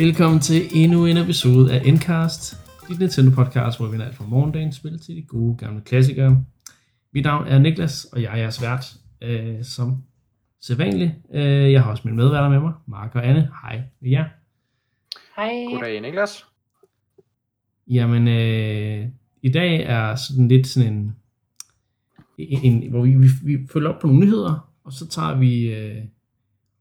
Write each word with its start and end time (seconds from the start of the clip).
Velkommen 0.00 0.40
til 0.40 0.68
endnu 0.74 1.06
en 1.06 1.16
episode 1.16 1.72
af 1.72 1.82
Endcast, 1.84 2.56
dit 2.88 2.98
Nintendo 2.98 3.30
podcast, 3.30 3.78
hvor 3.78 3.86
vi 3.86 3.92
vender 3.92 4.06
alt 4.06 4.16
fra 4.16 4.24
morgendagens 4.24 4.76
spil 4.76 4.98
til 4.98 5.16
de 5.16 5.22
gode 5.22 5.56
gamle 5.56 5.80
klassikere. 5.80 6.44
Mit 7.12 7.24
navn 7.24 7.46
er 7.46 7.58
Niklas, 7.58 8.04
og 8.04 8.22
jeg 8.22 8.32
er 8.32 8.36
jeres 8.36 8.62
vært, 8.62 8.94
øh, 9.22 9.64
som 9.64 10.02
sædvanligt. 10.60 11.12
Øh, 11.34 11.72
jeg 11.72 11.82
har 11.82 11.90
også 11.90 12.02
mine 12.04 12.16
medværter 12.16 12.48
med 12.48 12.60
mig, 12.60 12.72
Mark 12.86 13.14
og 13.14 13.26
Anne. 13.26 13.50
Hej 13.62 13.82
med 14.00 14.10
jer. 14.10 14.24
Hej. 15.36 15.64
Goddag, 15.72 16.00
Niklas. 16.00 16.44
Jamen, 17.86 18.28
øh, 18.28 19.08
i 19.42 19.48
dag 19.48 19.82
er 19.82 20.14
sådan 20.14 20.48
lidt 20.48 20.66
sådan 20.66 20.92
en, 20.92 21.16
en, 22.38 22.82
en 22.82 22.90
hvor 22.90 23.02
vi, 23.02 23.14
vi, 23.14 23.28
vi 23.44 23.66
følger 23.72 23.88
op 23.88 24.00
på 24.00 24.06
nogle 24.06 24.20
nyheder, 24.20 24.70
og 24.84 24.92
så 24.92 25.08
tager 25.08 25.38
vi 25.38 25.74
øh, 25.74 26.04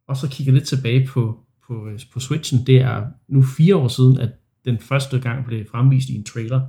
og 0.07 0.17
så 0.17 0.29
kigger 0.29 0.53
lidt 0.53 0.67
tilbage 0.67 1.07
på, 1.07 1.39
på, 1.69 1.87
øh, 1.87 1.99
på 2.13 2.19
Switchen. 2.19 2.65
Det 2.67 2.81
er 2.81 3.05
nu 3.27 3.43
fire 3.43 3.75
år 3.75 3.87
siden, 3.87 4.19
at 4.19 4.29
den 4.65 4.79
første 4.79 5.19
gang 5.19 5.45
blev 5.45 5.65
fremvist 5.71 6.09
i 6.09 6.15
en 6.15 6.23
trailer 6.23 6.67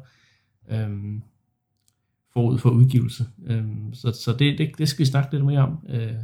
øhm, 0.71 1.23
forud 2.33 2.59
for 2.59 2.71
udgivelse. 2.71 3.27
Øhm, 3.47 3.95
så 3.95 4.13
så 4.13 4.37
det, 4.39 4.59
det, 4.59 4.71
det 4.79 4.89
skal 4.89 5.05
vi 5.05 5.11
snakke 5.11 5.33
lidt 5.33 5.45
mere 5.45 5.61
om 5.61 5.79
øh, 5.89 6.15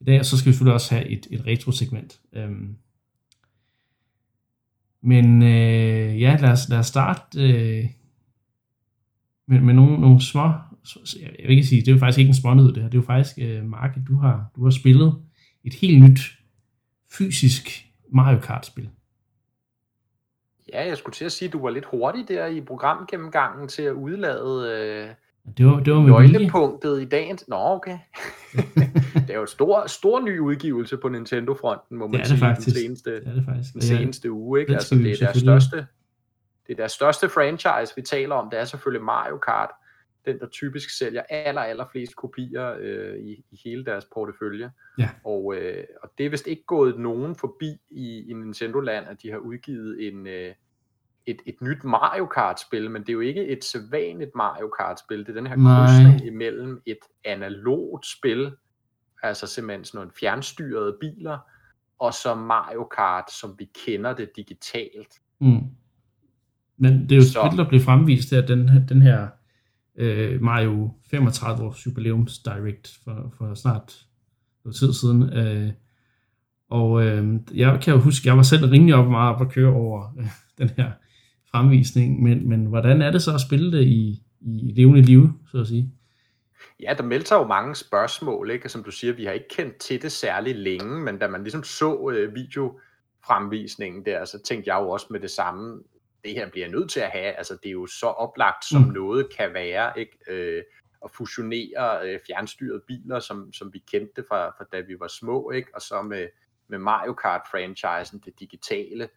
i 0.00 0.04
dag, 0.04 0.18
og 0.18 0.24
så 0.24 0.38
skal 0.38 0.46
vi 0.46 0.52
selvfølgelig 0.52 0.74
også 0.74 0.94
have 0.94 1.08
et, 1.08 1.26
et 1.30 1.46
retro-segment. 1.46 2.20
Øhm, 2.32 2.76
men 5.02 5.42
øh, 5.42 6.20
ja, 6.20 6.38
lad 6.40 6.50
os, 6.50 6.68
lad 6.68 6.78
os 6.78 6.86
starte 6.86 7.40
øh, 7.40 7.84
med, 9.48 9.60
med 9.60 9.74
nogle, 9.74 10.00
nogle 10.00 10.20
små, 10.20 10.52
jeg 11.20 11.30
vil 11.38 11.50
ikke 11.50 11.66
sige, 11.66 11.80
det 11.80 11.88
er 11.88 11.92
jo 11.92 11.98
faktisk 11.98 12.18
ikke 12.18 12.28
en 12.28 12.34
smånyhed 12.34 12.72
det 12.72 12.82
her, 12.82 12.90
det 12.90 12.98
er 12.98 13.02
jo 13.02 13.06
faktisk, 13.06 13.38
øh, 13.38 13.64
Mark, 13.64 13.98
du 14.08 14.16
har, 14.16 14.50
du 14.56 14.64
har 14.64 14.70
spillet 14.70 15.14
et 15.64 15.74
helt 15.74 16.04
nyt 16.04 16.20
fysisk 17.18 17.86
Mario 18.08 18.40
Kart-spil. 18.40 18.90
Ja, 20.72 20.86
jeg 20.86 20.98
skulle 20.98 21.14
til 21.14 21.24
at 21.24 21.32
sige, 21.32 21.46
at 21.46 21.52
du 21.52 21.62
var 21.62 21.70
lidt 21.70 21.84
hurtig 21.84 22.28
der 22.28 22.46
i 22.46 22.60
programgennemgangen 22.60 23.68
til 23.68 23.82
at 23.82 23.92
udlade 23.92 24.70
øh, 24.70 25.14
det 25.58 25.66
var, 25.66 25.80
det 25.80 25.92
var 25.92 26.00
nøglepunktet 26.00 27.02
i 27.02 27.04
dagens... 27.04 27.48
Nå, 27.48 27.56
okay. 27.56 27.98
det 29.14 29.30
er 29.30 29.34
jo 29.34 29.40
en 29.40 29.48
stor, 29.48 29.86
stor 29.86 30.20
ny 30.20 30.38
udgivelse 30.38 30.96
på 30.96 31.08
Nintendo-fronten, 31.08 31.98
må 31.98 32.06
man 32.06 32.12
det 32.12 32.18
er 32.18 32.22
det 32.22 32.28
sige, 32.28 32.38
faktisk. 32.38 32.66
den 32.66 32.74
seneste, 32.74 33.10
det 33.10 33.26
er 33.26 33.34
det 33.34 33.44
faktisk. 33.48 33.72
den 33.72 33.82
seneste 33.82 34.32
uge. 34.32 34.60
Ikke? 34.60 34.70
Det 34.70 34.74
Altså, 34.74 34.94
det 34.94 35.12
er 35.12 35.16
deres 35.16 35.36
største, 35.36 35.76
det 36.66 36.72
er 36.72 36.76
deres 36.76 36.92
største 36.92 37.28
franchise, 37.28 37.92
vi 37.96 38.02
taler 38.02 38.34
om. 38.34 38.50
Det 38.50 38.60
er 38.60 38.64
selvfølgelig 38.64 39.04
Mario 39.04 39.38
Kart, 39.38 39.70
den 40.26 40.38
der 40.38 40.46
typisk 40.48 40.98
sælger 40.98 41.22
aller, 41.28 41.60
aller 41.60 41.84
flest 41.92 42.16
kopier 42.16 42.74
øh, 42.80 43.18
i, 43.18 43.44
i 43.50 43.60
hele 43.64 43.84
deres 43.84 44.04
portefølje. 44.14 44.70
Ja. 44.98 45.10
Og, 45.24 45.54
øh, 45.56 45.84
og 46.02 46.10
det 46.18 46.26
er 46.26 46.30
vist 46.30 46.46
ikke 46.46 46.64
gået 46.66 46.98
nogen 46.98 47.36
forbi 47.36 47.76
i, 47.90 48.24
i 48.30 48.32
Nintendo-land, 48.32 49.06
at 49.06 49.22
de 49.22 49.30
har 49.30 49.38
udgivet 49.38 50.08
en, 50.08 50.26
øh, 50.26 50.54
et, 51.26 51.36
et 51.46 51.62
nyt 51.62 51.84
Mario 51.84 52.26
Kart-spil, 52.26 52.90
men 52.90 53.02
det 53.02 53.08
er 53.08 53.12
jo 53.12 53.20
ikke 53.20 53.46
et 53.46 53.64
sædvanligt 53.64 54.30
Mario 54.34 54.68
Kart-spil. 54.78 55.18
Det 55.18 55.28
er 55.28 55.32
den 55.32 55.46
her 55.46 55.56
krydsning 55.56 56.26
imellem 56.26 56.82
et 56.86 56.98
analogt 57.24 58.06
spil, 58.06 58.52
altså 59.22 59.46
simpelthen 59.46 59.84
sådan 59.84 59.98
nogle 59.98 60.12
fjernstyrede 60.20 60.96
biler, 61.00 61.38
og 61.98 62.14
så 62.14 62.34
Mario 62.34 62.84
Kart, 62.96 63.32
som 63.32 63.54
vi 63.58 63.70
kender 63.86 64.14
det 64.14 64.30
digitalt. 64.36 65.14
Mm. 65.40 65.60
Men 66.76 67.02
det 67.02 67.12
er 67.12 67.16
jo 67.16 67.22
Så- 67.22 67.48
spil, 67.48 67.58
der 67.58 67.68
blev 67.68 67.80
fremvist 67.80 68.30
her, 68.30 68.46
den, 68.46 68.70
den 68.88 69.02
her 69.02 69.28
øh, 69.98 70.42
Mario 70.42 70.90
35 71.10 71.64
års 71.64 71.86
jubilæums 71.86 72.38
Direct 72.38 72.98
for, 73.04 73.34
for 73.38 73.54
snart 73.54 74.06
noget 74.64 74.76
tid 74.76 74.92
siden. 74.92 75.22
Øh, 75.22 75.72
og 76.70 77.04
øh, 77.04 77.34
jeg 77.54 77.80
kan 77.82 77.94
jo 77.94 78.00
huske, 78.00 78.28
jeg 78.28 78.36
var 78.36 78.42
selv 78.42 78.64
rimelig 78.64 78.94
op 78.94 79.10
meget 79.10 79.34
op 79.34 79.40
at 79.40 79.52
køre 79.52 79.72
over 79.72 80.14
øh, 80.18 80.26
den 80.58 80.70
her 80.76 80.90
fremvisning, 81.50 82.22
men, 82.22 82.48
men 82.48 82.66
hvordan 82.66 83.02
er 83.02 83.10
det 83.10 83.22
så 83.22 83.34
at 83.34 83.40
spille 83.40 83.78
det 83.78 83.84
i, 83.84 84.22
i 84.40 84.72
levende 84.76 85.02
liv, 85.02 85.28
så 85.50 85.58
at 85.58 85.66
sige? 85.66 85.92
Ja, 86.80 86.94
der 86.98 87.02
meldte 87.02 87.28
sig 87.28 87.36
jo 87.36 87.46
mange 87.46 87.74
spørgsmål, 87.74 88.50
ikke? 88.50 88.68
Som 88.68 88.84
du 88.84 88.90
siger, 88.90 89.12
vi 89.12 89.24
har 89.24 89.32
ikke 89.32 89.48
kendt 89.48 89.76
til 89.76 90.02
det 90.02 90.12
særlig 90.12 90.56
længe, 90.56 91.00
men 91.00 91.18
da 91.18 91.28
man 91.28 91.42
ligesom 91.42 91.62
så 91.62 92.10
øh, 92.10 92.34
videofremvisningen 92.34 94.04
der, 94.04 94.24
så 94.24 94.38
tænkte 94.44 94.68
jeg 94.68 94.80
jo 94.82 94.90
også 94.90 95.06
med 95.10 95.20
det 95.20 95.30
samme, 95.30 95.82
det 96.24 96.32
her 96.34 96.50
bliver 96.50 96.68
nødt 96.68 96.90
til 96.90 97.00
at 97.00 97.10
have, 97.10 97.32
altså 97.32 97.54
det 97.62 97.68
er 97.68 97.72
jo 97.72 97.86
så 97.86 98.06
oplagt, 98.06 98.64
som 98.64 98.82
Mm. 98.82 98.88
noget 98.88 99.32
kan 99.36 99.54
være, 99.54 99.98
ikke? 99.98 100.18
Øh, 100.28 100.62
at 101.04 101.10
fusionere 101.10 102.08
øh, 102.08 102.20
fjernstyrede 102.26 102.82
biler, 102.86 103.20
som, 103.20 103.52
som 103.52 103.72
vi 103.72 103.78
kendte 103.78 104.12
det 104.16 104.24
fra, 104.28 104.48
fra 104.48 104.64
da 104.72 104.80
vi 104.80 105.00
var 105.00 105.08
små, 105.08 105.50
ikke? 105.50 105.68
Og 105.74 105.80
så 105.82 106.02
med, 106.02 106.28
med 106.68 106.78
Mario 106.78 107.12
Kart-franchisen, 107.12 108.22
det 108.24 108.40
digitale, 108.40 109.08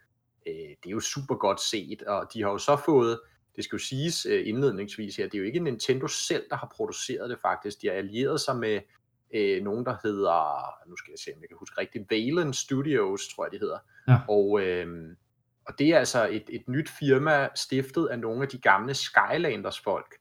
øh, 0.47 0.53
det 0.53 0.85
er 0.87 0.89
jo 0.91 0.99
super 0.99 1.35
godt 1.35 1.61
set, 1.61 2.01
og 2.01 2.27
de 2.33 2.41
har 2.41 2.49
jo 2.49 2.57
så 2.57 2.75
fået, 2.85 3.19
det 3.55 3.63
skal 3.63 3.75
jo 3.77 3.83
siges 3.83 4.25
øh, 4.25 4.47
indledningsvis 4.47 5.15
her, 5.15 5.25
det 5.25 5.33
er 5.33 5.39
jo 5.39 5.45
ikke 5.45 5.59
Nintendo 5.59 6.07
selv, 6.07 6.43
der 6.49 6.55
har 6.55 6.71
produceret 6.75 7.29
det 7.29 7.39
faktisk. 7.41 7.81
De 7.81 7.87
har 7.87 7.93
allieret 7.93 8.41
sig 8.41 8.55
med 8.57 8.79
øh, 9.33 9.63
nogen, 9.63 9.85
der 9.85 9.95
hedder, 10.03 10.89
nu 10.89 10.95
skal 10.97 11.11
jeg 11.11 11.19
se, 11.19 11.31
om 11.35 11.41
jeg 11.41 11.49
kan 11.49 11.57
huske 11.57 11.81
rigtigt, 11.81 12.11
Valen 12.11 12.53
Studios, 12.53 13.27
tror 13.35 13.45
jeg, 13.45 13.51
de 13.51 13.59
hedder. 13.59 13.79
Ja. 14.07 14.17
Og, 14.29 14.61
øh, 14.61 15.15
og 15.67 15.79
det 15.79 15.87
er 15.87 15.99
altså 15.99 16.27
et, 16.31 16.43
et 16.49 16.67
nyt 16.67 16.89
firma, 16.99 17.49
stiftet 17.55 18.07
af 18.07 18.19
nogle 18.19 18.41
af 18.41 18.47
de 18.47 18.59
gamle 18.61 18.93
Skylanders 18.93 19.79
folk. 19.79 20.15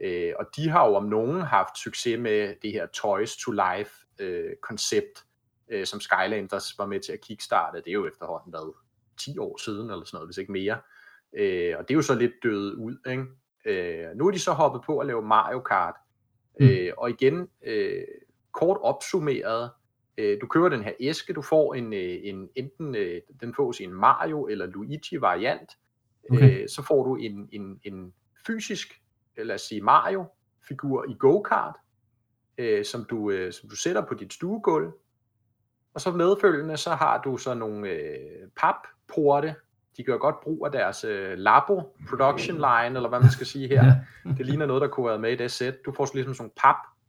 Øh, 0.00 0.32
og 0.38 0.46
de 0.56 0.68
har 0.68 0.88
jo 0.88 0.94
om 0.94 1.04
nogen 1.04 1.40
haft 1.40 1.78
succes 1.78 2.18
med 2.18 2.54
det 2.62 2.72
her 2.72 2.86
Toys 2.86 3.36
to 3.36 3.50
Life 3.50 3.90
øh, 4.18 4.52
øh, 5.68 5.86
som 5.86 6.00
Skylanders 6.00 6.78
var 6.78 6.86
med 6.86 7.00
til 7.00 7.12
at 7.12 7.20
kickstarte. 7.20 7.78
Det 7.78 7.88
er 7.88 7.92
jo 7.92 8.06
efterhånden 8.06 8.52
været 8.52 8.72
10 9.18 9.38
år 9.38 9.58
siden, 9.64 9.90
eller 9.90 10.04
sådan 10.04 10.16
noget, 10.16 10.28
hvis 10.28 10.38
ikke 10.38 10.52
mere. 10.52 10.78
Øh, 11.36 11.74
og 11.78 11.88
det 11.88 11.94
er 11.94 11.96
jo 11.96 12.02
så 12.02 12.14
lidt 12.14 12.32
dødet 12.42 12.74
ud. 12.74 12.96
Ikke? 13.06 13.24
Øh, 13.64 14.16
nu 14.16 14.26
er 14.26 14.30
de 14.30 14.38
så 14.38 14.52
hoppet 14.52 14.82
på 14.86 14.98
at 14.98 15.06
lave 15.06 15.22
Mario 15.22 15.60
Kart. 15.60 15.94
Mm. 16.60 16.66
Øh, 16.66 16.92
og 16.98 17.10
igen, 17.10 17.48
øh, 17.66 18.04
kort 18.52 18.78
opsummeret, 18.80 19.70
øh, 20.18 20.38
du 20.40 20.46
køber 20.46 20.68
den 20.68 20.82
her 20.82 20.92
æske, 21.00 21.32
du 21.32 21.42
får 21.42 21.74
en, 21.74 21.92
øh, 21.92 22.18
en 22.22 22.48
enten 22.54 22.94
øh, 22.94 23.20
den 23.40 23.54
fås 23.54 23.80
i 23.80 23.84
en 23.84 23.94
Mario 23.94 24.46
eller 24.46 24.66
Luigi 24.66 25.20
variant. 25.20 25.72
Okay. 26.30 26.62
Øh, 26.62 26.68
så 26.68 26.82
får 26.82 27.04
du 27.04 27.16
en, 27.16 27.48
en, 27.52 27.80
en 27.84 28.12
fysisk, 28.46 29.02
lad 29.36 29.54
os 29.54 29.60
sige 29.60 29.80
Mario 29.80 30.24
figur 30.68 31.04
i 31.08 31.16
go-kart, 31.18 31.74
øh, 32.58 32.84
som, 32.84 33.04
du, 33.04 33.30
øh, 33.30 33.52
som 33.52 33.68
du 33.68 33.76
sætter 33.76 34.06
på 34.06 34.14
dit 34.14 34.32
stuegulv. 34.32 34.92
Og 35.94 36.00
så 36.00 36.10
medfølgende, 36.10 36.76
så 36.76 36.90
har 36.90 37.22
du 37.22 37.36
så 37.36 37.54
nogle 37.54 37.88
øh, 37.88 38.48
papporte. 38.56 39.54
De 39.96 40.04
gør 40.04 40.16
godt 40.18 40.40
brug 40.40 40.66
af 40.66 40.72
deres 40.72 41.04
øh, 41.04 41.38
Labo 41.38 41.96
production 42.08 42.56
line, 42.56 42.96
eller 42.96 43.08
hvad 43.08 43.20
man 43.20 43.30
skal 43.30 43.46
sige 43.46 43.68
her. 43.68 43.94
Det 44.38 44.46
ligner 44.46 44.66
noget, 44.66 44.82
der 44.82 44.88
kunne 44.88 45.08
være 45.08 45.18
med 45.18 45.32
i 45.32 45.36
det 45.36 45.50
sæt. 45.50 45.84
Du 45.84 45.92
får 45.92 46.04
så 46.04 46.14
ligesom 46.14 46.34
sådan 46.34 46.44
nogle 46.44 46.52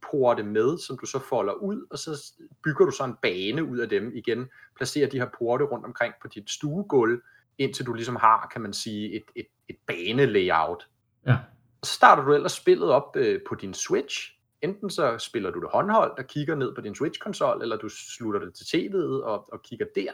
papporte 0.08 0.42
med, 0.42 0.78
som 0.78 0.98
du 0.98 1.06
så 1.06 1.18
folder 1.18 1.52
ud, 1.52 1.86
og 1.90 1.98
så 1.98 2.32
bygger 2.64 2.84
du 2.84 2.90
så 2.90 3.04
en 3.04 3.14
bane 3.22 3.64
ud 3.64 3.78
af 3.78 3.88
dem 3.88 4.12
igen. 4.14 4.48
Placerer 4.76 5.08
de 5.08 5.18
her 5.18 5.28
porte 5.38 5.64
rundt 5.64 5.86
omkring 5.86 6.14
på 6.22 6.28
dit 6.28 6.50
stuegulv, 6.50 7.22
indtil 7.58 7.86
du 7.86 7.92
ligesom 7.92 8.16
har, 8.16 8.48
kan 8.52 8.62
man 8.62 8.72
sige, 8.72 9.16
et, 9.16 9.24
et, 9.36 9.46
et 9.68 9.76
banelayout. 9.86 10.88
Ja. 11.26 11.36
Og 11.80 11.86
så 11.86 11.94
starter 11.94 12.24
du 12.24 12.34
ellers 12.34 12.52
spillet 12.52 12.90
op 12.90 13.16
øh, 13.16 13.40
på 13.48 13.54
din 13.54 13.74
Switch. 13.74 14.34
Enten 14.62 14.90
så 14.90 15.18
spiller 15.18 15.50
du 15.50 15.60
det 15.60 15.68
håndholdt 15.72 16.18
og 16.18 16.26
kigger 16.26 16.54
ned 16.54 16.74
på 16.74 16.80
din 16.80 16.94
Switch-konsol, 16.94 17.62
eller 17.62 17.76
du 17.76 17.88
slutter 17.88 18.40
det 18.40 18.54
til 18.54 18.64
tv'et 18.64 19.24
og, 19.24 19.52
og 19.52 19.62
kigger 19.62 19.86
der. 19.94 20.12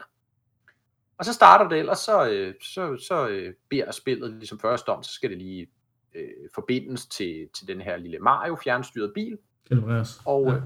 Og 1.17 1.25
så 1.25 1.33
starter 1.33 1.69
det 1.69 1.79
ellers, 1.79 1.99
så, 1.99 2.29
øh, 2.29 2.53
så, 2.61 2.97
så 2.97 3.27
øh, 3.27 3.53
beder 3.69 3.91
spillet 3.91 4.31
ligesom 4.31 4.59
først 4.59 4.89
om, 4.89 5.03
så 5.03 5.11
skal 5.11 5.29
det 5.29 5.37
lige 5.37 5.67
øh, 6.15 6.49
forbindes 6.55 7.05
til, 7.05 7.49
til 7.57 7.67
den 7.67 7.81
her 7.81 7.97
lille 7.97 8.19
Mario 8.19 8.57
fjernstyrede 8.63 9.11
bil. 9.15 9.37
Kalibreres. 9.69 10.21
Og, 10.25 10.47
Ja. 10.47 10.53
ja. 10.53 10.59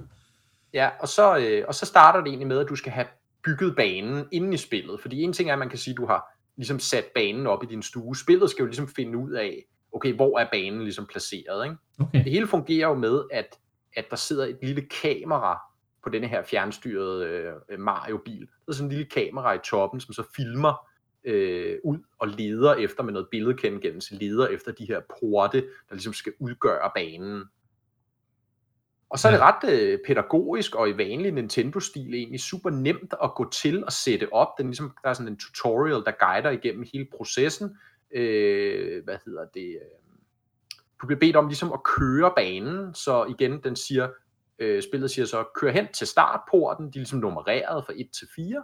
Ja, 0.74 0.90
og, 1.00 1.08
så, 1.08 1.38
øh, 1.38 1.64
og 1.68 1.76
så 1.76 1.86
starter 1.86 2.20
det 2.20 2.28
egentlig 2.28 2.48
med, 2.48 2.60
at 2.60 2.70
du 2.70 2.76
skal 2.76 2.92
have 2.92 3.08
bygget 3.44 3.76
banen 3.76 4.26
inde 4.32 4.54
i 4.54 4.58
spillet. 4.58 5.00
Fordi 5.02 5.22
en 5.22 5.34
ting 5.34 5.50
er, 5.50 5.54
at 5.54 5.60
man 5.60 5.70
kan 5.70 5.78
sige, 5.78 5.92
at 5.94 5.98
du 5.98 6.06
har 6.06 6.38
ligesom 6.58 6.80
sat 6.80 7.06
banen 7.16 7.48
op 7.48 7.64
i 7.64 7.66
din 7.66 7.84
stue. 7.84 8.16
Spillet 8.16 8.50
skal 8.50 8.64
jo 8.64 8.66
ligesom 8.66 8.88
finde 8.88 9.18
ud 9.18 9.32
af, 9.32 9.66
okay, 9.92 10.14
hvor 10.14 10.40
er 10.40 10.48
banen 10.52 10.82
ligesom 10.84 11.06
placeret. 11.06 11.66
Ikke? 11.66 11.78
Okay. 12.00 12.24
Det 12.24 12.32
hele 12.32 12.48
fungerer 12.48 12.88
jo 12.88 12.94
med, 12.94 13.24
at, 13.32 13.60
at 13.96 14.06
der 14.10 14.16
sidder 14.16 14.46
et 14.46 14.58
lille 14.62 14.82
kamera 15.02 15.60
på 16.04 16.10
denne 16.10 16.28
her 16.28 16.44
fjernstyrede 16.44 17.26
øh, 17.70 17.80
Mario-bil. 17.80 18.40
Der 18.40 18.46
er 18.68 18.72
sådan 18.72 18.86
en 18.86 18.92
lille 18.92 19.10
kamera 19.10 19.54
i 19.54 19.60
toppen, 19.64 20.00
som 20.00 20.14
så 20.14 20.24
filmer 20.36 20.90
øh, 21.24 21.78
ud 21.84 21.98
og 22.20 22.28
leder 22.28 22.74
efter 22.74 23.04
med 23.04 23.14
noget 23.14 23.28
billedkendelse, 23.32 24.16
leder 24.16 24.48
efter 24.48 24.72
de 24.72 24.86
her 24.86 25.02
porte, 25.20 25.58
der 25.62 25.96
ligesom 25.96 26.14
skal 26.14 26.34
udgøre 26.40 26.92
banen. 26.96 27.44
Og 29.10 29.20
så 29.20 29.28
er 29.28 29.32
det 29.32 29.42
ret 29.42 29.70
øh, 29.70 30.00
pædagogisk 30.08 30.76
og 30.76 30.90
i 30.90 30.98
vanlig 30.98 31.32
Nintendo-stil 31.32 32.14
egentlig 32.14 32.40
super 32.40 32.70
nemt 32.70 33.14
at 33.24 33.36
gå 33.36 33.50
til 33.50 33.86
og 33.86 33.92
sætte 33.92 34.34
op. 34.34 34.48
Den 34.58 34.66
ligesom, 34.66 34.96
der 35.04 35.10
er 35.10 35.14
sådan 35.14 35.28
en 35.28 35.38
tutorial, 35.38 36.04
der 36.06 36.12
guider 36.26 36.50
igennem 36.50 36.86
hele 36.94 37.08
processen. 37.18 37.78
Øh, 38.16 39.04
hvad 39.04 39.18
hedder 39.26 39.46
det? 39.54 39.70
øh, 39.70 40.00
Du 41.02 41.08
bliver 41.08 41.20
bedt 41.20 41.36
om 41.36 41.48
ligesom 41.48 41.74
at 41.74 41.84
køre 41.84 42.34
banen, 42.36 42.94
så 42.96 43.26
igen, 43.40 43.64
den 43.64 43.76
siger, 43.76 44.10
øh, 44.60 44.84
spillet 44.84 45.12
siger 45.12 45.26
så, 45.26 45.44
kør 45.56 45.72
hen 45.72 45.88
til 45.94 46.08
startporten, 46.08 46.86
de 46.86 46.90
er 46.90 47.00
ligesom 47.00 47.20
nummereret 47.20 47.86
fra 47.86 47.94
1 47.96 48.10
til 48.20 48.28
4. 48.36 48.64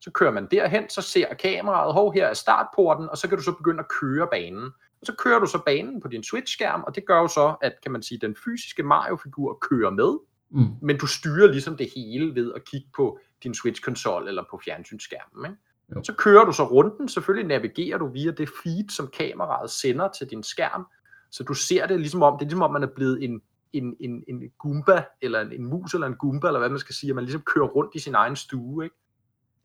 Så 0.00 0.10
kører 0.10 0.30
man 0.30 0.48
derhen, 0.50 0.88
så 0.88 1.02
ser 1.02 1.34
kameraet, 1.34 1.92
hov, 1.92 2.12
her 2.12 2.26
er 2.26 2.34
startporten, 2.34 3.08
og 3.10 3.18
så 3.18 3.28
kan 3.28 3.38
du 3.38 3.44
så 3.44 3.52
begynde 3.52 3.80
at 3.80 3.88
køre 4.00 4.28
banen. 4.32 4.70
Og 5.00 5.06
så 5.06 5.14
kører 5.18 5.38
du 5.38 5.46
så 5.46 5.62
banen 5.66 6.00
på 6.00 6.08
din 6.08 6.22
Switch-skærm, 6.22 6.82
og 6.86 6.94
det 6.94 7.06
gør 7.06 7.18
jo 7.18 7.28
så, 7.28 7.56
at 7.62 7.72
kan 7.82 7.92
man 7.92 8.02
sige, 8.02 8.18
den 8.18 8.36
fysiske 8.44 8.82
Mario-figur 8.82 9.58
kører 9.70 9.90
med, 9.90 10.18
Mm. 10.50 10.66
men 10.82 10.98
du 10.98 11.06
styrer 11.06 11.46
ligesom 11.52 11.76
det 11.76 11.88
hele 11.96 12.34
ved 12.34 12.52
at 12.54 12.64
kigge 12.64 12.88
på 12.96 13.18
din 13.42 13.54
Switch-konsol 13.54 14.28
eller 14.28 14.44
på 14.50 14.60
fjernsynsskærmen. 14.64 15.44
Ikke? 15.50 15.62
Jo. 15.96 16.02
Så 16.04 16.14
kører 16.14 16.44
du 16.44 16.52
så 16.52 16.64
runden, 16.64 17.08
selvfølgelig 17.08 17.48
navigerer 17.48 17.98
du 17.98 18.08
via 18.08 18.30
det 18.30 18.48
feed, 18.62 18.88
som 18.90 19.08
kameraet 19.18 19.70
sender 19.70 20.08
til 20.18 20.26
din 20.30 20.42
skærm, 20.42 20.86
så 21.30 21.44
du 21.44 21.54
ser 21.54 21.86
det 21.86 22.00
ligesom 22.00 22.22
om, 22.22 22.38
det 22.38 22.44
er 22.44 22.48
ligesom 22.48 22.62
om 22.62 22.72
man 22.72 22.82
er 22.82 22.88
blevet 22.96 23.24
en, 23.24 23.42
en, 23.72 23.96
en, 24.00 24.24
en 24.28 24.42
Goomba, 24.58 25.04
eller 25.22 25.40
en, 25.40 25.52
en 25.52 25.64
mus 25.64 25.94
eller 25.94 26.06
en 26.06 26.16
Goomba, 26.16 26.46
eller 26.46 26.58
hvad 26.58 26.70
man 26.70 26.78
skal 26.78 26.94
sige, 26.94 27.10
at 27.10 27.14
man 27.16 27.24
ligesom 27.24 27.42
kører 27.42 27.66
rundt 27.66 27.94
i 27.94 27.98
sin 27.98 28.14
egen 28.14 28.36
stue, 28.36 28.84
ikke? 28.84 28.96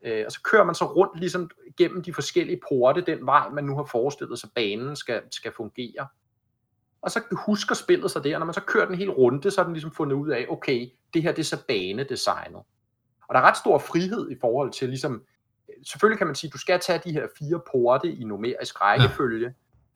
Øh, 0.04 0.22
og 0.26 0.32
så 0.32 0.42
kører 0.42 0.64
man 0.64 0.74
så 0.74 0.84
rundt 0.84 1.20
ligesom 1.20 1.50
gennem 1.76 2.02
de 2.02 2.14
forskellige 2.14 2.60
porte, 2.68 3.00
den 3.00 3.26
vej, 3.26 3.48
man 3.48 3.64
nu 3.64 3.76
har 3.76 3.84
forestillet 3.84 4.38
sig, 4.38 4.48
banen 4.54 4.96
skal, 4.96 5.22
skal 5.30 5.52
fungere. 5.56 6.06
Og 7.02 7.10
så 7.10 7.22
husker 7.46 7.74
spillet 7.74 8.10
sig 8.10 8.24
der, 8.24 8.38
når 8.38 8.46
man 8.46 8.54
så 8.54 8.60
kører 8.60 8.86
den 8.86 8.94
helt 8.94 9.10
runde, 9.10 9.50
så 9.50 9.60
har 9.60 9.64
den 9.64 9.72
ligesom 9.72 9.92
fundet 9.92 10.16
ud 10.16 10.28
af, 10.30 10.46
okay, 10.48 10.88
det 11.14 11.22
her 11.22 11.32
det 11.32 11.38
er 11.38 11.44
så 11.44 11.66
banedesignet. 11.68 12.62
Og 13.28 13.34
der 13.34 13.40
er 13.40 13.44
ret 13.44 13.56
stor 13.56 13.78
frihed 13.78 14.30
i 14.30 14.36
forhold 14.40 14.72
til 14.72 14.88
ligesom, 14.88 15.22
selvfølgelig 15.86 16.18
kan 16.18 16.26
man 16.26 16.36
sige, 16.36 16.50
du 16.50 16.58
skal 16.58 16.80
tage 16.80 17.00
de 17.04 17.12
her 17.12 17.26
fire 17.38 17.60
porte 17.72 18.12
i 18.12 18.24
numerisk 18.24 18.80
rækkefølge, 18.80 19.46
ja. 19.46 19.52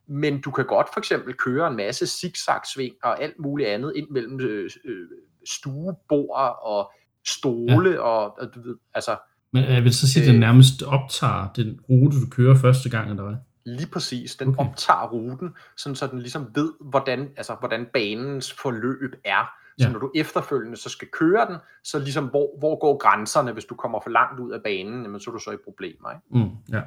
men 0.07 0.41
du 0.41 0.51
kan 0.51 0.67
godt 0.67 0.89
for 0.93 1.01
eksempel 1.01 1.35
køre 1.35 1.69
en 1.69 1.77
masse 1.77 2.07
zigzag-sving 2.07 2.95
og 3.03 3.23
alt 3.23 3.39
muligt 3.39 3.69
andet 3.69 3.93
ind 3.97 4.09
mellem 4.11 4.41
øh, 4.41 4.71
øh, 4.85 5.09
stuebord 5.47 6.59
og 6.63 6.93
stole 7.27 7.91
ja. 7.91 8.01
og, 8.01 8.39
og 8.39 8.55
du 8.55 8.61
ved, 8.63 8.77
altså 8.95 9.17
Men 9.53 9.65
jeg 9.65 9.85
vil 9.85 9.95
så 9.95 10.13
sige, 10.13 10.23
at 10.23 10.27
den 10.27 10.35
Øh. 10.35 10.41
nærmest 10.41 10.83
optager 10.83 11.49
den 11.57 11.81
rute, 11.91 12.21
du 12.21 12.27
kører 12.31 12.55
første 12.55 12.91
gang, 12.91 13.11
eller 13.11 13.23
hvad? 13.23 13.37
Lige 13.65 13.91
præcis. 13.91 14.37
Den 14.37 14.49
okay. 14.49 14.59
optager 14.71 15.09
ruten, 15.09 15.55
sådan 15.77 15.97
så 15.97 16.07
den 16.07 16.19
ligesom 16.19 16.51
ved, 16.55 16.73
hvordan, 16.81 17.29
altså, 17.37 17.55
hvordan 17.61 17.87
banens 17.93 18.53
forløb 18.53 19.13
er. 19.25 19.51
Så 19.79 19.87
Ja. 19.87 19.93
når 19.93 19.99
du 19.99 20.11
efterfølgende 20.15 20.77
så 20.77 20.89
skal 20.89 21.09
køre 21.09 21.47
den, 21.47 21.57
så 21.85 21.99
ligesom, 21.99 22.27
hvor, 22.27 22.59
hvor 22.59 22.79
går 22.79 22.97
grænserne, 22.99 23.53
hvis 23.53 23.65
du 23.65 23.75
kommer 23.75 24.01
for 24.03 24.11
langt 24.11 24.41
ud 24.41 24.51
af 24.51 24.63
banen, 24.65 25.03
jamen, 25.03 25.21
så 25.21 25.31
er 25.31 25.33
du 25.33 25.39
så 25.39 25.51
i 25.51 25.57
problemer. 25.65 26.11
Ikke? 26.11 26.45
Mm, 26.45 26.51
ja. 26.73 26.81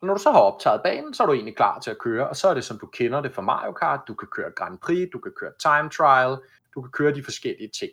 Og 0.00 0.06
når 0.06 0.14
du 0.14 0.22
så 0.22 0.30
har 0.32 0.38
optaget 0.38 0.80
banen, 0.84 1.14
så 1.14 1.22
er 1.22 1.26
du 1.26 1.32
egentlig 1.32 1.56
klar 1.56 1.80
til 1.80 1.90
at 1.90 1.98
køre, 1.98 2.28
og 2.28 2.36
så 2.36 2.48
er 2.48 2.54
det 2.54 2.64
som 2.64 2.78
du 2.78 2.86
kender 2.86 3.20
det 3.20 3.32
fra 3.34 3.42
Mario 3.42 3.72
Kart. 3.72 4.00
Du 4.08 4.14
kan 4.14 4.28
køre 4.36 4.50
Grand 4.56 4.78
Prix, 4.78 5.08
du 5.12 5.18
kan 5.18 5.32
køre 5.40 5.50
Time 5.62 5.90
Trial, 5.90 6.36
du 6.74 6.82
kan 6.82 6.90
køre 6.90 7.14
de 7.14 7.22
forskellige 7.24 7.70
ting. 7.80 7.90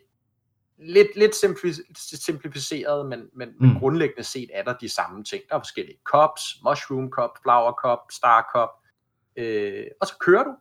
Lidt, 0.81 1.15
lidt 1.15 1.31
simpli- 1.35 1.93
simplificeret, 2.25 3.05
men, 3.05 3.19
men, 3.33 3.49
mm. 3.49 3.67
Men 3.67 3.79
grundlæggende 3.79 4.23
set 4.23 4.49
er 4.53 4.63
der 4.63 4.73
de 4.73 4.89
samme 4.89 5.23
ting. 5.23 5.43
Der 5.49 5.55
er 5.55 5.59
forskellige 5.59 5.97
cups, 6.03 6.41
mushroom 6.63 7.09
cup, 7.09 7.29
flower 7.43 7.71
cup, 7.71 7.99
star 8.11 8.49
cup, 8.55 8.69
øh, 9.35 9.85
og 10.01 10.07
så 10.07 10.13
kører 10.19 10.43
du. 10.43 10.51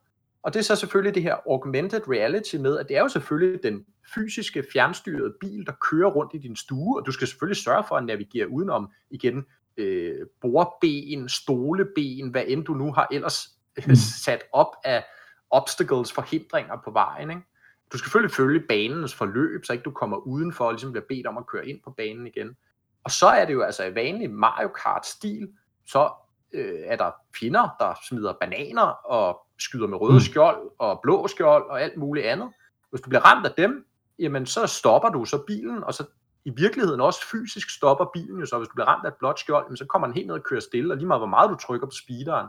Og 0.43 0.55
det 0.55 0.59
er 0.59 0.65
så 0.65 0.77
selvfølgelig 0.77 1.15
det 1.15 1.23
her 1.23 1.37
augmented 1.51 2.09
reality 2.09 2.57
med, 2.57 2.79
at 2.79 2.89
det 2.89 2.97
er 2.97 3.01
jo 3.01 3.09
selvfølgelig 3.09 3.63
den 3.63 3.85
fysiske 4.15 4.65
fjernstyrede 4.73 5.35
bil, 5.41 5.67
der 5.67 5.73
kører 5.91 6.11
rundt 6.11 6.35
i 6.35 6.39
din 6.39 6.57
stue, 6.57 7.01
og 7.01 7.07
du 7.07 7.13
skal 7.13 7.27
selvfølgelig 7.27 7.63
sørge 7.63 7.85
for 7.89 7.97
at 7.97 8.05
navigere 8.05 8.49
udenom 8.49 8.91
igen 9.11 9.47
øh, 9.77 10.27
bordben, 10.41 11.29
stoleben, 11.29 12.31
hvad 12.31 12.45
end 12.47 12.65
du 12.65 12.75
nu 12.75 12.93
har 12.93 13.09
ellers 13.13 13.49
mm. 13.87 13.95
sat 13.95 14.43
op 14.53 14.77
af 14.85 15.05
obstacles, 15.51 16.13
forhindringer 16.13 16.77
på 16.85 16.91
vejen. 16.91 17.31
Ikke? 17.31 17.43
Du 17.93 17.99
skal 17.99 18.07
selvfølgelig 18.07 18.35
følge 18.35 18.61
banens 18.69 19.15
forløb, 19.15 19.65
så 19.65 19.73
ikke 19.73 19.83
du 19.83 19.91
kommer 19.91 20.17
udenfor 20.17 20.65
og 20.65 20.73
ligesom 20.73 20.93
bliver 20.93 21.05
bedt 21.09 21.27
om 21.27 21.39
at 21.39 21.47
køre 21.47 21.69
ind 21.69 21.81
på 21.85 21.91
banen 21.91 22.27
igen. 22.27 22.57
Og 23.05 23.11
så 23.11 23.27
er 23.27 23.45
det 23.45 23.53
jo 23.53 23.63
altså 23.63 23.85
i 23.85 23.95
vanlig 23.95 24.31
Mario 24.31 24.69
Kart-stil, 24.69 25.49
så 25.87 26.11
øh, 26.53 26.81
er 26.85 26.97
der 26.97 27.11
fjender, 27.41 27.69
der 27.81 27.95
smider 28.09 28.33
bananer 28.41 28.83
og 29.07 29.47
skyder 29.59 29.87
med 29.87 30.01
røde 30.01 30.15
Mm. 30.15 30.21
skjold 30.21 30.71
og 30.79 31.01
blå 31.03 31.27
skjold 31.29 31.71
og 31.71 31.83
alt 31.83 31.97
muligt 31.97 32.27
andet. 32.27 32.49
Hvis 32.91 33.01
du 33.01 33.09
bliver 33.09 33.23
ramt 33.23 33.47
af 33.47 33.53
dem, 33.57 33.87
jamen 34.19 34.47
så 34.47 34.67
stopper 34.67 35.09
du 35.09 35.25
så 35.25 35.43
bilen, 35.47 35.85
og 35.85 35.95
så 35.95 36.05
i 36.45 36.51
virkeligheden 36.57 37.01
også 37.01 37.27
fysisk 37.31 37.71
stopper 37.71 38.05
bilen 38.15 38.41
jo 38.41 38.47
så. 38.47 38.59
Hvis 38.59 38.69
du 38.69 38.75
bliver 38.75 38.87
ramt 38.87 39.05
af 39.05 39.09
et 39.11 39.17
blåt 39.19 39.41
skjold, 39.41 39.65
jamen, 39.65 39.77
så 39.77 39.87
kommer 39.87 40.09
den 40.09 40.15
helt 40.15 40.27
ned 40.27 40.35
og 40.35 40.43
kører 40.43 40.61
stille, 40.61 40.93
og 40.93 40.97
lige 40.97 41.07
meget 41.07 41.21
hvor 41.21 41.27
meget 41.27 41.51
du 41.51 41.57
trykker 41.57 41.87
på 41.87 41.91
speederen, 41.91 42.47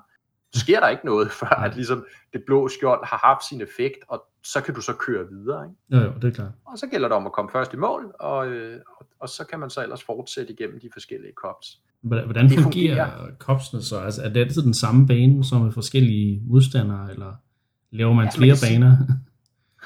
sker 0.56 0.80
der 0.80 0.88
ikke 0.88 1.06
noget, 1.06 1.32
før 1.42 1.48
at 1.64 1.76
ligesom 1.76 2.06
det 2.34 2.44
blå 2.46 2.68
skjold 2.68 3.06
har 3.06 3.20
haft 3.24 3.46
sin 3.50 3.62
effekt, 3.62 3.98
og 4.08 4.24
så 4.44 4.62
kan 4.62 4.74
du 4.74 4.82
så 4.82 4.94
køre 4.94 5.28
videre. 5.30 5.66
Ikke? 5.66 6.06
Jo, 6.06 6.12
jo, 6.12 6.14
det 6.22 6.28
er 6.28 6.32
klart. 6.36 6.52
Og 6.66 6.78
så 6.78 6.88
gælder 6.88 7.08
det 7.08 7.18
om 7.18 7.26
at 7.26 7.32
komme 7.32 7.52
først 7.52 7.74
i 7.74 7.78
mål, 7.78 8.14
og, 8.20 8.48
øh, 8.48 8.80
og, 9.00 9.06
og 9.20 9.30
så 9.30 9.46
kan 9.46 9.60
man 9.60 9.70
så 9.70 9.84
ellers 9.84 10.04
fortsætte 10.04 10.54
igennem 10.54 10.80
de 10.80 10.90
forskellige 10.94 11.34
cups. 11.34 11.80
Hvordan 12.02 12.50
Det 12.50 12.60
fungerer, 12.60 13.06
fungerer 13.12 13.32
kopsene 13.40 13.82
så? 13.84 14.00
Altså, 14.00 14.22
er 14.24 14.30
det 14.30 14.40
altid 14.40 14.62
den 14.62 14.74
samme 14.74 15.08
bane, 15.08 15.44
som 15.46 15.62
med 15.62 15.72
forskellige 15.72 16.42
modstandere, 16.48 17.12
eller 17.12 17.34
laver 17.92 18.14
man 18.14 18.24
man 18.26 18.34
flere 18.34 18.56
sige- 18.56 18.80
baner? 18.80 18.98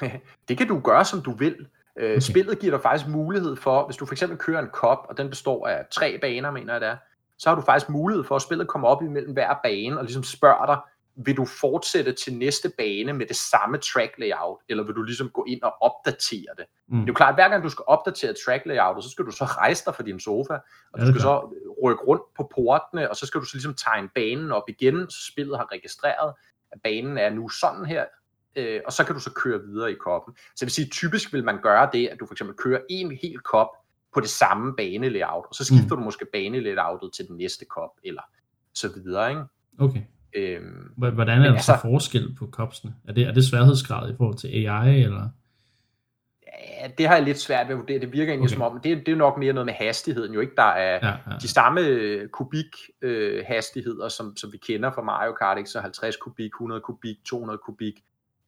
Det 0.48 0.58
kan 0.58 0.68
du 0.68 0.80
gøre, 0.80 1.04
som 1.04 1.20
du 1.22 1.30
vil. 1.32 1.56
Øh, 1.58 1.66
Okay. 2.10 2.18
Spillet 2.20 2.58
giver 2.58 2.72
dig 2.72 2.82
faktisk 2.82 3.10
mulighed 3.10 3.56
for, 3.56 3.86
hvis 3.86 3.96
du 3.96 4.06
for 4.06 4.14
eksempel 4.14 4.38
kører 4.38 4.60
en 4.62 4.66
cup, 4.68 4.98
og 5.08 5.18
den 5.18 5.28
består 5.28 5.66
af 5.66 5.84
tre 5.90 6.18
baner, 6.20 6.50
mener 6.50 6.72
jeg 6.72 6.80
det 6.80 6.88
er, 6.88 6.96
så 7.38 7.48
har 7.48 7.56
du 7.56 7.62
faktisk 7.62 7.90
mulighed 7.90 8.24
for, 8.24 8.36
at 8.36 8.42
spillet 8.42 8.68
kommer 8.68 8.88
op 8.88 9.02
imellem 9.02 9.32
hver 9.32 9.54
bane, 9.62 9.98
og 9.98 10.04
ligesom 10.04 10.22
spørger 10.22 10.66
dig, 10.66 10.78
vil 11.16 11.36
du 11.36 11.44
fortsætte 11.44 12.12
til 12.12 12.34
næste 12.34 12.72
bane 12.78 13.12
med 13.12 13.26
det 13.26 13.36
samme 13.36 13.78
track 13.78 14.12
layout, 14.18 14.58
eller 14.68 14.84
vil 14.84 14.94
du 14.94 15.02
ligesom 15.02 15.30
gå 15.30 15.44
ind 15.48 15.62
og 15.62 15.74
opdatere 15.80 16.52
det? 16.56 16.66
Mm. 16.88 16.96
Det 16.96 17.02
er 17.02 17.06
jo 17.08 17.14
klart, 17.14 17.28
at 17.28 17.36
hver 17.36 17.48
gang 17.48 17.64
du 17.64 17.68
skal 17.68 17.84
opdatere 17.86 18.34
track 18.46 18.66
layoutet, 18.66 19.04
så 19.04 19.10
skal 19.10 19.24
du 19.24 19.30
så 19.30 19.44
rejse 19.44 19.84
dig 19.84 19.94
fra 19.94 20.02
din 20.02 20.20
sofa, 20.20 20.54
og 20.92 20.98
Ja, 20.98 21.04
du 21.04 21.10
skal 21.10 21.20
så 21.20 21.54
rykke 21.82 22.02
rundt 22.02 22.22
på 22.36 22.50
portene, 22.54 23.10
og 23.10 23.16
så 23.16 23.26
skal 23.26 23.40
du 23.40 23.46
så 23.46 23.54
ligesom 23.54 23.74
tegne 23.74 24.08
banen 24.14 24.52
op 24.52 24.68
igen, 24.68 25.10
så 25.10 25.26
spillet 25.32 25.58
har 25.58 25.72
registreret, 25.72 26.34
at 26.72 26.78
banen 26.82 27.18
er 27.18 27.30
nu 27.30 27.48
sådan 27.48 27.84
her, 27.84 28.04
øh, 28.56 28.80
og 28.86 28.92
så 28.92 29.04
kan 29.04 29.14
du 29.14 29.20
så 29.20 29.32
køre 29.32 29.60
videre 29.60 29.92
i 29.92 29.94
koppen. 29.94 30.34
Så 30.36 30.52
det 30.60 30.66
vil 30.66 30.70
sige, 30.70 30.88
typisk 30.88 31.32
vil 31.32 31.44
man 31.44 31.58
gøre 31.62 31.90
det, 31.92 32.06
at 32.08 32.20
du 32.20 32.26
for 32.26 32.34
eksempel 32.34 32.56
kører 32.56 32.80
en 32.90 33.18
hel 33.22 33.38
kop 33.38 33.68
på 34.16 34.20
det 34.20 34.28
samme 34.28 34.74
banelayout, 34.76 35.44
og 35.48 35.54
så 35.54 35.64
skifter 35.64 35.94
mm. 35.94 36.00
du 36.00 36.04
måske 36.04 36.26
banelayoutet 36.32 37.12
til 37.12 37.28
den 37.28 37.36
næste 37.36 37.64
kop, 37.64 37.90
eller 38.04 38.22
så 38.74 38.88
videre, 38.94 39.30
ikke? 39.30 39.42
Okay. 39.78 40.02
Øhm, 40.34 40.92
Hvordan 40.96 41.42
er 41.42 41.52
der 41.52 41.58
så 41.58 41.72
altså- 41.72 41.88
forskel 41.88 42.34
på 42.38 42.46
kopsene? 42.46 42.94
Er 43.08 43.12
det, 43.12 43.26
er 43.26 43.32
det 43.32 43.44
sværhedsgrad 43.44 44.12
i 44.12 44.14
forhold 44.16 44.36
til 44.36 44.48
AI, 44.48 45.02
eller? 45.02 45.28
ja, 46.82 46.88
det 46.98 47.06
har 47.08 47.14
jeg 47.14 47.24
lidt 47.24 47.38
svært 47.40 47.66
ved 47.68 47.74
at 47.74 47.78
vurdere. 47.80 47.98
Det 48.00 48.12
virker 48.12 48.32
egentlig 48.32 48.56
Okay. 48.56 48.56
okay. 48.56 48.66
som 48.66 48.76
om, 48.76 48.80
det, 48.80 49.06
det 49.06 49.12
er 49.12 49.16
nok 49.16 49.38
mere 49.38 49.52
noget 49.52 49.66
med 49.66 49.74
hastigheden, 49.74 50.34
jo 50.34 50.40
ikke? 50.40 50.52
Der 50.56 50.62
er, 50.62 51.08
Ja, 51.08 51.14
ja. 51.30 51.36
de 51.42 51.48
samme 51.48 51.80
øh, 51.80 52.28
kubik 52.28 52.76
øh, 53.02 53.44
hastigheder, 53.46 54.08
som, 54.08 54.36
som 54.36 54.52
vi 54.52 54.58
kender 54.58 54.90
fra 54.90 55.02
Mario 55.02 55.32
Kart, 55.32 55.58
ikke? 55.58 55.70
så 55.70 55.80
50 55.80 56.16
kubik, 56.16 56.50
100 56.50 56.80
kubik, 56.80 57.16
200 57.28 57.58
kubik. 57.58 57.94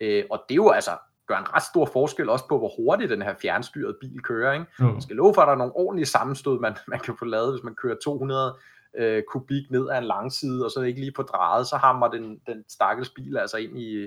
Øh, 0.01 0.25
og 0.31 0.45
det 0.49 0.55
er 0.55 0.57
jo 0.57 0.71
altså 0.71 0.91
gør 1.29 1.37
en 1.37 1.55
ret 1.55 1.63
stor 1.63 1.87
forskel 1.87 2.29
også 2.29 2.49
på, 2.49 2.59
hvor 2.59 2.73
hurtigt 2.77 3.11
den 3.11 3.23
her 3.23 3.35
fjernstyrede 3.43 3.97
bil 4.01 4.23
kører. 4.23 4.53
Ikke? 4.53 4.67
Jo. 4.81 4.95
Jeg 4.95 5.03
skal 5.03 5.17
love 5.17 5.35
for, 5.35 5.43
at 5.43 5.47
der 5.47 5.53
er 5.53 5.59
nogle 5.59 5.77
ordentlige 5.77 6.07
sammenstød, 6.07 6.61
man, 6.61 6.77
man 6.89 7.01
kan 7.01 7.17
få 7.19 7.25
lavet, 7.25 7.53
hvis 7.53 7.65
man 7.65 7.75
kører 7.75 7.97
200 8.05 8.57
øh, 8.99 9.23
kubik 9.29 9.71
ned 9.71 9.89
ad 9.91 9.99
en 9.99 10.05
langside, 10.05 10.65
og 10.65 10.71
så 10.71 10.81
ikke 10.81 11.01
lige 11.01 11.13
på 11.13 11.23
drejet, 11.23 11.67
så 11.67 11.77
hammer 11.77 12.09
den, 12.09 12.41
den 12.47 12.65
stakkels 12.69 13.11
bil 13.11 13.37
altså 13.37 13.57
ind 13.57 13.79
i, 13.79 14.05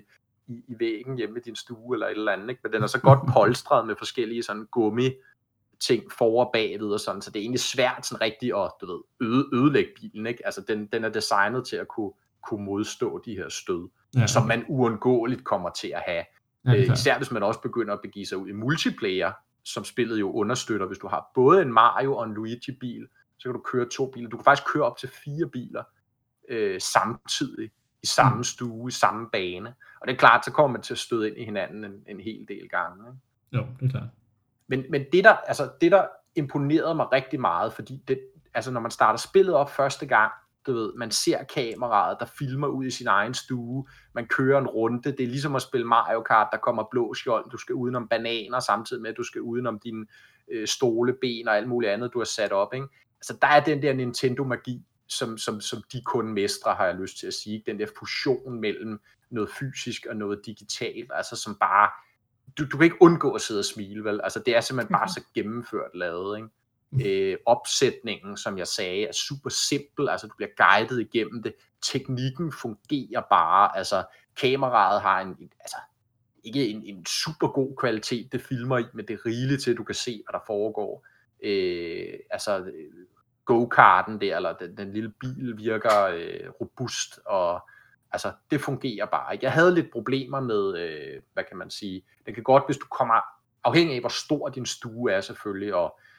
i, 0.48 0.64
i 0.68 0.76
væggen 0.80 1.18
hjemme 1.18 1.40
i 1.40 1.42
din 1.42 1.56
stue 1.56 1.96
eller 1.96 2.08
et 2.08 2.18
eller 2.18 2.32
andet. 2.32 2.50
Ikke? 2.50 2.62
Men 2.64 2.74
den 2.74 2.84
er 2.84 2.88
så 2.88 3.02
godt 3.02 3.20
polstret 3.34 3.88
med 3.88 3.96
forskellige 3.96 4.44
sådan 4.44 4.68
gummi 4.72 5.10
ting 5.80 6.12
for 6.12 6.46
og 6.46 6.50
bagved 6.54 6.92
og 6.92 7.00
sådan, 7.00 7.22
så 7.22 7.32
det 7.32 7.40
er 7.40 7.44
egentlig 7.44 7.60
svært 7.60 8.06
sådan 8.06 8.22
rigtig 8.22 8.64
at 8.64 8.72
du 8.82 8.86
ved, 8.86 9.30
øde, 9.30 9.50
ødelægge 9.54 9.92
bilen. 9.96 10.28
Ikke? 10.28 10.46
Altså 10.46 10.62
den, 10.68 10.86
den 10.86 11.04
er 11.04 11.10
designet 11.10 11.68
til 11.68 11.76
at 11.76 11.88
kunne, 11.88 12.12
kunne 12.44 12.66
modstå 12.66 13.22
de 13.26 13.36
her 13.36 13.50
stød, 13.50 13.90
ja, 14.16 14.28
som 14.28 14.48
man 14.48 14.66
uundgåeligt 14.68 15.44
kommer 15.44 15.70
til 15.70 15.88
at 15.88 16.04
have. 16.08 16.24
Ja, 16.66 16.72
det 16.72 16.88
Øh, 16.88 16.94
især 16.94 17.18
hvis 17.18 17.32
man 17.32 17.44
også 17.44 17.62
begynder 17.62 17.94
at 17.94 18.02
begive 18.02 18.26
sig 18.26 18.38
ud 18.38 18.48
i 18.48 18.52
multiplayer, 18.52 19.32
som 19.64 19.84
spillet 19.84 20.20
jo 20.20 20.32
understøtter. 20.32 20.88
Hvis 20.88 20.98
du 20.98 21.08
har 21.08 21.32
både 21.36 21.62
en 21.62 21.74
Mario 21.74 22.16
og 22.16 22.26
en 22.26 22.34
Luigi-bil, 22.34 23.08
så 23.38 23.50
kan 23.50 23.54
du 23.54 23.62
køre 23.72 23.86
to 23.90 24.12
biler. 24.12 24.30
Du 24.30 24.38
kan 24.38 24.44
faktisk 24.44 24.74
køre 24.74 24.84
op 24.84 24.98
til 24.98 25.10
fire 25.10 25.50
biler 25.50 25.84
øh, 26.50 26.82
samtidig 26.82 27.72
i 28.04 28.06
samme 28.06 28.38
Mm. 28.38 28.44
stue, 28.44 28.88
i 28.88 28.92
samme 28.92 29.30
bane. 29.32 29.74
Og 30.02 30.08
det 30.08 30.14
er 30.14 30.18
klart, 30.18 30.46
så 30.46 30.52
kommer 30.52 30.72
man 30.72 30.82
til 30.82 30.94
at 30.94 30.98
støde 30.98 31.30
ind 31.30 31.38
i 31.38 31.46
hinanden 31.46 31.86
en, 31.86 32.04
en 32.08 32.20
hel 32.20 32.46
del 32.48 32.70
gange. 32.70 33.04
Ikke? 33.08 33.58
Jo, 33.58 33.68
det 33.80 33.86
er 33.86 33.92
klart. 33.92 34.10
Men, 34.68 34.86
men 34.90 35.06
det, 35.12 35.24
der, 35.24 35.34
altså, 35.34 35.72
det, 35.82 35.92
der 35.92 36.08
imponerede 36.36 36.96
mig 36.96 37.12
rigtig 37.12 37.42
meget, 37.42 37.74
fordi 37.74 38.04
det, 38.08 38.20
altså, 38.54 38.72
når 38.72 38.82
man 38.82 38.92
starter 38.92 39.18
spillet 39.18 39.56
op 39.56 39.70
første 39.70 40.06
gang, 40.06 40.32
du 40.68 40.74
ved, 40.74 40.94
man 40.98 41.12
ser 41.12 41.44
kameraet, 41.44 42.18
der 42.20 42.26
filmer 42.26 42.68
ud 42.68 42.86
i 42.86 42.92
sin 42.92 43.08
egen 43.08 43.34
stue, 43.34 43.86
man 44.16 44.28
kører 44.28 44.60
en 44.60 44.68
runde, 44.68 45.12
det 45.12 45.24
er 45.24 45.28
ligesom 45.28 45.56
at 45.56 45.62
spille 45.62 45.88
Mario 45.88 46.22
Kart, 46.22 46.48
der 46.52 46.58
kommer 46.58 46.84
blå 46.92 47.14
skjold, 47.14 47.50
du 47.52 47.58
skal 47.58 47.76
udenom 47.76 48.08
bananer, 48.08 48.60
samtidig 48.60 49.02
med, 49.02 49.10
at 49.10 49.18
du 49.18 49.24
skal 49.24 49.42
udenom 49.42 49.80
dine 49.80 50.06
øh, 50.52 50.68
stoleben 50.68 51.48
og 51.48 51.58
alt 51.58 51.68
muligt 51.68 51.92
andet, 51.92 52.14
du 52.14 52.20
har 52.20 52.26
sat 52.26 52.52
op. 52.52 52.74
Ikke? 52.74 52.88
Altså, 53.18 53.38
der 53.42 53.48
er 53.48 53.64
den 53.64 53.82
der 53.82 53.94
Nintendo-magi, 53.94 54.82
som, 55.08 55.38
som, 55.38 55.62
som 55.62 55.84
de 55.94 56.02
kun 56.02 56.34
mestre, 56.34 56.74
har 56.74 56.86
jeg 56.86 56.96
lyst 56.96 57.20
til 57.20 57.28
at 57.28 57.34
sige. 57.34 57.64
Den 57.66 57.80
der 57.80 57.88
fusion 58.00 58.62
mellem 58.62 59.00
noget 59.30 59.50
fysisk 59.50 60.06
og 60.10 60.16
noget 60.16 60.46
digitalt, 60.46 61.12
altså 61.14 61.36
som 61.36 61.56
bare, 61.56 61.90
du, 62.58 62.66
du 62.72 62.78
kan 62.78 62.84
ikke 62.84 63.02
undgå 63.02 63.34
at 63.34 63.42
sidde 63.42 63.60
og 63.60 63.66
smile, 63.66 64.04
vel? 64.04 64.22
Altså, 64.24 64.44
det 64.46 64.56
er 64.56 64.62
simpelthen 64.62 64.94
bare 64.94 65.10
så 65.10 65.24
gennemført 65.34 65.92
lavet, 65.94 66.38
ikke? 66.38 66.50
Mm. 66.92 67.02
Øh, 67.06 67.38
opsætningen, 67.46 68.38
som 68.38 68.58
jeg 68.58 68.68
sagde, 68.68 69.08
er 69.08 69.12
super 69.12 69.50
simpel, 69.50 70.10
altså 70.10 70.28
du 70.28 70.34
bliver 70.38 70.52
guidet 70.58 71.02
igennem 71.02 71.44
det. 71.44 71.54
Teknikken 71.82 72.52
fungerer 72.52 73.22
bare, 73.30 73.78
altså 73.78 74.04
kameraet 74.42 75.02
har 75.02 75.22
en, 75.22 75.52
altså 75.60 75.78
ikke 76.44 76.68
en, 76.68 76.84
en 76.86 77.06
super 77.06 77.48
god 77.48 77.76
kvalitet, 77.76 78.32
det 78.32 78.42
filmer 78.42 78.78
i, 78.78 78.84
men 78.94 79.08
det 79.08 79.14
er 79.14 79.26
rigeligt 79.26 79.64
til, 79.64 79.72
at 79.72 79.78
du 79.78 79.84
kan 79.84 79.96
se, 79.96 80.24
hvad 80.26 80.40
der 80.40 80.46
foregår. 80.48 81.06
Øh, 81.44 82.20
altså 82.30 82.60
øh, 82.60 83.06
go-karten 83.46 84.22
der, 84.22 84.36
eller 84.36 84.54
den, 84.54 84.78
den 84.78 84.94
lille 84.94 85.14
bil 85.20 85.58
virker 85.58 86.04
øh, 86.04 86.50
robust, 86.62 87.20
og 87.26 87.70
altså 88.12 88.32
det 88.52 88.62
fungerer 88.62 89.06
bare. 89.06 89.40
Jeg 89.42 89.52
havde 89.52 89.76
lidt 89.76 89.92
problemer 89.92 90.40
med, 90.40 90.78
øh, 90.78 91.22
hvad 91.34 91.44
kan 91.44 91.58
man 91.58 91.70
sige, 91.70 92.04
det 92.26 92.34
kan 92.34 92.44
godt, 92.44 92.64
hvis 92.66 92.78
du 92.78 92.86
kommer, 92.86 93.22
afhængig 93.64 93.96
af 93.96 94.02
hvor 94.02 94.10
stor 94.10 94.50
din 94.50 94.66
stue 94.66 95.12
er 95.12 95.22
selvfølgelig, 95.22 95.76
og 95.76 96.00
øh, 96.00 96.11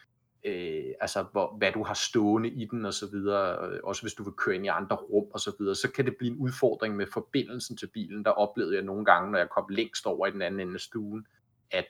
altså 1.00 1.24
hvor, 1.32 1.56
hvad 1.58 1.72
du 1.72 1.84
har 1.84 1.94
stående 1.94 2.48
i 2.48 2.64
den 2.64 2.84
og 2.86 2.94
så 2.94 3.10
videre, 3.10 3.68
øh, 3.68 3.80
også 3.84 4.02
hvis 4.02 4.14
du 4.14 4.22
vil 4.22 4.32
køre 4.32 4.54
ind 4.54 4.64
i 4.64 4.68
andre 4.68 4.96
rum 4.96 5.26
og 5.34 5.40
så 5.40 5.52
videre, 5.58 5.74
så 5.74 5.90
kan 5.90 6.04
det 6.04 6.16
blive 6.18 6.32
en 6.32 6.38
udfordring 6.38 6.96
med 6.96 7.06
forbindelsen 7.12 7.76
til 7.76 7.86
bilen. 7.86 8.24
Der 8.24 8.30
oplevede 8.30 8.74
jeg 8.74 8.84
nogle 8.84 9.04
gange, 9.04 9.32
når 9.32 9.38
jeg 9.38 9.48
kom 9.48 9.66
længst 9.68 10.06
over 10.06 10.26
i 10.26 10.30
den 10.30 10.42
anden 10.42 10.60
ende 10.60 10.74
af 10.74 10.80
stuen, 10.80 11.26
at 11.70 11.84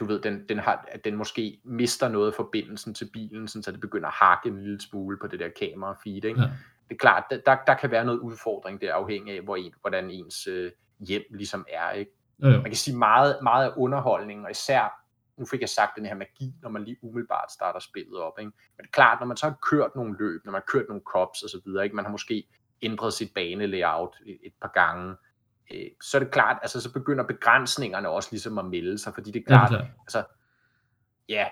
du 0.00 0.04
ved, 0.04 0.20
den, 0.20 0.48
den, 0.48 0.58
har, 0.58 0.84
at 0.88 1.04
den 1.04 1.16
måske 1.16 1.60
mister 1.64 2.08
noget 2.08 2.26
af 2.26 2.34
forbindelsen 2.34 2.94
til 2.94 3.10
bilen, 3.12 3.48
så 3.48 3.72
det 3.72 3.80
begynder 3.80 4.08
at 4.08 4.14
hakke 4.14 4.48
en 4.48 4.62
lille 4.62 4.80
smule 4.80 5.18
på 5.18 5.26
det 5.26 5.40
der 5.40 5.48
kamera 5.60 5.96
feed. 6.04 6.24
Ikke? 6.24 6.40
Ja. 6.40 6.46
Det 6.88 6.94
er 6.94 6.98
klart, 6.98 7.24
der, 7.46 7.56
der 7.66 7.74
kan 7.74 7.90
være 7.90 8.04
noget 8.04 8.18
udfordring 8.18 8.80
der, 8.80 8.94
afhængig 8.94 9.36
af, 9.36 9.42
hvor 9.42 9.56
en, 9.56 9.74
hvordan 9.80 10.10
ens 10.10 10.46
øh, 10.46 10.72
hjem 10.98 11.22
ligesom 11.30 11.66
er. 11.68 11.90
Ikke? 11.90 12.12
Ja, 12.42 12.48
ja. 12.48 12.56
Man 12.56 12.64
kan 12.64 12.74
sige 12.74 12.96
meget, 12.96 13.38
meget 13.42 13.70
af 13.70 13.72
underholdningen, 13.76 14.44
og 14.44 14.50
især 14.50 15.01
nu 15.42 15.46
fik 15.46 15.60
jeg 15.60 15.68
sagt 15.68 15.96
den 15.96 16.06
her 16.06 16.14
magi, 16.14 16.54
når 16.62 16.68
man 16.68 16.84
lige 16.84 16.96
umiddelbart 17.02 17.52
starter 17.52 17.80
spillet 17.80 18.16
op. 18.16 18.38
Ikke? 18.38 18.52
Men 18.76 18.82
det 18.82 18.88
er 18.88 18.92
klart, 18.92 19.20
når 19.20 19.26
man 19.26 19.36
så 19.36 19.46
har 19.46 19.58
kørt 19.70 19.96
nogle 19.96 20.16
løb, 20.18 20.44
når 20.44 20.52
man 20.52 20.60
har 20.60 20.72
kørt 20.72 20.88
nogle 20.88 21.02
cops 21.06 21.42
og 21.42 21.50
så 21.50 21.60
videre, 21.64 21.84
ikke? 21.84 21.96
man 21.96 22.04
har 22.04 22.12
måske 22.12 22.44
ændret 22.82 23.12
sit 23.12 23.34
banelayout 23.34 24.16
et, 24.26 24.38
et 24.42 24.52
par 24.60 24.70
gange, 24.74 25.16
øh, 25.74 25.86
så 26.02 26.16
er 26.16 26.18
det 26.18 26.30
klart, 26.32 26.58
altså 26.62 26.80
så 26.80 26.92
begynder 26.92 27.24
begrænsningerne 27.24 28.08
også 28.08 28.28
ligesom 28.32 28.58
at 28.58 28.64
melde 28.64 28.98
sig, 28.98 29.14
fordi 29.14 29.30
det 29.30 29.40
er 29.40 29.46
klart, 29.46 29.72
ja, 29.72 29.76
er. 29.76 29.86
altså, 30.00 30.24
ja, 31.28 31.46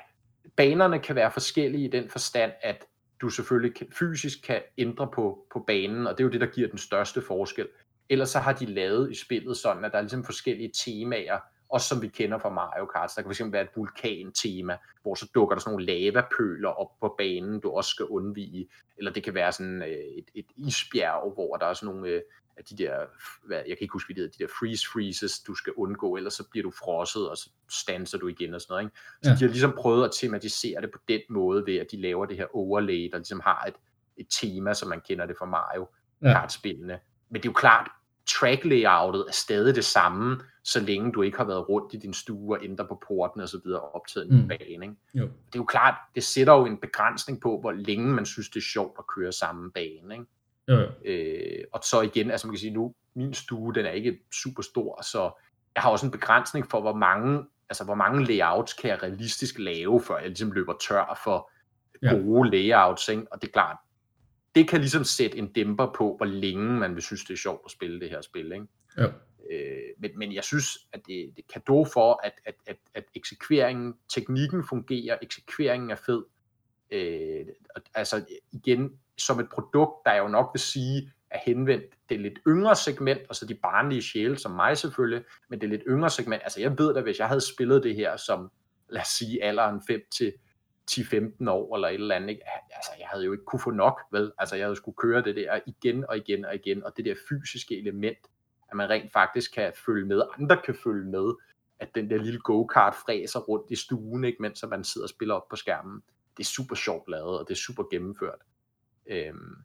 banerne 0.56 0.98
kan 0.98 1.16
være 1.16 1.30
forskellige 1.30 1.84
i 1.84 1.90
den 1.90 2.10
forstand, 2.10 2.52
at 2.62 2.86
du 3.20 3.28
selvfølgelig 3.28 3.76
kan, 3.76 3.86
fysisk 3.98 4.38
kan 4.44 4.62
ændre 4.78 5.08
på, 5.14 5.46
på 5.52 5.64
banen, 5.66 6.06
og 6.06 6.18
det 6.18 6.24
er 6.24 6.24
jo 6.24 6.32
det, 6.32 6.40
der 6.40 6.46
giver 6.46 6.68
den 6.68 6.78
største 6.78 7.22
forskel. 7.22 7.68
Ellers 8.08 8.28
så 8.28 8.38
har 8.38 8.52
de 8.52 8.66
lavet 8.66 9.10
i 9.10 9.14
spillet 9.14 9.56
sådan, 9.56 9.84
at 9.84 9.92
der 9.92 9.98
er 9.98 10.02
ligesom 10.02 10.24
forskellige 10.24 10.72
temaer, 10.84 11.38
også 11.70 11.88
som 11.88 12.02
vi 12.02 12.08
kender 12.08 12.38
fra 12.38 12.48
Mario 12.50 12.86
Kart. 12.86 13.10
Så 13.10 13.14
der 13.16 13.22
kan 13.22 13.34
fx 13.34 13.52
være 13.52 13.62
et 13.62 13.76
vulkan-tema, 13.76 14.78
hvor 15.02 15.14
så 15.14 15.30
dukker 15.34 15.54
der 15.54 15.60
sådan 15.60 15.72
nogle 15.72 15.86
lavapøler 15.86 16.68
op 16.68 17.00
på 17.00 17.14
banen, 17.18 17.60
du 17.60 17.70
også 17.70 17.90
skal 17.90 18.06
undvige. 18.06 18.68
Eller 18.98 19.12
det 19.12 19.24
kan 19.24 19.34
være 19.34 19.52
sådan 19.52 19.82
øh, 19.82 19.88
et, 19.88 20.30
et 20.34 20.46
isbjerg, 20.56 21.32
hvor 21.34 21.56
der 21.56 21.66
er 21.66 21.74
sådan 21.74 21.94
nogle 21.94 22.08
øh, 22.08 22.22
af 22.56 22.64
de 22.64 22.76
der, 22.76 23.06
hvad, 23.46 23.56
jeg 23.56 23.76
kan 23.76 23.78
ikke 23.80 23.92
huske, 23.92 24.06
hvad 24.08 24.14
det 24.14 24.22
hedder, 24.22 24.38
de 24.38 24.44
der 24.44 24.52
freeze 24.58 24.86
freezes, 24.92 25.40
du 25.40 25.54
skal 25.54 25.72
undgå, 25.76 26.16
ellers 26.16 26.34
så 26.34 26.44
bliver 26.50 26.62
du 26.62 26.70
frosset, 26.70 27.30
og 27.30 27.36
så 27.36 27.50
stanser 27.70 28.18
du 28.18 28.28
igen 28.28 28.54
og 28.54 28.60
sådan 28.60 28.72
noget. 28.72 28.84
Ikke? 28.84 28.96
Så 29.22 29.30
ja. 29.30 29.36
de 29.36 29.40
har 29.40 29.48
ligesom 29.48 29.74
prøvet 29.78 30.04
at 30.04 30.10
tematisere 30.20 30.80
det 30.80 30.90
på 30.90 30.98
den 31.08 31.20
måde, 31.28 31.66
ved 31.66 31.76
at 31.76 31.86
de 31.90 32.00
laver 32.00 32.26
det 32.26 32.36
her 32.36 32.46
overlay, 32.56 33.08
der 33.12 33.18
ligesom 33.18 33.40
har 33.40 33.64
et, 33.68 33.74
et 34.16 34.26
tema, 34.30 34.74
som 34.74 34.88
man 34.88 35.00
kender 35.00 35.26
det 35.26 35.36
fra 35.38 35.46
Mario 35.46 35.88
Kart-spillene. 36.22 36.98
Men 37.30 37.42
det 37.42 37.48
er 37.48 37.52
jo 37.52 37.58
klart, 37.58 37.90
track 38.38 38.64
layoutet 38.64 39.24
er 39.28 39.32
stadig 39.32 39.74
det 39.74 39.84
samme, 39.84 40.40
så 40.64 40.80
længe 40.80 41.12
du 41.12 41.22
ikke 41.22 41.38
har 41.38 41.44
været 41.44 41.68
rundt 41.68 41.94
i 41.94 41.96
din 41.96 42.14
stue 42.14 42.56
og 42.56 42.64
ændret 42.64 42.88
på 42.88 43.02
porten 43.08 43.40
og 43.40 43.48
så 43.48 43.60
videre 43.64 43.80
og 43.80 43.94
optaget 43.94 44.32
en 44.32 44.42
mm. 44.42 44.48
bane. 44.48 44.86
Ikke? 44.86 44.94
Jo. 45.14 45.24
Det 45.24 45.54
er 45.54 45.58
jo 45.58 45.64
klart, 45.64 45.94
det 46.14 46.24
sætter 46.24 46.52
jo 46.52 46.64
en 46.64 46.76
begrænsning 46.76 47.40
på, 47.40 47.60
hvor 47.60 47.72
længe 47.72 48.06
man 48.14 48.26
synes, 48.26 48.48
det 48.48 48.56
er 48.56 48.64
sjovt 48.64 48.94
at 48.98 49.06
køre 49.06 49.32
samme 49.32 49.70
bane. 49.72 50.14
Ikke? 50.14 50.26
Jo, 50.68 50.74
jo. 50.74 50.88
Øh, 51.04 51.64
og 51.72 51.80
så 51.82 52.00
igen, 52.00 52.30
altså 52.30 52.46
man 52.46 52.54
kan 52.54 52.60
sige 52.60 52.74
nu, 52.74 52.94
min 53.14 53.34
stue, 53.34 53.74
den 53.74 53.86
er 53.86 53.90
ikke 53.90 54.18
super 54.32 54.62
stor, 54.62 55.02
så 55.02 55.30
jeg 55.74 55.82
har 55.82 55.90
også 55.90 56.06
en 56.06 56.12
begrænsning 56.12 56.70
for, 56.70 56.80
hvor 56.80 56.94
mange, 56.94 57.44
altså 57.68 57.84
hvor 57.84 57.94
mange 57.94 58.24
layouts 58.24 58.72
kan 58.72 58.90
jeg 58.90 59.02
realistisk 59.02 59.58
lave, 59.58 60.02
før 60.02 60.18
jeg 60.18 60.26
ligesom 60.26 60.52
løber 60.52 60.74
tør 60.88 61.20
for 61.24 61.50
ja. 62.02 62.14
gode 62.14 62.50
layouts. 62.50 63.08
Ikke? 63.08 63.26
Og 63.32 63.42
det 63.42 63.48
er 63.48 63.52
klart, 63.52 63.76
det 64.54 64.68
kan 64.68 64.80
ligesom 64.80 65.04
sætte 65.04 65.38
en 65.38 65.52
dæmper 65.52 65.92
på, 65.96 66.16
hvor 66.16 66.26
længe 66.26 66.78
man 66.78 66.94
vil 66.94 67.02
synes, 67.02 67.24
det 67.24 67.32
er 67.32 67.38
sjovt 67.38 67.62
at 67.64 67.70
spille 67.70 68.00
det 68.00 68.10
her 68.10 68.20
spil. 68.20 68.52
Ikke? 68.52 68.66
Ja. 68.96 69.06
Øh, 69.50 69.88
men, 69.98 70.10
men 70.18 70.34
jeg 70.34 70.44
synes, 70.44 70.66
at 70.92 71.00
det, 71.06 71.32
det 71.36 71.44
kan 71.52 71.62
dog 71.68 71.88
for, 71.92 72.20
at, 72.24 72.32
at, 72.44 72.54
at, 72.66 72.76
at 72.94 73.04
eksekveringen, 73.14 73.94
teknikken 74.14 74.64
fungerer, 74.68 75.18
eksekveringen 75.22 75.90
er 75.90 75.96
fed. 76.06 76.22
Øh, 76.90 77.46
altså 77.94 78.24
igen, 78.52 78.90
som 79.18 79.40
et 79.40 79.48
produkt, 79.52 79.92
der 80.06 80.14
jo 80.16 80.28
nok 80.28 80.50
vil 80.54 80.60
sige, 80.60 81.12
er 81.30 81.38
henvendt 81.46 81.84
det 82.08 82.20
lidt 82.20 82.38
yngre 82.48 82.76
segment, 82.76 83.18
altså 83.20 83.46
de 83.46 83.54
barnlige 83.54 84.02
sjæle, 84.02 84.38
som 84.38 84.50
mig 84.50 84.78
selvfølgelig, 84.78 85.24
men 85.48 85.60
det 85.60 85.66
er 85.66 85.70
lidt 85.70 85.84
yngre 85.88 86.10
segment. 86.10 86.42
Altså 86.42 86.60
jeg 86.60 86.78
ved 86.78 86.94
da, 86.94 87.00
hvis 87.00 87.18
jeg 87.18 87.28
havde 87.28 87.54
spillet 87.54 87.82
det 87.82 87.96
her 87.96 88.16
som, 88.16 88.50
lad 88.88 89.00
os 89.00 89.08
sige, 89.08 89.44
alderen 89.44 89.80
5 89.86 90.00
til 90.10 90.32
10-15 90.90 91.50
år 91.50 91.74
eller 91.76 91.88
et 91.88 91.94
eller 91.94 92.14
andet, 92.14 92.28
ikke? 92.28 92.42
altså 92.70 92.90
jeg 92.98 93.06
havde 93.08 93.24
jo 93.24 93.32
ikke 93.32 93.44
kunne 93.44 93.60
få 93.60 93.70
nok, 93.70 94.00
vel? 94.12 94.32
Altså 94.38 94.56
jeg 94.56 94.66
havde 94.66 94.76
skulle 94.76 94.96
køre 94.96 95.22
det 95.22 95.36
der 95.36 95.60
igen 95.66 96.04
og 96.08 96.16
igen 96.16 96.44
og 96.44 96.54
igen, 96.54 96.84
og 96.84 96.92
det 96.96 97.04
der 97.04 97.14
fysiske 97.28 97.78
element, 97.78 98.18
at 98.70 98.76
man 98.76 98.90
rent 98.90 99.12
faktisk 99.12 99.54
kan 99.54 99.72
følge 99.86 100.06
med, 100.06 100.22
andre 100.38 100.56
kan 100.64 100.74
følge 100.74 101.10
med, 101.10 101.34
at 101.80 101.94
den 101.94 102.10
der 102.10 102.16
lille 102.16 102.40
go-kart 102.40 102.94
fræser 102.94 103.40
rundt 103.40 103.70
i 103.70 103.76
stuen, 103.76 104.24
ikke, 104.24 104.42
mens 104.42 104.64
man 104.70 104.84
sidder 104.84 105.04
og 105.04 105.10
spiller 105.10 105.34
op 105.34 105.48
på 105.48 105.56
skærmen. 105.56 106.02
Det 106.36 106.42
er 106.42 106.48
super 106.48 106.74
sjovt 106.74 107.08
lavet, 107.08 107.38
og 107.38 107.48
det 107.48 107.54
er 107.54 107.58
super 107.58 107.84
gennemført. 107.90 108.38
Øhm, 109.06 109.56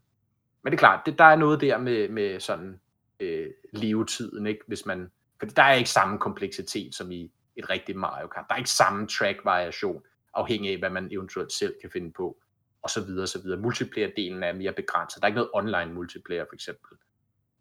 men 0.63 0.71
det 0.71 0.73
er 0.73 0.79
klart, 0.79 1.05
det, 1.05 1.17
der 1.17 1.23
er 1.23 1.35
noget 1.35 1.61
der 1.61 1.77
med, 1.77 2.09
med 2.09 2.39
sådan 2.39 2.79
øh, 3.19 3.49
levetiden, 3.73 4.47
ikke? 4.47 4.61
Hvis 4.67 4.85
man, 4.85 5.11
for 5.39 5.45
der 5.45 5.63
er 5.63 5.73
ikke 5.73 5.89
samme 5.89 6.19
kompleksitet 6.19 6.95
som 6.95 7.11
i 7.11 7.31
et 7.55 7.69
rigtigt 7.69 7.97
Mario 7.97 8.27
Kart. 8.27 8.45
Der 8.47 8.53
er 8.53 8.57
ikke 8.57 8.69
samme 8.69 9.07
track-variation, 9.07 10.01
afhængig 10.35 10.71
af, 10.71 10.79
hvad 10.79 10.89
man 10.89 11.09
eventuelt 11.11 11.51
selv 11.51 11.73
kan 11.81 11.89
finde 11.93 12.11
på, 12.11 12.37
og 12.81 12.89
så 12.89 13.05
videre, 13.05 13.27
så 13.27 13.41
videre. 13.41 13.59
Multiplayer-delen 13.59 14.43
er 14.43 14.53
mere 14.53 14.73
begrænset. 14.73 15.21
Der 15.21 15.25
er 15.25 15.27
ikke 15.27 15.35
noget 15.35 15.51
online 15.53 15.93
multiplayer, 15.93 16.45
for 16.49 16.53
eksempel. 16.53 16.97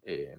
Øh, 0.09 0.37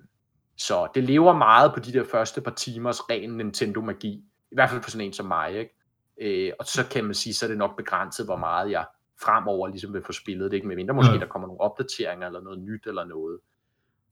så 0.56 0.88
det 0.94 1.04
lever 1.04 1.32
meget 1.32 1.74
på 1.74 1.80
de 1.80 1.92
der 1.92 2.04
første 2.04 2.40
par 2.40 2.50
timers 2.50 3.10
ren 3.10 3.30
Nintendo-magi. 3.30 4.24
I 4.50 4.54
hvert 4.54 4.70
fald 4.70 4.82
for 4.82 4.90
sådan 4.90 5.06
en 5.06 5.12
som 5.12 5.26
mig, 5.26 5.58
ikke? 5.58 5.74
Øh, 6.20 6.52
og 6.58 6.64
så 6.66 6.88
kan 6.90 7.04
man 7.04 7.14
sige, 7.14 7.34
så 7.34 7.46
er 7.46 7.48
det 7.48 7.58
nok 7.58 7.76
begrænset, 7.76 8.26
hvor 8.26 8.36
meget 8.36 8.70
jeg 8.70 8.86
fremover 9.22 9.68
ligesom 9.68 9.92
vil 9.92 10.02
få 10.06 10.12
spillet 10.12 10.50
det, 10.50 10.56
ikke? 10.56 10.68
Med 10.68 10.76
mindre 10.76 10.94
måske 10.94 11.12
ja. 11.12 11.18
der 11.18 11.26
kommer 11.26 11.48
nogle 11.48 11.60
opdateringer, 11.60 12.26
eller 12.26 12.40
noget 12.40 12.58
nyt, 12.58 12.86
eller 12.86 13.04
noget. 13.04 13.38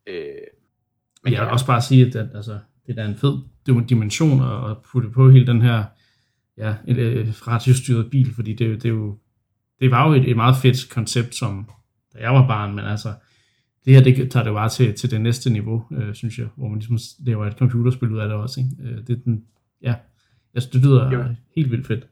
Øh, 0.06 0.14
men 1.22 1.32
jeg 1.32 1.40
vil 1.40 1.46
ja. 1.46 1.52
også 1.52 1.66
bare 1.66 1.82
sige, 1.82 2.06
at, 2.06 2.16
at 2.16 2.28
altså, 2.34 2.58
det 2.86 2.98
er 2.98 3.02
da 3.02 3.08
en 3.08 3.16
fed 3.16 3.38
dimension 3.88 4.42
at 4.70 4.76
putte 4.92 5.10
på 5.10 5.30
hele 5.30 5.46
den 5.46 5.62
her 5.62 5.84
ja, 6.58 6.74
et 6.86 7.48
radiostyret 7.48 8.10
bil, 8.10 8.34
fordi 8.34 8.52
det, 8.52 8.82
det, 8.82 8.88
er 8.88 8.92
jo, 8.92 9.18
det 9.80 9.90
var 9.90 10.08
jo 10.08 10.14
et, 10.14 10.30
et 10.30 10.36
meget 10.36 10.56
fedt 10.62 10.90
koncept, 10.90 11.34
som 11.34 11.70
da 12.14 12.18
jeg 12.18 12.34
var 12.34 12.46
barn, 12.46 12.74
men 12.74 12.84
altså, 12.84 13.14
det 13.84 13.94
her, 13.94 14.02
det 14.02 14.30
tager 14.30 14.44
det 14.44 14.52
bare 14.52 14.68
til, 14.68 14.94
til 14.94 15.10
det 15.10 15.20
næste 15.20 15.50
niveau, 15.50 15.84
øh, 15.92 16.14
synes 16.14 16.38
jeg, 16.38 16.46
hvor 16.56 16.68
man 16.68 16.78
ligesom 16.78 16.98
laver 17.26 17.46
et 17.46 17.58
computerspil 17.58 18.12
ud 18.12 18.18
af 18.18 18.28
det 18.28 18.36
også. 18.36 18.60
Ikke? 18.60 18.90
Øh, 18.90 19.06
det 19.06 19.10
er 19.10 19.22
den, 19.24 19.44
ja, 19.82 19.94
altså, 20.54 20.70
det 20.72 20.82
lyder 20.84 21.10
jo. 21.10 21.24
helt 21.56 21.70
vildt 21.70 21.86
fedt. 21.86 22.06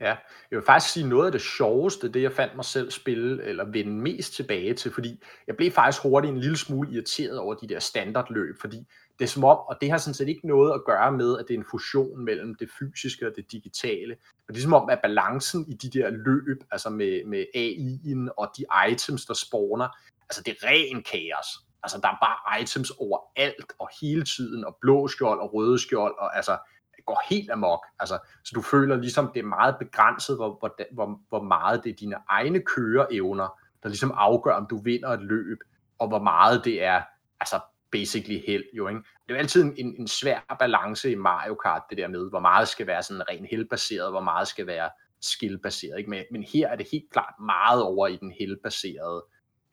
Ja, 0.00 0.14
jeg 0.50 0.56
vil 0.58 0.62
faktisk 0.66 0.92
sige 0.92 1.08
noget 1.08 1.26
af 1.26 1.32
det 1.32 1.40
sjoveste, 1.40 2.08
det 2.08 2.22
jeg 2.22 2.32
fandt 2.32 2.56
mig 2.56 2.64
selv 2.64 2.90
spille, 2.90 3.44
eller 3.44 3.64
vende 3.64 3.92
mest 3.92 4.34
tilbage 4.34 4.74
til, 4.74 4.90
fordi 4.90 5.22
jeg 5.46 5.56
blev 5.56 5.70
faktisk 5.70 6.02
hurtigt 6.02 6.34
en 6.34 6.40
lille 6.40 6.56
smule 6.56 6.90
irriteret 6.92 7.38
over 7.38 7.54
de 7.54 7.68
der 7.68 7.78
standardløb, 7.78 8.54
fordi 8.60 8.86
det 9.22 9.28
er 9.28 9.32
som 9.32 9.44
om, 9.44 9.58
og 9.58 9.76
det 9.80 9.90
har 9.90 9.98
sådan 9.98 10.14
set 10.14 10.28
ikke 10.28 10.46
noget 10.46 10.72
at 10.74 10.84
gøre 10.84 11.12
med, 11.12 11.38
at 11.38 11.44
det 11.48 11.54
er 11.54 11.58
en 11.58 11.64
fusion 11.70 12.24
mellem 12.24 12.54
det 12.54 12.68
fysiske 12.78 13.26
og 13.26 13.32
det 13.36 13.52
digitale, 13.52 14.16
men 14.46 14.54
det 14.54 14.56
er 14.56 14.62
som 14.62 14.72
om, 14.74 14.90
at 14.90 15.00
balancen 15.02 15.68
i 15.68 15.74
de 15.74 15.98
der 15.98 16.10
løb, 16.10 16.64
altså 16.70 16.90
med, 16.90 17.24
med 17.24 17.44
AI'en 17.56 18.34
og 18.36 18.50
de 18.56 18.64
items, 18.90 19.26
der 19.26 19.34
spawner, 19.34 19.88
altså 20.22 20.42
det 20.42 20.50
er 20.52 20.66
ren 20.66 21.02
kaos. 21.02 21.46
Altså 21.82 21.98
der 22.02 22.08
er 22.08 22.18
bare 22.20 22.60
items 22.60 22.90
overalt 22.90 23.72
og 23.78 23.88
hele 24.00 24.24
tiden, 24.24 24.64
og 24.64 24.76
blå 24.80 25.08
skjold 25.08 25.40
og 25.40 25.54
røde 25.54 25.78
skjold, 25.78 26.14
og 26.18 26.36
altså 26.36 26.58
det 26.96 27.04
går 27.06 27.22
helt 27.30 27.50
amok. 27.50 27.86
Altså, 28.00 28.18
så 28.44 28.52
du 28.54 28.62
føler 28.62 28.96
ligesom, 28.96 29.30
det 29.34 29.40
er 29.40 29.46
meget 29.46 29.76
begrænset, 29.78 30.36
hvor, 30.36 30.56
hvor, 30.58 30.76
hvor, 30.92 31.20
hvor 31.28 31.42
meget 31.42 31.84
det 31.84 31.90
er 31.90 31.96
dine 31.96 32.16
egne 32.28 32.60
køreevner, 32.60 33.48
der 33.82 33.88
ligesom 33.88 34.12
afgør, 34.16 34.52
om 34.52 34.66
du 34.70 34.76
vinder 34.78 35.08
et 35.08 35.22
løb, 35.22 35.58
og 35.98 36.08
hvor 36.08 36.22
meget 36.22 36.64
det 36.64 36.84
er, 36.84 37.02
altså 37.40 37.60
basically 37.92 38.40
held 38.46 38.64
jo, 38.74 38.88
ikke? 38.88 38.98
Det 38.98 39.28
er 39.28 39.34
jo 39.34 39.38
altid 39.38 39.62
en, 39.62 39.96
en 39.98 40.08
svær 40.08 40.56
balance 40.58 41.10
i 41.10 41.14
Mario 41.14 41.54
Kart, 41.54 41.82
det 41.90 41.98
der 41.98 42.08
med, 42.08 42.30
hvor 42.30 42.40
meget 42.40 42.68
skal 42.68 42.86
være 42.86 43.02
sådan 43.02 43.28
rent 43.28 43.48
heldbaseret, 43.50 44.10
hvor 44.10 44.20
meget 44.20 44.48
skal 44.48 44.66
være 44.66 44.90
skillbaseret, 45.20 45.98
ikke? 45.98 46.10
Men, 46.10 46.24
men 46.32 46.42
her 46.42 46.68
er 46.68 46.76
det 46.76 46.86
helt 46.92 47.10
klart 47.12 47.34
meget 47.40 47.82
over 47.82 48.06
i 48.06 48.16
den 48.16 48.32
heldbaserede 48.38 49.24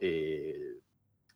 øh, 0.01 0.79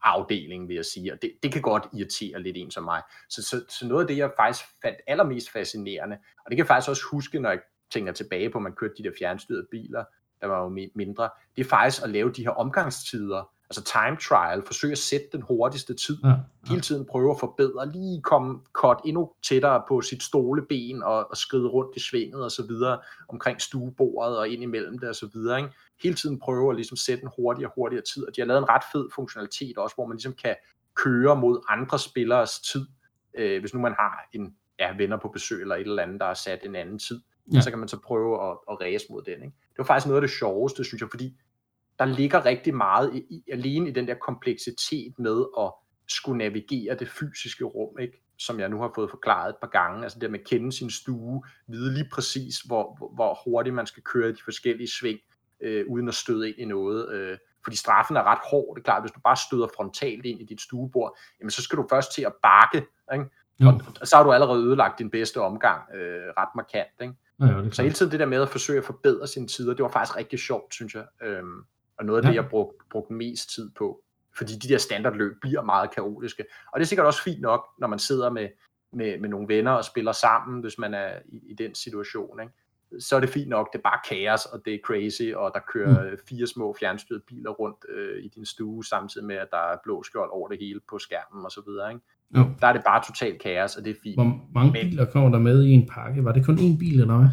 afdeling, 0.03 0.67
vil 0.67 0.75
jeg 0.75 0.85
sige, 0.85 1.13
og 1.13 1.21
det, 1.21 1.31
det 1.43 1.51
kan 1.53 1.61
godt 1.61 1.87
irritere 1.93 2.41
lidt 2.41 2.57
en 2.57 2.71
som 2.71 2.83
mig. 2.83 3.01
Så, 3.29 3.43
så, 3.43 3.65
så 3.69 3.87
noget 3.87 4.01
af 4.01 4.07
det, 4.07 4.17
jeg 4.17 4.31
faktisk 4.39 4.65
fandt 4.81 4.97
allermest 5.07 5.51
fascinerende, 5.51 6.15
og 6.15 6.51
det 6.51 6.57
kan 6.57 6.57
jeg 6.57 6.67
faktisk 6.67 6.89
også 6.89 7.03
huske, 7.11 7.39
når 7.39 7.49
jeg 7.49 7.59
tænker 7.91 8.13
tilbage 8.13 8.49
på, 8.49 8.57
at 8.57 8.61
man 8.61 8.75
kørte 8.75 8.93
de 8.97 9.03
der 9.03 9.11
fjernstyrede 9.19 9.67
biler, 9.71 10.03
der 10.41 10.47
var 10.47 10.63
jo 10.63 10.69
mindre, 10.95 11.29
det 11.55 11.65
er 11.65 11.69
faktisk 11.69 12.03
at 12.03 12.09
lave 12.09 12.31
de 12.31 12.43
her 12.43 12.49
omgangstider, 12.49 13.52
altså 13.77 13.83
time 13.83 14.17
trial, 14.17 14.63
forsøge 14.65 14.91
at 14.91 14.97
sætte 14.97 15.27
den 15.31 15.41
hurtigste 15.41 15.93
tid, 15.93 16.17
ja, 16.23 16.29
ja. 16.29 16.35
hele 16.67 16.81
tiden 16.81 17.05
prøve 17.05 17.31
at 17.31 17.39
forbedre, 17.39 17.91
lige 17.91 18.21
komme 18.21 18.59
kort 18.73 19.01
endnu 19.05 19.31
tættere 19.43 19.83
på 19.87 20.01
sit 20.01 20.23
stoleben 20.23 21.03
og, 21.03 21.29
og 21.29 21.37
skride 21.37 21.67
rundt 21.67 21.97
i 21.97 21.99
svinget 21.99 22.43
og 22.43 22.51
så 22.51 22.63
videre, 22.67 22.99
omkring 23.29 23.61
stuebordet 23.61 24.37
og 24.37 24.49
ind 24.49 24.63
imellem 24.63 24.99
det 24.99 25.09
og 25.09 25.15
så 25.15 25.29
videre, 25.33 25.57
ikke? 25.57 25.71
hele 26.03 26.15
tiden 26.15 26.39
prøve 26.39 26.69
at 26.69 26.75
ligesom 26.75 26.97
sætte 26.97 27.23
en 27.23 27.29
hurtigere 27.35 27.69
og 27.69 27.73
hurtigere 27.75 28.03
tid, 28.13 28.27
og 28.27 28.35
de 28.35 28.41
har 28.41 28.45
lavet 28.45 28.59
en 28.59 28.69
ret 28.69 28.83
fed 28.91 29.09
funktionalitet 29.15 29.77
også, 29.77 29.95
hvor 29.95 30.05
man 30.05 30.17
ligesom 30.17 30.33
kan 30.33 30.55
køre 30.95 31.35
mod 31.35 31.59
andre 31.69 31.99
spillers 31.99 32.59
tid, 32.59 32.85
øh, 33.37 33.59
hvis 33.59 33.73
nu 33.73 33.79
man 33.79 33.93
har 33.99 34.29
en 34.33 34.55
ja, 34.79 34.95
venner 34.97 35.17
på 35.17 35.27
besøg 35.27 35.61
eller 35.61 35.75
et 35.75 35.81
eller 35.81 36.03
andet, 36.03 36.19
der 36.19 36.25
har 36.25 36.33
sat 36.33 36.59
en 36.63 36.75
anden 36.75 36.99
tid, 36.99 37.21
ja. 37.53 37.61
så 37.61 37.69
kan 37.69 37.79
man 37.79 37.87
så 37.87 37.99
prøve 37.99 38.49
at, 38.49 38.57
at 38.71 38.81
ræse 38.81 39.05
mod 39.09 39.21
den. 39.21 39.33
Ikke? 39.33 39.55
Det 39.69 39.77
var 39.77 39.83
faktisk 39.83 40.07
noget 40.07 40.21
af 40.21 40.27
det 40.27 40.37
sjoveste, 40.37 40.83
synes 40.83 41.01
jeg, 41.01 41.09
fordi 41.09 41.37
der 42.05 42.15
ligger 42.15 42.45
rigtig 42.45 42.75
meget 42.75 43.15
i, 43.15 43.17
i, 43.17 43.43
alene 43.51 43.89
i 43.89 43.91
den 43.91 44.07
der 44.07 44.15
kompleksitet 44.15 45.19
med 45.19 45.45
at 45.59 45.71
skulle 46.07 46.37
navigere 46.37 46.95
det 46.95 47.09
fysiske 47.09 47.63
rum, 47.63 47.99
ikke? 47.99 48.23
som 48.37 48.59
jeg 48.59 48.69
nu 48.69 48.81
har 48.81 48.91
fået 48.95 49.09
forklaret 49.09 49.49
et 49.49 49.55
par 49.61 49.67
gange, 49.67 50.03
altså 50.03 50.19
det 50.19 50.31
med 50.31 50.39
at 50.39 50.45
kende 50.45 50.71
sin 50.71 50.89
stue, 50.89 51.43
vide 51.67 51.93
lige 51.93 52.09
præcis, 52.11 52.59
hvor, 52.59 52.95
hvor, 52.97 53.13
hvor 53.15 53.39
hurtigt 53.45 53.75
man 53.75 53.85
skal 53.85 54.03
køre 54.03 54.31
de 54.31 54.43
forskellige 54.43 54.87
sving, 54.87 55.19
øh, 55.61 55.85
uden 55.89 56.07
at 56.07 56.13
støde 56.13 56.49
ind 56.49 56.59
i 56.59 56.65
noget. 56.65 57.11
Øh, 57.11 57.37
fordi 57.63 57.77
straffen 57.77 58.15
er 58.15 58.23
ret 58.23 58.39
hård. 58.51 58.75
Det 58.75 58.81
er 58.81 58.83
klart, 58.83 59.03
hvis 59.03 59.11
du 59.11 59.19
bare 59.19 59.37
støder 59.47 59.67
frontalt 59.75 60.25
ind 60.25 60.41
i 60.41 60.45
dit 60.45 60.61
stuebord, 60.61 61.17
jamen 61.39 61.51
så 61.51 61.61
skal 61.61 61.77
du 61.77 61.87
først 61.89 62.13
til 62.13 62.21
at 62.21 62.33
bakke, 62.43 62.87
ikke? 63.13 63.25
Og, 63.59 63.81
og 64.01 64.07
så 64.07 64.15
har 64.15 64.23
du 64.23 64.31
allerede 64.31 64.63
ødelagt 64.63 64.99
din 64.99 65.09
bedste 65.09 65.41
omgang 65.41 65.81
øh, 65.95 66.33
ret 66.37 66.49
markant. 66.55 67.01
Ikke? 67.01 67.13
Ja, 67.39 67.45
ja, 67.45 67.71
så 67.71 67.81
hele 67.81 67.93
tiden 67.95 68.11
det 68.11 68.19
der 68.19 68.25
med 68.25 68.41
at 68.41 68.49
forsøge 68.49 68.79
at 68.79 68.85
forbedre 68.85 69.27
sine 69.27 69.47
tider, 69.47 69.73
det 69.73 69.83
var 69.83 69.89
faktisk 69.89 70.17
rigtig 70.17 70.39
sjovt, 70.39 70.73
synes 70.73 70.95
jeg. 70.95 71.05
Øhm, 71.21 71.63
og 71.99 72.05
noget 72.05 72.19
af 72.19 72.23
ja. 72.23 72.29
det, 72.29 72.35
jeg 72.35 72.49
brugte 72.49 72.85
brug 72.91 73.07
mest 73.13 73.49
tid 73.55 73.71
på. 73.77 74.03
Fordi 74.37 74.53
de 74.53 74.67
der 74.67 74.77
standardløb 74.77 75.31
bliver 75.41 75.61
meget 75.61 75.91
kaotiske. 75.95 76.45
Og 76.73 76.79
det 76.79 76.85
er 76.85 76.87
sikkert 76.87 77.07
også 77.07 77.23
fint 77.23 77.41
nok, 77.41 77.65
når 77.79 77.87
man 77.87 77.99
sidder 77.99 78.29
med, 78.29 78.47
med, 78.93 79.19
med 79.19 79.29
nogle 79.29 79.47
venner 79.47 79.71
og 79.71 79.85
spiller 79.85 80.11
sammen, 80.11 80.61
hvis 80.61 80.77
man 80.77 80.93
er 80.93 81.19
i, 81.25 81.41
i 81.49 81.53
den 81.53 81.75
situation. 81.75 82.39
Ikke? 82.39 82.53
så 82.99 83.15
er 83.15 83.19
det 83.19 83.29
fint 83.29 83.49
nok, 83.49 83.73
det 83.73 83.79
er 83.79 83.83
bare 83.83 83.99
kaos, 84.09 84.45
og 84.45 84.61
det 84.65 84.73
er 84.73 84.79
crazy, 84.85 85.33
og 85.35 85.51
der 85.53 85.59
kører 85.73 86.11
mm. 86.11 86.17
fire 86.29 86.47
små 86.47 86.75
fjernstyrede 86.79 87.23
biler 87.27 87.49
rundt 87.49 87.77
øh, 87.89 88.23
i 88.23 88.27
din 88.27 88.45
stue, 88.45 88.85
samtidig 88.85 89.27
med, 89.27 89.35
at 89.35 89.47
der 89.51 89.57
er 89.57 89.77
blå 89.83 90.03
skjold 90.03 90.29
over 90.33 90.47
det 90.47 90.57
hele 90.61 90.79
på 90.89 90.99
skærmen 90.99 91.45
og 91.45 91.51
så 91.51 91.61
videre. 91.67 91.89
Ikke? 91.89 92.05
Jo. 92.37 92.43
Der 92.61 92.67
er 92.67 92.73
det 92.73 92.81
bare 92.85 93.03
totalt 93.07 93.41
kaos, 93.41 93.75
og 93.75 93.85
det 93.85 93.91
er 93.91 93.99
fint. 94.03 94.15
Hvor 94.15 94.49
mange 94.53 94.71
Men, 94.71 94.89
biler 94.89 95.05
kommer 95.05 95.29
der 95.29 95.39
med 95.39 95.63
i 95.63 95.71
en 95.71 95.87
pakke? 95.87 96.23
Var 96.23 96.31
det 96.31 96.45
kun 96.45 96.57
én 96.57 96.77
bil, 96.79 97.01
eller 97.01 97.17
hvad? 97.17 97.27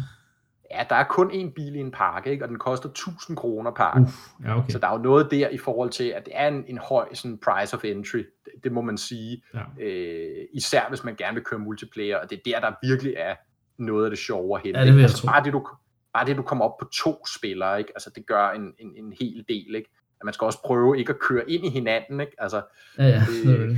Ja, 0.73 0.83
der 0.89 0.95
er 0.95 1.03
kun 1.03 1.31
én 1.31 1.53
bil 1.53 1.75
i 1.75 1.79
en 1.79 1.91
pakke, 1.91 2.31
ikke? 2.31 2.45
og 2.45 2.49
den 2.49 2.59
koster 2.59 2.89
1000 2.89 3.37
kroner 3.37 3.71
pakke. 3.71 4.01
Uf, 4.01 4.27
ja, 4.45 4.57
okay. 4.57 4.69
Så 4.69 4.79
der 4.79 4.87
er 4.87 4.91
jo 4.91 4.97
noget 4.97 5.31
der 5.31 5.49
i 5.49 5.57
forhold 5.57 5.89
til, 5.89 6.03
at 6.03 6.25
det 6.25 6.33
er 6.35 6.47
en, 6.47 6.63
en 6.67 6.77
høj 6.77 7.13
sådan, 7.13 7.37
price 7.37 7.75
of 7.75 7.83
entry, 7.83 8.17
det, 8.17 8.53
det 8.63 8.71
må 8.71 8.81
man 8.81 8.97
sige. 8.97 9.43
Ja. 9.53 9.85
Øh, 9.85 10.45
især 10.53 10.89
hvis 10.89 11.03
man 11.03 11.15
gerne 11.15 11.33
vil 11.33 11.43
køre 11.43 11.59
multiplayer, 11.59 12.17
og 12.17 12.29
det 12.29 12.37
er 12.37 12.41
der, 12.45 12.59
der 12.59 12.87
virkelig 12.87 13.13
er 13.17 13.35
noget 13.77 14.05
af 14.05 14.11
det 14.11 14.19
sjove 14.19 14.57
at 14.57 14.63
hente. 14.63 14.79
Ja, 14.79 14.85
det 14.85 14.95
vil 14.95 15.01
altså, 15.01 15.25
bare, 15.25 15.43
det, 15.43 15.53
du, 15.53 15.67
bare 16.13 16.25
det, 16.25 16.37
du 16.37 16.41
kommer 16.41 16.65
op 16.65 16.77
på 16.77 16.85
to 16.85 17.25
spillere, 17.25 17.79
ikke? 17.79 17.91
Altså, 17.95 18.11
det 18.15 18.25
gør 18.27 18.49
en, 18.49 18.73
en, 18.79 19.05
en 19.05 19.13
hel 19.19 19.45
del. 19.49 19.75
Ikke? 19.75 19.89
At 20.21 20.25
man 20.25 20.33
skal 20.33 20.45
også 20.45 20.61
prøve 20.65 20.99
ikke 20.99 21.09
at 21.09 21.19
køre 21.19 21.49
ind 21.49 21.65
i 21.65 21.69
hinanden. 21.69 22.19
Ikke? 22.19 22.33
Altså, 22.37 22.61
ja, 22.97 23.07
ja. 23.07 23.19
Det, 23.19 23.77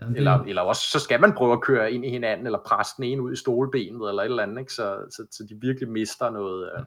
Jamen, 0.00 0.16
eller, 0.16 0.38
eller 0.38 0.62
også 0.62 0.82
så 0.90 0.98
skal 0.98 1.20
man 1.20 1.32
prøve 1.32 1.52
at 1.52 1.60
køre 1.60 1.92
ind 1.92 2.04
i 2.04 2.10
hinanden, 2.10 2.46
eller 2.46 2.58
presse 2.66 2.94
den 2.96 3.04
ene 3.04 3.22
ud 3.22 3.32
i 3.32 3.36
stolbenet, 3.36 4.08
eller 4.08 4.22
et 4.22 4.26
eller 4.26 4.42
andet, 4.42 4.58
ikke? 4.58 4.72
Så, 4.72 4.96
så, 5.10 5.26
så 5.30 5.44
de 5.48 5.54
virkelig 5.60 5.88
mister 5.88 6.30
noget, 6.30 6.70
ja. 6.76 6.82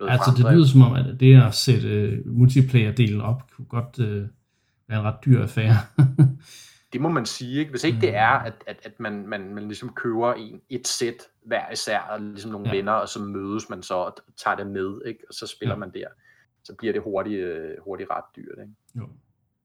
noget 0.00 0.12
Altså 0.12 0.32
det 0.36 0.52
lyder 0.52 0.66
som 0.66 0.82
om, 0.82 0.92
at 0.92 1.20
det 1.20 1.42
at 1.42 1.54
sætte 1.54 2.18
uh, 2.26 2.32
multiplayer-delen 2.32 3.20
op, 3.20 3.42
kunne 3.56 3.66
godt 3.66 3.98
uh, 3.98 4.28
være 4.88 4.98
en 5.00 5.04
ret 5.04 5.24
dyr 5.24 5.42
affære. 5.42 5.76
det 6.92 7.00
må 7.00 7.08
man 7.08 7.26
sige, 7.26 7.58
ikke? 7.58 7.70
Hvis 7.70 7.84
ikke 7.84 8.00
det 8.00 8.14
er, 8.14 8.28
at, 8.28 8.64
at, 8.66 8.80
at 8.84 9.00
man, 9.00 9.26
man, 9.26 9.54
man 9.54 9.64
ligesom 9.64 9.94
køber 9.94 10.32
en, 10.32 10.60
et 10.70 10.88
sæt 10.88 11.22
hver 11.46 11.70
især, 11.72 12.00
og 12.00 12.20
ligesom 12.20 12.50
nogle 12.50 12.68
ja. 12.68 12.76
venner, 12.76 12.92
og 12.92 13.08
så 13.08 13.20
mødes 13.20 13.68
man 13.68 13.82
så 13.82 13.94
og 13.94 14.16
tager 14.36 14.56
det 14.56 14.66
med, 14.66 15.00
ikke? 15.06 15.20
og 15.28 15.34
så 15.34 15.46
spiller 15.46 15.74
ja. 15.74 15.78
man 15.78 15.90
der, 15.94 16.06
så 16.64 16.74
bliver 16.78 16.92
det 16.92 17.02
hurtigt, 17.02 17.40
øh, 17.40 17.70
hurtigt 17.84 18.10
ret 18.10 18.24
dyrt. 18.36 18.58
Ikke? 18.60 18.72
Jo. 18.94 19.08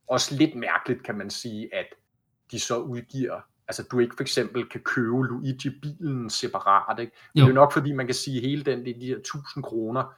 Også 0.07 0.35
lidt 0.35 0.55
mærkeligt, 0.55 1.03
kan 1.03 1.15
man 1.17 1.29
sige, 1.29 1.75
at 1.75 1.85
de 2.51 2.59
så 2.59 2.77
udgiver 2.77 3.41
altså 3.67 3.83
du 3.91 3.99
ikke 3.99 4.15
for 4.15 4.23
eksempel 4.23 4.69
kan 4.69 4.81
købe 4.81 5.27
Luigi-bilen 5.27 6.29
separat, 6.29 6.99
ikke? 6.99 7.11
Jo. 7.35 7.41
Det 7.41 7.43
er 7.43 7.47
jo 7.47 7.53
nok 7.53 7.73
fordi, 7.73 7.91
man 7.91 8.05
kan 8.05 8.15
sige, 8.15 8.41
hele 8.41 8.63
den, 8.63 8.85
de, 8.85 8.93
de 8.93 9.07
her 9.07 9.15
1000 9.15 9.63
kroner, 9.63 10.13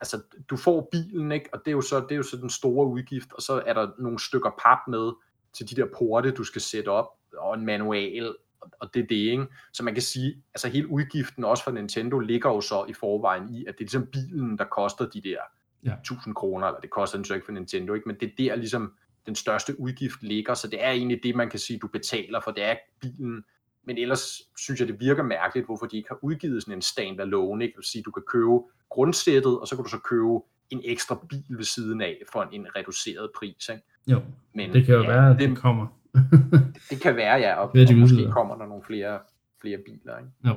altså 0.00 0.22
du 0.50 0.56
får 0.56 0.88
bilen, 0.92 1.32
ikke? 1.32 1.48
Og 1.52 1.58
det 1.58 1.68
er, 1.68 1.72
jo 1.72 1.80
så, 1.80 2.00
det 2.00 2.12
er 2.12 2.16
jo 2.16 2.22
så 2.22 2.36
den 2.36 2.50
store 2.50 2.86
udgift, 2.86 3.32
og 3.32 3.42
så 3.42 3.62
er 3.66 3.72
der 3.72 3.90
nogle 3.98 4.18
stykker 4.18 4.50
pap 4.62 4.78
med 4.88 5.12
til 5.52 5.70
de 5.70 5.76
der 5.76 5.86
porte, 5.98 6.30
du 6.30 6.44
skal 6.44 6.62
sætte 6.62 6.88
op, 6.88 7.08
og 7.38 7.54
en 7.54 7.66
manual, 7.66 8.34
og 8.80 8.94
det 8.94 9.02
er 9.02 9.06
det, 9.06 9.14
ikke? 9.14 9.46
Så 9.72 9.84
man 9.84 9.94
kan 9.94 10.02
sige, 10.02 10.42
altså 10.54 10.68
hele 10.68 10.88
udgiften 10.88 11.44
også 11.44 11.64
for 11.64 11.70
Nintendo 11.70 12.18
ligger 12.18 12.50
jo 12.50 12.60
så 12.60 12.84
i 12.88 12.92
forvejen 12.92 13.54
i, 13.54 13.64
at 13.66 13.74
det 13.78 13.84
er 13.84 13.84
ligesom 13.84 14.06
bilen, 14.06 14.58
der 14.58 14.64
koster 14.64 15.06
de 15.06 15.20
der 15.20 15.38
ja. 15.84 15.94
1000 15.94 16.34
kroner, 16.34 16.66
eller 16.66 16.80
det 16.80 16.90
koster 16.90 17.18
den 17.18 17.24
så 17.24 17.34
ikke 17.34 17.44
for 17.44 17.52
Nintendo, 17.52 17.94
ikke? 17.94 18.08
men 18.08 18.16
det 18.20 18.28
er 18.28 18.32
der 18.36 18.56
ligesom 18.56 18.94
den 19.26 19.34
største 19.34 19.80
udgift 19.80 20.22
ligger, 20.22 20.54
så 20.54 20.68
det 20.68 20.84
er 20.84 20.90
egentlig 20.90 21.20
det, 21.22 21.34
man 21.34 21.50
kan 21.50 21.58
sige, 21.58 21.78
du 21.78 21.86
betaler 21.86 22.40
for, 22.44 22.50
det 22.50 22.64
er 22.64 22.74
bilen, 23.00 23.44
men 23.86 23.98
ellers 23.98 24.42
synes 24.58 24.80
jeg, 24.80 24.88
det 24.88 25.00
virker 25.00 25.22
mærkeligt, 25.22 25.66
hvorfor 25.66 25.86
de 25.86 25.96
ikke 25.96 26.08
har 26.08 26.18
udgivet 26.22 26.62
sådan 26.62 26.74
en 26.74 26.82
standalone, 26.82 27.64
ikke? 27.64 27.72
Det 27.72 27.78
vil 27.78 27.84
sige, 27.84 28.02
du 28.02 28.10
kan 28.10 28.22
købe 28.32 28.60
grundsættet, 28.90 29.60
og 29.60 29.68
så 29.68 29.76
kan 29.76 29.84
du 29.84 29.90
så 29.90 29.98
købe 29.98 30.40
en 30.70 30.80
ekstra 30.84 31.26
bil 31.30 31.56
ved 31.56 31.64
siden 31.64 32.00
af 32.00 32.16
for 32.32 32.42
en, 32.42 32.60
en 32.60 32.66
reduceret 32.76 33.30
pris, 33.38 33.68
ikke? 33.72 33.82
Jo, 34.06 34.20
men, 34.54 34.72
det 34.72 34.86
kan 34.86 34.94
jo 34.94 35.02
ja, 35.02 35.08
være, 35.08 35.30
at 35.30 35.38
det, 35.38 35.48
det 35.48 35.58
kommer. 35.58 35.86
det, 36.14 36.72
det 36.90 37.00
kan 37.00 37.16
være, 37.16 37.34
ja, 37.34 37.54
og, 37.54 37.68
og 37.88 37.94
måske 37.96 38.30
kommer 38.30 38.56
der 38.56 38.66
nogle 38.66 38.82
flere, 38.86 39.18
flere 39.60 39.78
biler, 39.86 40.18
ikke? 40.18 40.30
Jo. 40.48 40.56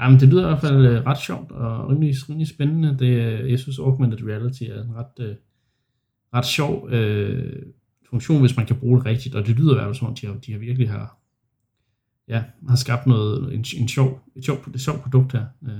Jamen, 0.00 0.20
det 0.20 0.28
lyder 0.28 0.42
i 0.42 0.46
hvert 0.46 0.60
fald 0.60 0.86
øh, 0.86 1.06
ret 1.06 1.18
sjovt 1.18 1.52
og 1.52 1.90
rimelig, 1.90 2.14
rimelig 2.28 2.48
spændende. 2.48 2.98
Det, 2.98 3.50
jeg 3.50 3.58
synes, 3.58 3.78
augmented 3.78 4.26
reality 4.28 4.62
er 4.62 4.82
en 4.82 4.94
ret, 4.96 5.30
uh, 5.30 5.36
ret 6.34 6.46
sjov 6.46 6.84
uh, 6.84 7.72
funktion, 8.10 8.40
hvis 8.40 8.56
man 8.56 8.66
kan 8.66 8.80
bruge 8.80 8.98
det 8.98 9.06
rigtigt, 9.06 9.34
og 9.34 9.46
det 9.46 9.56
lyder 9.56 9.72
i 9.72 9.74
hvert 9.74 9.86
fald 9.86 9.94
som 9.94 10.08
om, 10.08 10.14
de 10.14 10.26
har, 10.26 10.34
de 10.34 10.52
har 10.52 10.58
virkelig 10.58 10.90
har, 10.90 11.18
ja, 12.28 12.44
har 12.68 12.76
skabt 12.76 13.06
noget, 13.06 13.54
en, 13.54 13.64
en 13.78 13.88
sjov, 13.88 14.20
et 14.36 14.44
sjov, 14.44 14.56
et 14.74 14.80
sjov 14.80 14.98
produkt 14.98 15.32
her. 15.32 15.46
Uh, 15.62 15.70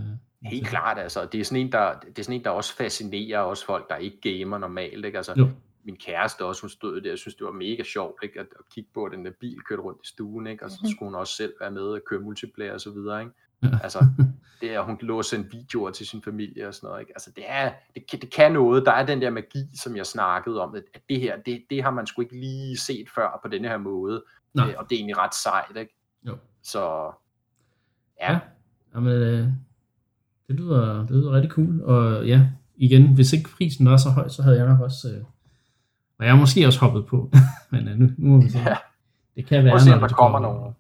Helt 0.43 0.67
klart, 0.67 0.99
altså. 0.99 1.29
Det 1.33 1.41
er, 1.41 1.45
sådan 1.45 1.67
en, 1.67 1.73
der, 1.73 2.01
det 2.01 2.19
er 2.19 2.23
sådan 2.23 2.41
en, 2.41 2.45
der 2.45 2.51
også 2.51 2.77
fascinerer 2.77 3.39
også 3.39 3.67
folk, 3.67 3.89
der 3.89 3.97
ikke 3.97 4.21
gamer 4.21 4.59
normalt. 4.59 5.05
Ikke? 5.05 5.17
Altså, 5.17 5.35
jo 5.37 5.49
min 5.89 5.97
kæreste 5.97 6.45
også, 6.45 6.63
hun 6.63 6.71
stod 6.71 7.01
der, 7.01 7.11
jeg 7.11 7.19
synes, 7.19 7.35
det 7.35 7.45
var 7.45 7.53
mega 7.53 7.83
sjovt, 7.83 8.19
ikke? 8.23 8.41
At, 8.41 8.47
at 8.59 8.65
kigge 8.75 8.91
på, 8.95 9.05
at 9.05 9.13
den 9.13 9.25
der 9.25 9.33
bil 9.41 9.61
kørte 9.69 9.83
rundt 9.83 10.01
i 10.05 10.07
stuen, 10.07 10.47
ikke? 10.47 10.65
og 10.65 10.71
så 10.71 10.79
mhm. 10.83 10.91
skulle 10.91 11.09
hun 11.11 11.15
også 11.15 11.37
selv 11.37 11.53
være 11.61 11.71
med 11.71 11.83
og 11.83 12.01
køre 12.07 12.21
multiplayer 12.21 12.73
og 12.73 12.81
så 12.81 12.91
videre, 12.91 13.21
ikke? 13.21 13.33
Ja. 13.63 13.69
altså, 13.83 14.07
det 14.61 14.75
er, 14.75 14.83
hun 14.83 14.99
lå 15.01 15.19
og 15.19 15.25
sende 15.25 15.49
videoer 15.51 15.91
til 15.91 16.07
sin 16.07 16.23
familie 16.23 16.69
og 16.69 16.75
sådan 16.75 16.87
noget, 16.87 17.01
ikke? 17.01 17.13
Altså, 17.15 17.31
det, 17.37 17.45
er, 17.47 17.73
det, 17.95 18.11
kan, 18.11 18.21
det 18.21 18.33
kan 18.33 18.53
noget, 18.53 18.87
der 18.87 18.93
er 18.93 19.07
den 19.07 19.23
der 19.23 19.31
magi, 19.31 19.59
som 19.83 19.97
jeg 19.97 20.07
snakkede 20.07 20.61
om, 20.61 20.75
at 20.75 20.83
det 21.09 21.21
her, 21.21 21.37
det, 21.47 21.63
det 21.71 21.83
har 21.83 21.91
man 21.91 22.07
sgu 22.07 22.23
ikke 22.23 22.41
lige 22.41 22.79
set 22.79 23.07
før 23.15 23.41
på 23.45 23.49
denne 23.49 23.69
her 23.69 23.79
måde, 23.79 24.25
Nej. 24.55 24.69
Øh, 24.69 24.75
og 24.79 24.85
det 24.91 24.97
er 24.97 24.99
egentlig 24.99 25.19
ret 25.19 25.35
sejt, 25.35 25.77
ikke? 25.77 25.97
Jo. 26.27 26.37
Så, 26.63 27.13
ja. 28.21 28.33
ja. 28.33 28.39
Jamen, 28.95 29.13
øh, 29.13 29.49
det 30.49 30.57
lyder, 30.57 31.07
det 31.07 31.11
lyder 31.11 31.33
rigtig 31.33 31.51
cool, 31.51 31.83
og 31.83 32.27
ja, 32.27 32.47
igen, 32.77 33.15
hvis 33.15 33.33
ikke 33.33 33.51
prisen 33.57 33.87
var 33.87 33.97
så 33.97 34.11
høj, 34.11 34.29
så 34.29 34.43
havde 34.43 34.57
jeg 34.57 34.67
nok 34.67 34.81
også 34.81 35.09
øh, 35.09 35.25
og 36.19 36.25
jeg 36.25 36.33
har 36.33 36.41
måske 36.41 36.67
også 36.67 36.81
hoppet 36.81 37.07
på, 37.07 37.31
men 37.71 37.89
uh, 37.89 37.99
nu, 37.99 38.09
nu 38.19 38.29
må 38.29 38.41
vi 38.43 38.49
se. 38.49 38.59
Ja. 38.59 38.77
Det 39.37 39.47
kan 39.47 39.65
være, 39.65 39.81
se, 39.81 39.91
når 39.91 39.99
der 39.99 40.09
kommer 40.09 40.41
nogle. 40.41 40.75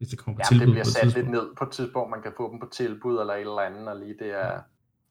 Hvis 0.00 0.08
det 0.08 0.18
kommer 0.18 0.36
på 0.36 0.42
ja, 0.44 0.48
tilbud 0.48 0.66
det 0.66 0.72
bliver 0.72 0.84
sat 0.84 1.14
lidt 1.14 1.30
ned 1.30 1.46
på 1.58 1.64
et 1.64 1.70
tidspunkt. 1.70 2.10
Man 2.10 2.22
kan 2.22 2.32
få 2.36 2.50
dem 2.50 2.60
på 2.60 2.68
tilbud 2.72 3.20
eller 3.20 3.34
et 3.34 3.40
eller 3.40 3.60
andet, 3.60 3.88
og 3.88 3.96
lige 3.96 4.14
det 4.18 4.30
er, 4.30 4.60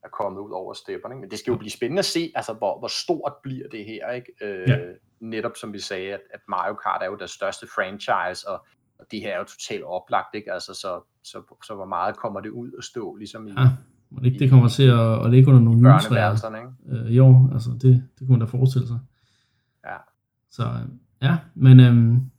er 0.04 0.08
kommet 0.12 0.40
ud 0.40 0.50
over 0.50 0.74
stepperne. 0.74 1.14
Men 1.14 1.30
det 1.30 1.38
skal 1.38 1.50
jo 1.50 1.56
blive 1.56 1.70
spændende 1.70 1.98
at 1.98 2.04
se, 2.04 2.32
altså, 2.34 2.52
hvor, 2.52 2.78
hvor 2.78 2.88
stort 2.88 3.32
bliver 3.42 3.68
det 3.68 3.84
her. 3.84 4.10
Ikke? 4.10 4.32
Øh, 4.42 4.68
ja. 4.68 4.78
Netop 5.20 5.56
som 5.56 5.72
vi 5.72 5.80
sagde, 5.80 6.12
at, 6.12 6.20
at 6.34 6.40
Mario 6.48 6.74
Kart 6.74 7.02
er 7.02 7.06
jo 7.06 7.16
deres 7.16 7.30
største 7.30 7.66
franchise, 7.74 8.48
og, 8.48 8.66
og 8.98 9.06
det 9.10 9.20
her 9.20 9.34
er 9.34 9.38
jo 9.38 9.44
totalt 9.44 9.84
oplagt. 9.84 10.34
Ikke? 10.34 10.52
Altså, 10.52 10.74
så, 10.74 11.00
så, 11.22 11.56
så 11.64 11.74
hvor 11.74 11.86
meget 11.86 12.16
kommer 12.16 12.40
det 12.40 12.50
ud 12.50 12.70
at 12.78 12.84
stå 12.84 13.16
ligesom 13.16 13.46
i, 13.46 13.50
ja. 13.50 13.68
Må 14.10 14.18
det 14.20 14.26
ikke 14.26 14.38
det 14.38 14.50
kommer 14.50 14.68
til 14.68 14.88
at, 14.88 15.24
at 15.24 15.30
ligge 15.30 15.48
under 15.48 15.60
nogle 15.60 15.80
juletræer? 15.80 16.72
Øh, 16.88 17.16
jo, 17.16 17.48
altså 17.52 17.70
det, 17.70 18.08
det 18.18 18.26
kunne 18.26 18.38
man 18.38 18.40
da 18.40 18.46
forestille 18.46 18.86
sig. 18.86 18.98
Ja. 19.86 19.96
Så 20.50 20.62
ja, 21.22 21.38
men 21.54 21.80
øhm, 21.80 22.30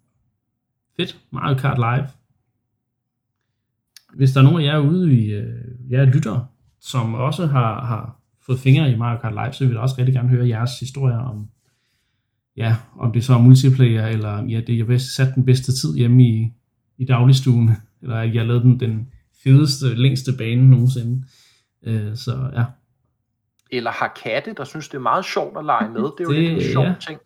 fedt. 0.97 1.19
Mario 1.31 1.57
Kart 1.57 1.77
Live. 1.77 2.20
Hvis 4.15 4.31
der 4.31 4.39
er 4.39 4.43
nogen 4.43 4.61
af 4.61 4.65
jer 4.65 4.79
ude 4.79 5.13
i 5.13 5.33
øh, 5.33 5.91
jer 5.91 6.05
lytter, 6.05 6.45
som 6.79 7.13
også 7.13 7.45
har, 7.45 7.85
har 7.85 8.21
fået 8.45 8.59
fingre 8.59 8.91
i 8.91 8.95
Mario 8.95 9.19
Kart 9.19 9.33
Live, 9.33 9.53
så 9.53 9.65
vil 9.65 9.73
jeg 9.73 9.81
også 9.81 9.95
rigtig 9.97 10.15
gerne 10.15 10.29
høre 10.29 10.47
jeres 10.47 10.79
historier 10.79 11.17
om, 11.17 11.47
ja, 12.57 12.75
om 12.99 13.11
det 13.11 13.23
så 13.23 13.33
er 13.33 13.37
multiplayer, 13.37 14.07
eller 14.07 14.43
ja, 14.43 14.61
det 14.67 14.87
bedst, 14.87 15.15
sat 15.15 15.35
den 15.35 15.45
bedste 15.45 15.71
tid 15.71 15.95
hjemme 15.95 16.23
i, 16.23 16.53
i 16.97 17.05
dagligstuen, 17.05 17.69
eller 18.01 18.15
at 18.15 18.35
jeg 18.35 18.45
lavede 18.45 18.63
den, 18.63 18.79
den 18.79 19.07
fedeste, 19.43 19.95
længste 19.95 20.31
bane 20.37 20.69
nogensinde. 20.69 21.25
Øh, 21.83 22.15
så 22.15 22.49
ja, 22.53 22.63
eller 23.71 23.91
har 23.91 24.19
katte, 24.23 24.53
der 24.57 24.63
synes, 24.63 24.89
det 24.89 24.97
er 24.97 25.01
meget 25.01 25.25
sjovt 25.25 25.57
at 25.57 25.65
lege 25.65 25.89
med. 25.89 26.01
Det 26.01 26.19
er 26.19 26.23
jo 26.23 26.31
det, 26.31 26.39
lidt 26.39 26.53
en 26.53 26.73
sjov 26.73 26.85
ja. 26.85 26.93
ting, 27.07 27.19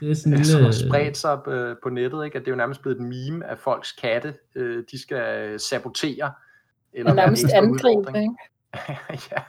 Det 0.00 0.10
er 0.10 0.14
sådan 0.14 0.38
en 0.38 0.44
som 0.44 0.60
har 0.62 0.70
lille... 0.70 0.88
spredt 0.88 1.16
sig 1.16 1.38
på, 1.44 1.74
på 1.82 1.88
nettet. 1.88 2.24
Ikke? 2.24 2.36
At 2.36 2.40
det 2.44 2.48
er 2.48 2.52
jo 2.52 2.56
nærmest 2.56 2.82
blevet 2.82 3.00
et 3.00 3.06
meme, 3.06 3.46
at 3.46 3.58
folks 3.58 3.92
katte, 3.92 4.34
øh, 4.54 4.84
de 4.90 5.02
skal 5.02 5.60
sabotere. 5.60 6.32
Eller 6.92 7.10
Og 7.10 7.16
nærmest 7.16 7.44
angribe, 7.52 8.18
ikke? 8.18 8.34
ja, 9.32 9.42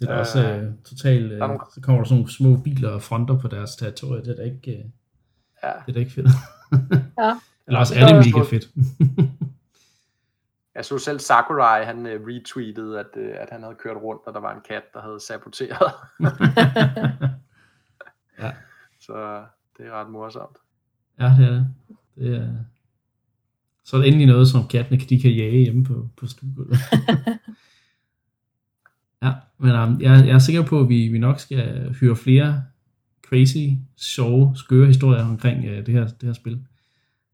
Det 0.00 0.08
er 0.08 0.12
da 0.14 0.18
også 0.18 0.48
Øh, 0.48 0.64
øh, 0.64 0.70
totalt... 0.84 1.32
Øh, 1.32 1.38
nogle- 1.38 1.58
så 1.74 1.80
kommer 1.80 2.00
der 2.00 2.04
sådan 2.08 2.16
nogle 2.18 2.32
små 2.32 2.56
biler 2.56 2.90
og 2.90 3.02
fronter 3.02 3.38
på 3.38 3.48
deres 3.48 3.76
territorie. 3.76 4.20
Det 4.22 4.28
er 4.28 4.36
da 4.36 4.42
ikke, 4.42 4.70
øh, 4.72 4.84
ja. 5.62 5.68
det 5.68 5.88
er 5.88 5.92
da 5.92 5.98
ikke 5.98 6.12
fedt. 6.12 6.28
Ja. 7.18 7.38
Eller 7.66 7.80
også 7.80 7.94
er 7.94 8.06
det 8.06 8.16
mega 8.16 8.44
fedt. 8.44 8.68
Jeg 10.74 10.84
så 10.84 10.98
selv 10.98 11.18
Sakurai, 11.20 11.84
han 11.84 12.06
øh, 12.06 12.20
retweetede, 12.26 13.00
at, 13.00 13.06
øh, 13.16 13.34
at 13.38 13.48
han 13.52 13.62
havde 13.62 13.74
kørt 13.74 13.96
rundt, 13.96 14.22
og 14.26 14.34
der 14.34 14.40
var 14.40 14.54
en 14.54 14.60
kat, 14.68 14.82
der 14.94 15.00
havde 15.02 15.20
saboteret. 15.20 15.92
ja. 18.42 18.52
Så 19.08 19.44
det 19.78 19.86
er 19.86 19.92
ret 19.92 20.10
morsomt. 20.10 20.56
ja, 21.20 21.24
det 21.24 21.46
er 21.46 21.50
det. 21.50 21.66
det 22.16 22.36
er... 22.36 22.48
Så 23.84 23.96
er 23.96 24.00
det 24.00 24.08
endelig 24.08 24.26
noget, 24.26 24.48
som 24.48 24.68
kattene 24.68 25.00
de 25.00 25.20
kan 25.20 25.30
jage 25.30 25.62
hjemme 25.62 25.84
på, 25.84 26.08
på 26.16 26.26
stuegulvet. 26.26 26.78
ja, 29.22 29.32
men 29.58 29.70
um, 29.70 30.00
jeg, 30.00 30.26
jeg 30.26 30.34
er 30.34 30.38
sikker 30.38 30.62
på, 30.62 30.80
at 30.80 30.88
vi, 30.88 31.08
vi 31.08 31.18
nok 31.18 31.40
skal 31.40 31.94
hyre 32.00 32.16
flere 32.16 32.64
crazy, 33.28 33.68
sjove, 33.96 34.56
skøre 34.56 34.86
historier 34.86 35.24
omkring 35.24 35.58
uh, 35.58 35.70
det, 35.70 35.88
her, 35.88 36.06
det 36.06 36.22
her 36.22 36.32
spil. 36.32 36.66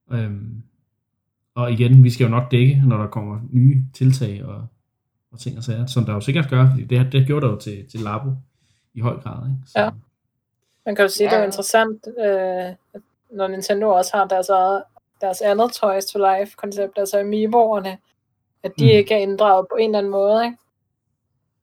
Um, 0.06 0.62
og 1.54 1.72
igen, 1.72 2.04
vi 2.04 2.10
skal 2.10 2.24
jo 2.24 2.30
nok 2.30 2.50
dække, 2.50 2.82
når 2.86 2.96
der 2.96 3.06
kommer 3.06 3.40
nye 3.50 3.84
tiltag 3.92 4.44
og, 4.44 4.66
og 5.32 5.38
ting 5.38 5.56
og 5.56 5.64
sager, 5.64 5.86
som 5.86 6.04
der 6.04 6.12
jo 6.12 6.20
sikkert 6.20 6.50
gør, 6.50 6.70
fordi 6.70 6.84
det, 6.84 7.12
det 7.12 7.26
gjorde 7.26 7.46
der 7.46 7.52
jo 7.52 7.58
til, 7.58 7.86
til 7.90 8.00
Labo 8.00 8.30
i 8.94 9.00
høj 9.00 9.20
grad. 9.20 9.50
Ikke? 9.50 9.62
Så, 9.66 9.80
Ja. 9.80 9.90
Man 10.86 10.94
kan 10.96 11.02
jo 11.02 11.08
sige, 11.08 11.28
ja. 11.30 11.34
det 11.36 11.40
er 11.42 11.46
interessant, 11.46 12.06
øh, 12.18 12.68
at 12.94 13.02
når 13.30 13.48
Nintendo 13.48 13.88
også 13.88 14.16
har 14.16 14.24
deres, 14.24 14.48
eget, 14.48 14.84
deres 15.20 15.40
andet 15.40 15.72
Toys 15.72 16.04
to 16.06 16.18
Life 16.18 16.56
koncept, 16.56 16.98
altså 16.98 17.18
Amiiboerne, 17.20 17.98
at 18.62 18.72
de 18.78 18.84
Mm. 18.84 18.90
ikke 18.90 19.14
er 19.14 19.18
inddraget 19.18 19.66
på 19.70 19.76
en 19.76 19.90
eller 19.90 19.98
anden 19.98 20.12
måde. 20.12 20.44
Ikke? 20.44 20.56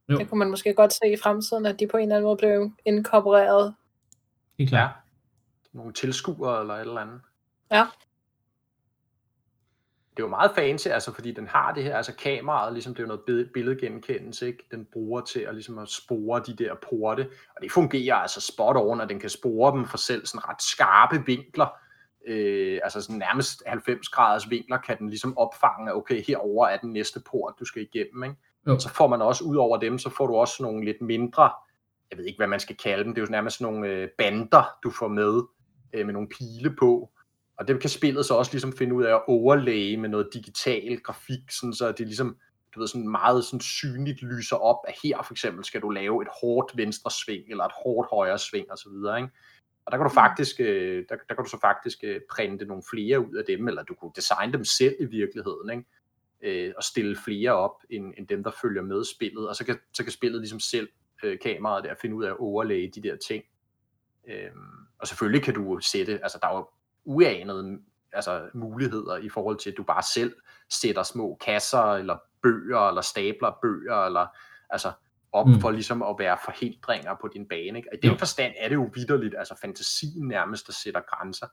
Jo. 0.10 0.18
Det 0.18 0.30
kunne 0.30 0.40
man 0.40 0.50
måske 0.50 0.74
godt 0.74 0.94
se 0.94 1.08
i 1.14 1.18
fremtiden, 1.18 1.66
at 1.66 1.80
de 1.80 1.88
på 1.88 1.98
en 1.98 2.04
eller 2.04 2.16
anden 2.16 2.28
måde 2.28 2.38
blev 2.38 2.72
inkorporeret. 2.86 3.76
helt 4.58 4.70
klart. 4.70 4.90
Ja. 4.90 5.78
Nogle 5.78 5.94
tilskuere 5.94 6.62
eller 6.62 6.74
et 6.74 6.82
eller 6.82 7.02
andet. 7.02 7.22
Ja. 7.72 7.86
Det 10.12 10.20
er 10.20 10.24
jo 10.24 10.30
meget 10.30 10.52
fancy, 10.56 10.88
altså 10.88 11.14
fordi 11.14 11.32
den 11.32 11.48
har 11.48 11.74
det 11.74 11.84
her, 11.84 11.98
altså 11.98 12.16
kameraet, 12.16 12.74
ligesom 12.74 12.94
det 12.94 13.00
er 13.00 13.04
jo 13.04 13.18
noget 13.28 13.50
billedgenkendelse, 13.54 14.48
ikke? 14.48 14.68
Den 14.72 14.88
bruger 14.94 15.22
til 15.22 15.40
at, 15.40 15.54
ligesom 15.54 15.78
at 15.78 15.90
spore 15.90 16.42
de 16.48 16.56
der 16.56 16.76
porte, 16.90 17.30
og 17.56 17.62
det 17.62 17.72
fungerer 17.72 18.16
altså 18.16 18.42
spot 18.42 18.76
on, 18.76 19.02
at 19.02 19.10
den 19.10 19.20
kan 19.20 19.30
spore 19.30 19.78
dem 19.78 19.86
for 19.86 19.98
selv 19.98 20.26
sådan 20.26 20.50
ret 20.50 20.62
skarpe 20.62 21.26
vinkler, 21.26 21.68
øh, 22.28 22.80
altså 22.84 23.02
sådan 23.02 23.18
nærmest 23.18 23.64
90 23.68 24.10
graders 24.10 24.50
vinkler, 24.50 24.78
kan 24.78 24.98
den 24.98 25.10
ligesom 25.10 25.38
opfange, 25.38 25.92
at 25.92 25.96
okay, 25.96 26.24
herover 26.28 26.68
er 26.68 26.78
den 26.78 26.94
næste 26.94 27.22
port, 27.32 27.54
du 27.60 27.66
skal 27.66 27.82
igennem, 27.82 28.24
ikke? 28.24 28.36
Jo. 28.68 28.80
Så 28.80 28.90
får 28.90 29.08
man 29.08 29.22
også, 29.22 29.44
ud 29.44 29.56
over 29.56 29.78
dem, 29.78 30.00
så 30.00 30.10
får 30.10 30.28
du 30.28 30.36
også 30.36 30.64
nogle 30.64 30.86
lidt 30.86 31.02
mindre, 31.02 31.52
jeg 32.12 32.18
ved 32.18 32.26
ikke, 32.26 32.38
hvad 32.38 32.48
man 32.48 32.60
skal 32.60 32.78
kalde 32.78 33.04
dem, 33.04 33.14
det 33.14 33.22
er 33.22 33.26
jo 33.26 33.32
nærmest 33.32 33.62
nogle 33.62 33.88
øh, 33.88 34.10
bander, 34.18 34.64
du 34.84 34.92
får 34.92 35.08
med, 35.08 35.42
øh, 35.94 36.06
med 36.06 36.14
nogle 36.14 36.30
pile 36.30 36.76
på, 36.80 37.12
og 37.62 37.68
det 37.68 37.82
kan 37.82 37.90
spillet 37.90 38.26
så 38.26 38.34
også 38.34 38.54
ligesom 38.54 38.74
finde 38.74 38.96
ud 38.96 39.04
af 39.04 39.14
at 39.14 39.24
overlay 39.28 39.96
med 39.96 40.10
noget 40.10 40.30
digital 40.34 41.00
grafik, 41.00 41.52
sådan 41.52 41.74
så 41.74 41.92
det 41.92 42.00
ligesom, 42.00 42.38
du 42.76 42.80
ved, 42.80 42.88
sådan 42.88 43.08
meget 43.08 43.46
sådan 43.46 43.60
synligt 43.60 44.22
lyser 44.22 44.56
op, 44.56 44.78
at 44.88 44.96
her 45.04 45.24
for 45.24 45.34
eksempel 45.34 45.66
skal 45.66 45.82
du 45.82 45.90
lave 45.90 46.22
et 46.22 46.28
hårdt 46.42 46.78
venstre 46.78 47.12
sving, 47.12 47.44
eller 47.50 47.64
et 47.64 47.72
hårdt 47.84 48.10
højre 48.10 48.40
sving, 48.40 48.72
og 48.72 48.78
så 48.78 48.90
videre, 48.90 49.18
ikke? 49.18 49.30
Og 49.86 49.92
der 49.92 49.98
kan 49.98 50.08
du 50.08 50.14
faktisk, 50.14 50.60
øh, 50.60 51.06
der, 51.10 51.16
der 51.30 51.36
kan 51.36 51.44
du 51.44 51.50
så 51.50 51.58
faktisk 51.62 51.98
øh, 52.04 52.22
printe 52.32 52.66
nogle 52.66 52.84
flere 52.92 53.20
ud 53.20 53.36
af 53.36 53.44
dem, 53.48 53.68
eller 53.68 53.84
du 53.84 53.94
kunne 53.94 54.12
designe 54.16 54.54
dem 54.54 54.66
selv 54.66 54.96
i 55.00 55.06
virkeligheden, 55.06 55.70
ikke? 55.72 56.68
Øh, 56.68 56.74
og 56.78 56.84
stille 56.84 57.18
flere 57.26 57.52
op, 57.52 57.76
end, 57.90 58.14
end 58.18 58.28
dem, 58.28 58.44
der 58.44 58.52
følger 58.62 58.82
med 58.82 59.04
spillet, 59.16 59.50
og 59.50 59.56
så 59.56 59.66
kan, 59.66 59.80
så 59.94 60.04
kan 60.04 60.12
spillet 60.12 60.42
ligesom 60.42 60.60
selv, 60.60 60.90
øh, 61.24 61.40
kameraet 61.40 61.84
der, 61.84 61.96
finde 62.02 62.16
ud 62.16 62.24
af 62.24 62.30
at 62.30 62.40
overlay 62.40 62.92
de 62.96 63.02
der 63.02 63.16
ting. 63.16 63.44
Øhm, 64.28 64.86
og 65.00 65.08
selvfølgelig 65.08 65.44
kan 65.44 65.54
du 65.54 65.80
sætte, 65.82 66.20
altså 66.24 66.40
der 66.42 66.48
er 66.48 66.56
jo 66.56 66.68
uanede 67.06 67.80
altså, 68.14 68.50
muligheder 68.54 69.18
i 69.18 69.30
forhold 69.30 69.58
til, 69.58 69.72
at 69.72 69.78
du 69.78 69.84
bare 69.84 70.04
selv 70.04 70.36
sætter 70.70 71.04
små 71.04 71.38
kasser, 71.46 71.94
eller 71.94 72.18
bøger, 72.44 72.88
eller 72.88 73.02
stabler 73.02 73.58
bøger, 73.62 74.06
eller 74.06 74.28
altså 74.70 74.92
op 75.32 75.48
Mm. 75.48 75.62
for 75.62 75.72
ligesom 75.72 76.04
at 76.04 76.16
være 76.20 76.38
forhindringer 76.46 77.16
på 77.22 77.28
din 77.28 77.48
bane. 77.48 77.78
Ikke? 77.80 77.90
Og 77.92 77.98
i 78.04 78.08
den 78.08 78.18
forstand 78.18 78.54
er 78.58 78.70
det 78.70 78.76
jo 78.76 78.90
vidderligt, 78.94 79.36
altså 79.38 79.56
fantasien 79.62 80.28
nærmest, 80.28 80.68
der 80.68 80.74
sætter 80.74 81.02
grænser. 81.02 81.48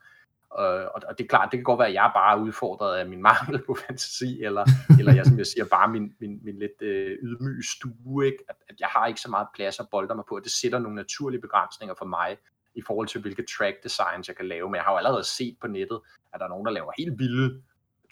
Øh, 0.59 0.87
og, 0.95 1.03
og 1.09 1.19
det 1.19 1.25
er 1.25 1.29
klart, 1.29 1.49
det 1.53 1.59
kan 1.59 1.65
godt 1.65 1.79
være, 1.79 1.89
at 1.89 1.95
jeg 1.95 2.11
bare 2.15 2.39
er 2.39 2.43
udfordret 2.43 2.99
af 2.99 3.07
min 3.07 3.23
mangel 3.31 3.63
på 3.67 3.75
fantasi, 3.87 4.43
eller, 4.43 4.65
eller 4.99 5.15
jeg, 5.15 5.27
som 5.27 5.39
jeg 5.39 5.47
siger, 5.47 5.65
bare 5.65 5.89
min, 5.89 6.15
min, 6.21 6.41
min 6.45 6.59
lidt 6.59 6.83
øh, 6.83 7.19
ydmyge 7.23 7.63
stue, 7.63 8.27
ikke? 8.27 8.39
At, 8.49 8.57
at 8.69 8.81
jeg 8.81 8.89
har 8.89 9.07
ikke 9.07 9.21
så 9.21 9.31
meget 9.31 9.49
plads 9.55 9.81
at 9.81 9.87
bolde 9.91 10.15
mig 10.15 10.25
på, 10.29 10.35
og 10.37 10.45
det 10.45 10.53
sætter 10.53 10.79
nogle 10.79 10.97
naturlige 10.97 11.41
begrænsninger 11.41 11.95
for 11.99 12.05
mig, 12.05 12.37
i 12.75 12.83
forhold 12.87 13.09
til, 13.09 13.21
hvilke 13.21 13.45
track 13.59 13.77
designs 13.85 14.29
jeg 14.29 14.37
kan 14.37 14.49
lave. 14.49 14.69
Men 14.69 14.75
jeg 14.75 14.83
har 14.85 14.93
jo 14.93 14.97
allerede 14.97 15.25
set 15.25 15.57
på 15.61 15.67
nettet, 15.67 16.01
at 16.35 16.41
der 16.41 16.45
er 16.47 16.51
nogen, 16.51 16.67
der 16.67 16.73
laver 16.73 16.93
helt 16.99 17.19
vilde 17.19 17.63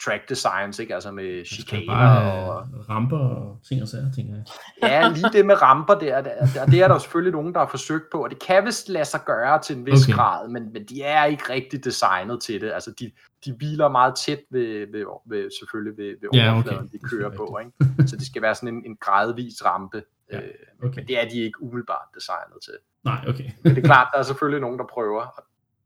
track 0.03 0.29
designs, 0.29 0.79
ikke? 0.79 0.93
Altså 0.93 1.11
med 1.11 1.45
skal 1.45 1.57
chikaner 1.57 1.85
bare 1.93 2.49
og... 2.49 2.89
ramper 2.89 3.17
og 3.17 3.59
ting 3.67 3.81
og 3.81 3.87
sager, 3.87 4.11
tænker 4.11 4.33
jeg. 4.33 4.43
Ja, 4.81 5.09
lige 5.09 5.29
det 5.33 5.45
med 5.45 5.61
ramper 5.61 5.93
der, 5.93 6.21
der, 6.21 6.31
der, 6.53 6.65
det 6.65 6.81
er 6.81 6.87
der 6.87 6.95
jo 6.95 6.99
selvfølgelig 6.99 7.31
nogen, 7.33 7.53
der 7.53 7.59
har 7.59 7.67
forsøgt 7.67 8.03
på, 8.11 8.23
og 8.23 8.29
det 8.29 8.39
kan 8.39 8.65
vist 8.65 8.89
lade 8.89 9.05
sig 9.05 9.19
gøre 9.25 9.61
til 9.61 9.77
en 9.77 9.85
vis 9.85 10.03
Okay. 10.03 10.13
okay. 10.13 10.23
grad, 10.23 10.49
men, 10.49 10.73
men 10.73 10.85
de 10.85 11.03
er 11.03 11.25
ikke 11.25 11.43
rigtig 11.49 11.83
designet 11.83 12.41
til 12.41 12.61
det. 12.61 12.71
Altså, 12.71 12.93
de, 12.99 13.11
de 13.45 13.53
hviler 13.53 13.89
meget 13.89 14.13
tæt 14.25 14.39
ved, 14.51 14.91
ved, 14.91 15.05
ved 15.27 15.49
selvfølgelig 15.59 15.97
ved, 15.97 16.15
ved 16.21 16.29
Ja, 16.33 16.39
okay. 16.39 16.53
overfladen, 16.53 16.83
Det 16.87 16.91
de 16.91 16.99
er 17.03 17.09
kører 17.09 17.29
på, 17.37 17.59
ikke? 17.61 18.07
Så 18.09 18.15
det 18.15 18.25
skal 18.25 18.41
være 18.41 18.55
sådan 18.55 18.75
en, 18.75 18.85
en 18.85 18.97
gradvis 19.01 19.65
rampe, 19.65 20.03
Ja, 20.31 20.37
øh, 20.41 20.49
Okay. 20.83 20.95
men 20.95 21.07
det 21.07 21.23
er 21.23 21.29
de 21.29 21.37
ikke 21.39 21.63
umiddelbart 21.63 22.07
designet 22.15 22.57
til. 22.63 22.73
Nej, 23.07 23.25
okay. 23.27 23.49
Men 23.63 23.75
det 23.75 23.81
er 23.81 23.85
klart, 23.85 24.07
der 24.13 24.19
er 24.19 24.23
selvfølgelig 24.23 24.61
nogen, 24.61 24.79
der 24.79 24.85
prøver. 24.93 25.23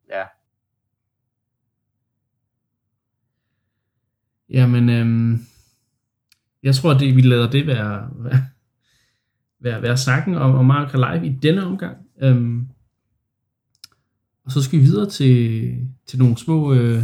Ja, 0.10 0.24
Jamen, 4.52 4.90
øhm, 4.90 5.40
jeg 6.64 6.76
tror, 6.76 6.94
det, 6.94 7.16
vi 7.16 7.22
lader 7.22 7.50
det 7.50 7.68
være, 7.68 8.10
være, 8.16 8.46
være, 9.60 9.82
være 9.82 9.98
snakken 9.98 10.36
om, 10.36 10.56
om 10.56 10.66
Mario 10.66 10.90
Kart 10.90 11.22
Live 11.22 11.34
i 11.34 11.40
denne 11.44 11.66
omgang. 11.66 11.98
Øhm, 12.22 12.68
og 14.46 14.52
så 14.52 14.64
skal 14.64 14.80
vi 14.80 14.84
videre 14.84 15.10
til, 15.10 15.76
til 16.06 16.20
nogle 16.20 16.38
små 16.38 16.74
øh, 16.74 17.04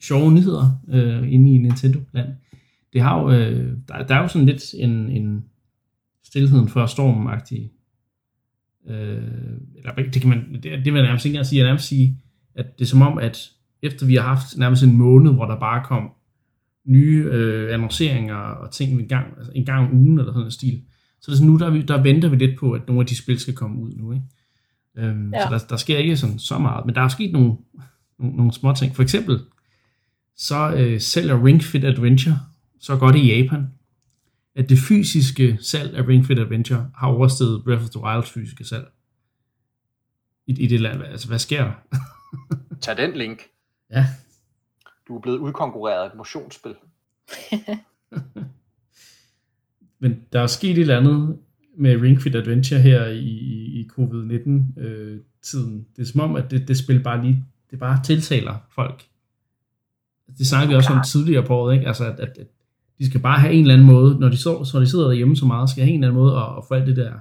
sjove 0.00 0.32
nyheder 0.32 0.80
øh, 0.88 1.32
inde 1.32 1.54
i 1.54 1.58
Nintendo-land. 1.58 2.28
Det 2.92 3.00
har 3.00 3.20
jo, 3.20 3.30
øh, 3.30 3.76
der, 3.88 4.06
der 4.06 4.14
er 4.14 4.22
jo 4.22 4.28
sådan 4.28 4.46
lidt 4.46 4.74
en, 4.74 4.90
en 4.90 5.44
stillheden 6.24 6.68
før 6.68 6.86
stormen-agtig 6.86 7.81
øh, 8.88 9.22
eller 9.76 9.94
det 9.94 10.20
kan 10.20 10.30
man, 10.30 10.52
det, 10.52 10.62
det 10.62 10.84
vil 10.84 10.94
jeg 10.94 11.02
nærmest 11.02 11.24
ikke 11.24 11.34
engang 11.34 11.46
sige, 11.46 11.58
jeg 11.58 11.66
nærmest 11.66 11.88
sige, 11.88 12.18
at 12.54 12.78
det 12.78 12.84
er 12.84 12.88
som 12.88 13.02
om, 13.02 13.18
at 13.18 13.50
efter 13.82 14.06
vi 14.06 14.14
har 14.14 14.22
haft 14.22 14.56
nærmest 14.56 14.82
en 14.82 14.96
måned, 14.96 15.32
hvor 15.32 15.44
der 15.44 15.60
bare 15.60 15.84
kom 15.84 16.10
nye 16.86 17.28
øh, 17.30 17.74
annonceringer 17.74 18.34
og 18.34 18.70
ting 18.70 19.00
en 19.00 19.08
gang, 19.08 19.26
altså 19.36 19.52
en 19.54 19.64
gang 19.64 19.88
om 19.88 19.96
ugen 19.96 20.18
eller 20.18 20.32
sådan 20.32 20.44
en 20.44 20.50
stil. 20.50 20.82
Så 21.20 21.30
det 21.30 21.32
er 21.32 21.36
sådan, 21.36 21.50
nu 21.50 21.58
der, 21.58 21.66
er 21.66 21.70
vi, 21.70 21.82
der 21.82 22.02
venter 22.02 22.28
vi 22.28 22.36
lidt 22.36 22.58
på, 22.58 22.72
at 22.72 22.86
nogle 22.86 23.00
af 23.00 23.06
de 23.06 23.16
spil 23.16 23.38
skal 23.38 23.54
komme 23.54 23.80
ud 23.82 23.92
nu. 23.96 24.12
Ikke? 24.12 24.24
Øhm, 24.98 25.34
Ja. 25.34 25.40
Så 25.40 25.48
der, 25.50 25.58
der 25.68 25.76
sker 25.76 25.98
ikke 25.98 26.16
sådan 26.16 26.38
så 26.38 26.58
meget, 26.58 26.86
men 26.86 26.94
der 26.94 27.00
er 27.00 27.08
sket 27.08 27.32
nogle, 27.32 27.52
nogle, 28.18 28.36
nogle 28.36 28.52
små 28.52 28.74
ting. 28.74 28.96
For 28.96 29.02
eksempel, 29.02 29.38
så 30.36 30.74
øh, 30.74 31.00
sælger 31.00 31.44
Ring 31.44 31.62
Fit 31.62 31.84
Adventure 31.84 32.38
så 32.80 32.96
godt 32.96 33.16
i 33.16 33.36
Japan, 33.36 33.66
at 34.54 34.68
det 34.68 34.78
fysiske 34.78 35.58
salg 35.60 35.94
af 35.96 36.08
Ring 36.08 36.26
Fit 36.26 36.38
Adventure 36.38 36.90
har 36.94 37.08
oversteget 37.08 37.64
Breath 37.64 37.82
of 37.82 37.90
the 37.90 38.00
Wilds 38.00 38.30
fysiske 38.30 38.64
salg. 38.64 38.88
I, 40.46 40.52
i 40.52 40.66
det 40.66 40.80
land. 40.80 41.02
Altså, 41.02 41.28
hvad 41.28 41.38
sker 41.38 41.64
der? 41.64 41.72
tag 42.80 42.96
den 42.96 43.16
link. 43.16 43.42
Ja. 43.90 44.06
Du 45.08 45.16
er 45.16 45.20
blevet 45.20 45.38
udkonkurreret 45.38 46.02
af 46.02 46.06
et 46.06 46.14
motionsspil. 46.16 46.74
Men 50.02 50.24
der 50.32 50.40
er 50.40 50.46
sket 50.46 50.70
et 50.70 50.78
eller 50.78 50.96
andet 50.96 51.38
med 51.76 52.00
Ring 52.00 52.22
Fit 52.22 52.34
Adventure 52.34 52.80
her 52.80 53.06
i, 53.06 53.18
i, 53.28 53.80
i 53.80 53.88
covid-19-tiden. 53.88 55.86
det 55.96 56.02
er 56.02 56.06
som 56.06 56.20
om, 56.20 56.36
at 56.36 56.50
det, 56.50 56.68
det 56.68 56.78
spil 56.78 57.02
bare 57.02 57.24
lige, 57.24 57.44
det 57.70 57.78
bare 57.78 58.02
tiltaler 58.04 58.58
folk. 58.74 59.04
Det 60.38 60.46
snakkede 60.46 60.68
vi 60.68 60.74
også 60.74 60.92
om 60.92 61.02
tidligere 61.06 61.46
på 61.46 61.54
året, 61.54 61.74
ikke? 61.74 61.86
Altså, 61.86 62.12
at, 62.12 62.20
at, 62.20 62.38
at 62.38 62.46
de 62.98 63.06
skal 63.10 63.20
bare 63.20 63.40
have 63.40 63.52
en 63.52 63.60
eller 63.60 63.74
anden 63.74 63.86
måde, 63.86 64.18
når 64.20 64.28
de, 64.28 64.36
så, 64.36 64.64
så 64.64 64.80
de 64.80 64.90
sidder 64.90 65.06
derhjemme 65.06 65.36
så 65.36 65.46
meget, 65.46 65.70
skal 65.70 65.82
have 65.84 65.94
en 65.94 66.04
eller 66.04 66.08
anden 66.08 66.22
måde 66.22 66.36
at, 66.36 66.56
at 66.58 66.64
få 66.68 66.74
alt 66.74 66.86
det 66.86 66.96
der 66.96 67.12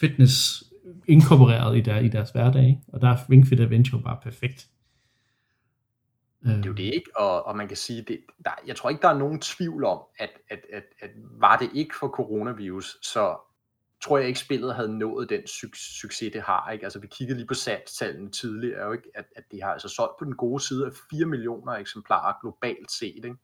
fitness 0.00 0.64
inkorporeret 1.06 1.76
i, 1.76 1.80
der, 1.80 1.98
i 1.98 2.08
deres 2.08 2.30
hverdag. 2.30 2.80
Og 2.88 3.00
der 3.00 3.08
er 3.08 3.30
Ring 3.30 3.46
Fit 3.46 3.60
Adventure 3.60 4.02
bare 4.02 4.18
perfekt. 4.22 4.68
Det 6.44 6.52
er 6.52 6.66
jo 6.66 6.72
det 6.72 6.94
ikke, 6.94 7.10
og, 7.16 7.46
og 7.46 7.56
man 7.56 7.68
kan 7.68 7.76
sige, 7.76 8.02
det, 8.02 8.20
der, 8.44 8.50
jeg 8.66 8.76
tror 8.76 8.90
ikke, 8.90 9.02
der 9.02 9.08
er 9.08 9.18
nogen 9.18 9.40
tvivl 9.40 9.84
om, 9.84 10.00
at, 10.18 10.30
at, 10.50 10.60
at, 10.72 10.84
at 11.00 11.10
var 11.40 11.56
det 11.56 11.70
ikke 11.74 11.94
for 12.00 12.08
coronavirus, 12.08 12.96
så 13.02 13.36
tror 14.02 14.18
jeg 14.18 14.28
ikke, 14.28 14.40
spillet 14.40 14.74
havde 14.74 14.98
nået 14.98 15.30
den 15.30 15.40
su- 15.40 15.98
succes, 16.00 16.32
det 16.32 16.42
har. 16.42 16.70
Ikke? 16.70 16.84
Altså, 16.84 16.98
vi 16.98 17.06
kiggede 17.06 17.38
lige 17.38 17.46
på 17.46 17.54
salgstallene 17.54 18.30
tidligere, 18.30 18.86
jo, 18.86 18.92
ikke? 18.92 19.10
At, 19.14 19.24
at 19.36 19.44
de 19.52 19.62
har 19.62 19.72
altså 19.72 19.88
solgt 19.88 20.18
på 20.18 20.24
den 20.24 20.36
gode 20.36 20.62
side 20.62 20.86
af 20.86 20.92
4 21.10 21.26
millioner 21.26 21.72
eksemplarer 21.72 22.34
globalt 22.40 22.90
set. 22.92 23.24
Ikke? 23.24 23.36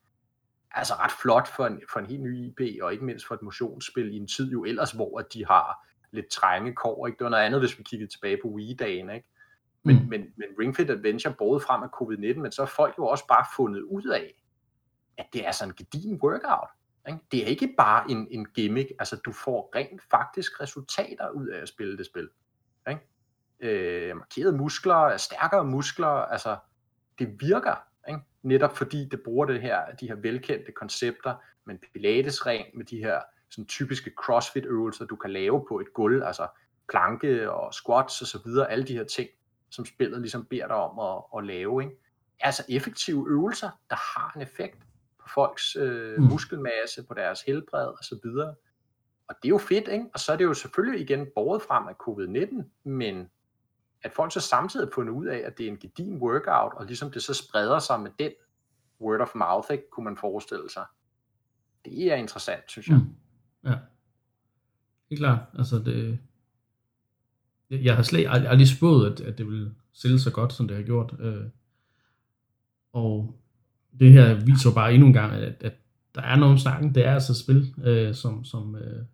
Altså 0.74 0.94
ret 0.94 1.12
flot 1.22 1.48
for 1.48 1.66
en, 1.66 1.82
for 1.92 2.00
en 2.00 2.06
helt 2.06 2.22
ny 2.22 2.46
IP, 2.46 2.82
og 2.82 2.92
ikke 2.92 3.04
mindst 3.04 3.26
for 3.26 3.34
et 3.34 3.42
motionsspil 3.42 4.14
i 4.14 4.16
en 4.16 4.26
tid 4.26 4.50
jo 4.50 4.64
ellers, 4.64 4.92
hvor 4.92 5.18
de 5.18 5.46
har 5.46 5.86
lidt 6.10 6.28
trænge 6.28 6.74
kår. 6.74 7.06
Ikke? 7.06 7.18
Det 7.18 7.24
var 7.24 7.30
noget 7.30 7.44
andet, 7.44 7.60
hvis 7.60 7.78
vi 7.78 7.82
kiggede 7.82 8.10
tilbage 8.10 8.38
på 8.42 8.48
Wii-dagen. 8.48 9.10
Ikke? 9.10 9.28
Men, 9.82 9.96
mm. 9.96 10.08
men, 10.08 10.20
men 10.36 10.46
Ring 10.58 10.76
Fit 10.76 10.90
Adventure 10.90 11.34
både 11.38 11.60
frem 11.60 11.82
af 11.82 11.88
covid-19, 11.88 12.40
men 12.40 12.52
så 12.52 12.62
har 12.62 12.66
folk 12.66 12.94
jo 12.98 13.06
også 13.06 13.26
bare 13.26 13.46
fundet 13.56 13.82
ud 13.82 14.06
af, 14.06 14.44
at 15.18 15.26
det 15.32 15.46
er 15.46 15.52
sådan 15.52 15.70
en 15.70 15.76
gedigen 15.76 16.20
workout. 16.22 16.68
Ikke? 17.08 17.20
Det 17.32 17.42
er 17.42 17.46
ikke 17.46 17.74
bare 17.78 18.10
en, 18.10 18.28
en 18.30 18.44
gimmick, 18.44 18.92
altså 18.98 19.16
du 19.16 19.32
får 19.32 19.72
rent 19.76 20.02
faktisk 20.10 20.60
resultater 20.60 21.30
ud 21.30 21.48
af 21.48 21.62
at 21.62 21.68
spille 21.68 21.98
det 21.98 22.06
spil. 22.06 22.28
Ikke? 22.88 23.00
Øh, 23.60 24.16
markerede 24.16 24.56
muskler, 24.56 25.16
stærkere 25.16 25.64
muskler, 25.64 26.08
altså 26.08 26.56
det 27.18 27.40
virker? 27.40 27.91
Netop 28.42 28.76
fordi 28.76 29.08
det 29.10 29.20
bruger 29.24 29.46
det 29.46 29.60
her, 29.60 29.80
de 30.00 30.08
her 30.08 30.14
velkendte 30.14 30.72
koncepter, 30.72 31.34
med 31.64 31.78
pilatesring, 31.92 32.66
med 32.74 32.84
de 32.84 32.98
her 32.98 33.20
sådan 33.50 33.66
typiske 33.66 34.12
crossfit 34.16 34.64
øvelser, 34.64 35.04
du 35.04 35.16
kan 35.16 35.30
lave 35.30 35.64
på 35.68 35.80
et 35.80 35.92
gulv, 35.94 36.22
altså 36.22 36.46
planke 36.88 37.50
og 37.50 37.74
squats 37.74 38.20
og 38.20 38.26
så 38.26 38.38
videre, 38.44 38.70
alle 38.70 38.84
de 38.84 38.96
her 38.96 39.04
ting, 39.04 39.28
som 39.70 39.84
spillet 39.84 40.20
ligesom 40.20 40.44
beder 40.44 40.66
dig 40.66 40.76
om 40.76 40.98
at, 40.98 41.38
at 41.38 41.46
lave. 41.46 41.82
Ikke? 41.82 41.96
Altså 42.40 42.64
effektive 42.68 43.26
øvelser, 43.28 43.70
der 43.90 43.96
har 43.96 44.32
en 44.36 44.42
effekt 44.42 44.78
på 45.18 45.28
folks 45.34 45.76
øh, 45.76 46.16
mm. 46.18 46.24
muskelmasse, 46.24 47.04
på 47.08 47.14
deres 47.14 47.42
helbred 47.42 47.86
og 47.86 48.04
så 48.04 48.18
videre. 48.22 48.54
Og 49.28 49.34
det 49.42 49.48
er 49.48 49.48
jo 49.48 49.58
fedt, 49.58 49.88
ikke? 49.88 50.04
Og 50.14 50.20
så 50.20 50.32
er 50.32 50.36
det 50.36 50.44
jo 50.44 50.54
selvfølgelig 50.54 51.00
igen 51.00 51.26
båret 51.34 51.62
frem 51.62 51.84
af 51.88 51.94
covid-19, 51.94 52.64
men 52.84 53.30
at 54.02 54.12
folk 54.12 54.32
så 54.32 54.40
samtidig 54.40 54.86
har 54.86 54.90
fundet 54.94 55.12
ud 55.12 55.26
af, 55.26 55.42
at 55.46 55.58
det 55.58 55.66
er 55.66 55.70
en 55.70 55.78
gedin 55.78 56.16
workout, 56.16 56.72
og 56.76 56.86
ligesom 56.86 57.10
det 57.10 57.22
så 57.22 57.34
spreder 57.34 57.78
sig 57.78 58.00
med 58.00 58.10
den 58.18 58.32
word 59.00 59.20
of 59.20 59.34
mouth, 59.34 59.72
ikke, 59.72 59.90
kunne 59.90 60.04
man 60.04 60.16
forestille 60.16 60.70
sig. 60.70 60.84
Det 61.84 62.12
er 62.12 62.14
interessant, 62.14 62.62
synes 62.66 62.88
jeg. 62.88 62.96
Mm. 62.96 63.14
Ja. 63.70 63.74
Helt 65.10 65.18
klart. 65.18 65.38
Altså 65.58 65.78
det, 65.78 66.18
jeg 67.70 67.96
har 67.96 68.02
slet 68.02 68.26
aldrig, 68.28 68.50
aldrig 68.50 68.68
spået, 68.68 69.12
at, 69.12 69.20
at 69.20 69.38
det 69.38 69.46
ville 69.46 69.74
sælge 69.92 70.18
så 70.18 70.30
godt, 70.32 70.52
som 70.52 70.68
det 70.68 70.76
har 70.76 70.84
gjort. 70.84 71.14
Øh, 71.18 71.44
og 72.92 73.38
det 74.00 74.12
her 74.12 74.34
viser 74.34 74.74
bare 74.74 74.94
endnu 74.94 75.06
en 75.06 75.12
gang, 75.12 75.32
at, 75.32 75.62
at 75.62 75.74
der 76.14 76.22
er 76.22 76.36
nogen 76.36 76.58
snakken. 76.58 76.94
Det 76.94 77.06
er 77.06 77.14
altså 77.14 77.32
et 77.32 77.36
spil, 77.36 77.74
øh, 77.84 78.14
som, 78.14 78.44
som, 78.44 78.76
øh, 78.76 79.04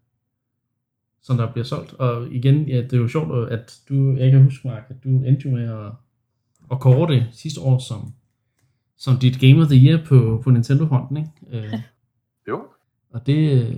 som 1.22 1.36
der 1.36 1.52
bliver 1.52 1.64
solgt. 1.64 1.92
Og 1.92 2.32
igen, 2.32 2.68
ja, 2.68 2.76
det 2.76 2.92
er 2.92 2.98
jo 2.98 3.08
sjovt, 3.08 3.52
at 3.52 3.80
du, 3.88 4.16
jeg 4.16 4.30
kan 4.30 4.42
huske, 4.42 4.68
Mark, 4.68 4.86
at 4.88 4.96
du 5.04 5.08
endte 5.08 5.48
med 5.48 5.68
at, 5.68 5.92
at 6.70 6.80
kåre 6.80 7.14
det 7.14 7.26
sidste 7.32 7.60
år 7.60 7.78
som, 7.78 8.12
som 8.96 9.16
dit 9.16 9.40
Game 9.40 9.62
of 9.62 9.68
the 9.68 9.86
Year 9.86 10.04
på, 10.04 10.40
på 10.44 10.50
Nintendo-fronten, 10.50 11.16
ikke? 11.16 11.66
Øh, 11.66 11.80
jo. 12.48 12.66
Og 13.10 13.26
det, 13.26 13.74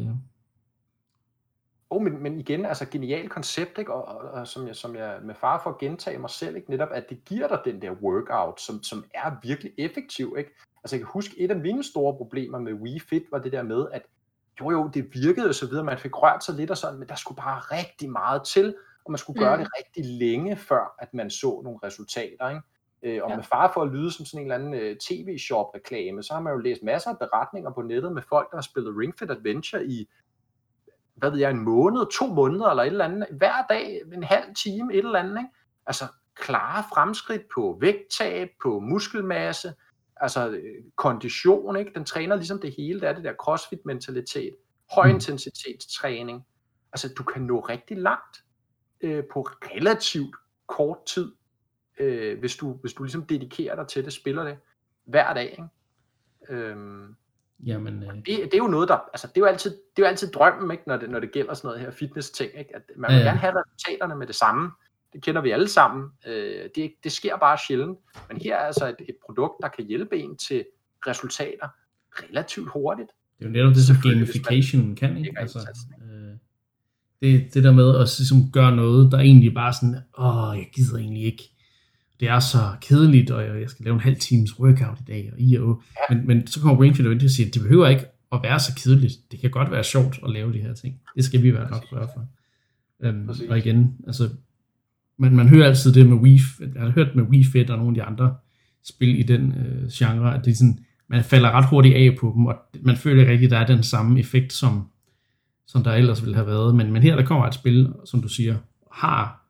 Oh, 1.93 2.03
men, 2.03 2.23
men 2.23 2.41
igen, 2.41 2.67
altså 2.67 2.87
genial 2.91 3.29
koncept, 3.29 3.79
ikke? 3.79 3.95
Og, 3.95 4.05
og, 4.05 4.31
og 4.31 4.49
som, 4.49 4.67
jeg, 4.67 4.77
som 4.77 4.97
jeg 4.97 5.19
med 5.23 5.35
far 5.35 5.61
for 5.63 5.71
at 5.71 5.79
gentage 5.79 6.19
mig 6.19 6.31
selv, 6.31 6.57
ikke? 6.57 6.71
netop 6.71 6.89
at 6.93 7.05
det 7.11 7.25
giver 7.25 7.49
dig 7.49 7.59
den 7.65 7.83
der 7.83 7.91
workout, 7.91 8.61
som, 8.61 8.83
som 8.83 9.05
er 9.15 9.33
virkelig 9.43 9.73
effektiv. 9.79 10.35
Ikke? 10.39 10.51
Altså 10.85 10.97
jeg 10.97 11.01
kan 11.01 11.11
huske, 11.13 11.41
et 11.41 11.51
af 11.51 11.57
mine 11.57 11.85
store 11.85 12.17
problemer 12.17 12.59
med 12.59 12.73
Wii 12.73 12.99
Fit 12.99 13.23
var 13.31 13.39
det 13.39 13.53
der 13.53 13.63
med, 13.63 13.87
at 13.93 14.03
jo 14.61 14.71
jo, 14.71 14.91
det 14.95 15.09
virkede 15.13 15.49
og 15.49 15.55
så 15.55 15.67
videre, 15.67 15.85
man 15.85 15.99
fik 15.99 16.23
rørt 16.23 16.45
sig 16.45 16.55
lidt 16.55 16.71
og 16.71 16.77
sådan, 16.77 16.99
men 16.99 17.09
der 17.09 17.15
skulle 17.15 17.37
bare 17.37 17.61
rigtig 17.61 18.11
meget 18.11 18.43
til, 18.45 18.75
og 19.05 19.13
man 19.13 19.19
skulle 19.19 19.41
mm. 19.41 19.45
gøre 19.45 19.59
det 19.59 19.69
rigtig 19.79 20.05
længe, 20.05 20.57
før 20.57 20.95
at 20.99 21.15
man 21.15 21.31
så 21.31 21.61
nogle 21.65 21.79
resultater. 21.85 22.49
Ikke? 22.49 22.63
Øh, 23.03 23.25
og 23.25 23.31
ja. 23.31 23.37
med 23.37 23.45
far 23.45 23.71
for 23.75 23.83
at 23.83 23.93
lyde 23.93 24.13
som 24.13 24.27
sådan 24.27 24.41
en 24.41 24.53
eller 24.53 24.55
anden 24.55 24.75
øh, 24.75 24.97
tv-shop-reklame, 24.97 26.23
så 26.23 26.33
har 26.33 26.41
man 26.41 26.53
jo 26.53 26.59
læst 26.59 26.83
masser 26.83 27.11
af 27.11 27.19
beretninger 27.19 27.71
på 27.73 27.83
nettet 27.83 28.13
med 28.13 28.23
folk, 28.29 28.51
der 28.51 28.57
har 28.57 28.63
spillet 28.63 28.97
Ring 28.99 29.19
Fit 29.19 29.31
Adventure 29.31 29.87
i 29.87 30.09
hvad 31.15 31.31
ved 31.31 31.39
jeg, 31.39 31.51
en 31.51 31.65
måned, 31.65 32.07
to 32.13 32.27
måneder 32.27 32.67
eller 32.67 32.83
et 32.83 32.87
eller 32.87 33.05
andet, 33.05 33.27
hver 33.31 33.67
dag, 33.69 34.01
en 34.13 34.23
halv 34.23 34.55
time, 34.55 34.93
et 34.93 34.99
eller 34.99 35.19
andet, 35.19 35.39
ikke? 35.39 35.51
Altså 35.87 36.05
klare 36.35 36.85
fremskridt 36.95 37.43
på 37.55 37.79
vægttab, 37.81 38.49
på 38.63 38.81
muskelmasse, 38.81 39.75
altså 40.21 40.51
øh, 40.51 40.85
kondition, 40.97 41.77
ikke? 41.77 41.93
Den 41.95 42.05
træner 42.05 42.37
ligesom 42.37 42.61
det 42.61 42.75
hele, 42.77 43.01
det 43.01 43.09
er 43.09 43.13
det 43.13 43.25
der 43.25 43.33
crossfit-mentalitet, 43.33 44.57
højintensitetstræning. 44.91 46.47
Altså 46.93 47.15
du 47.19 47.23
kan 47.23 47.43
nå 47.43 47.61
rigtig 47.61 47.97
langt 47.99 48.45
øh, 49.01 49.25
på 49.33 49.43
relativt 49.43 50.37
kort 50.67 50.99
tid, 51.07 51.33
øh, 52.01 52.39
hvis, 52.39 52.57
du, 52.57 52.73
hvis 52.73 52.93
du 52.93 53.03
ligesom 53.03 53.27
dedikerer 53.27 53.77
dig 53.77 53.89
til 53.89 54.05
det, 54.05 54.13
spiller 54.13 54.45
det 54.45 54.59
hver 55.05 55.35
dag, 55.35 55.51
ikke? 55.51 55.69
Øhm, 56.49 57.17
Jamen, 57.67 58.03
øh... 58.03 58.15
det, 58.15 58.27
det, 58.27 58.55
er 58.55 58.59
jo 58.59 58.67
noget, 58.67 58.89
der, 58.89 58.95
altså 58.95 59.27
det 59.27 59.37
er 59.37 59.41
jo 59.41 59.47
altid, 59.47 59.71
det 59.71 60.03
er 60.03 60.07
jo 60.07 60.09
altid 60.09 60.33
drømmen, 60.33 60.71
ikke, 60.71 60.83
når, 60.87 60.97
det, 60.97 61.11
når 61.11 61.21
det 61.21 61.33
gælder 61.33 61.55
sådan 61.55 61.69
noget 61.69 61.81
her 61.81 61.91
fitness-ting, 61.91 62.59
ikke? 62.59 62.77
at 62.77 62.83
man 62.97 63.11
vil 63.11 63.19
ja. 63.19 63.25
gerne 63.25 63.39
have 63.39 63.55
resultaterne 63.61 64.17
med 64.17 64.27
det 64.27 64.35
samme. 64.35 64.71
Det 65.13 65.23
kender 65.23 65.41
vi 65.41 65.51
alle 65.51 65.69
sammen. 65.69 66.09
Øh, 66.27 66.69
det, 66.75 66.93
det 67.05 67.13
sker 67.13 67.37
bare 67.37 67.59
sjældent. 67.69 67.99
Men 68.29 68.41
her 68.41 68.57
er 68.57 68.67
altså 68.67 68.89
et, 68.89 68.97
et 69.09 69.17
produkt, 69.27 69.55
der 69.63 69.69
kan 69.69 69.87
hjælpe 69.87 70.19
en 70.19 70.37
til 70.37 70.65
resultater 71.07 71.69
relativt 72.23 72.69
hurtigt. 72.73 73.09
Det 73.39 73.45
er 73.45 73.49
jo 73.49 73.53
netop 73.53 73.75
det, 73.75 73.85
som 73.85 73.97
gamification 74.03 74.97
kan, 74.97 75.17
ikke? 75.17 75.31
Altså, 75.37 75.59
øh, 76.03 76.37
det, 77.23 77.55
det 77.55 77.65
der 77.65 77.73
med 77.73 77.97
at 77.97 78.15
ligesom 78.19 78.51
gøre 78.53 78.77
noget, 78.77 79.13
der 79.13 79.19
egentlig 79.19 79.55
bare 79.55 79.73
sådan, 79.73 79.97
åh, 80.19 80.59
jeg 80.59 80.69
gider 80.73 80.99
egentlig 80.99 81.25
ikke 81.25 81.51
det 82.21 82.29
er 82.29 82.41
så 82.41 82.59
kedeligt, 82.81 83.31
og 83.31 83.61
jeg 83.61 83.71
skal 83.71 83.85
lave 83.85 83.95
en 83.95 84.01
halv 84.01 84.17
times 84.17 84.59
workout 84.59 85.01
i 85.01 85.05
dag, 85.07 85.31
og 85.33 85.41
i 85.41 85.55
og 85.55 85.83
ja. 86.11 86.15
men, 86.15 86.27
men 86.27 86.47
så 86.47 86.61
kommer 86.61 86.77
Brainfield 86.77 87.07
Event 87.07 87.23
og 87.23 87.31
siger, 87.31 87.47
at 87.47 87.55
det 87.55 87.63
behøver 87.63 87.89
ikke 87.89 88.05
at 88.33 88.41
være 88.43 88.61
så 88.61 88.73
kedeligt. 88.75 89.13
Det 89.31 89.41
kan 89.41 89.51
godt 89.51 89.71
være 89.71 89.85
sjovt 89.85 90.21
at 90.25 90.31
lave 90.31 90.53
de 90.53 90.59
her 90.59 90.75
ting. 90.75 91.01
Det 91.17 91.25
skal 91.25 91.43
vi 91.43 91.55
være 91.55 91.71
nok 91.71 91.91
gøre 91.91 92.09
for. 92.15 92.27
Um, 93.09 93.31
og 93.51 93.59
igen, 93.59 93.97
altså, 94.07 94.29
men 95.21 95.37
man 95.37 95.49
hører 95.49 95.67
altid 95.67 95.93
det 95.93 96.09
med 96.09 96.17
Wii, 96.17 96.41
jeg 96.61 96.83
har 96.83 96.91
hørt 96.91 97.17
med 97.17 97.25
Wii 97.25 97.45
Fit 97.45 97.71
og 97.71 97.79
nogle 97.79 97.91
af 97.91 97.95
de 97.95 98.03
andre 98.03 98.37
spil 98.85 99.19
i 99.19 99.23
den 99.23 99.53
øh, 99.53 99.89
genre, 99.89 100.35
at 100.39 100.45
det 100.45 100.51
er 100.51 100.55
sådan, 100.55 100.79
man 101.09 101.25
falder 101.25 101.51
ret 101.51 101.69
hurtigt 101.69 101.95
af 101.95 102.17
på 102.21 102.33
dem, 102.37 102.47
og 102.47 102.57
man 102.83 102.97
føler 102.97 103.31
ikke 103.31 103.45
at 103.45 103.51
der 103.51 103.59
er 103.59 103.67
den 103.67 103.83
samme 103.83 104.21
effekt, 104.21 104.53
som, 104.53 104.89
som 105.67 105.85
der 105.85 105.93
ellers 105.93 106.23
ville 106.23 106.35
have 106.35 106.47
været. 106.47 106.75
Men, 106.75 106.93
men 106.93 107.03
her 107.03 107.17
der 107.17 107.25
kommer 107.25 107.47
et 107.47 107.55
spil, 107.55 107.93
som 108.05 108.23
du 108.23 108.29
siger, 108.29 108.57
har 108.93 109.47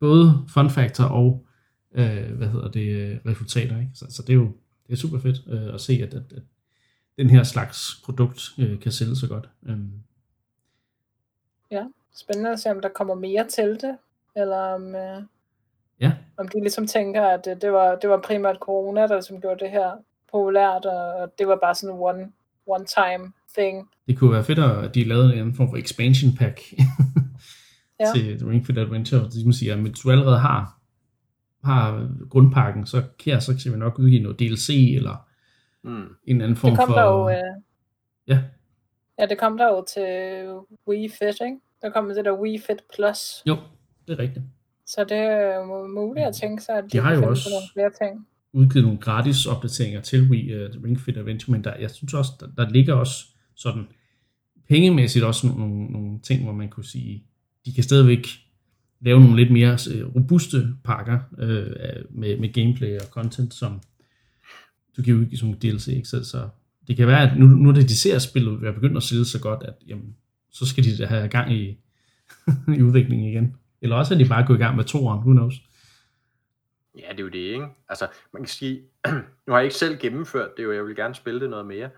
både 0.00 0.44
fun 0.48 0.70
factor 0.70 1.04
og 1.04 1.46
øh, 1.94 2.32
hvad 2.36 2.48
hedder 2.48 2.68
det, 2.68 2.88
øh, 2.88 3.16
resultater. 3.26 3.78
Ikke? 3.78 3.90
Så, 3.94 4.06
så 4.10 4.22
det 4.22 4.30
er 4.30 4.34
jo 4.34 4.52
det 4.86 4.92
er 4.92 4.96
super 4.96 5.18
fedt 5.18 5.36
øh, 5.46 5.74
at 5.74 5.80
se, 5.80 5.92
at, 5.92 6.14
at, 6.14 6.32
at 6.36 6.42
den 7.18 7.30
her 7.30 7.42
slags 7.42 8.00
produkt 8.04 8.50
øh, 8.58 8.80
kan 8.80 8.92
sælge 8.92 9.16
så 9.16 9.28
godt. 9.28 9.48
Øh. 9.66 9.78
Ja, 11.70 11.84
spændende 12.14 12.50
at 12.52 12.60
se, 12.60 12.70
om 12.70 12.80
der 12.80 12.88
kommer 12.88 13.14
mere 13.14 13.48
til 13.48 13.78
det, 13.80 13.96
eller 14.36 14.56
om, 14.56 14.94
øh, 14.94 15.22
ja. 16.00 16.12
om 16.38 16.48
de 16.48 16.60
ligesom 16.60 16.86
tænker, 16.86 17.22
at 17.22 17.44
det, 17.44 17.62
det, 17.62 17.72
var, 17.72 17.94
det 17.94 18.10
var 18.10 18.20
primært 18.20 18.56
corona, 18.60 19.00
der 19.00 19.14
ligesom 19.14 19.40
gjorde 19.40 19.64
det 19.64 19.70
her 19.70 19.90
populært, 20.32 20.84
og 20.86 21.32
det 21.38 21.48
var 21.48 21.58
bare 21.62 21.74
sådan 21.74 21.96
en 21.96 22.02
one, 22.02 22.32
one 22.66 22.84
time 22.84 23.32
thing. 23.58 23.88
Det 24.06 24.18
kunne 24.18 24.32
være 24.32 24.44
fedt, 24.44 24.58
at 24.58 24.94
de 24.94 25.04
lavede 25.04 25.36
en 25.36 25.54
form 25.54 25.70
for 25.70 25.76
expansion 25.76 26.36
pack 26.38 26.60
ja. 28.00 28.12
til 28.14 28.38
The 28.38 28.50
Ring 28.50 28.66
Fit 28.66 28.78
Adventure, 28.78 29.20
det 29.20 29.44
man 29.44 29.52
siger, 29.52 29.74
at 29.74 29.80
hvis 29.80 29.98
du 29.98 30.10
allerede 30.10 30.38
har 30.38 30.84
har 31.64 32.08
grundpakken, 32.30 32.86
så 32.86 33.02
her 33.24 33.38
så 33.38 33.58
kan 33.62 33.72
vi 33.72 33.78
nok 33.78 33.98
udgive 33.98 34.22
noget 34.22 34.38
DLC 34.38 34.68
eller 34.96 35.28
mm. 35.82 36.06
en 36.26 36.40
anden 36.40 36.56
form 36.56 36.70
det 36.70 36.78
kom 36.78 36.88
for... 36.88 36.94
Der 36.94 37.04
jo, 37.04 37.28
øh... 37.28 37.62
Ja. 38.26 38.42
Ja, 39.18 39.26
det 39.26 39.38
kom 39.38 39.58
der 39.58 39.68
jo 39.68 39.84
til 39.94 40.46
Wii 40.88 41.08
Fit, 41.08 41.40
ikke? 41.40 41.56
Der 41.82 41.90
kom 41.90 42.08
det 42.08 42.24
der 42.24 42.40
Wii 42.40 42.58
Fit 42.58 42.82
Plus. 42.94 43.42
Jo, 43.46 43.56
det 44.08 44.12
er 44.12 44.18
rigtigt. 44.18 44.44
Så 44.86 45.04
det 45.04 45.18
er 45.18 45.86
muligt 45.94 46.26
at 46.26 46.34
tænke 46.34 46.62
sig, 46.62 46.74
at 46.78 46.84
de, 46.84 46.88
de 46.88 47.02
har 47.02 47.14
jo 47.14 47.28
også 47.28 47.48
nogle 47.50 47.66
flere 47.72 48.08
ting. 48.08 48.26
udgivet 48.52 48.84
nogle 48.84 48.98
gratis 48.98 49.46
opdateringer 49.46 50.00
til 50.00 50.30
Wii 50.30 50.64
uh, 50.64 50.84
Ring 50.84 51.00
Fit 51.00 51.16
Adventure, 51.16 51.52
men 51.52 51.64
der, 51.64 51.76
jeg 51.76 51.90
synes 51.90 52.14
også, 52.14 52.32
der, 52.40 52.46
der 52.64 52.70
ligger 52.70 52.94
også 52.94 53.24
sådan 53.54 53.86
pengemæssigt 54.68 55.24
også 55.24 55.46
nogle, 55.46 55.84
nogle, 55.84 56.20
ting, 56.22 56.42
hvor 56.42 56.52
man 56.52 56.68
kunne 56.68 56.84
sige, 56.84 57.24
de 57.66 57.72
kan 57.72 57.84
stadigvæk 57.84 58.26
lave 59.00 59.20
nogle 59.20 59.36
lidt 59.36 59.52
mere 59.52 59.78
øh, 59.94 60.14
robuste 60.14 60.68
pakker 60.84 61.18
øh, 61.38 61.66
med, 62.10 62.38
med 62.38 62.52
gameplay 62.52 62.98
og 62.98 63.06
content, 63.06 63.54
som 63.54 63.80
du 64.96 65.02
kan 65.02 65.14
udgive 65.14 65.38
som 65.38 65.54
DLC. 65.54 65.88
Ikke? 65.88 66.08
Så, 66.08 66.24
så 66.24 66.48
det 66.88 66.96
kan 66.96 67.06
være, 67.06 67.30
at 67.30 67.38
nu, 67.38 67.46
nu 67.46 67.72
det 67.72 67.88
de 67.88 67.96
ser 67.96 68.18
spillet 68.18 68.62
være 68.62 68.72
begyndt 68.72 68.96
at 68.96 69.02
sælge 69.02 69.24
så 69.24 69.40
godt, 69.40 69.62
at 69.62 69.74
jamen, 69.86 70.16
så 70.50 70.66
skal 70.66 70.84
de 70.84 71.06
have 71.06 71.28
gang 71.28 71.52
i, 71.52 71.78
i 72.78 72.82
udviklingen 72.82 73.28
igen. 73.30 73.54
Eller 73.84 73.96
også 73.96 74.14
er 74.14 74.18
de 74.18 74.28
bare 74.28 74.46
gået 74.46 74.58
i 74.58 74.62
gang 74.62 74.76
med 74.76 74.84
toeren, 74.84 75.18
who 75.18 75.32
knows. 75.32 75.54
Ja, 76.98 77.08
det 77.10 77.18
er 77.18 77.22
jo 77.22 77.28
det, 77.28 77.38
ikke? 77.38 77.66
Altså, 77.88 78.06
man 78.32 78.42
kan 78.42 78.48
sige, 78.48 78.82
nu 79.46 79.52
har 79.52 79.58
jeg 79.58 79.64
ikke 79.64 79.76
selv 79.76 79.98
gennemført 79.98 80.50
det, 80.56 80.66
og 80.66 80.74
jeg 80.74 80.84
vil 80.84 80.96
gerne 80.96 81.14
spille 81.14 81.40
det 81.40 81.50
noget 81.50 81.66
mere, 81.66 81.90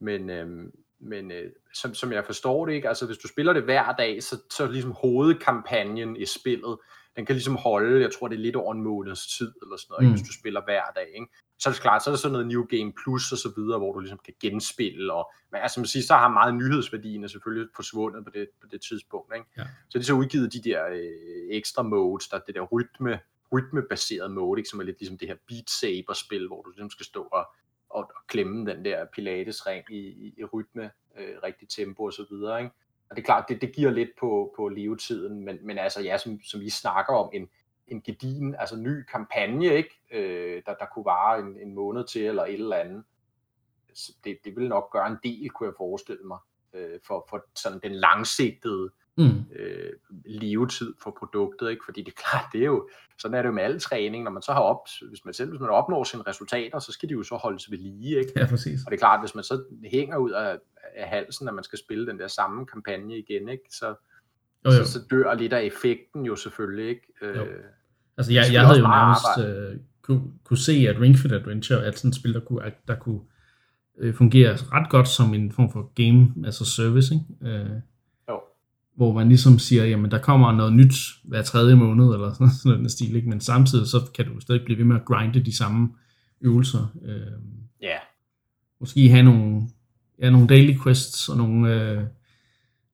men, 0.00 0.30
øhm, 0.30 0.70
men 1.00 1.30
øh, 1.30 1.50
som, 1.74 1.94
som 1.94 2.12
jeg 2.12 2.24
forstår 2.24 2.66
det, 2.66 2.72
ikke, 2.72 2.88
altså 2.88 3.06
hvis 3.06 3.18
du 3.18 3.28
spiller 3.28 3.52
det 3.52 3.62
hver 3.62 3.92
dag, 3.92 4.22
så, 4.22 4.36
så 4.50 4.66
ligesom 4.66 4.92
hovedkampagnen 4.92 6.16
i 6.16 6.26
spillet, 6.26 6.76
den 7.16 7.26
kan 7.26 7.34
ligesom 7.34 7.56
holde, 7.56 8.00
jeg 8.00 8.12
tror 8.12 8.28
det 8.28 8.36
er 8.36 8.40
lidt 8.40 8.56
over 8.56 8.74
en 8.74 8.82
måneds 8.82 9.26
tid, 9.38 9.52
eller 9.62 9.76
sådan 9.76 9.86
noget, 9.90 10.04
mm. 10.04 10.10
hvis 10.12 10.28
du 10.28 10.32
spiller 10.32 10.64
hver 10.64 10.82
dag, 10.96 11.08
ikke? 11.14 11.26
Så 11.58 11.68
er 11.68 11.72
det 11.72 11.82
klart, 11.82 12.02
så 12.02 12.10
er 12.10 12.12
der 12.12 12.18
sådan 12.18 12.32
noget 12.32 12.46
New 12.46 12.64
Game 12.64 12.92
Plus 13.02 13.32
og 13.32 13.38
så 13.38 13.52
videre, 13.56 13.78
hvor 13.78 13.92
du 13.92 14.00
ligesom 14.00 14.20
kan 14.24 14.34
genspille, 14.40 15.12
og 15.12 15.32
men 15.52 15.60
altså, 15.60 15.80
man 15.80 15.86
siger, 15.86 16.02
så 16.02 16.14
har 16.14 16.28
meget 16.28 16.54
nyhedsværdien 16.54 17.28
selvfølgelig 17.28 17.68
forsvundet 17.76 18.24
på 18.24 18.30
det, 18.34 18.48
på 18.60 18.66
det 18.70 18.80
tidspunkt, 18.80 19.34
ikke? 19.34 19.46
Ja. 19.58 19.62
Så 19.88 19.98
de 19.98 20.04
så 20.04 20.14
udgivet 20.14 20.52
de 20.52 20.62
der 20.62 20.86
øh, 20.86 21.56
ekstra 21.56 21.82
modes, 21.82 22.28
der 22.28 22.38
det 22.38 22.54
der 22.54 22.60
rytme, 22.60 23.20
rytmebaseret 23.52 24.30
mode, 24.30 24.60
ikke? 24.60 24.70
som 24.70 24.80
er 24.80 24.84
lidt 24.84 24.98
ligesom 25.00 25.18
det 25.18 25.28
her 25.28 25.36
Beat 25.48 25.70
Saber-spil, 25.70 26.46
hvor 26.46 26.62
du 26.62 26.70
ligesom 26.70 26.90
skal 26.90 27.06
stå 27.06 27.22
og, 27.22 27.46
og, 27.90 28.10
og 28.16 28.26
klemme 28.28 28.70
den 28.70 28.84
der 28.84 29.06
pilatesring 29.14 29.84
i, 29.90 29.98
i, 29.98 30.34
i 30.38 30.44
rytme, 30.44 30.90
øh, 31.18 31.34
rigtig 31.42 31.68
tempo 31.68 32.04
og 32.04 32.12
så 32.12 32.26
videre, 32.30 32.62
ikke? 32.62 32.74
Og 33.12 33.16
det 33.16 33.22
er 33.22 33.26
klart, 33.26 33.44
det, 33.48 33.60
det 33.60 33.72
giver 33.72 33.90
lidt 33.90 34.10
på, 34.20 34.54
på 34.56 34.68
levetiden, 34.68 35.44
men, 35.44 35.58
men 35.66 35.78
altså 35.78 36.00
ja, 36.00 36.18
som, 36.18 36.40
som 36.42 36.62
I 36.62 36.70
snakker 36.70 37.14
om, 37.14 37.30
en, 37.32 37.48
en 37.86 38.02
gedigen, 38.02 38.54
altså 38.54 38.76
ny 38.76 39.02
kampagne, 39.02 39.66
ikke? 39.66 40.00
Øh, 40.12 40.62
der, 40.66 40.74
der 40.74 40.86
kunne 40.94 41.04
vare 41.04 41.40
en, 41.40 41.56
en 41.56 41.74
måned 41.74 42.04
til, 42.06 42.26
eller 42.26 42.44
et 42.44 42.54
eller 42.54 42.76
andet. 42.76 43.04
Det, 44.24 44.38
det 44.44 44.56
ville 44.56 44.68
nok 44.68 44.92
gøre 44.92 45.06
en 45.06 45.16
del, 45.22 45.50
kunne 45.50 45.66
jeg 45.66 45.74
forestille 45.76 46.22
mig, 46.24 46.38
øh, 46.72 47.00
for, 47.06 47.26
for 47.30 47.44
sådan 47.54 47.80
den 47.82 47.92
langsigtede 47.92 48.90
mm. 49.18 49.44
øh, 49.58 49.92
levetid 50.26 50.94
for 51.02 51.16
produktet, 51.18 51.70
ikke? 51.70 51.82
fordi 51.84 52.00
det 52.00 52.08
er 52.08 52.22
klart, 52.30 52.44
det 52.52 52.60
er 52.60 52.66
jo, 52.66 52.88
sådan 53.18 53.38
er 53.38 53.42
det 53.42 53.48
jo 53.48 53.52
med 53.52 53.62
al 53.62 53.80
træning, 53.80 54.24
når 54.24 54.30
man 54.30 54.42
så 54.42 54.52
har 54.52 54.60
op, 54.60 54.88
hvis 55.08 55.24
man 55.24 55.34
selv 55.34 55.50
hvis 55.50 55.60
man 55.60 55.70
opnår 55.70 56.04
sine 56.04 56.22
resultater, 56.22 56.78
så 56.78 56.92
skal 56.92 57.08
de 57.08 57.14
jo 57.14 57.22
så 57.22 57.36
holdes 57.36 57.70
ved 57.70 57.78
lige, 57.78 58.18
ikke? 58.18 58.32
Ja, 58.36 58.46
præcis. 58.46 58.80
Og 58.86 58.90
det 58.90 58.96
er 58.96 58.98
klart, 58.98 59.20
hvis 59.20 59.34
man 59.34 59.44
så 59.44 59.62
hænger 59.84 60.16
ud 60.16 60.30
af, 60.30 60.58
af 60.96 61.08
halsen, 61.08 61.48
at 61.48 61.54
man 61.54 61.64
skal 61.64 61.78
spille 61.78 62.06
den 62.06 62.18
der 62.18 62.28
samme 62.28 62.66
kampagne 62.66 63.18
igen, 63.18 63.48
ikke? 63.48 63.64
Så, 63.70 63.86
jo, 64.64 64.70
jo. 64.70 64.84
Så, 64.84 64.92
så 64.92 65.00
dør 65.10 65.34
lidt 65.34 65.52
af 65.52 65.62
effekten 65.62 66.24
jo 66.24 66.36
selvfølgelig, 66.36 66.88
ikke? 66.88 67.06
Øh, 67.22 67.36
jo. 67.36 67.46
Altså 68.16 68.32
jeg, 68.32 68.44
jeg 68.52 68.66
havde 68.66 68.78
jo 68.78 68.86
nærmest 68.86 69.48
øh, 69.48 69.80
kunne, 70.02 70.22
kunne 70.44 70.58
se, 70.58 70.72
at 70.72 71.00
Ring 71.00 71.16
Fit 71.16 71.32
Adventure 71.32 71.84
er 71.84 71.90
sådan 71.90 72.08
et 72.08 72.14
spil, 72.14 72.34
der 72.34 72.40
kunne, 72.40 72.72
der 72.88 72.94
kunne 72.94 73.20
øh, 73.98 74.14
fungere 74.14 74.56
ret 74.56 74.90
godt 74.90 75.08
som 75.08 75.34
en 75.34 75.52
form 75.52 75.72
for 75.72 75.92
game, 75.94 76.46
altså 76.46 76.64
service, 76.64 77.14
ikke? 77.14 77.56
Øh, 77.56 77.70
hvor 78.96 79.12
man 79.12 79.28
ligesom 79.28 79.58
siger, 79.58 79.84
jamen 79.84 80.10
der 80.10 80.18
kommer 80.18 80.52
noget 80.52 80.72
nyt 80.72 80.94
hver 81.24 81.42
tredje 81.42 81.74
måned, 81.74 82.04
eller 82.04 82.32
sådan, 82.32 82.50
sådan 82.50 82.80
en 82.80 82.88
stil, 82.88 83.16
ikke? 83.16 83.28
men 83.28 83.40
samtidig 83.40 83.86
så 83.86 84.00
kan 84.14 84.24
du 84.26 84.40
stadig 84.40 84.62
blive 84.64 84.78
ved 84.78 84.84
med 84.84 84.96
at 84.96 85.04
grinde 85.04 85.40
de 85.40 85.56
samme 85.56 85.88
øvelser. 86.40 86.96
Øh, 87.04 87.16
ja. 87.82 87.86
Yeah. 87.86 88.00
Måske 88.80 89.08
have 89.08 89.22
nogle, 89.22 89.62
ja, 90.18 90.30
nogle 90.30 90.46
daily 90.46 90.74
quests 90.82 91.28
og 91.28 91.36
nogle, 91.36 91.74
øh, 91.74 92.02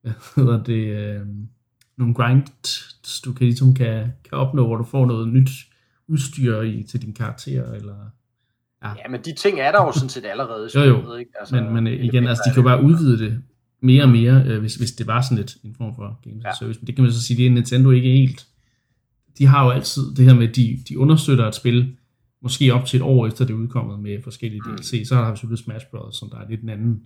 hvad 0.01 0.13
hedder 0.35 0.63
det, 0.63 0.87
øh, 0.87 1.21
nogle 1.97 2.13
grinds, 2.13 3.21
du 3.25 3.33
kan 3.33 3.45
ligesom 3.45 3.73
kan, 3.73 4.11
kan 4.29 4.37
opnå, 4.37 4.67
hvor 4.67 4.75
du 4.75 4.83
får 4.83 5.05
noget 5.05 5.27
nyt 5.27 5.49
udstyr 6.07 6.61
i, 6.61 6.83
til 6.83 7.01
din 7.01 7.13
karakter, 7.13 7.71
eller 7.71 7.95
Ja. 8.83 8.89
ja, 8.89 9.09
men 9.09 9.21
de 9.21 9.33
ting 9.33 9.59
er 9.59 9.71
der 9.71 9.83
jo 9.83 9.91
sådan 9.91 10.09
set 10.09 10.25
allerede. 10.25 10.69
jo, 10.75 10.81
jo. 10.81 11.13
Ikke? 11.13 11.31
Altså, 11.39 11.55
men, 11.55 11.73
men 11.73 11.87
igen, 11.87 12.27
altså, 12.27 12.43
de 12.49 12.53
kan 12.53 12.63
bare 12.63 12.83
udvide 12.83 13.19
det 13.19 13.43
mere 13.81 14.03
og 14.03 14.09
mere, 14.09 14.43
øh, 14.45 14.59
hvis, 14.59 14.75
hvis 14.75 14.91
det 14.91 15.07
var 15.07 15.21
sådan 15.21 15.37
lidt 15.37 15.57
en 15.63 15.75
form 15.75 15.95
for 15.95 16.19
games 16.23 16.43
ja. 16.43 16.51
service. 16.59 16.79
Men 16.79 16.87
det 16.87 16.95
kan 16.95 17.03
man 17.03 17.13
så 17.13 17.23
sige, 17.23 17.37
det 17.37 17.45
er 17.45 17.51
Nintendo 17.51 17.91
ikke 17.91 18.09
helt. 18.09 18.47
De 19.37 19.45
har 19.45 19.65
jo 19.65 19.71
altid 19.71 20.15
det 20.15 20.25
her 20.25 20.33
med, 20.33 20.49
at 20.49 20.55
de, 20.55 20.79
de 20.89 20.99
understøtter 20.99 21.47
et 21.47 21.55
spil, 21.55 21.95
måske 22.41 22.73
op 22.73 22.85
til 22.85 22.97
et 22.97 23.03
år 23.03 23.27
efter 23.27 23.45
det 23.45 23.53
er 23.53 23.57
udkommet 23.57 23.99
med 23.99 24.21
forskellige 24.23 24.61
mm. 24.65 24.75
DLC. 24.75 25.07
Så 25.07 25.15
har 25.15 25.31
vi 25.31 25.37
selvfølgelig 25.37 25.63
Smash 25.63 25.85
Bros., 25.91 26.15
som 26.15 26.29
der 26.29 26.37
er 26.37 26.49
lidt 26.49 26.61
en 26.61 26.69
anden, 26.69 27.01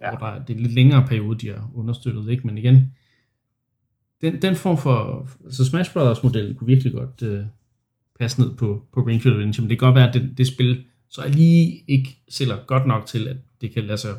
ja. 0.00 0.10
hvor 0.10 0.26
der, 0.26 0.44
det 0.44 0.54
er 0.54 0.58
en 0.58 0.62
lidt 0.62 0.74
længere 0.74 1.06
periode, 1.06 1.38
de 1.38 1.48
har 1.48 1.70
understøttet. 1.74 2.28
Ikke? 2.30 2.46
Men 2.46 2.58
igen, 2.58 2.92
den, 4.20 4.42
den 4.42 4.56
form 4.56 4.78
for, 4.78 5.28
altså 5.44 5.64
Smash 5.64 5.92
Bros. 5.92 6.22
model 6.22 6.54
kunne 6.54 6.66
virkelig 6.66 6.92
godt 6.92 7.22
øh, 7.22 7.44
passe 8.18 8.40
ned 8.40 8.54
på, 8.56 8.86
på 8.92 9.00
Ring 9.00 9.22
Fit 9.22 9.32
Adventure, 9.32 9.62
men 9.62 9.70
det 9.70 9.78
kan 9.78 9.86
godt 9.86 9.94
være, 9.94 10.08
at 10.08 10.14
det, 10.14 10.38
det 10.38 10.46
spil 10.46 10.84
så 11.10 11.22
er 11.22 11.28
lige 11.28 11.84
ikke 11.88 12.22
sælger 12.28 12.56
godt 12.66 12.86
nok 12.86 13.06
til, 13.06 13.28
at 13.28 13.36
det 13.60 13.74
kan 13.74 13.84
lade 13.84 13.98
sig 13.98 14.14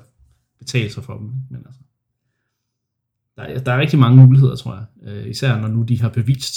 betale 0.62 0.90
sig 0.90 1.04
for 1.04 1.18
dem. 1.18 1.32
Men 1.50 1.64
altså, 1.66 1.82
der, 3.38 3.44
er, 3.44 3.64
der 3.64 3.72
er 3.72 3.80
rigtig 3.80 4.00
mange 4.00 4.26
muligheder, 4.26 4.56
tror 4.56 4.76
jeg. 4.76 4.86
Øh, 5.10 5.30
især 5.30 5.58
når 5.58 5.68
nu 5.68 5.84
de 5.84 6.02
har 6.02 6.10
bevist, 6.10 6.54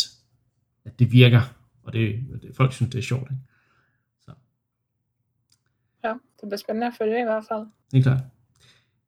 at 0.84 0.98
det 0.98 1.12
virker. 1.12 1.40
Og 1.82 1.92
det, 1.92 2.14
det 2.42 2.56
folk 2.56 2.72
synes, 2.72 2.92
det 2.92 2.98
er 2.98 3.02
sjovt. 3.02 3.30
Ikke? 3.30 3.42
Så. 4.24 4.32
Ja, 6.04 6.08
det 6.08 6.42
bliver 6.42 6.56
spændende 6.56 6.86
at 6.86 6.92
følge 6.98 7.20
i 7.20 7.24
hvert 7.24 7.44
fald. 7.48 7.66
Det 7.90 7.98
er 7.98 8.02
klart. 8.02 8.22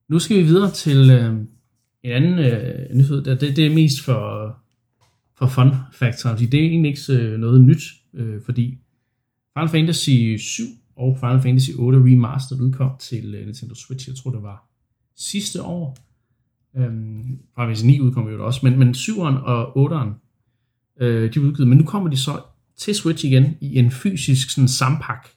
Nu 0.09 0.19
skal 0.19 0.37
vi 0.37 0.43
videre 0.43 0.71
til 0.71 1.11
øh, 1.11 1.35
en 2.03 2.13
anden 2.13 2.39
øh, 2.39 2.95
nyhed. 2.97 3.25
Det, 3.25 3.41
det, 3.41 3.57
det 3.57 3.67
er 3.67 3.75
mest 3.75 4.05
for, 4.05 4.57
for 5.35 5.47
fun 5.47 5.71
factor. 5.93 6.31
Det 6.31 6.55
er 6.55 6.59
egentlig 6.59 6.89
ikke 6.89 7.23
øh, 7.25 7.39
noget 7.41 7.61
nyt, 7.61 7.83
øh, 8.15 8.43
fordi 8.43 8.79
Final 9.53 9.69
Fantasy 9.69 10.37
7 10.39 10.65
og 10.97 11.17
Final 11.21 11.43
Fantasy 11.43 11.71
8 11.79 11.99
Remastered 11.99 12.61
udkom 12.61 12.91
til 12.99 13.35
øh, 13.35 13.45
Nintendo 13.47 13.75
Switch. 13.75 14.09
Jeg 14.09 14.17
tror, 14.17 14.31
det 14.31 14.43
var 14.43 14.67
sidste 15.17 15.63
år. 15.63 15.99
Øhm, 16.77 17.39
Final 17.55 17.77
9 17.85 18.01
udkom 18.01 18.29
jo 18.29 18.47
også, 18.47 18.61
men, 18.63 18.79
men 18.79 18.91
7'eren 18.91 19.45
og 19.45 19.77
8'eren, 19.77 20.11
øh, 21.01 21.35
de 21.35 21.41
udgivet, 21.41 21.69
men 21.69 21.79
nu 21.79 21.85
kommer 21.85 22.11
de 22.11 22.17
så 22.17 22.41
til 22.77 22.95
Switch 22.95 23.25
igen 23.25 23.57
i 23.61 23.79
en 23.79 23.91
fysisk 23.91 24.51
sådan 24.51 24.69
sampak 24.69 25.29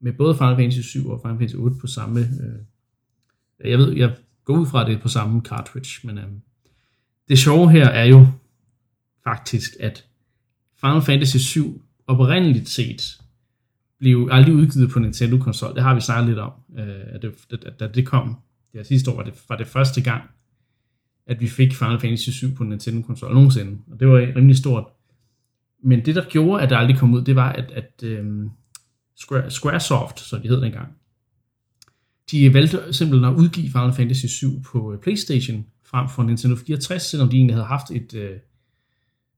med 0.00 0.12
både 0.12 0.34
Final 0.34 0.56
Fantasy 0.56 0.80
7 0.80 1.08
og 1.08 1.20
Final 1.22 1.38
Fantasy 1.38 1.56
8 1.56 1.76
på 1.80 1.86
samme, 1.86 2.20
øh, 2.20 3.70
jeg 3.70 3.78
ved, 3.78 3.92
jeg 3.92 4.16
går 4.44 4.56
ud 4.56 4.66
fra, 4.66 4.80
at 4.80 4.86
det 4.86 4.96
er 4.96 5.00
på 5.00 5.08
samme 5.08 5.40
cartridge, 5.40 6.06
men 6.06 6.18
øh, 6.18 6.24
det 7.28 7.38
sjove 7.38 7.70
her 7.70 7.88
er 7.88 8.04
jo 8.04 8.26
faktisk, 9.24 9.70
at 9.80 10.06
Final 10.80 11.02
Fantasy 11.02 11.36
7 11.36 11.82
oprindeligt 12.06 12.68
set 12.68 13.18
blev 13.98 14.28
aldrig 14.30 14.54
udgivet 14.54 14.90
på 14.90 14.98
Nintendo-konsol. 14.98 15.74
Det 15.74 15.82
har 15.82 15.94
vi 15.94 16.00
snakket 16.00 16.28
lidt 16.28 16.38
om, 16.38 16.52
øh, 16.78 17.00
at 17.06 17.22
det, 17.22 17.74
da 17.80 17.88
det 17.88 18.06
kom 18.06 18.36
ja, 18.74 18.82
sidste 18.82 19.10
år 19.10 19.16
var 19.16 19.22
det, 19.22 19.34
var 19.48 19.56
det 19.56 19.66
første 19.66 20.02
gang, 20.02 20.22
at 21.26 21.40
vi 21.40 21.48
fik 21.48 21.74
Final 21.74 22.00
Fantasy 22.00 22.30
7 22.30 22.54
på 22.54 22.64
Nintendo-konsol 22.64 23.34
nogensinde, 23.34 23.78
og 23.90 24.00
det 24.00 24.08
var 24.08 24.18
rimelig 24.18 24.56
stort. 24.56 24.84
Men 25.84 26.04
det, 26.04 26.14
der 26.14 26.24
gjorde, 26.28 26.62
at 26.62 26.70
det 26.70 26.76
aldrig 26.76 26.98
kom 26.98 27.14
ud, 27.14 27.22
det 27.22 27.36
var, 27.36 27.52
at, 27.52 27.70
at 27.70 28.02
øhm, 28.02 28.50
Square, 29.16 29.50
Squaresoft, 29.50 30.20
som 30.20 30.40
de 30.40 30.48
hed 30.48 30.60
dengang, 30.60 30.88
de 32.30 32.54
valgte 32.54 32.92
simpelthen 32.92 33.32
at 33.32 33.38
udgive 33.38 33.70
Final 33.70 33.92
Fantasy 33.92 34.26
7 34.26 34.62
på 34.62 34.92
øh, 34.92 34.98
PlayStation 34.98 35.66
frem 35.84 36.08
for 36.08 36.22
Nintendo 36.22 36.56
64, 36.56 37.02
selvom 37.02 37.28
de 37.28 37.36
egentlig 37.36 37.54
havde 37.54 37.66
haft 37.66 37.90
et, 37.90 38.14
Øh, 38.14 38.36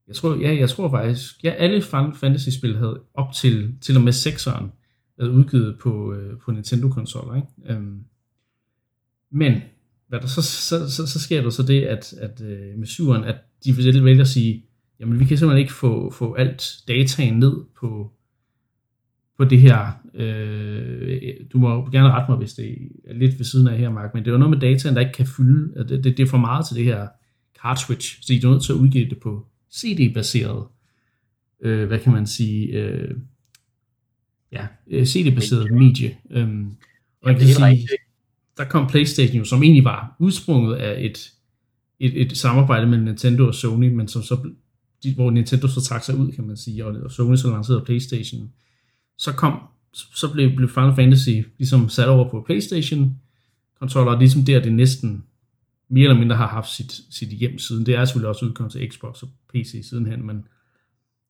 jeg 0.08 0.16
tror, 0.16 0.34
ja, 0.34 0.56
jeg 0.56 0.68
tror 0.68 0.90
faktisk, 0.90 1.44
ja, 1.44 1.50
alle 1.50 1.82
Final 1.82 2.14
Fantasy-spil 2.14 2.76
havde 2.76 3.00
op 3.14 3.32
til, 3.32 3.74
til 3.80 3.96
og 3.96 4.02
med 4.02 4.12
6'eren 4.12 4.64
været 5.18 5.28
udgivet 5.28 5.78
på, 5.78 6.12
øh, 6.12 6.38
på 6.38 6.52
Nintendo-konsoller, 6.52 7.34
ikke? 7.34 7.48
Øhm, 7.66 8.04
men 9.34 9.62
hvad 10.08 10.20
der 10.20 10.26
så, 10.26 10.42
så, 10.42 10.90
så, 10.90 11.06
så 11.06 11.20
sker 11.20 11.42
der 11.42 11.50
så 11.50 11.62
det, 11.62 11.82
at, 11.82 12.14
at 12.20 12.40
øh, 12.40 12.78
med 12.78 12.86
syveren, 12.86 13.24
at 13.24 13.36
de 13.64 13.76
vælger 14.04 14.20
at 14.20 14.28
sige, 14.28 14.64
jamen 15.00 15.20
vi 15.20 15.24
kan 15.24 15.38
simpelthen 15.38 15.60
ikke 15.60 15.72
få, 15.72 16.10
få 16.10 16.34
alt 16.34 16.76
dataen 16.88 17.38
ned 17.38 17.56
på, 17.80 18.12
på 19.38 19.44
det 19.44 19.60
her. 19.60 19.92
Øh, 20.14 21.20
du 21.52 21.58
må 21.58 21.90
gerne 21.90 22.10
rette 22.10 22.30
mig, 22.30 22.38
hvis 22.38 22.54
det 22.54 22.78
er 23.04 23.14
lidt 23.14 23.38
ved 23.38 23.44
siden 23.44 23.68
af 23.68 23.78
her, 23.78 23.90
Mark, 23.90 24.14
men 24.14 24.22
det 24.22 24.28
er 24.28 24.32
jo 24.32 24.38
noget 24.38 24.50
med 24.50 24.60
dataen, 24.60 24.94
der 24.94 25.00
ikke 25.00 25.12
kan 25.12 25.26
fylde. 25.26 25.84
Det, 25.84 26.04
det, 26.04 26.16
det 26.16 26.20
er 26.20 26.26
for 26.26 26.38
meget 26.38 26.66
til 26.66 26.76
det 26.76 26.84
her 26.84 27.08
cartridge, 27.62 28.04
så 28.22 28.26
de 28.28 28.36
er 28.36 28.50
nødt 28.50 28.62
til 28.62 28.72
at 28.72 28.76
udgive 28.76 29.10
det 29.10 29.18
på 29.18 29.46
CD-baseret, 29.72 30.66
øh, 31.62 31.86
hvad 31.86 31.98
kan 31.98 32.12
man 32.12 32.26
sige, 32.26 32.66
øh, 32.66 33.14
ja, 34.52 34.66
øh, 34.86 35.06
CD-baseret 35.06 35.72
medie. 35.72 36.16
Øhm, 36.30 36.70
og 37.22 37.30
jeg 37.30 37.38
kan 37.38 37.48
sige, 37.48 37.88
der 38.56 38.64
kom 38.64 38.86
PlayStation 38.86 39.38
jo, 39.38 39.44
som 39.44 39.62
egentlig 39.62 39.84
var 39.84 40.16
udsprunget 40.18 40.74
af 40.76 41.04
et, 41.04 41.32
et, 42.00 42.22
et 42.22 42.36
samarbejde 42.36 42.86
mellem 42.86 43.04
Nintendo 43.04 43.46
og 43.46 43.54
Sony, 43.54 43.88
men 43.88 44.08
som 44.08 44.22
så, 44.22 44.50
de, 45.02 45.14
hvor 45.14 45.30
Nintendo 45.30 45.68
så 45.68 45.80
trak 45.80 46.04
sig 46.04 46.16
ud, 46.16 46.32
kan 46.32 46.46
man 46.46 46.56
sige, 46.56 46.86
og, 46.86 46.94
og 47.04 47.10
Sony 47.10 47.36
så 47.36 47.50
lancerede 47.50 47.84
PlayStation. 47.84 48.52
Så 49.18 49.32
kom, 49.32 49.58
så 49.92 50.32
blev, 50.32 50.56
blev 50.56 50.68
Final 50.68 50.94
Fantasy 50.94 51.30
ligesom 51.58 51.88
sat 51.88 52.08
over 52.08 52.30
på 52.30 52.42
PlayStation 52.46 53.20
kontroller, 53.78 54.18
ligesom 54.18 54.42
der 54.42 54.60
det 54.60 54.72
næsten 54.72 55.24
mere 55.88 56.04
eller 56.04 56.18
mindre 56.18 56.36
har 56.36 56.46
haft 56.46 56.70
sit, 56.70 56.92
sit 57.10 57.28
hjem 57.28 57.58
siden. 57.58 57.86
Det 57.86 57.94
er 57.94 58.04
selvfølgelig 58.04 58.28
også 58.28 58.46
udkommet 58.46 58.72
til 58.72 58.90
Xbox 58.92 59.22
og 59.22 59.28
PC 59.54 59.88
sidenhen, 59.88 60.26
men, 60.26 60.46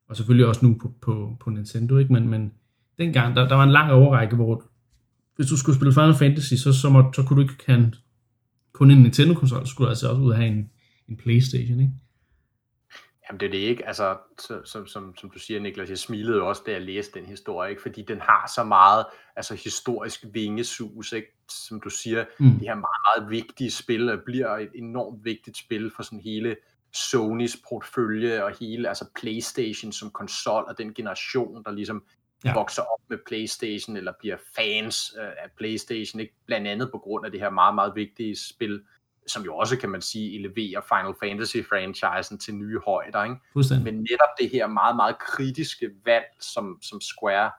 og 0.09 0.17
selvfølgelig 0.17 0.47
også 0.47 0.67
nu 0.67 0.77
på, 0.83 0.93
på, 1.03 1.37
på 1.41 1.51
Nintendo, 1.51 1.97
ikke? 1.97 2.13
Men, 2.13 2.29
men 2.29 2.53
dengang, 2.99 3.37
der, 3.37 3.49
der 3.49 3.55
var 3.55 3.65
en 3.65 3.71
lang 3.71 3.93
overrække, 3.93 4.37
hvor 4.37 4.65
hvis 5.37 5.47
du 5.47 5.57
skulle 5.57 5.77
spille 5.77 5.93
Final 5.93 6.15
Fantasy, 6.15 6.55
så, 6.55 6.73
så, 6.73 6.89
må, 6.89 7.13
så 7.13 7.23
kunne 7.23 7.43
du 7.43 7.49
ikke 7.49 7.65
have 7.67 7.93
kun 8.73 8.91
en 8.91 9.03
Nintendo-konsol, 9.03 9.67
så 9.67 9.71
skulle 9.73 9.87
du 9.87 9.91
altså 9.91 10.09
også 10.09 10.23
ud 10.23 10.31
og 10.31 10.37
have 10.37 10.49
en, 10.49 10.71
en 11.09 11.17
Playstation, 11.17 11.81
ikke? 11.81 11.93
Jamen 13.29 13.41
det 13.41 13.47
er 13.47 13.51
det 13.51 13.59
ikke. 13.59 13.87
Altså, 13.87 14.19
så, 14.39 14.61
som, 14.65 14.87
som, 14.87 15.17
som 15.17 15.31
du 15.31 15.39
siger, 15.39 15.61
Niklas, 15.61 15.91
jeg 15.91 15.99
smilede 15.99 16.43
også, 16.43 16.63
da 16.67 16.73
jeg 16.73 16.83
læste 16.83 17.21
den 17.21 17.29
historie, 17.29 17.71
ikke? 17.71 17.83
fordi 17.83 18.03
den 18.03 18.21
har 18.21 18.53
så 18.55 18.65
meget 18.65 19.07
altså, 19.37 19.55
historisk 19.55 20.25
vingesus, 20.33 21.13
ikke? 21.13 21.29
som 21.69 21.81
du 21.81 21.91
siger, 21.91 22.25
mm. 22.39 22.51
det 22.51 22.61
her 22.61 22.75
meget, 22.75 23.21
meget 23.21 23.31
vigtige 23.31 23.71
spil, 23.71 24.09
og 24.09 24.19
bliver 24.27 24.59
et 24.59 24.71
enormt 24.75 25.25
vigtigt 25.25 25.57
spil 25.57 25.91
for 25.97 26.03
sådan 26.03 26.21
hele 26.21 26.57
Sonys 26.95 27.57
portfølje, 27.69 28.45
og 28.45 28.53
hele 28.61 28.89
altså 28.89 29.05
Playstation 29.21 29.93
som 29.93 30.11
konsol, 30.11 30.65
og 30.69 30.79
den 30.79 30.95
generation, 30.95 31.65
der 31.65 31.73
ligesom 31.73 32.05
ja. 32.45 32.55
vokser 32.55 32.83
op 32.83 33.01
med 33.09 33.19
Playstation, 33.27 33.97
eller 33.97 34.13
bliver 34.21 34.37
fans 34.57 35.15
øh, 35.21 35.27
af 35.27 35.51
Playstation, 35.57 36.21
ikke? 36.21 36.35
blandt 36.47 36.69
andet 36.69 36.91
på 36.91 36.99
grund 36.99 37.27
af 37.27 37.33
det 37.33 37.41
her 37.41 37.51
meget, 37.51 37.75
meget 37.75 37.93
vigtige 37.95 38.37
spil, 38.37 38.83
som 39.27 39.43
jo 39.43 39.57
også, 39.57 39.77
kan 39.77 39.91
man 39.91 40.03
sige, 40.03 40.39
eleverer 40.39 40.81
Final 40.81 41.15
Fantasy-franchisen 41.23 42.39
til 42.39 42.55
nye 42.55 42.79
højder. 42.87 43.25
Ikke? 43.25 43.37
Men 43.85 43.95
netop 43.95 44.29
det 44.41 44.51
her 44.51 44.67
meget, 44.67 44.97
meget 44.97 45.17
kritiske 45.19 45.91
valg, 46.05 46.25
som, 46.41 46.79
som 46.83 47.01
Square 47.01 47.51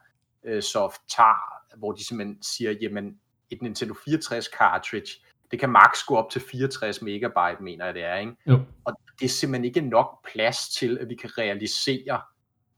øh, 0.43 0.63
Soft 0.63 1.01
tager, 1.15 1.77
hvor 1.77 1.91
de 1.91 2.05
simpelthen 2.05 2.43
siger, 2.43 2.71
jamen, 2.71 3.19
et 3.49 3.61
Nintendo 3.61 3.93
64 4.05 4.45
cartridge, 4.57 5.11
det 5.51 5.59
kan 5.59 5.69
max 5.69 6.03
gå 6.07 6.15
op 6.15 6.29
til 6.29 6.41
64 6.41 7.01
megabyte, 7.01 7.63
mener 7.63 7.85
jeg 7.85 7.93
det 7.93 8.03
er. 8.03 8.15
Ikke? 8.15 8.35
Jo. 8.47 8.59
Og 8.85 8.93
det 9.19 9.25
er 9.25 9.29
simpelthen 9.29 9.65
ikke 9.65 9.81
nok 9.81 10.27
plads 10.33 10.69
til, 10.69 10.97
at 11.01 11.09
vi 11.09 11.15
kan 11.15 11.37
realisere 11.37 12.21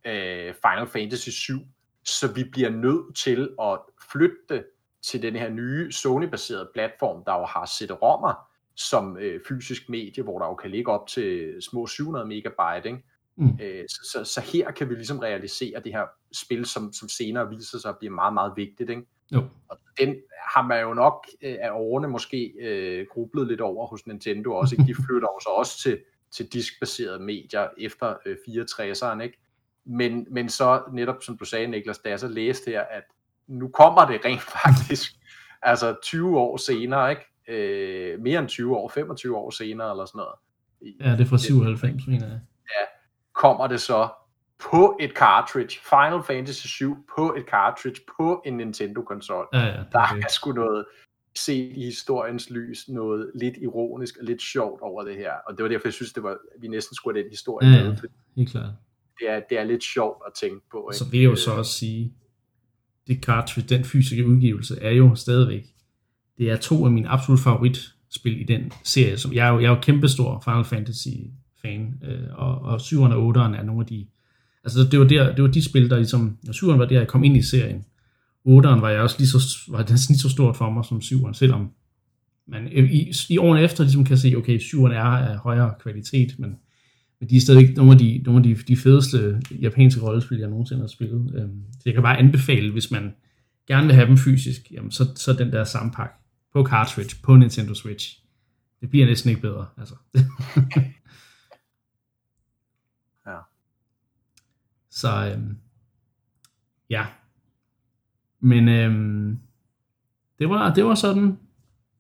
øh, 0.06 0.54
Final 0.54 0.88
Fantasy 0.88 1.30
7, 1.30 1.60
så 2.08 2.34
vi 2.34 2.44
bliver 2.44 2.70
nødt 2.70 3.16
til 3.16 3.50
at 3.62 3.80
flytte 4.12 4.64
til 5.02 5.22
den 5.22 5.36
her 5.36 5.50
nye 5.50 5.92
Sony-baserede 5.92 6.70
platform, 6.74 7.24
der 7.26 7.34
jo 7.34 7.46
har 7.46 7.66
CD-rommer, 7.66 8.34
som 8.76 9.18
øh, 9.18 9.42
fysisk 9.48 9.90
medie, 9.90 10.24
hvor 10.24 10.40
der 10.40 10.46
jo 10.46 10.56
kan 10.56 10.72
ligge 10.72 10.92
op 10.92 11.08
til 11.08 11.58
små 11.62 11.88
700 11.88 12.26
megabyte. 12.26 12.90
Ikke? 12.90 13.04
Mm. 13.36 13.60
Øh, 13.62 13.84
så, 13.90 14.10
så, 14.12 14.34
så 14.34 14.42
her 14.42 14.72
kan 14.72 14.90
vi 14.90 14.96
ligesom 14.96 15.20
realisere 15.20 15.82
det 15.84 15.94
her 15.94 16.06
spil, 16.32 16.66
som, 16.66 16.94
som 16.94 17.10
senere 17.10 17.50
viser 17.50 17.78
sig 17.78 17.90
at 17.90 17.98
blive 17.98 18.14
meget, 18.14 18.34
meget 18.34 18.54
vigtigt. 18.56 18.90
Ikke? 18.90 19.02
Jo. 19.32 19.44
Og 19.70 19.78
den 20.00 20.16
har 20.54 20.62
man 20.62 20.82
jo 20.82 20.94
nok 20.94 21.28
øh, 21.42 21.56
af 21.62 21.72
årene 21.72 22.08
måske 22.08 22.54
øh, 22.60 23.06
grublet 23.12 23.48
lidt 23.48 23.62
over 23.62 23.88
hos 23.88 24.08
Nintendo 24.08 24.54
også. 24.54 24.76
Ikke? 24.76 24.88
De 24.88 24.96
flytter 24.96 25.28
jo 25.28 25.40
så 25.40 25.50
også 25.50 25.80
til, 25.80 26.00
til 26.32 26.54
diskbaserede 26.54 27.20
medier 27.20 27.68
efter 27.78 28.16
øh, 28.26 28.38
64'eren. 28.48 29.22
Ikke? 29.22 29.40
Men, 29.88 30.28
men 30.32 30.50
så 30.50 30.82
netop, 30.94 31.24
som 31.24 31.38
du 31.38 31.46
sagde, 31.46 31.68
Niklas, 31.68 32.00
da 32.00 32.10
jeg 32.10 32.20
så 32.20 32.28
læste 32.28 32.72
her, 32.72 32.82
at 32.82 33.04
nu 33.48 33.68
kommer 33.68 34.06
det 34.06 34.26
rent 34.26 34.42
faktisk, 34.64 35.12
altså 35.62 35.96
20 36.04 36.40
år 36.40 36.58
senere, 36.58 37.10
ikke? 37.10 37.26
øh, 37.48 38.22
mere 38.22 38.40
end 38.40 38.48
20 38.48 38.78
år, 38.78 38.90
25 38.90 39.38
år 39.38 39.50
senere 39.50 39.92
eller 39.92 40.06
sådan 40.06 40.20
noget. 40.20 40.36
Ja, 41.00 41.12
det 41.12 41.22
er 41.22 41.30
fra 41.30 41.38
97, 41.38 42.08
mener 42.08 42.28
jeg. 42.28 42.40
Ja, 42.70 42.86
kommer 43.34 43.68
det 43.68 43.82
så 43.82 44.10
på 44.72 44.98
et 45.00 45.12
cartridge, 45.12 45.80
Final 45.90 46.24
Fantasy 46.24 46.68
7 46.68 47.06
på 47.16 47.36
et 47.38 47.46
cartridge, 47.50 48.02
på 48.18 48.42
en 48.46 48.58
Nintendo-konsol. 48.58 49.48
Ja, 49.54 49.66
ja, 49.66 49.84
der 49.92 50.00
er 50.00 50.30
sgu 50.30 50.52
noget 50.52 50.86
set 51.36 51.78
i 51.78 51.86
historiens 51.86 52.50
lys, 52.50 52.90
noget 52.90 53.32
lidt 53.36 53.58
ironisk 53.58 54.18
og 54.18 54.26
lidt 54.26 54.42
sjovt 54.42 54.82
over 54.82 55.04
det 55.04 55.16
her. 55.16 55.32
Og 55.48 55.58
det 55.58 55.64
var 55.64 55.70
derfor, 55.70 55.88
jeg 55.88 55.94
synes, 55.94 56.14
det 56.14 56.24
var, 56.24 56.38
vi 56.60 56.68
næsten 56.68 56.96
skulle 56.96 57.18
have 57.18 57.24
den 57.24 57.32
historie 57.32 57.68
ja, 57.68 57.84
med. 57.84 57.98
Ja, 58.04 58.08
helt 58.36 58.52
klart. 58.52 58.70
Det 59.20 59.30
er, 59.30 59.40
det 59.50 59.60
er 59.60 59.64
lidt 59.64 59.84
sjovt 59.84 60.22
at 60.28 60.34
tænke 60.42 60.62
på. 60.72 60.90
Ikke? 60.92 60.98
Så 60.98 61.10
vil 61.10 61.20
jeg 61.20 61.30
jo 61.30 61.36
så 61.36 61.52
også 61.52 61.74
sige, 61.74 62.14
det 63.08 63.24
cartridge, 63.24 63.76
den 63.76 63.86
fysiske 63.86 64.28
udgivelse, 64.28 64.82
er 64.82 64.92
jo 64.92 65.16
stadigvæk 65.16 65.66
det 66.38 66.52
er 66.52 66.58
to 66.58 66.86
af 66.86 66.92
mine 66.92 67.10
absolut 67.10 67.40
favoritspil 67.40 68.42
i 68.42 68.44
den 68.44 68.72
serie. 68.84 69.18
Som 69.18 69.34
jeg, 69.34 69.48
er 69.48 69.54
jo, 69.54 69.60
jeg 69.60 69.66
er 69.66 69.76
jo 69.76 69.82
kæmpestor 69.82 70.42
Final 70.46 70.66
Fantasy 70.66 71.08
fan, 71.62 71.94
øh, 72.04 72.28
og, 72.34 72.62
og 72.62 72.76
7'eren 72.76 73.14
og 73.14 73.36
8'eren 73.36 73.56
er 73.60 73.64
nogle 73.64 73.82
af 73.82 73.88
de... 73.88 74.08
Altså 74.64 74.84
det 74.92 75.00
var, 75.00 75.06
der, 75.06 75.36
det 75.36 75.44
var 75.44 75.50
de 75.50 75.66
spil, 75.66 75.90
der 75.90 75.96
ligesom... 75.96 76.38
7'eren 76.48 76.78
var 76.78 76.86
der, 76.86 77.00
jeg 77.00 77.08
kom 77.08 77.24
ind 77.24 77.38
i 77.38 77.42
serien. 77.42 77.86
8'eren 78.48 78.80
var 78.80 78.90
jeg 78.90 79.02
også 79.02 79.16
lige 79.20 79.28
så, 79.28 79.40
var 79.70 79.84
det 79.84 80.08
lige 80.10 80.20
så 80.20 80.30
stort 80.30 80.58
for 80.58 80.70
mig 80.70 80.86
som 80.86 80.98
7'eren, 80.98 81.34
selvom 81.34 81.72
man 82.48 82.68
i, 82.72 83.14
i 83.30 83.38
årene 83.38 83.62
efter 83.62 83.84
ligesom 83.84 84.06
kan 84.06 84.18
se, 84.18 84.36
okay, 84.38 84.60
7'eren 84.60 84.94
er 84.94 85.04
af 85.04 85.38
højere 85.38 85.74
kvalitet, 85.80 86.40
men, 86.40 86.56
men 87.20 87.30
de 87.30 87.36
er 87.36 87.42
stadig 87.42 87.76
nogle 87.76 87.92
af 87.92 87.98
de, 87.98 88.22
nogle 88.26 88.38
af 88.40 88.44
de, 88.44 88.56
de 88.64 88.78
fedeste 88.78 89.42
japanske 89.52 90.02
rollespil, 90.02 90.38
jeg 90.38 90.50
nogensinde 90.50 90.82
har 90.82 90.88
spillet. 90.88 91.36
Øhm, 91.36 91.64
så 91.74 91.82
jeg 91.86 91.94
kan 91.94 92.04
bare 92.04 92.18
anbefale, 92.18 92.72
hvis 92.72 92.92
man 92.92 93.14
gerne 93.68 93.86
vil 93.86 93.96
have 93.96 94.08
dem 94.08 94.18
fysisk, 94.18 94.72
jamen 94.72 94.92
så, 94.92 95.16
så 95.16 95.34
den 95.34 95.52
der 95.52 95.64
samme 95.64 95.92
på 96.54 96.66
cartridge 96.66 97.16
på 97.24 97.36
Nintendo 97.36 97.74
Switch. 97.74 98.24
Det 98.82 98.90
bliver 98.90 99.06
næsten 99.06 99.30
ikke 99.30 99.42
bedre. 99.42 99.66
Altså. 99.78 99.96
ja. 103.28 103.38
Så 104.90 105.32
øhm, 105.34 105.58
ja. 106.90 107.06
Men 108.40 108.68
øhm, 108.68 109.40
det, 110.40 110.50
var, 110.50 110.74
det 110.74 110.86
var 110.86 110.96
sådan, 110.96 111.38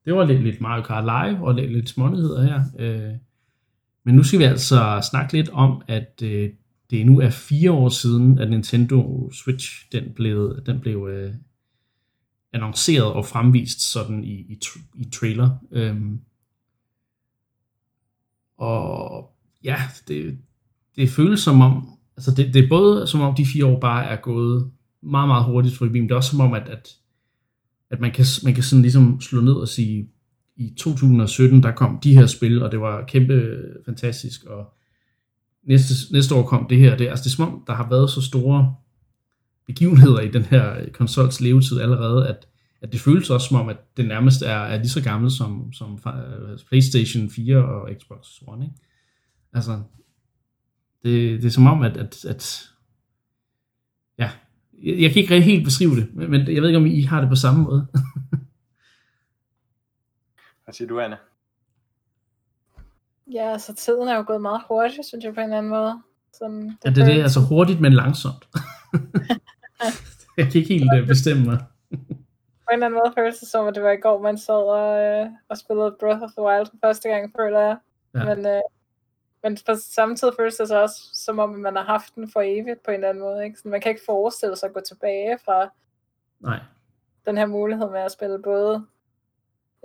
det 0.05 0.13
var 0.15 0.25
lidt, 0.25 0.43
lidt 0.43 0.61
Mario 0.61 0.83
Kart 0.83 1.03
Live 1.03 1.47
og 1.47 1.53
lidt, 1.53 1.71
lidt 1.71 1.89
smånyheder 1.89 2.41
her. 2.43 2.63
Øh, 2.79 3.15
men 4.07 4.15
nu 4.15 4.23
skal 4.23 4.39
vi 4.39 4.43
altså 4.43 5.07
snakke 5.11 5.33
lidt 5.33 5.49
om, 5.49 5.81
at 5.87 6.21
øh, 6.23 6.49
det 6.89 7.05
nu 7.05 7.19
er 7.19 7.29
fire 7.29 7.71
år 7.71 7.89
siden, 7.89 8.39
at 8.39 8.49
Nintendo 8.49 9.31
Switch 9.31 9.91
den 9.91 10.03
blev, 10.15 10.61
den 10.65 10.79
blev 10.79 11.07
øh, 11.11 11.33
annonceret 12.53 13.13
og 13.13 13.25
fremvist 13.25 13.81
sådan 13.91 14.23
i, 14.23 14.33
i, 14.33 14.59
i 14.95 15.09
trailer. 15.09 15.49
Øhm, 15.71 16.19
og 18.57 19.29
ja, 19.63 19.77
det, 20.07 20.37
det 20.95 21.09
føles 21.09 21.39
som 21.39 21.61
om, 21.61 21.89
altså 22.17 22.31
det, 22.31 22.53
det 22.53 22.63
er 22.63 22.69
både 22.69 23.07
som 23.07 23.21
om 23.21 23.35
de 23.35 23.45
fire 23.45 23.65
år 23.65 23.79
bare 23.79 24.05
er 24.05 24.15
gået 24.15 24.71
meget, 25.01 25.27
meget 25.27 25.45
hurtigt 25.45 25.77
for 25.77 25.85
men 25.85 26.03
det 26.03 26.11
er 26.11 26.15
også 26.15 26.29
som 26.29 26.41
om, 26.41 26.53
at, 26.53 26.69
at, 26.69 26.89
at 27.89 27.99
man, 27.99 28.11
kan, 28.11 28.25
man 28.43 28.53
kan 28.53 28.63
sådan 28.63 28.81
ligesom 28.81 29.21
slå 29.21 29.41
ned 29.41 29.53
og 29.53 29.67
sige, 29.67 30.09
i 30.57 30.73
2017, 30.77 31.63
der 31.63 31.71
kom 31.71 31.99
de 32.03 32.17
her 32.17 32.25
spil, 32.25 32.63
og 32.63 32.71
det 32.71 32.79
var 32.79 33.05
kæmpe 33.05 33.63
fantastisk, 33.85 34.43
og 34.43 34.73
næste, 35.63 36.13
næste 36.13 36.35
år 36.35 36.43
kom 36.43 36.67
det 36.69 36.77
her. 36.77 36.97
Det, 36.97 37.07
altså 37.07 37.23
det 37.23 37.29
er 37.29 37.35
som 37.35 37.53
om, 37.53 37.63
der 37.67 37.73
har 37.73 37.89
været 37.89 38.09
så 38.09 38.21
store 38.21 38.75
begivenheder 39.67 40.19
i 40.19 40.31
den 40.31 40.43
her 40.43 40.79
øh, 40.79 40.87
konsols 40.87 41.41
levetid 41.41 41.79
allerede, 41.79 42.27
at, 42.27 42.47
at 42.81 42.91
det 42.91 42.99
føles 42.99 43.29
også 43.29 43.47
som 43.47 43.57
om, 43.57 43.69
at 43.69 43.77
det 43.97 44.07
nærmest 44.07 44.41
er, 44.41 44.59
er 44.59 44.77
lige 44.77 44.89
så 44.89 45.03
gammel 45.03 45.31
som, 45.31 45.73
som 45.73 45.99
øh, 46.07 46.57
PlayStation 46.69 47.29
4 47.29 47.57
og 47.57 47.89
Xbox 47.99 48.27
One. 48.47 48.65
Ikke? 48.65 48.75
Altså, 49.53 49.81
det, 51.03 51.41
det 51.41 51.45
er 51.45 51.51
som 51.51 51.67
om, 51.67 51.81
at, 51.81 51.97
at, 51.97 52.25
at 52.25 52.69
ja, 54.19 54.29
jeg, 54.83 55.01
jeg 55.01 55.11
kan 55.11 55.19
ikke 55.19 55.41
helt 55.41 55.63
beskrive 55.63 55.95
det, 55.95 56.15
men 56.15 56.33
jeg 56.33 56.61
ved 56.61 56.67
ikke, 56.69 56.77
om 56.77 56.85
I 56.85 57.01
har 57.01 57.21
det 57.21 57.29
på 57.29 57.35
samme 57.35 57.63
måde. 57.63 57.87
Hvad 60.67 60.73
siger 60.73 60.87
du, 60.87 60.99
Anna? 60.99 61.17
Ja, 63.27 63.51
altså 63.51 63.75
tiden 63.75 64.07
er 64.07 64.15
jo 64.15 64.23
gået 64.27 64.41
meget 64.41 64.61
hurtigt, 64.67 65.07
synes 65.07 65.25
jeg 65.25 65.33
på 65.33 65.41
en 65.41 65.53
anden 65.53 65.69
måde. 65.69 66.01
Sådan, 66.33 66.61
det 66.61 66.77
ja, 66.85 66.89
det 66.89 67.01
er 67.01 67.05
det, 67.05 67.21
altså 67.21 67.39
hurtigt, 67.39 67.81
men 67.81 67.93
langsomt. 67.93 68.47
jeg 70.37 70.45
kan 70.45 70.55
ikke 70.55 70.73
helt 70.73 71.01
uh, 71.01 71.07
bestemme 71.07 71.45
mig. 71.45 71.59
På 71.89 72.69
en 72.71 72.73
eller 72.73 72.85
anden 72.85 72.99
måde 72.99 73.13
føles 73.17 73.39
det 73.39 73.47
som, 73.47 73.67
at 73.67 73.75
det 73.75 73.83
var 73.83 73.91
i 73.91 73.97
går, 73.97 74.21
man 74.21 74.37
sad 74.37 74.63
og, 74.79 75.21
uh, 75.25 75.31
og 75.49 75.57
spillede 75.57 75.95
Breath 75.99 76.21
of 76.21 76.31
the 76.31 76.41
Wild 76.41 76.65
for 76.65 76.77
første 76.83 77.09
gang, 77.09 77.33
føler 77.39 77.59
jeg. 77.59 77.77
Ja. 78.13 78.35
Men, 78.35 78.45
uh, 78.45 78.61
men 79.43 79.57
på 79.65 79.75
samme 79.75 80.15
tid 80.15 80.31
føles 80.39 80.55
det 80.55 80.67
så 80.67 80.81
også, 80.81 81.01
som 81.13 81.39
om 81.39 81.49
man 81.49 81.75
har 81.75 81.83
haft 81.83 82.15
den 82.15 82.31
for 82.31 82.41
evigt 82.45 82.83
på 82.83 82.91
en 82.91 82.95
eller 82.95 83.09
anden 83.09 83.23
måde. 83.23 83.45
Ikke? 83.45 83.59
Så 83.59 83.67
man 83.67 83.81
kan 83.81 83.89
ikke 83.89 84.05
forestille 84.05 84.55
sig 84.55 84.67
at 84.67 84.73
gå 84.73 84.79
tilbage 84.87 85.37
fra 85.45 85.69
Nej. 86.39 86.59
den 87.25 87.37
her 87.37 87.45
mulighed 87.45 87.89
med 87.89 87.99
at 87.99 88.11
spille 88.11 88.41
både 88.41 88.85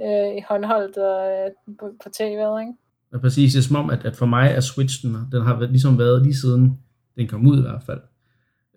uh, 0.06 0.36
i 0.38 0.40
håndholdt 0.48 0.96
og 0.96 1.50
uh, 1.68 1.76
på, 1.78 1.86
på 2.02 2.08
tv'et, 2.16 2.60
ikke? 2.60 2.72
Ja, 3.12 3.18
præcis. 3.18 3.52
Det 3.52 3.58
er 3.58 3.62
som 3.62 3.76
om, 3.76 3.90
at, 3.90 4.04
at 4.04 4.16
for 4.16 4.26
mig 4.26 4.50
er 4.50 4.60
Switchen, 4.60 5.16
den 5.32 5.42
har 5.42 5.60
ligesom 5.60 5.98
været 5.98 6.22
lige 6.22 6.36
siden 6.36 6.78
den 7.16 7.28
kom 7.28 7.46
ud 7.46 7.58
i 7.58 7.62
hvert 7.62 7.82
fald, 7.82 8.00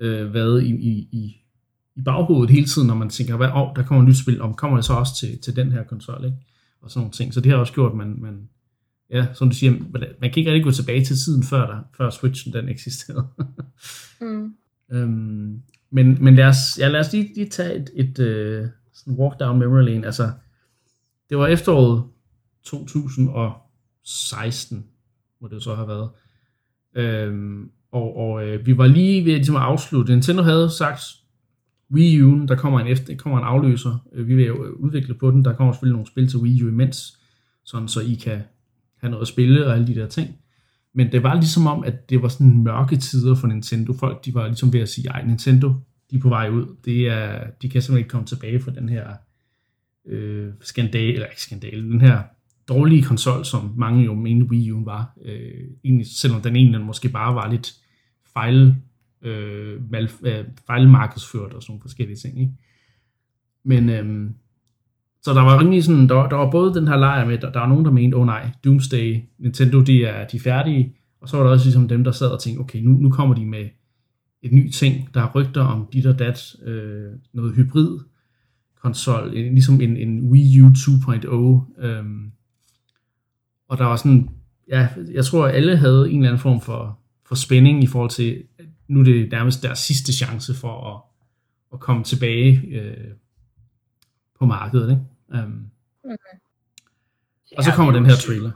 øh, 0.02 0.34
været 0.34 0.64
i, 0.64 0.76
i, 0.76 1.10
i, 1.12 1.36
i 1.96 2.02
baghovedet 2.02 2.50
hele 2.56 2.66
tiden, 2.66 2.88
når 2.88 2.96
man 2.96 3.10
tænker, 3.10 3.38
hvad, 3.38 3.50
oh, 3.54 3.76
der 3.76 3.84
kommer 3.84 4.04
et 4.04 4.10
nyt 4.10 4.18
spil, 4.18 4.42
om 4.42 4.54
kommer 4.54 4.78
det 4.78 4.86
så 4.86 4.94
også 4.94 5.16
til, 5.20 5.40
til 5.42 5.56
den 5.56 5.72
her 5.72 5.84
konsol, 5.84 6.26
ikke? 6.26 6.38
Og 6.82 6.92
sådan 6.92 7.00
nogle 7.00 7.12
ting. 7.12 7.34
Så 7.34 7.42
det 7.42 7.52
har 7.52 7.60
også 7.60 7.74
gjort, 7.74 7.92
at 7.92 7.98
man, 7.98 8.16
man 8.18 8.50
ja, 9.10 9.28
som 9.34 9.50
du 9.50 9.56
siger, 9.56 9.72
man 10.22 10.32
kan 10.32 10.38
ikke 10.38 10.52
rigtig 10.52 10.64
gå 10.64 10.72
tilbage 10.72 11.06
til 11.06 11.16
tiden, 11.16 11.44
før, 11.44 11.68
der, 11.68 11.80
før 11.98 12.10
Switchen 12.10 12.54
den 12.54 12.70
eksisterede. 12.70 13.28
mm. 14.22 14.54
øhm, 14.92 15.62
men, 15.90 16.18
men 16.24 16.36
lad 16.36 16.46
os, 16.46 16.80
ja, 16.80 16.88
lad 16.88 17.00
os 17.00 17.14
lige, 17.14 17.34
lige 17.36 17.50
tage 17.50 17.76
et, 17.76 17.90
et 17.96 18.20
uh, 18.20 18.70
sådan 18.94 19.20
walk 19.20 19.40
down 19.40 19.60
memory 19.60 19.84
lane. 19.84 20.06
Altså, 20.06 20.32
det 21.30 21.38
var 21.38 21.48
efteråret 21.48 22.04
2016, 22.64 24.86
må 25.42 25.48
det 25.48 25.64
så 25.64 25.76
have 25.76 25.88
været. 25.88 26.10
Øhm, 26.96 27.70
og, 27.92 28.18
og 28.18 28.48
øh, 28.48 28.66
vi 28.66 28.78
var 28.78 28.88
lige 28.88 29.26
ved 29.26 29.34
ligesom 29.34 29.56
at 29.56 29.62
afslutte. 29.62 30.14
Nintendo 30.14 30.42
havde 30.42 30.70
sagt, 30.70 31.02
Wii 31.92 32.22
U, 32.22 32.46
der 32.48 32.56
kommer 32.56 32.80
en, 32.80 32.88
efter, 32.88 33.16
kommer 33.16 33.40
en 33.40 33.46
afløser. 33.46 34.08
Øh, 34.14 34.28
vi 34.28 34.36
vil 34.36 34.46
jo 34.46 34.66
øh, 34.66 34.74
udvikle 34.74 35.14
på 35.14 35.32
den. 35.32 35.46
Der 35.46 35.54
kommer 35.54 35.74
selvfølgelig 35.74 35.94
nogle 35.94 36.08
spil 36.08 36.28
til 36.28 36.40
Wii 36.40 36.64
U 36.64 36.68
imens, 36.68 37.20
sådan 37.64 37.88
så 37.88 38.02
I 38.02 38.14
kan 38.14 38.42
have 38.98 39.12
noget 39.12 39.22
at 39.22 39.28
spille 39.28 39.68
og 39.68 39.74
alle 39.74 39.88
de 39.88 39.96
der 39.96 40.08
ting. 40.08 40.36
Men 40.94 41.12
det 41.12 41.24
var 41.24 41.34
ligesom 41.34 41.68
om, 41.68 41.84
at 41.84 42.10
det 42.10 42.22
var 42.22 42.28
sådan 42.28 42.64
mørke 42.64 42.98
tider 42.98 43.36
for 43.36 43.48
Nintendo. 43.48 43.94
Folk, 43.94 44.26
de 44.26 44.34
var 44.34 44.48
ligesom 44.48 44.74
ved 44.74 44.80
at 44.80 44.90
sige, 44.90 45.10
ej, 45.10 45.26
Nintendo, 45.26 45.74
de 46.12 46.16
er 46.16 46.20
på 46.20 46.30
vej 46.30 46.50
ud. 46.50 46.76
Det 46.86 47.08
er, 47.08 47.50
de 47.62 47.70
kan 47.70 47.82
simpelthen 47.82 47.98
ikke 47.98 48.10
komme 48.10 48.28
tilbage 48.28 48.60
fra 48.60 48.72
den 48.72 48.90
her 48.90 49.08
øh, 50.08 50.53
skandale, 50.62 51.14
eller 51.14 51.28
ikke 51.28 51.41
skandale, 51.41 51.84
den 51.84 52.01
her 52.01 52.22
dårlige 52.68 53.03
konsol, 53.03 53.45
som 53.45 53.74
mange 53.78 54.06
jo 54.06 54.14
mente 54.14 54.45
Wii 54.45 54.72
U 54.72 54.86
var. 54.86 55.18
Øh, 55.26 55.68
egentlig, 55.84 56.08
selvom 56.08 56.41
den 56.41 56.56
egentlig 56.56 56.82
måske 56.82 57.10
bare 57.10 57.36
var 57.36 57.51
lidt 57.51 57.74
fejl, 58.34 58.76
øh, 59.22 59.91
mal, 59.91 60.10
øh, 60.24 60.45
fejlmarkedsført 60.68 61.53
og 61.53 61.62
sådan 61.62 61.72
nogle 61.72 61.82
forskellige 61.82 62.18
ting. 62.18 62.39
Ikke? 62.39 62.51
Men 63.64 63.89
øh, 63.89 64.32
så 65.24 65.34
der 65.34 65.41
var 65.41 65.60
rimelig 65.60 65.84
sådan, 65.84 66.10
der, 66.10 66.30
der 66.30 66.36
var 66.36 66.51
både 66.51 66.74
den 66.74 66.88
her 66.88 66.97
lejr 66.97 67.26
med, 67.26 67.38
der, 67.38 67.51
der 67.51 67.60
var 67.60 67.68
nogen, 67.68 67.86
der 67.86 67.91
mente, 67.91 68.16
åh 68.16 68.22
oh, 68.22 68.26
nej, 68.26 68.51
Doomsday, 68.66 69.20
Nintendo, 69.39 69.82
de 69.82 70.06
er, 70.06 70.28
de 70.28 70.38
er 70.38 70.41
færdige, 70.41 70.95
og 71.22 71.30
så 71.30 71.38
var 71.38 71.43
der 71.43 71.51
også 71.51 71.66
ligesom 71.66 71.88
dem, 71.88 72.03
der 72.03 72.12
sad 72.12 72.28
og 72.28 72.39
tænkte, 72.39 72.60
okay, 72.60 72.80
nu, 72.80 72.91
nu 72.91 73.10
kommer 73.10 73.36
de 73.36 73.45
med 73.45 73.70
et 74.41 74.51
ny 74.51 74.70
ting, 74.70 75.14
der 75.14 75.22
er 75.22 75.32
rygter 75.36 75.62
om 75.62 75.88
dit 75.93 76.06
og 76.06 76.20
dat, 76.20 76.56
øh, 76.64 77.12
noget 77.34 77.56
hybrid 77.56 77.99
konsol, 78.86 79.32
ligesom 79.32 79.82
en, 79.82 79.98
en 79.98 80.32
Wii 80.32 80.62
U 80.62 80.68
2.0, 80.68 81.86
øh, 81.86 82.06
og 83.68 83.78
der 83.78 83.86
var 83.86 83.96
sådan, 83.96 84.30
ja, 84.68 84.90
jeg 85.12 85.26
tror, 85.26 85.48
at 85.48 85.56
alle 85.56 85.78
havde 85.78 86.10
en 86.10 86.20
eller 86.20 86.30
anden 86.30 86.42
form 86.42 86.62
for, 86.62 87.00
for 87.28 87.36
spænding 87.36 87.84
i 87.84 87.88
forhold 87.88 88.10
til, 88.10 88.44
nu 88.88 89.00
er 89.00 89.04
det 89.04 89.32
nærmest 89.32 89.64
deres 89.64 89.80
sidste 89.80 90.14
chance 90.14 90.54
for 90.54 90.94
at, 90.94 91.02
at 91.74 91.80
komme 91.80 92.04
tilbage 92.04 92.62
øh, 92.68 93.14
på 94.40 94.46
markedet. 94.46 94.90
Ikke? 94.90 95.44
Um, 95.46 95.66
okay. 96.04 96.38
Og 97.58 97.64
så 97.64 97.72
kommer 97.72 97.94
den 97.94 98.06
her 98.06 98.16
trailer. 98.16 98.52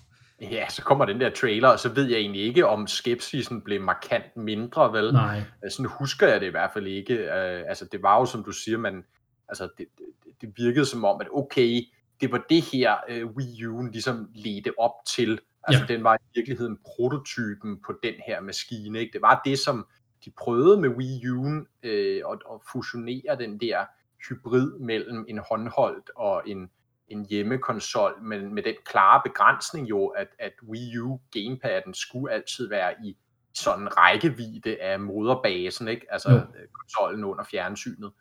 ja, 0.56 0.64
så 0.68 0.82
kommer 0.82 1.04
den 1.04 1.20
der 1.20 1.30
trailer, 1.30 1.68
og 1.68 1.78
så 1.78 1.88
ved 1.88 2.04
jeg 2.04 2.18
egentlig 2.18 2.42
ikke, 2.42 2.66
om 2.66 2.86
skepsisen 2.86 3.60
blev 3.60 3.82
markant 3.82 4.36
mindre, 4.36 4.92
vel? 4.92 5.12
Nej. 5.12 5.42
Sådan 5.70 5.90
husker 5.98 6.28
jeg 6.28 6.40
det 6.40 6.46
i 6.46 6.50
hvert 6.50 6.70
fald 6.74 6.86
ikke. 6.86 7.14
Uh, 7.14 7.68
altså, 7.68 7.88
det 7.92 8.02
var 8.02 8.18
jo, 8.18 8.26
som 8.26 8.44
du 8.44 8.52
siger, 8.52 8.78
man, 8.78 9.04
altså, 9.50 9.68
det, 9.78 9.86
det, 9.98 10.06
det 10.40 10.52
virkede 10.56 10.86
som 10.86 11.04
om, 11.04 11.20
at 11.20 11.28
okay, 11.32 11.80
det 12.20 12.32
var 12.32 12.44
det 12.48 12.62
her 12.62 12.96
uh, 13.10 13.36
Wii 13.36 13.66
U 13.66 13.82
ligesom 13.82 14.30
ledte 14.34 14.72
op 14.78 14.94
til. 15.16 15.40
Altså, 15.64 15.84
ja. 15.88 15.94
den 15.94 16.04
var 16.04 16.14
i 16.14 16.24
virkeligheden 16.34 16.78
prototypen 16.84 17.80
på 17.86 17.94
den 18.02 18.14
her 18.26 18.40
maskine. 18.40 18.98
Ikke? 18.98 19.12
Det 19.12 19.22
var 19.22 19.42
det, 19.44 19.58
som 19.58 19.86
de 20.24 20.30
prøvede 20.30 20.80
med 20.80 20.88
Wii 20.88 21.28
U, 21.28 21.66
øh, 21.82 22.22
at, 22.32 22.38
at 22.52 22.60
fusionere 22.72 23.36
den 23.38 23.60
der 23.60 23.84
hybrid 24.28 24.78
mellem 24.78 25.24
en 25.28 25.38
håndholdt 25.38 26.10
og 26.16 26.42
en, 26.46 26.70
en 27.08 27.26
hjemmekonsol, 27.26 28.22
men 28.22 28.54
med 28.54 28.62
den 28.62 28.74
klare 28.84 29.22
begrænsning 29.24 29.90
jo, 29.90 30.06
at, 30.06 30.28
at 30.38 30.52
Wii 30.68 30.98
U 30.98 31.20
gamepaden 31.32 31.94
skulle 31.94 32.34
altid 32.34 32.68
være 32.68 32.94
i 33.04 33.16
sådan 33.54 33.82
en 33.82 33.96
rækkevidde 33.96 34.82
af 34.82 35.00
moderbasen, 35.00 35.88
ikke? 35.88 36.06
altså 36.10 36.30
ja. 36.30 36.42
konsollen 36.72 37.24
under 37.24 37.44
fjernsynet. 37.44 38.12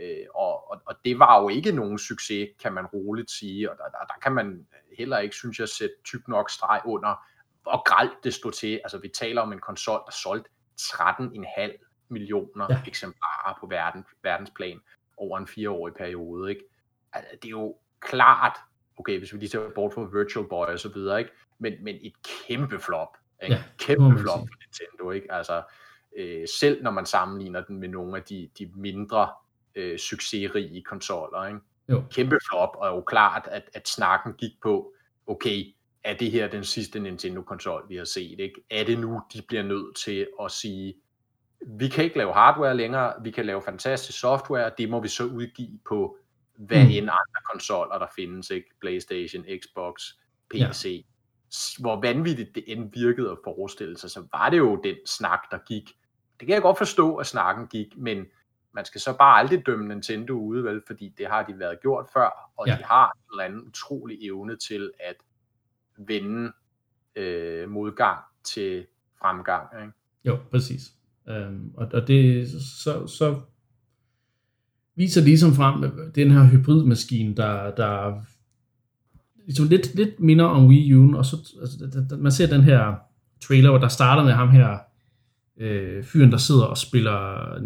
Øh, 0.00 0.26
og, 0.34 0.70
og, 0.70 0.82
og 0.86 0.94
det 1.04 1.18
var 1.18 1.42
jo 1.42 1.48
ikke 1.48 1.72
nogen 1.72 1.98
succes, 1.98 2.48
kan 2.62 2.72
man 2.72 2.86
roligt 2.86 3.30
sige, 3.30 3.70
og 3.70 3.76
der, 3.76 3.84
der, 3.84 4.04
der 4.06 4.14
kan 4.22 4.32
man 4.32 4.66
heller 4.98 5.18
ikke, 5.18 5.34
synes 5.34 5.60
jeg, 5.60 5.68
sætte 5.68 5.94
tyk 6.04 6.28
nok 6.28 6.50
streg 6.50 6.80
under, 6.84 7.26
hvor 7.62 7.82
gralt 7.82 8.24
det 8.24 8.34
stod 8.34 8.52
til. 8.52 8.80
Altså 8.84 8.98
vi 8.98 9.08
taler 9.08 9.42
om 9.42 9.52
en 9.52 9.58
konsol, 9.58 10.00
der 10.06 10.12
solgte 10.12 10.50
13,5 10.80 12.06
millioner 12.08 12.66
ja. 12.70 12.80
eksemplarer 12.86 13.58
på 13.60 13.66
verden, 13.66 14.04
verdensplan 14.22 14.80
over 15.16 15.38
en 15.38 15.46
fireårig 15.46 15.94
periode. 15.94 16.50
Ikke? 16.50 16.64
Altså, 17.12 17.30
det 17.42 17.44
er 17.44 17.50
jo 17.50 17.76
klart, 18.00 18.58
okay, 18.96 19.18
hvis 19.18 19.32
vi 19.32 19.38
lige 19.38 19.50
ser 19.50 19.70
bort 19.74 19.94
fra 19.94 20.18
Virtual 20.18 20.48
Boy 20.48 20.66
og 20.66 20.80
så 20.80 20.88
videre, 20.88 21.18
ikke? 21.18 21.30
Men, 21.58 21.84
men 21.84 21.96
et 22.02 22.12
kæmpe 22.22 22.78
flop. 22.78 23.16
Ikke? 23.42 23.54
Ja, 23.54 23.62
kæmpe 23.78 24.18
flop 24.18 24.38
for 24.38 24.56
Nintendo. 24.64 25.10
Ikke? 25.10 25.32
Altså, 25.32 25.62
øh, 26.16 26.48
selv 26.60 26.82
når 26.82 26.90
man 26.90 27.06
sammenligner 27.06 27.64
den 27.64 27.76
med 27.80 27.88
nogle 27.88 28.16
af 28.16 28.22
de, 28.22 28.50
de 28.58 28.70
mindre 28.74 29.28
øh, 29.74 29.98
succesrige 29.98 30.82
konsoller. 30.82 31.46
Ikke? 31.46 31.60
Jo. 31.88 32.04
Kæmpe 32.10 32.38
flop, 32.50 32.70
og 32.74 32.96
jo 32.96 33.00
klart, 33.00 33.48
at, 33.50 33.70
at 33.74 33.88
snakken 33.88 34.32
gik 34.32 34.52
på, 34.62 34.92
okay, 35.26 35.64
er 36.04 36.14
det 36.14 36.30
her 36.30 36.48
den 36.48 36.64
sidste 36.64 37.00
Nintendo-konsol, 37.00 37.86
vi 37.88 37.96
har 37.96 38.04
set? 38.04 38.40
Ikke? 38.40 38.64
Er 38.70 38.84
det 38.84 38.98
nu, 38.98 39.20
de 39.32 39.42
bliver 39.48 39.62
nødt 39.62 39.96
til 39.96 40.26
at 40.42 40.50
sige, 40.50 40.94
vi 41.66 41.88
kan 41.88 42.04
ikke 42.04 42.18
lave 42.18 42.32
hardware 42.32 42.76
længere, 42.76 43.14
vi 43.22 43.30
kan 43.30 43.46
lave 43.46 43.62
fantastisk 43.62 44.20
software, 44.20 44.70
det 44.78 44.90
må 44.90 45.00
vi 45.00 45.08
så 45.08 45.24
udgive 45.24 45.78
på 45.88 46.16
hvad 46.58 46.84
mm. 46.84 46.90
end 46.90 46.98
andre 46.98 47.40
konsoller, 47.52 47.98
der 47.98 48.06
findes, 48.16 48.50
ikke? 48.50 48.66
Playstation, 48.80 49.44
Xbox, 49.60 50.02
PC. 50.50 50.84
Ja. 50.84 51.82
Hvor 51.82 52.00
vanvittigt 52.00 52.54
det 52.54 52.64
end 52.66 52.90
virkede 52.94 53.30
at 53.30 53.38
forestille 53.44 53.98
sig, 53.98 54.10
så 54.10 54.26
var 54.32 54.50
det 54.50 54.58
jo 54.58 54.80
den 54.84 54.96
snak, 55.06 55.40
der 55.50 55.58
gik. 55.66 55.90
Det 56.40 56.46
kan 56.46 56.54
jeg 56.54 56.62
godt 56.62 56.78
forstå, 56.78 57.16
at 57.16 57.26
snakken 57.26 57.66
gik, 57.66 57.96
men 57.96 58.26
man 58.74 58.84
skal 58.84 59.00
så 59.00 59.16
bare 59.18 59.38
aldrig 59.38 59.66
dømme 59.66 59.88
Nintendo 59.88 60.32
ude, 60.32 60.64
vel, 60.64 60.82
fordi 60.86 61.14
det 61.18 61.26
har 61.26 61.42
de 61.42 61.58
været 61.58 61.80
gjort 61.82 62.06
før, 62.12 62.52
og 62.56 62.66
ja. 62.66 62.76
de 62.76 62.82
har 62.84 63.06
en 63.06 63.34
eller 63.34 63.44
anden 63.44 63.68
utrolig 63.68 64.18
evne 64.22 64.56
til 64.56 64.90
at 65.00 65.16
vende 65.98 66.52
øh, 67.16 67.70
modgang 67.70 68.18
til 68.44 68.86
fremgang. 69.20 69.68
Ikke? 69.80 69.92
Jo, 70.24 70.38
præcis. 70.50 70.82
Øhm, 71.28 71.72
og, 71.76 71.88
og 71.92 72.08
det 72.08 72.48
så, 72.84 73.06
så 73.06 73.40
viser 74.94 75.22
ligesom 75.22 75.52
frem 75.52 76.10
den 76.14 76.30
her 76.30 76.44
hybridmaskine, 76.44 77.36
der, 77.36 77.74
der 77.74 78.22
ligesom 79.44 79.66
lidt, 79.66 79.94
lidt 79.94 80.20
minder 80.20 80.44
om 80.44 80.66
Wii 80.66 80.94
U, 80.94 81.16
og 81.16 81.24
så, 81.24 81.36
altså, 81.60 82.16
man 82.18 82.32
ser 82.32 82.46
den 82.46 82.62
her 82.62 82.94
trailer, 83.40 83.70
hvor 83.70 83.78
der 83.78 83.88
starter 83.88 84.24
med 84.24 84.32
ham 84.32 84.48
her, 84.48 84.78
øh, 85.60 86.04
fyren, 86.04 86.32
der 86.32 86.38
sidder 86.38 86.62
og 86.62 86.78
spiller, 86.78 87.58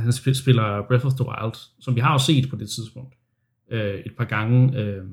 han 0.00 0.12
spiller 0.34 0.82
Breath 0.88 1.06
of 1.06 1.12
the 1.12 1.26
Wild, 1.28 1.54
som 1.80 1.94
vi 1.94 2.00
har 2.00 2.12
jo 2.12 2.18
set 2.18 2.50
på 2.50 2.56
det 2.56 2.70
tidspunkt, 2.70 3.14
øh, 3.70 3.94
et 3.94 4.12
par 4.18 4.24
gange 4.24 4.78
øh, 4.78 5.04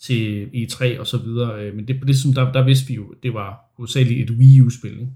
til 0.00 0.50
E3 0.54 1.00
og 1.00 1.06
så 1.06 1.18
videre, 1.18 1.64
øh, 1.64 1.74
men 1.76 1.88
det, 1.88 2.00
på 2.00 2.06
det 2.06 2.18
som 2.18 2.32
der, 2.32 2.52
der 2.52 2.64
vidste 2.64 2.88
vi 2.88 2.94
jo, 2.94 3.14
det 3.22 3.34
var 3.34 3.72
hovedsageligt 3.76 4.30
et 4.30 4.36
Wii 4.36 4.60
U-spil, 4.60 5.00
ikke? 5.00 5.12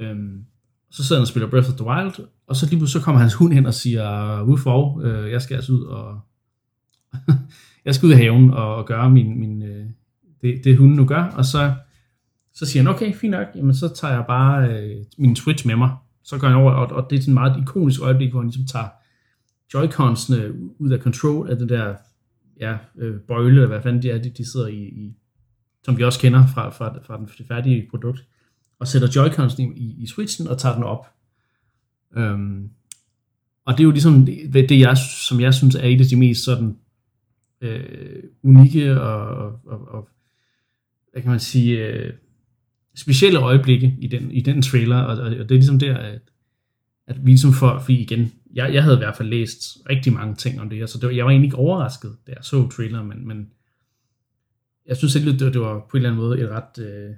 Øhm, 0.00 0.44
så 0.90 1.04
sidder 1.04 1.20
han 1.20 1.22
og 1.22 1.28
spiller 1.28 1.50
Breath 1.50 1.68
of 1.68 1.76
the 1.76 1.86
Wild, 1.86 2.26
og 2.46 2.56
så 2.56 2.68
lige 2.70 2.88
så 2.88 3.00
kommer 3.00 3.20
hans 3.20 3.34
hund 3.34 3.52
hen 3.52 3.66
og 3.66 3.74
siger, 3.74 4.42
woof 4.44 4.66
øh, 5.04 5.30
jeg 5.30 5.42
skal 5.42 5.54
altså 5.54 5.72
ud 5.72 5.82
og 5.82 6.20
jeg 7.84 7.94
skal 7.94 8.06
ud 8.06 8.12
i 8.12 8.16
haven 8.16 8.50
og, 8.50 8.76
og 8.76 8.86
gøre 8.86 9.10
min, 9.10 9.40
min 9.40 9.62
øh, 9.62 9.86
det, 10.42 10.64
det 10.64 10.76
hunden 10.76 10.96
nu 10.96 11.04
gør, 11.04 11.22
og 11.22 11.44
så 11.44 11.74
så 12.54 12.66
siger 12.66 12.82
han, 12.82 12.94
okay, 12.94 13.14
fint 13.14 13.30
nok, 13.30 13.46
jamen 13.54 13.74
så 13.74 13.94
tager 13.94 14.14
jeg 14.14 14.24
bare 14.26 14.68
øh, 14.68 15.04
min 15.18 15.36
Switch 15.36 15.66
med 15.66 15.76
mig. 15.76 15.96
Så 16.22 16.38
går 16.38 16.48
han 16.48 16.56
over, 16.56 16.72
og, 16.72 16.86
og 16.86 17.10
det 17.10 17.18
er 17.18 17.20
sådan 17.20 17.32
et 17.32 17.34
meget 17.34 17.62
ikonisk 17.62 18.00
øjeblik, 18.02 18.30
hvor 18.30 18.40
han 18.40 18.48
ligesom 18.48 18.66
tager 18.66 18.88
Joy-Cons'ene 19.74 20.52
ud 20.78 20.90
af 20.90 20.98
control 20.98 21.50
af 21.50 21.56
den 21.56 21.68
der 21.68 21.94
ja, 22.60 22.76
øh, 22.98 23.20
bøjle, 23.20 23.48
eller 23.48 23.66
hvad 23.66 23.82
fanden 23.82 24.02
det 24.02 24.10
er, 24.10 24.18
de, 24.18 24.30
de 24.30 24.50
sidder 24.52 24.66
i, 24.66 24.82
i, 24.82 25.16
som 25.84 25.98
vi 25.98 26.04
også 26.04 26.20
kender 26.20 26.46
fra, 26.46 26.68
fra, 26.68 26.98
fra 27.04 27.16
den, 27.16 27.28
færdige 27.48 27.86
produkt, 27.90 28.26
og 28.78 28.88
sætter 28.88 29.08
Joy-Cons'ene 29.08 29.62
i, 29.62 29.94
i 29.98 30.06
Switchen 30.06 30.48
og 30.48 30.58
tager 30.58 30.74
den 30.74 30.84
op. 30.84 31.06
Øhm, 32.16 32.70
og 33.64 33.72
det 33.72 33.80
er 33.80 33.84
jo 33.84 33.90
ligesom 33.90 34.26
det, 34.26 34.68
det 34.68 34.80
jeg, 34.80 34.96
som 34.96 35.40
jeg 35.40 35.54
synes 35.54 35.74
er 35.74 35.86
et 35.86 36.00
af 36.00 36.06
de 36.06 36.16
mest 36.16 36.44
sådan 36.44 36.76
øh, 37.60 38.22
unikke 38.42 39.00
og, 39.00 39.52
og, 39.66 39.88
og, 39.88 40.08
hvad 41.12 41.22
kan 41.22 41.30
man 41.30 41.40
sige, 41.40 41.86
øh, 41.86 42.12
specielle 42.96 43.38
øjeblikke 43.38 43.96
i 43.98 44.06
den, 44.06 44.30
i 44.30 44.40
den 44.40 44.62
trailer, 44.62 45.02
og, 45.02 45.18
og 45.18 45.30
det 45.30 45.40
er 45.40 45.54
ligesom 45.54 45.78
der, 45.78 45.96
at, 45.96 46.20
at 47.06 47.16
vi 47.24 47.30
ligesom 47.30 47.52
får, 47.52 47.78
fordi 47.78 48.00
igen, 48.00 48.32
jeg, 48.52 48.74
jeg 48.74 48.82
havde 48.82 48.96
i 48.96 48.98
hvert 48.98 49.16
fald 49.16 49.28
læst 49.28 49.60
rigtig 49.90 50.12
mange 50.12 50.34
ting 50.34 50.60
om 50.60 50.68
det 50.68 50.78
her, 50.78 50.86
så 50.86 50.98
det 50.98 51.06
var, 51.06 51.14
jeg 51.14 51.24
var 51.24 51.30
egentlig 51.30 51.46
ikke 51.46 51.56
overrasket, 51.56 52.16
da 52.26 52.32
jeg 52.32 52.44
så 52.44 52.68
traileren, 52.68 53.08
men, 53.08 53.28
men 53.28 53.50
jeg 54.86 54.96
synes 54.96 55.12
selv, 55.12 55.38
det, 55.38 55.54
det 55.54 55.60
var 55.60 55.78
på 55.78 55.96
en 55.96 55.96
eller 55.96 56.10
anden 56.10 56.22
måde 56.22 56.40
et 56.40 56.48
ret, 56.48 56.78
øh, 56.78 57.10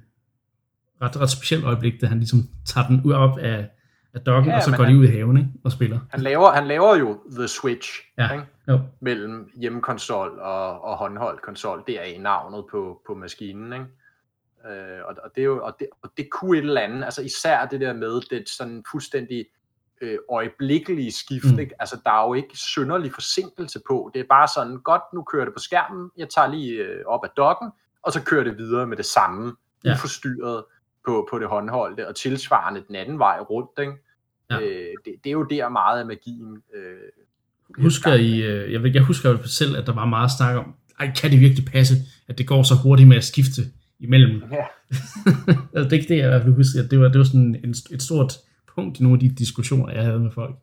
ret, 1.01 1.21
ret 1.21 1.29
specielt 1.29 1.63
øjeblik, 1.63 2.01
da 2.01 2.05
han 2.05 2.17
ligesom 2.17 2.39
tager 2.65 2.87
den 2.87 3.01
ud 3.03 3.13
op 3.13 3.37
af, 3.37 3.69
af 4.13 4.21
dokken, 4.21 4.51
ja, 4.51 4.57
og 4.57 4.63
så 4.63 4.75
går 4.77 4.83
han, 4.83 4.93
de 4.93 4.99
ud 4.99 5.05
i 5.05 5.07
haven 5.07 5.37
ikke, 5.37 5.49
og 5.63 5.71
spiller. 5.71 5.99
Han 6.09 6.19
laver, 6.21 6.51
han 6.51 6.67
laver 6.67 6.95
jo 6.95 7.19
The 7.31 7.47
Switch 7.47 7.89
ja, 8.17 8.31
ikke? 8.31 8.45
Jo. 8.67 8.79
mellem 8.99 9.51
hjemmekonsol 9.59 10.39
og, 10.39 10.83
og 10.83 10.97
håndholdt 10.97 11.41
konsol. 11.41 11.83
Det 11.87 11.99
er 11.99 12.03
i 12.03 12.17
navnet 12.17 12.65
på, 12.71 13.01
på 13.07 13.13
maskinen. 13.13 13.73
Ikke? 13.73 13.85
Øh, 14.71 14.99
og, 15.05 15.15
og, 15.23 15.31
det 15.35 15.41
er 15.41 15.45
jo, 15.45 15.63
og, 15.63 15.75
det, 15.79 15.87
og 16.01 16.09
det 16.17 16.29
kunne 16.29 16.57
et 16.57 16.63
eller 16.63 16.81
andet, 16.81 17.03
altså 17.03 17.21
især 17.21 17.65
det 17.65 17.81
der 17.81 17.93
med 17.93 18.21
det 18.29 18.49
sådan 18.49 18.83
fuldstændig 18.91 19.45
øh, 20.01 20.17
øjeblikkelige 20.31 21.11
skift, 21.11 21.53
mm. 21.53 21.59
ikke? 21.59 21.75
altså 21.79 21.99
der 22.05 22.11
er 22.11 22.27
jo 22.27 22.33
ikke 22.33 22.57
synderlig 22.57 23.13
forsinkelse 23.13 23.79
på, 23.87 24.11
det 24.13 24.19
er 24.19 24.25
bare 24.29 24.47
sådan, 24.47 24.77
godt, 24.77 25.01
nu 25.13 25.23
kører 25.23 25.45
det 25.45 25.53
på 25.53 25.59
skærmen, 25.59 26.09
jeg 26.17 26.29
tager 26.29 26.47
lige 26.47 26.73
øh, 26.73 27.05
op 27.05 27.19
ad 27.23 27.29
dokken, 27.37 27.69
og 28.03 28.13
så 28.13 28.23
kører 28.23 28.43
det 28.43 28.57
videre 28.57 28.87
med 28.87 28.97
det 28.97 29.05
samme, 29.05 29.55
ja. 29.85 29.93
uforstyrret 29.93 30.63
på, 31.05 31.27
på 31.31 31.39
det 31.39 31.47
håndholdte, 31.47 32.07
og 32.07 32.15
tilsvarende 32.15 32.83
den 32.87 32.95
anden 32.95 33.19
vej 33.19 33.39
rundt, 33.39 33.79
ikke? 33.79 33.93
Ja. 34.49 34.59
Øh, 34.59 34.93
det, 35.05 35.15
det 35.23 35.29
er 35.29 35.33
jo 35.33 35.43
der 35.43 35.69
meget 35.69 35.99
af 35.99 36.05
magien 36.05 36.57
øh, 36.75 37.83
husker 37.83 38.13
I, 38.13 38.41
øh, 38.41 38.73
jeg, 38.73 38.95
jeg 38.95 39.03
husker 39.03 39.29
jo 39.29 39.47
selv, 39.47 39.77
at 39.77 39.87
der 39.87 39.93
var 39.93 40.05
meget 40.05 40.31
snak 40.37 40.57
om, 40.57 40.75
ej, 40.99 41.11
kan 41.21 41.31
det 41.31 41.39
virkelig 41.39 41.65
passe, 41.65 41.95
at 42.27 42.37
det 42.37 42.47
går 42.47 42.63
så 42.63 42.75
hurtigt 42.75 43.09
med 43.09 43.17
at 43.17 43.23
skifte 43.23 43.61
imellem 44.03 44.43
ja. 44.51 44.65
altså, 45.75 45.83
det 45.83 45.93
er 45.93 45.99
ikke 46.01 46.13
det, 46.13 46.17
jeg 46.17 46.25
i 46.25 46.29
hvert 46.29 46.41
fald 46.41 46.53
husker. 46.53 46.87
Det 46.87 46.99
var, 46.99 47.07
det 47.07 47.17
var 47.17 47.25
sådan 47.25 47.55
en, 47.63 47.69
et 47.69 48.01
stort 48.01 48.33
punkt 48.75 48.99
i 48.99 49.03
nogle 49.03 49.15
af 49.15 49.19
de 49.19 49.35
diskussioner, 49.35 49.93
jeg 49.93 50.03
havde 50.03 50.19
med 50.19 50.31
folk. 50.31 50.55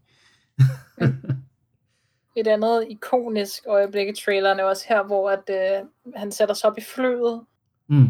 et 2.36 2.46
andet 2.46 2.86
ikonisk 2.90 3.62
øjeblik 3.66 4.08
i 4.08 4.22
traileren 4.24 4.60
er 4.60 4.64
også 4.64 4.86
her, 4.88 5.02
hvor 5.02 5.30
at, 5.30 5.50
øh, 5.50 5.86
han 6.16 6.32
sætter 6.32 6.54
sig 6.54 6.70
op 6.70 6.78
i 6.78 6.82
flyet. 6.82 7.44
Mm. 7.88 8.08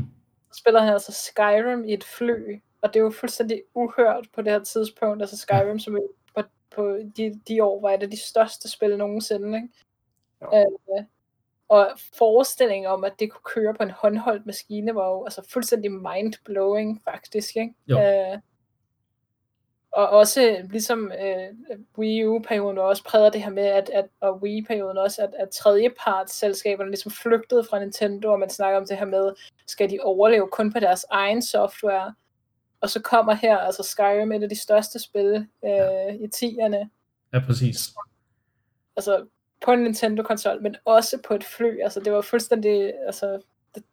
Så 0.52 0.58
spiller 0.58 0.80
han 0.80 0.92
altså 0.92 1.12
Skyrim 1.12 1.84
i 1.84 1.92
et 1.92 2.04
fly, 2.04 2.60
og 2.82 2.88
det 2.88 3.00
er 3.00 3.04
jo 3.04 3.10
fuldstændig 3.10 3.62
uhørt 3.74 4.26
på 4.34 4.42
det 4.42 4.52
her 4.52 4.64
tidspunkt. 4.64 5.22
Altså 5.22 5.36
Skyrim, 5.36 5.76
ja. 5.76 5.78
som 5.78 5.98
på, 6.34 6.42
på 6.74 6.98
de, 7.16 7.40
de 7.48 7.64
år 7.64 7.80
var 7.80 7.90
et 7.90 8.02
af 8.02 8.10
de 8.10 8.20
største 8.20 8.70
spil 8.70 8.98
nogensinde. 8.98 9.56
Ikke? 9.56 9.68
Ja. 10.52 10.58
Øh, 10.58 11.04
og 11.70 11.90
forestillingen 12.18 12.90
om, 12.90 13.04
at 13.04 13.12
det 13.18 13.30
kunne 13.30 13.54
køre 13.54 13.74
på 13.74 13.82
en 13.82 13.90
håndholdt 13.90 14.46
maskine, 14.46 14.94
var 14.94 15.08
jo 15.08 15.24
altså 15.24 15.48
fuldstændig 15.52 15.90
mind-blowing, 15.90 17.02
faktisk. 17.04 17.56
Ikke? 17.56 17.74
Jo. 17.88 17.98
Øh, 17.98 18.38
og 19.92 20.08
også 20.08 20.66
ligesom 20.70 21.12
øh, 21.12 21.78
Wii 21.98 22.24
U-perioden 22.26 22.78
også 22.78 23.04
præger 23.04 23.30
det 23.30 23.42
her 23.42 23.50
med, 23.50 23.64
at, 23.64 23.90
at 23.90 24.06
og 24.20 24.42
Wii-perioden 24.42 24.98
også, 24.98 25.22
at, 25.22 25.34
at 25.38 25.50
tredjepartsselskaberne 25.50 26.90
ligesom 26.90 27.12
flygtede 27.12 27.64
fra 27.64 27.78
Nintendo, 27.78 28.32
og 28.32 28.38
man 28.38 28.50
snakker 28.50 28.80
om 28.80 28.86
det 28.86 28.96
her 28.96 29.06
med, 29.06 29.32
skal 29.66 29.90
de 29.90 29.98
overleve 30.02 30.48
kun 30.52 30.72
på 30.72 30.80
deres 30.80 31.04
egen 31.10 31.42
software? 31.42 32.14
Og 32.80 32.90
så 32.90 33.00
kommer 33.00 33.32
her, 33.32 33.58
altså 33.58 33.82
Skyrim, 33.82 34.32
et 34.32 34.42
af 34.42 34.48
de 34.48 34.62
største 34.62 34.98
spil 34.98 35.46
øh, 35.64 35.70
ja. 35.70 36.08
i 36.12 36.28
10'erne. 36.34 36.88
Ja, 37.32 37.42
præcis. 37.46 37.78
Altså 38.96 39.26
på 39.64 39.70
en 39.70 39.78
Nintendo-konsol, 39.78 40.62
men 40.62 40.74
også 40.84 41.16
på 41.28 41.34
et 41.34 41.44
fly. 41.44 41.82
Altså 41.84 42.00
det 42.04 42.12
var 42.12 42.20
fuldstændig, 42.20 42.92
altså 43.06 43.40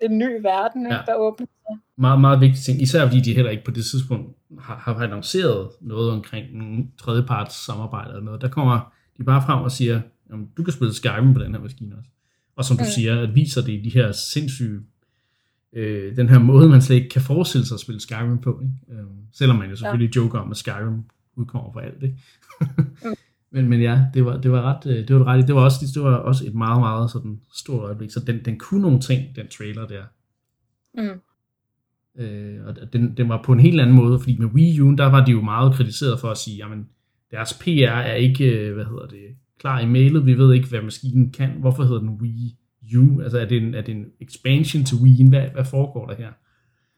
en 0.02 0.18
ny 0.18 0.42
verden, 0.42 0.86
ikke, 0.86 0.96
ja. 0.96 1.02
der 1.06 1.16
åbnede 1.16 1.50
sig. 1.52 1.78
Meget, 1.98 2.22
meget 2.22 2.42
vigtig 2.42 2.64
ting, 2.64 2.82
især 2.82 3.06
fordi 3.06 3.22
de 3.22 3.34
heller 3.34 3.52
ikke 3.52 3.64
på 3.64 3.72
det 3.72 3.86
tidspunkt 3.86 4.38
har, 4.60 4.76
har 4.76 4.96
annonceret 4.96 5.70
noget 5.82 6.12
omkring 6.12 6.46
en 6.62 6.92
tredjeparts 6.98 7.66
samarbejde 7.66 8.10
eller 8.10 8.24
noget. 8.24 8.42
Der 8.42 8.48
kommer 8.48 8.94
de 9.18 9.24
bare 9.24 9.42
frem 9.46 9.64
og 9.64 9.72
siger, 9.72 10.02
jamen, 10.30 10.50
du 10.58 10.64
kan 10.64 10.74
spille 10.74 10.94
Skyrim 10.94 11.34
på 11.34 11.40
den 11.40 11.56
her 11.56 11.62
maskine 11.62 11.96
også. 11.98 12.10
Og 12.56 12.66
som 12.66 12.78
du 12.78 12.84
mm. 12.84 12.90
siger, 12.96 13.22
at 13.22 13.36
viser 13.36 13.62
det 13.62 13.84
de 13.84 13.90
her 13.90 14.12
sindssyge, 14.12 14.80
øh, 15.74 16.16
den 16.16 16.30
her 16.30 16.40
måde, 16.40 16.70
man 16.70 16.82
slet 16.82 16.96
ikke 16.96 17.10
kan 17.10 17.22
forestille 17.22 17.66
sig 17.66 17.76
at 17.76 17.80
spille 17.80 18.02
Skyrim 18.02 18.42
på. 18.42 18.62
Ikke? 18.62 19.00
Øh, 19.00 19.08
selvom 19.34 19.58
man 19.58 19.70
jo 19.70 19.76
selvfølgelig 19.76 20.16
ja. 20.16 20.22
joker 20.22 20.40
om, 20.40 20.52
at 20.52 20.58
Skyrim 20.58 21.04
udkommer 21.36 21.72
for 21.74 21.80
alt. 21.80 22.04
Ikke? 22.04 22.18
mm. 23.06 23.16
Men, 23.52 23.70
men 23.70 23.82
ja, 23.82 24.06
det 24.14 24.26
var, 24.26 24.38
det 24.38 24.52
var 24.52 24.62
ret, 24.62 24.92
øh, 24.92 25.08
det 25.08 25.16
var 25.16 25.24
ret, 25.24 25.48
det 25.48 25.56
var 25.56 25.62
også, 25.62 25.78
det 25.94 26.04
var 26.04 26.16
også 26.16 26.48
et 26.48 26.56
meget, 26.56 26.80
meget 26.80 27.12
sådan 27.12 27.42
stort 27.54 27.84
øjeblik, 27.84 28.12
så 28.12 28.20
den, 28.28 28.46
den 28.46 28.60
kunne 28.60 28.82
nogle 28.82 29.00
ting, 29.00 29.36
den 29.36 29.48
trailer 29.48 29.88
der. 29.88 30.04
Mm. 30.94 31.22
Øh, 32.24 32.66
og 32.66 32.94
den, 32.94 33.18
den 33.18 33.30
var 33.30 33.42
på 33.44 33.54
en 33.54 33.60
helt 33.60 33.82
anden 33.82 33.96
måde, 33.96 34.20
fordi 34.20 34.38
med 34.38 34.48
Wii 34.48 34.82
U, 34.82 34.96
der 34.96 35.06
var 35.06 35.26
de 35.26 35.32
jo 35.32 35.42
meget 35.42 35.74
kritiseret 35.74 36.20
for 36.20 36.32
at 36.32 36.38
sige, 36.38 36.58
jamen, 36.58 36.88
deres 37.32 37.54
PR 37.54 37.98
er 38.00 38.14
ikke, 38.14 38.60
øh, 38.60 38.74
hvad 38.74 38.86
hedder 38.86 39.08
det, 39.08 39.36
klar 39.60 39.80
i 39.80 39.86
mailet, 39.86 40.26
vi 40.26 40.38
ved 40.38 40.54
ikke, 40.54 40.70
hvad 40.70 40.82
maskinen 40.82 41.32
kan, 41.32 41.50
hvorfor 41.60 41.84
hedder 41.84 42.00
den 42.00 42.22
Wii 42.22 42.58
U, 42.98 43.22
altså 43.22 43.40
er 43.40 43.46
det 43.46 43.58
en, 43.58 43.74
er 43.74 43.82
det 43.82 43.96
en 43.96 44.06
expansion 44.20 44.84
til 44.84 44.98
Wii, 44.98 45.30
hvad, 45.30 45.50
hvad 45.54 45.66
foregår 45.66 46.06
der 46.06 46.16
her? 46.16 46.32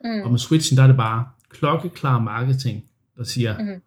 Mm. 0.03 0.25
Og 0.25 0.31
med 0.31 0.39
Switchen, 0.39 0.77
der 0.77 0.83
er 0.83 0.87
det 0.87 0.97
bare 0.97 1.25
klokkeklar 1.49 2.19
marketing, 2.19 2.83
der 3.17 3.23
siger, 3.23 3.59
mm. 3.59 3.81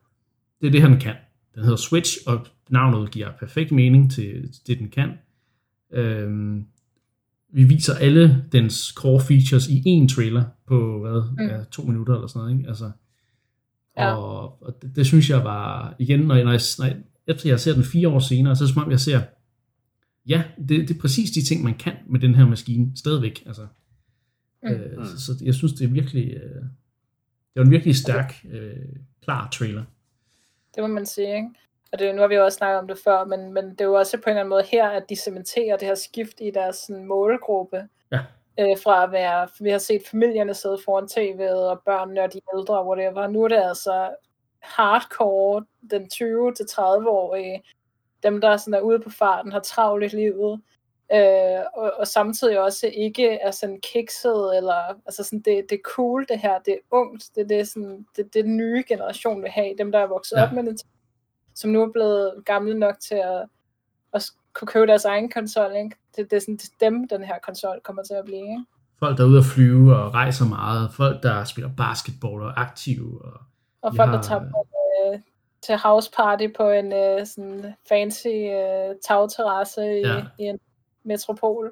det 0.60 0.66
er 0.66 0.70
det 0.70 0.82
den 0.82 0.98
kan. 0.98 1.14
Den 1.54 1.62
hedder 1.62 1.76
Switch, 1.76 2.18
og 2.26 2.46
navnet 2.70 3.10
giver 3.10 3.32
perfekt 3.38 3.72
mening 3.72 4.12
til 4.12 4.54
det, 4.66 4.78
den 4.78 4.88
kan. 4.88 5.10
Øhm, 5.92 6.66
vi 7.52 7.64
viser 7.64 7.94
alle 7.94 8.44
dens 8.52 8.74
core 8.96 9.20
features 9.20 9.68
i 9.68 9.82
en 9.86 10.08
trailer 10.08 10.44
på 10.66 11.00
hvad, 11.00 11.22
mm. 11.30 11.50
ja, 11.50 11.64
to 11.64 11.82
minutter 11.82 12.14
eller 12.14 12.26
sådan 12.26 12.40
noget. 12.40 12.58
Ikke? 12.58 12.68
Altså, 12.68 12.90
ja. 13.96 14.14
Og, 14.14 14.62
og 14.62 14.82
det, 14.82 14.96
det 14.96 15.06
synes 15.06 15.30
jeg 15.30 15.44
var, 15.44 15.94
igen, 15.98 16.20
når 16.20 16.34
jeg, 16.34 16.44
når 16.44 16.52
jeg, 16.52 16.60
når 16.78 16.86
jeg, 16.86 16.96
efter 17.26 17.48
jeg 17.48 17.60
ser 17.60 17.74
den 17.74 17.84
fire 17.84 18.08
år 18.08 18.18
senere, 18.18 18.56
så 18.56 18.64
er 18.64 18.66
det 18.66 18.74
som 18.74 18.82
om 18.82 18.90
jeg 18.90 19.00
ser, 19.00 19.22
ja, 20.26 20.42
det, 20.58 20.88
det 20.88 20.90
er 20.90 21.00
præcis 21.00 21.30
de 21.30 21.42
ting, 21.42 21.64
man 21.64 21.74
kan 21.74 21.94
med 22.10 22.20
den 22.20 22.34
her 22.34 22.46
maskine, 22.46 22.92
stadigvæk. 22.96 23.42
Altså, 23.46 23.66
mm. 24.62 24.68
øh, 24.68 25.06
så, 25.06 25.18
så 25.18 25.44
jeg 25.44 25.54
synes, 25.54 25.72
det 25.72 25.84
er 25.84 25.92
virkelig, 25.92 26.30
øh, 26.30 26.62
det 27.54 27.56
var 27.56 27.64
en 27.64 27.70
virkelig 27.70 27.96
stærk, 27.96 28.34
øh, 28.50 28.76
klar 29.22 29.48
trailer. 29.52 29.84
Det 30.74 30.82
må 30.82 30.86
man 30.86 31.06
sige, 31.06 31.36
ikke? 31.36 31.48
Og 31.92 31.98
det, 31.98 32.14
nu 32.14 32.20
har 32.20 32.28
vi 32.28 32.34
jo 32.34 32.44
også 32.44 32.56
snakket 32.56 32.78
om 32.78 32.88
det 32.88 32.98
før, 33.04 33.24
men, 33.24 33.52
men 33.52 33.70
det 33.70 33.80
er 33.80 33.84
jo 33.84 33.94
også 33.94 34.16
på 34.16 34.22
en 34.26 34.30
eller 34.30 34.40
anden 34.40 34.48
måde 34.48 34.62
her, 34.62 34.88
at 34.88 35.08
de 35.08 35.16
cementerer 35.16 35.76
det 35.76 35.88
her 35.88 35.94
skift 35.94 36.40
i 36.40 36.50
deres 36.50 36.76
sådan, 36.76 37.04
målgruppe. 37.04 37.88
Ja. 38.12 38.20
Øh, 38.60 38.76
fra 38.82 39.04
at 39.04 39.12
være, 39.12 39.48
vi 39.60 39.70
har 39.70 39.78
set 39.78 40.02
familierne 40.10 40.54
sidde 40.54 40.78
foran 40.84 41.04
tv'et, 41.04 41.54
og 41.54 41.82
børnene 41.86 42.22
og 42.22 42.32
de 42.32 42.40
ældre, 42.56 42.78
og 42.78 42.86
whatever. 42.86 43.26
Nu 43.26 43.44
er 43.44 43.48
det 43.48 43.56
altså 43.56 44.10
hardcore, 44.62 45.64
den 45.90 46.08
20-30-årige, 46.14 47.62
dem 48.22 48.40
der 48.40 48.56
sådan 48.56 48.74
er 48.74 48.80
ude 48.80 49.00
på 49.00 49.10
farten, 49.10 49.52
har 49.52 49.60
travlt 49.60 50.04
i 50.04 50.16
livet, 50.16 50.60
øh, 51.12 51.64
og, 51.74 51.92
og 51.98 52.06
samtidig 52.06 52.60
også 52.60 52.86
ikke 52.86 53.30
er 53.30 53.50
sådan 53.50 53.80
kikset, 53.92 54.56
eller 54.56 55.00
altså 55.06 55.24
sådan, 55.24 55.40
det, 55.40 55.64
det 55.70 55.76
er 55.76 55.82
cool 55.84 56.26
det 56.28 56.38
her, 56.38 56.58
det 56.58 56.72
er 56.72 56.96
ungt, 56.96 57.24
det, 57.36 57.48
det 57.48 57.60
er 57.60 57.64
sådan, 57.64 58.06
det, 58.16 58.34
det 58.34 58.44
den 58.44 58.56
nye 58.56 58.84
generation 58.88 59.42
vil 59.42 59.50
have, 59.50 59.74
dem 59.78 59.92
der 59.92 59.98
er 59.98 60.06
vokset 60.06 60.36
ja. 60.36 60.44
op 60.44 60.52
med 60.52 60.64
det, 60.64 60.80
som 61.54 61.70
nu 61.70 61.82
er 61.82 61.92
blevet 61.92 62.34
gamle 62.44 62.78
nok 62.78 63.00
til 63.00 63.14
at, 63.14 63.46
at 64.12 64.30
kunne 64.52 64.68
købe 64.68 64.86
deres 64.86 65.04
egen 65.04 65.30
konsol, 65.30 65.76
ikke? 65.76 65.96
Det, 66.16 66.30
det 66.30 66.36
er 66.36 66.40
sådan, 66.40 66.56
det 66.56 66.64
er 66.64 66.90
dem, 66.90 67.08
den 67.08 67.24
her 67.24 67.38
konsol 67.42 67.80
kommer 67.84 68.02
til 68.02 68.14
at 68.14 68.24
blive, 68.24 68.40
ikke? 68.40 68.64
Folk, 68.98 69.18
der 69.18 69.24
er 69.24 69.28
ude 69.28 69.38
at 69.38 69.44
flyve 69.44 69.96
og 69.96 70.14
rejser 70.14 70.44
meget, 70.44 70.92
folk, 70.92 71.22
der 71.22 71.44
spiller 71.44 71.70
basketball 71.76 72.42
og 72.42 72.48
er 72.48 72.58
aktive. 72.58 73.24
Og, 73.24 73.40
og 73.82 73.96
folk, 73.96 74.10
har... 74.10 74.16
der 74.16 74.22
tager 74.22 74.40
på, 74.40 74.66
øh, 75.12 75.20
til 75.62 75.76
house 75.76 76.10
party 76.16 76.46
på 76.56 76.70
en 76.70 76.92
øh, 76.92 77.26
sådan 77.26 77.74
fancy 77.88 78.26
øh, 78.28 78.96
tagterrasse 79.08 80.00
i, 80.00 80.06
ja. 80.06 80.24
i 80.38 80.42
en 80.42 80.58
metropol. 81.04 81.70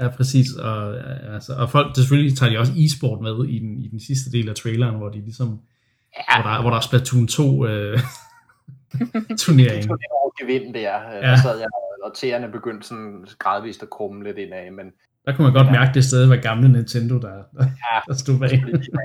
Ja, 0.00 0.08
præcis. 0.08 0.46
Og, 0.52 0.94
altså, 1.34 1.52
og 1.52 1.70
folk, 1.70 1.96
selvfølgelig 1.96 2.38
tager 2.38 2.50
de 2.50 2.58
også 2.58 2.72
e-sport 2.76 3.20
med 3.20 3.48
i 3.48 3.58
den, 3.58 3.78
i 3.78 3.88
den 3.88 4.00
sidste 4.00 4.32
del 4.32 4.48
af 4.48 4.54
traileren, 4.54 4.96
hvor 4.96 5.08
de 5.08 5.20
ligesom, 5.20 5.60
ja. 6.16 6.42
hvor, 6.42 6.50
der, 6.50 6.60
hvor 6.60 6.70
der 6.70 6.76
er 6.76 6.80
Splatoon 6.80 7.26
2 7.26 7.66
øh, 7.66 7.98
turnering. 9.42 9.82
Det 9.82 9.90
er 9.90 10.44
gevind 10.44 10.74
der. 10.74 10.94
Ja. 11.12 11.20
Der 11.20 11.36
sad 11.36 11.58
jeg, 11.58 11.68
og 12.04 12.14
tæerne 12.14 12.52
begyndte 12.52 12.88
sådan 12.88 13.26
gradvist 13.38 13.82
at 13.82 13.90
krumme 13.90 14.24
lidt 14.24 14.38
indad, 14.38 14.70
men 14.70 14.92
der 15.24 15.36
kunne 15.36 15.44
man 15.44 15.52
godt 15.52 15.66
ja. 15.66 15.72
mærke 15.72 15.94
det 15.94 16.04
sted, 16.04 16.26
var 16.26 16.36
gamle 16.36 16.68
Nintendo, 16.72 17.14
der, 17.14 17.28
der, 17.28 17.64
ja, 17.64 18.00
der 18.06 18.14
stod 18.14 18.38
bag. 18.38 18.50
Det, 18.50 18.60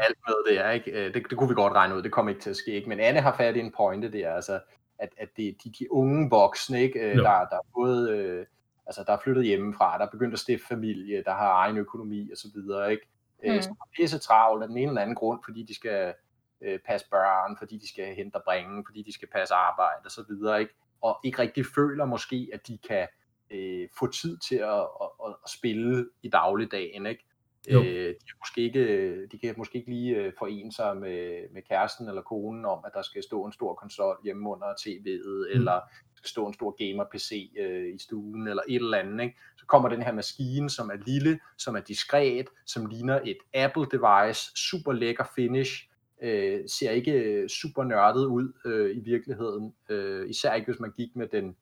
alt 0.08 0.18
med 0.28 0.36
det, 0.50 0.66
er, 0.66 0.72
ikke? 0.72 0.92
Øh, 0.92 1.14
det, 1.14 1.24
det 1.30 1.38
kunne 1.38 1.50
vi 1.50 1.56
godt 1.56 1.74
regne 1.74 1.96
ud, 1.96 2.02
det 2.02 2.12
kom 2.12 2.30
ikke 2.30 2.42
til 2.42 2.50
at 2.50 2.56
ske. 2.56 2.72
Ikke? 2.72 2.90
Men 2.90 3.00
Anne 3.00 3.22
har 3.22 3.36
fat 3.38 3.56
i 3.56 3.60
en 3.60 3.74
pointe 3.78 4.12
der, 4.12 4.32
altså, 4.32 4.60
at, 5.00 5.10
at 5.18 5.28
det 5.38 5.56
de, 5.64 5.72
de 5.80 5.94
unge 5.94 6.30
voksne, 6.30 6.82
ikke? 6.82 7.00
Øh, 7.00 7.16
der, 7.16 7.24
der 7.24 7.58
er 7.62 7.68
både 7.76 8.12
øh, 8.12 8.46
altså, 8.86 9.04
der 9.08 9.14
er 9.14 9.20
flyttet 9.24 9.46
hjemmefra, 9.46 9.98
der 9.98 10.06
er 10.06 10.10
begyndt 10.10 10.34
at 10.34 10.40
stifte 10.40 10.68
familie, 10.68 11.24
der 11.24 11.34
har 11.34 11.54
egen 11.54 11.78
økonomi 11.78 12.32
og 12.32 12.38
så 12.38 12.48
videre, 12.54 12.92
ikke? 12.92 13.08
Mm. 13.44 13.62
Som 13.62 13.72
er 13.72 13.90
pisse 13.96 14.20
travlt 14.20 14.64
af 14.64 14.68
den 14.68 14.78
ene 14.78 14.88
eller 14.88 15.02
anden 15.02 15.16
grund, 15.16 15.40
fordi 15.46 15.64
de 15.64 15.76
skal 15.76 16.14
øh, 16.62 16.80
passe 16.86 17.10
børn, 17.10 17.58
fordi 17.58 17.78
de 17.78 17.88
skal 17.88 18.16
hente 18.16 18.36
og 18.36 18.44
bringe, 18.44 18.84
fordi 18.88 19.04
de 19.04 19.14
skal 19.14 19.28
passe 19.28 19.54
arbejde 19.54 20.02
og 20.06 20.12
så 20.12 20.26
videre, 20.30 20.62
ikke? 20.62 20.74
Og 21.02 21.20
ikke 21.24 21.40
rigtig 21.40 21.66
føler 21.76 22.06
måske, 22.06 22.50
at 22.54 22.68
de 22.68 22.78
kan 22.88 23.08
øh, 23.52 23.88
få 24.00 24.08
tid 24.08 24.38
til 24.38 24.56
at, 24.56 24.80
at, 24.80 25.10
at, 25.26 25.36
at 25.44 25.50
spille 25.50 26.10
i 26.24 26.30
dagligdagen, 26.30 27.06
ikke? 27.06 27.26
Øh, 27.70 28.08
de, 28.10 28.26
kan 28.28 28.38
måske 28.40 28.62
ikke, 28.62 29.26
de 29.28 29.40
kan 29.40 29.54
måske 29.58 29.78
ikke 29.78 29.90
lige 29.90 30.16
øh, 30.16 30.34
forene 30.40 30.72
sig 30.72 30.98
med, 30.98 31.54
med 31.54 31.62
kæresten 31.62 32.08
eller 32.08 32.22
konen 32.22 32.66
om, 32.66 32.80
at 32.86 32.92
der 32.94 33.02
skal 33.02 33.24
stå 33.24 33.46
en 33.46 33.52
stor 33.52 33.74
konsol 33.74 34.18
hjemme 34.24 34.50
under 34.50 34.68
tv'et, 34.68 35.30
mm. 35.30 35.56
eller 35.56 35.80
skal 36.24 36.30
stå 36.30 36.48
en 36.48 36.54
stor 36.54 36.72
gamer-PC 36.72 37.52
øh, 37.60 37.96
i 37.96 37.98
stuen, 38.00 38.48
eller 38.48 38.64
et 38.70 38.76
eller 38.76 38.98
andet. 38.98 39.24
Ikke? 39.24 39.38
Så 39.58 39.66
kommer 39.66 39.90
den 39.90 40.02
her 40.02 40.12
maskine, 40.12 40.70
som 40.70 40.90
er 40.90 40.98
lille, 41.06 41.40
som 41.58 41.76
er 41.76 41.80
diskret, 41.80 42.46
som 42.66 42.86
ligner 42.86 43.20
et 43.26 43.38
Apple-device, 43.54 44.52
super 44.56 44.92
lækker 44.92 45.24
finish, 45.36 45.90
øh, 46.22 46.60
ser 46.68 46.92
ikke 46.92 47.46
super 47.50 47.84
nørdet 47.84 48.26
ud 48.26 48.54
øh, 48.66 48.98
i 48.98 49.00
virkeligheden, 49.00 49.74
øh, 49.90 50.30
især 50.30 50.54
ikke 50.54 50.72
hvis 50.72 50.80
man 50.80 50.92
gik 50.92 51.16
med 51.16 51.28
den 51.28 51.56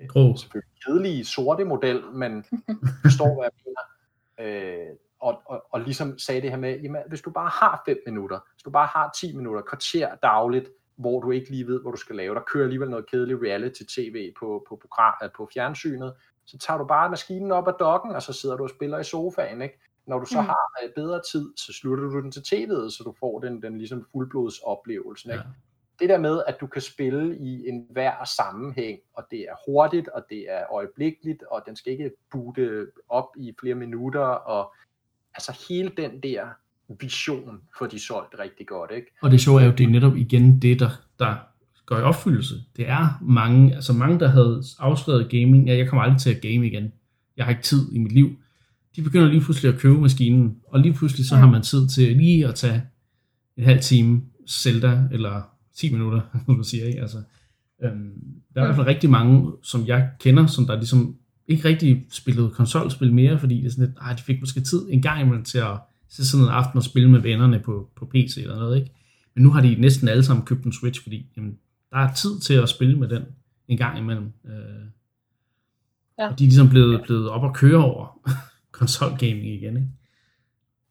øh, 0.00 0.38
selvfølgelig 0.38 0.72
kedelige 0.86 1.24
sorte 1.24 1.64
model, 1.64 2.02
men 2.12 2.44
forstår, 3.04 3.34
hvad 3.34 3.44
jeg 3.44 3.52
mener. 3.64 3.82
Øh, 4.40 4.96
og, 5.20 5.42
og, 5.44 5.64
og 5.70 5.80
ligesom 5.80 6.18
sagde 6.18 6.40
det 6.40 6.50
her 6.50 6.56
med, 6.56 6.80
jamen, 6.80 7.02
hvis 7.08 7.20
du 7.20 7.30
bare 7.30 7.48
har 7.48 7.82
5 7.86 7.96
minutter, 8.06 8.38
hvis 8.54 8.62
du 8.62 8.70
bare 8.70 8.86
har 8.86 9.10
10 9.20 9.36
minutter, 9.36 9.62
kvarter 9.62 10.14
dagligt, 10.14 10.68
hvor 10.98 11.20
du 11.20 11.30
ikke 11.30 11.50
lige 11.50 11.66
ved, 11.66 11.80
hvor 11.80 11.90
du 11.90 11.96
skal 11.96 12.16
lave, 12.16 12.34
der 12.34 12.40
kører 12.40 12.64
alligevel 12.64 12.90
noget 12.90 13.10
kedeligt 13.10 13.42
reality-tv 13.42 14.32
på, 14.38 14.64
på, 14.68 14.76
program, 14.76 15.14
øh, 15.22 15.28
på 15.36 15.48
fjernsynet, 15.54 16.14
så 16.46 16.58
tager 16.58 16.78
du 16.78 16.84
bare 16.84 17.10
maskinen 17.10 17.52
op 17.52 17.68
af 17.68 17.74
dokken, 17.74 18.12
og 18.12 18.22
så 18.22 18.32
sidder 18.32 18.56
du 18.56 18.62
og 18.62 18.70
spiller 18.70 18.98
i 18.98 19.04
sofaen, 19.04 19.62
ikke? 19.62 19.80
Når 20.06 20.18
du 20.18 20.26
så 20.26 20.40
mm. 20.40 20.46
har 20.46 20.70
øh, 20.84 20.90
bedre 20.94 21.20
tid, 21.32 21.52
så 21.56 21.72
slutter 21.72 22.04
du 22.04 22.20
den 22.20 22.32
til 22.32 22.40
tv'et, 22.40 22.90
så 22.90 23.02
du 23.04 23.14
får 23.20 23.40
den, 23.40 23.62
den 23.62 23.78
ligesom 23.78 24.06
fuldblods 24.12 24.58
oplevelse, 24.58 25.28
ikke? 25.32 25.44
Ja. 25.44 25.50
Det 26.00 26.08
der 26.08 26.18
med, 26.18 26.42
at 26.46 26.60
du 26.60 26.66
kan 26.66 26.82
spille 26.82 27.38
i 27.38 27.68
en 27.68 27.86
hver 27.90 28.24
sammenhæng, 28.24 29.00
og 29.14 29.24
det 29.30 29.40
er 29.40 29.54
hurtigt, 29.66 30.08
og 30.08 30.24
det 30.30 30.50
er 30.50 30.72
øjeblikkeligt, 30.72 31.42
og 31.42 31.62
den 31.66 31.76
skal 31.76 31.92
ikke 31.92 32.10
boote 32.30 32.86
op 33.08 33.28
i 33.36 33.54
flere 33.60 33.74
minutter, 33.74 34.20
og 34.26 34.74
altså 35.34 35.66
hele 35.68 35.88
den 35.96 36.22
der 36.22 36.48
vision, 37.00 37.60
for 37.78 37.86
de 37.86 37.98
solgt 37.98 38.34
rigtig 38.38 38.66
godt. 38.66 38.90
Ikke? 38.96 39.06
Og 39.22 39.30
det 39.30 39.40
sjove 39.40 39.60
er 39.60 39.66
jo, 39.66 39.72
det 39.72 39.84
er 39.84 39.88
netop 39.88 40.16
igen 40.16 40.62
det, 40.62 40.80
der, 40.80 40.90
der 41.18 41.36
går 41.86 41.96
i 41.96 42.02
opfyldelse. 42.02 42.54
Det 42.76 42.88
er 42.88 43.18
mange, 43.22 43.74
altså 43.74 43.92
mange, 43.92 44.20
der 44.20 44.28
havde 44.28 44.62
afskrevet 44.78 45.30
gaming, 45.30 45.66
ja, 45.66 45.76
jeg 45.76 45.88
kommer 45.88 46.02
aldrig 46.02 46.20
til 46.20 46.34
at 46.34 46.40
game 46.40 46.66
igen. 46.66 46.92
Jeg 47.36 47.44
har 47.44 47.50
ikke 47.50 47.62
tid 47.62 47.92
i 47.92 47.98
mit 47.98 48.12
liv. 48.12 48.36
De 48.96 49.02
begynder 49.02 49.28
lige 49.28 49.40
pludselig 49.40 49.74
at 49.74 49.80
købe 49.80 50.00
maskinen, 50.00 50.56
og 50.68 50.80
lige 50.80 50.94
pludselig 50.94 51.28
så 51.28 51.36
har 51.36 51.50
man 51.50 51.62
tid 51.62 51.88
til 51.88 52.16
lige 52.16 52.46
at 52.46 52.54
tage 52.54 52.82
en 53.56 53.64
halv 53.64 53.80
time 53.80 54.22
Zelda, 54.48 55.02
eller 55.12 55.42
10 55.76 55.92
minutter, 55.92 56.20
som 56.46 56.56
du 56.56 56.62
siger, 56.62 56.84
ikke? 56.84 57.00
Altså, 57.00 57.18
øhm, 57.82 58.12
der 58.54 58.60
er 58.60 58.64
i 58.64 58.66
hvert 58.66 58.76
fald 58.76 58.86
rigtig 58.86 59.10
mange, 59.10 59.52
som 59.62 59.86
jeg 59.86 60.10
kender, 60.20 60.46
som 60.46 60.66
der 60.66 60.76
ligesom 60.76 61.16
ikke 61.48 61.68
rigtig 61.68 62.06
spillede 62.10 62.50
konsolspil 62.50 63.12
mere, 63.12 63.38
fordi 63.38 63.56
det 63.56 63.66
er 63.66 63.70
sådan 63.70 63.84
lidt, 63.84 63.98
ah, 64.00 64.18
de 64.18 64.22
fik 64.22 64.40
måske 64.40 64.60
tid 64.60 64.86
en 64.90 65.02
gang 65.02 65.20
imellem 65.20 65.44
til 65.44 65.58
at 65.58 65.78
se 66.08 66.28
sådan 66.28 66.46
en 66.46 66.52
aften 66.52 66.76
og 66.76 66.84
spille 66.84 67.10
med 67.10 67.20
vennerne 67.20 67.60
på, 67.60 67.90
på 67.96 68.06
PC 68.06 68.36
eller 68.36 68.56
noget, 68.56 68.78
ikke? 68.78 68.92
Men 69.34 69.44
nu 69.44 69.50
har 69.50 69.60
de 69.60 69.74
næsten 69.74 70.08
alle 70.08 70.24
sammen 70.24 70.46
købt 70.46 70.64
en 70.64 70.72
Switch, 70.72 71.02
fordi 71.02 71.26
jamen, 71.36 71.58
der 71.90 71.98
er 71.98 72.12
tid 72.12 72.40
til 72.40 72.54
at 72.54 72.68
spille 72.68 72.98
med 72.98 73.08
den 73.08 73.24
en 73.68 73.78
gang 73.78 73.98
imellem. 73.98 74.32
Øh, 74.44 74.52
ja. 76.18 76.30
Og 76.30 76.38
de 76.38 76.44
er 76.44 76.48
ligesom 76.48 76.68
blevet, 76.68 77.02
blevet 77.02 77.30
op 77.30 77.42
og 77.42 77.54
køre 77.54 77.84
over 77.84 78.20
konsolgaming 78.78 79.46
igen, 79.46 79.76
ikke? 79.76 79.88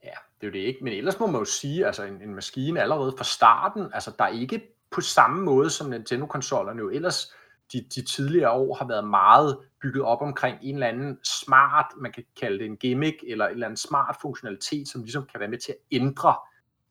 Ja, 0.04 0.10
det 0.42 0.48
er 0.48 0.48
jo 0.48 0.54
det 0.54 0.68
ikke. 0.68 0.80
Men 0.84 0.94
ellers 0.94 1.20
må 1.20 1.28
man 1.28 1.42
jo 1.42 1.46
sige, 1.46 1.86
altså 1.86 2.04
en, 2.04 2.22
en 2.22 2.36
maskine 2.36 2.82
allerede 2.82 3.14
fra 3.18 3.24
starten, 3.24 3.88
altså 3.94 4.12
der 4.18 4.24
er 4.24 4.30
ikke 4.30 4.62
på 4.92 5.02
samme 5.02 5.44
måde 5.44 5.70
som 5.70 5.90
Nintendo-konsollerne 5.90 6.80
jo 6.80 6.90
ellers 6.90 7.34
de, 7.74 7.86
de 7.96 8.02
tidligere 8.02 8.52
år 8.52 8.76
har 8.76 8.88
været 8.88 9.08
meget 9.08 9.58
bygget 9.82 10.04
op 10.04 10.22
omkring 10.22 10.58
en 10.62 10.76
eller 10.76 10.88
anden 10.88 11.20
smart, 11.24 11.86
man 11.98 12.12
kan 12.12 12.24
kalde 12.40 12.60
det 12.60 12.66
en 12.66 12.78
gimmick, 12.78 13.24
eller 13.28 13.46
en 13.46 13.52
eller 13.52 13.66
anden 13.66 13.78
smart 13.78 14.18
funktionalitet, 14.22 14.88
som 14.88 15.02
ligesom 15.02 15.26
kan 15.32 15.40
være 15.40 15.50
med 15.50 15.58
til 15.58 15.72
at 15.72 15.78
ændre 15.92 16.36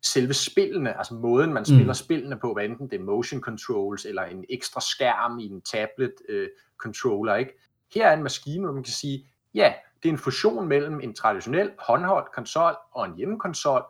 selve 0.02 0.34
spillene, 0.34 0.98
altså 0.98 1.14
måden 1.14 1.52
man 1.52 1.64
spiller 1.64 1.84
mm. 1.84 1.94
spillene 1.94 2.38
på, 2.38 2.52
hvad 2.52 2.64
enten 2.64 2.90
det 2.90 3.00
er 3.00 3.04
motion 3.04 3.40
controls, 3.40 4.04
eller 4.04 4.22
en 4.22 4.44
ekstra 4.50 4.80
skærm 4.80 5.38
i 5.38 5.44
en 5.44 5.60
tablet 5.60 6.12
øh, 6.28 6.48
controller, 6.78 7.34
ikke? 7.34 7.52
Her 7.94 8.08
er 8.08 8.14
en 8.14 8.22
maskine, 8.22 8.64
hvor 8.64 8.74
man 8.74 8.82
kan 8.82 8.92
sige, 8.92 9.26
ja, 9.54 9.72
det 10.02 10.08
er 10.08 10.12
en 10.12 10.18
fusion 10.18 10.68
mellem 10.68 11.00
en 11.00 11.14
traditionel 11.14 11.70
håndholdt 11.78 12.32
konsol 12.34 12.76
og 12.92 13.06
en 13.06 13.16
hjemmekonsol, 13.16 13.82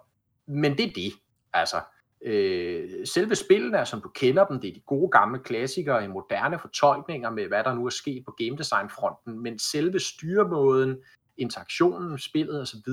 men 0.47 0.77
det 0.77 0.85
er 0.89 0.93
det. 0.95 1.13
Altså, 1.53 1.81
øh, 2.25 3.07
selve 3.07 3.35
spillene, 3.35 3.87
som 3.87 4.01
du 4.01 4.09
kender 4.09 4.47
dem, 4.47 4.61
det 4.61 4.71
er 4.71 4.75
de 4.75 4.81
gode 4.81 5.11
gamle 5.11 5.39
klassikere 5.39 6.05
i 6.05 6.09
moderne 6.09 6.59
fortolkninger 6.59 7.31
med, 7.31 7.47
hvad 7.47 7.65
der 7.65 7.75
nu 7.75 7.87
er 7.87 7.91
sket 7.91 8.25
på 8.25 8.31
game 8.31 8.57
design 8.59 8.91
fronten, 8.91 9.43
men 9.43 9.59
selve 9.59 10.01
styremåden, 10.01 10.99
interaktionen, 11.37 12.19
spillet 12.19 12.61
osv., 12.61 12.93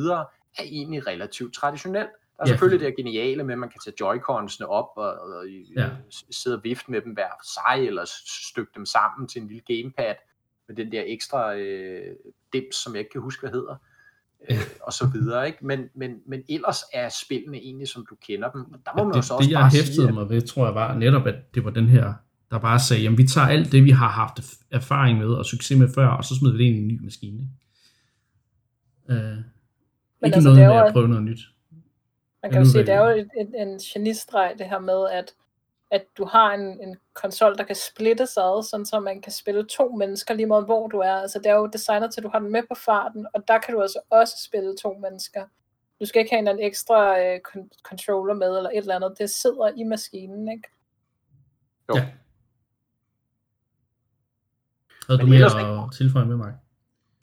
er 0.57 0.63
egentlig 0.63 1.07
relativt 1.07 1.53
traditionelt. 1.53 2.09
Der 2.37 2.43
er 2.43 2.47
ja. 2.47 2.51
selvfølgelig 2.51 2.87
det 2.87 2.95
geniale 2.95 3.43
med, 3.43 3.53
at 3.53 3.59
man 3.59 3.69
kan 3.69 3.81
tage 3.83 3.95
joy 3.99 4.17
op 4.67 4.89
og, 4.95 5.13
og 5.13 5.47
ja. 5.77 5.89
sidde 6.31 6.55
og 6.55 6.63
vifte 6.63 6.91
med 6.91 7.01
dem 7.01 7.13
hver 7.13 7.29
for 7.29 7.45
sig, 7.45 7.87
eller 7.87 8.05
stykke 8.49 8.71
dem 8.75 8.85
sammen 8.85 9.27
til 9.27 9.41
en 9.41 9.47
lille 9.47 9.63
gamepad 9.67 10.15
med 10.67 10.75
den 10.75 10.91
der 10.91 11.03
ekstra 11.05 11.55
øh, 11.55 12.15
dims, 12.53 12.75
som 12.75 12.93
jeg 12.93 12.99
ikke 12.99 13.11
kan 13.11 13.21
huske, 13.21 13.41
hvad 13.41 13.51
hedder 13.51 13.75
øh, 14.49 14.57
og 14.81 14.93
så 14.93 15.07
videre, 15.13 15.47
ikke? 15.47 15.65
Men, 15.65 15.79
men, 15.95 16.11
men 16.27 16.43
ellers 16.49 16.77
er 16.93 17.09
spillene 17.09 17.57
egentlig, 17.57 17.87
som 17.87 18.05
du 18.09 18.15
kender 18.27 18.49
dem. 18.51 18.61
Og 18.61 18.79
der 18.85 18.91
må 18.97 19.01
ja, 19.01 19.03
man 19.03 19.13
det, 19.13 19.25
så 19.25 19.33
også 19.33 19.47
det, 19.47 19.51
jeg 19.51 19.69
hæftede 19.69 19.95
sige, 19.95 20.11
mig 20.11 20.29
ved, 20.29 20.41
tror 20.41 20.65
jeg 20.65 20.75
var 20.75 20.97
netop, 20.97 21.27
at 21.27 21.35
det 21.55 21.65
var 21.65 21.71
den 21.71 21.87
her, 21.87 22.13
der 22.51 22.59
bare 22.59 22.79
sagde, 22.79 23.03
jamen 23.03 23.17
vi 23.17 23.27
tager 23.27 23.47
alt 23.47 23.71
det, 23.71 23.83
vi 23.83 23.91
har 23.91 24.07
haft 24.07 24.39
erfaring 24.71 25.17
med 25.17 25.27
og 25.27 25.45
succes 25.45 25.79
med 25.79 25.89
før, 25.95 26.07
og 26.07 26.23
så 26.23 26.35
smider 26.35 26.57
vi 26.57 26.63
det 26.63 26.69
ind 26.69 26.75
i 26.75 26.79
en 26.79 26.87
ny 26.87 27.03
maskine. 27.03 27.49
Uh, 29.09 29.15
men 29.15 29.43
ikke 30.25 30.35
altså, 30.35 30.49
noget 30.49 30.69
med 30.69 30.77
at 30.77 30.93
prøve 30.93 31.07
noget 31.07 31.23
nyt. 31.23 31.39
Man 32.43 32.51
kan 32.51 32.61
jo 32.61 32.69
sige, 32.69 32.81
det 32.81 32.93
er 32.93 33.09
jo 33.09 33.15
en, 33.15 33.29
en, 33.37 33.67
en 33.67 33.79
genistreg, 33.93 34.53
det 34.57 34.65
her 34.69 34.79
med, 34.79 35.09
at 35.11 35.33
at 35.93 36.05
du 36.17 36.25
har 36.25 36.53
en, 36.53 36.81
en 36.81 36.97
konsol, 37.13 37.57
der 37.57 37.63
kan 37.63 37.75
splitte 37.75 38.27
sig 38.27 38.43
ad, 38.43 38.63
sådan 38.63 38.85
så 38.85 38.99
man 38.99 39.21
kan 39.21 39.31
spille 39.31 39.65
to 39.65 39.89
mennesker 39.89 40.33
lige 40.33 40.45
meget 40.45 40.65
hvor 40.65 40.87
du 40.87 40.97
er. 40.97 41.13
Altså 41.13 41.39
det 41.39 41.45
er 41.45 41.55
jo 41.55 41.67
designet 41.73 42.13
til, 42.13 42.21
at 42.21 42.23
du 42.23 42.29
har 42.29 42.39
den 42.39 42.51
med 42.51 42.63
på 42.69 42.75
farten, 42.75 43.27
og 43.33 43.47
der 43.47 43.59
kan 43.59 43.73
du 43.73 43.81
altså 43.81 43.99
også 44.09 44.33
spille 44.45 44.75
to 44.77 44.93
mennesker. 44.93 45.45
Du 45.99 46.05
skal 46.05 46.19
ikke 46.19 46.31
have 46.31 46.39
en, 46.39 46.47
en 46.47 46.59
ekstra 46.59 47.19
øh, 47.19 47.39
controller 47.83 48.33
med, 48.33 48.57
eller 48.57 48.69
et 48.69 48.77
eller 48.77 48.95
andet. 48.95 49.15
Det 49.19 49.29
sidder 49.29 49.71
i 49.77 49.83
maskinen, 49.83 50.51
ikke? 50.51 50.69
Jo. 51.89 51.95
Ja. 51.95 52.07
Havde 55.07 55.21
du 55.21 55.25
mere 55.25 55.83
at 55.85 55.93
tilføje 55.97 56.25
med 56.25 56.35
mig? 56.35 56.53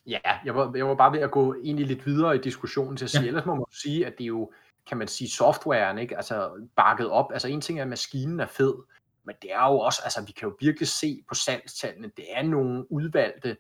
Ja, 0.07 0.19
jeg 0.45 0.55
var, 0.55 0.73
jeg 0.77 0.87
var 0.87 0.95
bare 0.95 1.13
ved 1.13 1.21
at 1.21 1.31
gå 1.31 1.55
egentlig 1.55 1.87
lidt 1.87 2.07
videre 2.07 2.37
i 2.37 2.39
diskussionen 2.39 2.97
til 2.97 3.05
at 3.05 3.11
sige, 3.11 3.23
ja. 3.23 3.29
ellers 3.29 3.47
må 3.47 3.55
man 3.55 3.65
sige, 3.73 4.07
at 4.07 4.13
det 4.19 4.25
er 4.25 4.29
jo, 4.29 4.53
kan 4.87 4.99
man 4.99 5.09
sige, 5.09 5.31
softwaren, 5.31 5.99
ikke? 5.99 6.17
Altså 6.17 6.67
bakket 6.77 7.11
op. 7.11 7.33
Altså 7.33 7.49
en 7.49 7.61
ting 7.61 7.79
er, 7.79 7.83
at 7.83 7.89
maskinen 7.89 8.41
er 8.41 8.47
fed, 8.47 8.75
men 9.25 9.35
det 9.43 9.53
er 9.53 9.67
jo 9.67 9.79
også, 9.79 10.01
altså 10.05 10.25
vi 10.27 10.33
kan 10.33 10.49
jo 10.49 10.57
virkelig 10.61 10.89
se 10.89 11.25
på 11.29 11.35
salgstallene, 11.35 12.11
det 12.17 12.25
er 12.29 12.43
nogle 12.43 12.93
udvalgte 12.93 13.57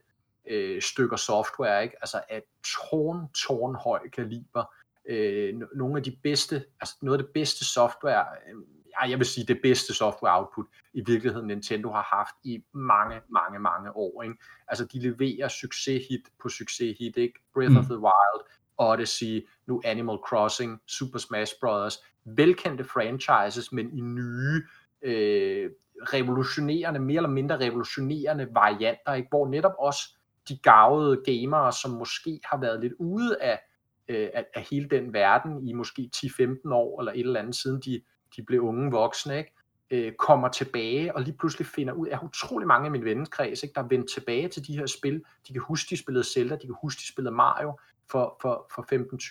øh, 0.46 0.82
stykker 0.82 1.16
software, 1.16 1.82
ikke? 1.82 1.96
Altså 2.00 2.20
af 2.28 2.42
tårn, 2.64 3.28
tårn 3.32 3.74
høj 3.74 4.08
kaliber. 4.08 4.74
Øh, 5.08 5.60
nogle 5.74 5.96
af 5.96 6.02
de 6.02 6.16
bedste, 6.22 6.64
altså 6.80 6.96
noget 7.02 7.18
af 7.18 7.24
det 7.24 7.32
bedste 7.32 7.64
software, 7.64 8.26
øh, 8.48 8.54
ja, 9.00 9.10
jeg 9.10 9.18
vil 9.18 9.26
sige 9.26 9.46
det 9.46 9.60
bedste 9.62 9.94
software 9.94 10.38
output, 10.38 10.66
i 10.92 11.02
virkeligheden 11.06 11.46
Nintendo 11.46 11.90
har 11.90 12.16
haft 12.16 12.34
i 12.44 12.64
mange, 12.72 13.20
mange, 13.28 13.58
mange 13.58 13.96
år. 13.96 14.22
Ikke? 14.22 14.34
Altså 14.68 14.84
de 14.84 14.98
leverer 14.98 15.48
succeshit 15.48 16.22
på 16.42 16.48
succeshit, 16.48 17.16
ikke? 17.16 17.40
Breath 17.54 17.70
mm. 17.70 17.76
of 17.76 17.84
the 17.84 17.98
Wild, 17.98 18.42
Odyssey, 18.80 19.48
nu 19.66 19.82
Animal 19.84 20.16
Crossing, 20.16 20.80
Super 20.86 21.18
Smash 21.18 21.54
Bros. 21.60 21.98
Velkendte 22.24 22.84
franchises, 22.84 23.72
men 23.72 23.98
i 23.98 24.00
nye, 24.00 24.62
øh, 25.02 25.70
revolutionerende, 26.02 27.00
mere 27.00 27.16
eller 27.16 27.28
mindre 27.28 27.60
revolutionerende 27.60 28.48
varianter, 28.54 29.14
ikke? 29.14 29.28
hvor 29.28 29.48
netop 29.48 29.74
også 29.78 30.16
de 30.48 30.58
gavede 30.58 31.22
gamere, 31.24 31.72
som 31.72 31.90
måske 31.90 32.40
har 32.44 32.60
været 32.60 32.80
lidt 32.80 32.92
ude 32.98 33.42
af, 33.42 33.60
øh, 34.08 34.28
af, 34.34 34.46
af 34.54 34.66
hele 34.70 34.88
den 34.88 35.12
verden 35.12 35.68
i 35.68 35.72
måske 35.72 36.10
10-15 36.16 36.72
år, 36.72 37.00
eller 37.00 37.12
et 37.12 37.20
eller 37.20 37.40
andet, 37.40 37.54
siden 37.56 37.80
de, 37.80 38.02
de 38.36 38.42
blev 38.42 38.60
unge 38.60 38.90
voksne, 38.90 39.38
ikke? 39.38 39.52
øh, 39.90 40.12
kommer 40.12 40.48
tilbage 40.48 41.16
og 41.16 41.22
lige 41.22 41.36
pludselig 41.36 41.66
finder 41.66 41.94
ud 41.94 42.06
af 42.06 42.18
utrolig 42.22 42.68
mange 42.68 42.84
af 42.84 42.90
min 42.90 43.04
vennekreds, 43.04 43.62
ikke, 43.62 43.74
der 43.74 43.82
er 43.82 43.88
vendt 43.88 44.10
tilbage 44.10 44.48
til 44.48 44.66
de 44.66 44.78
her 44.78 44.86
spil. 44.86 45.22
De 45.48 45.52
kan 45.52 45.62
huske, 45.62 45.90
de 45.90 45.96
spillede 45.96 46.24
Zelda, 46.24 46.54
de 46.54 46.66
kan 46.66 46.76
huske, 46.82 47.00
de 47.00 47.12
spillede 47.12 47.34
Mario 47.34 47.78
for, 48.10 48.36
for, 48.42 48.70
for 48.74 48.82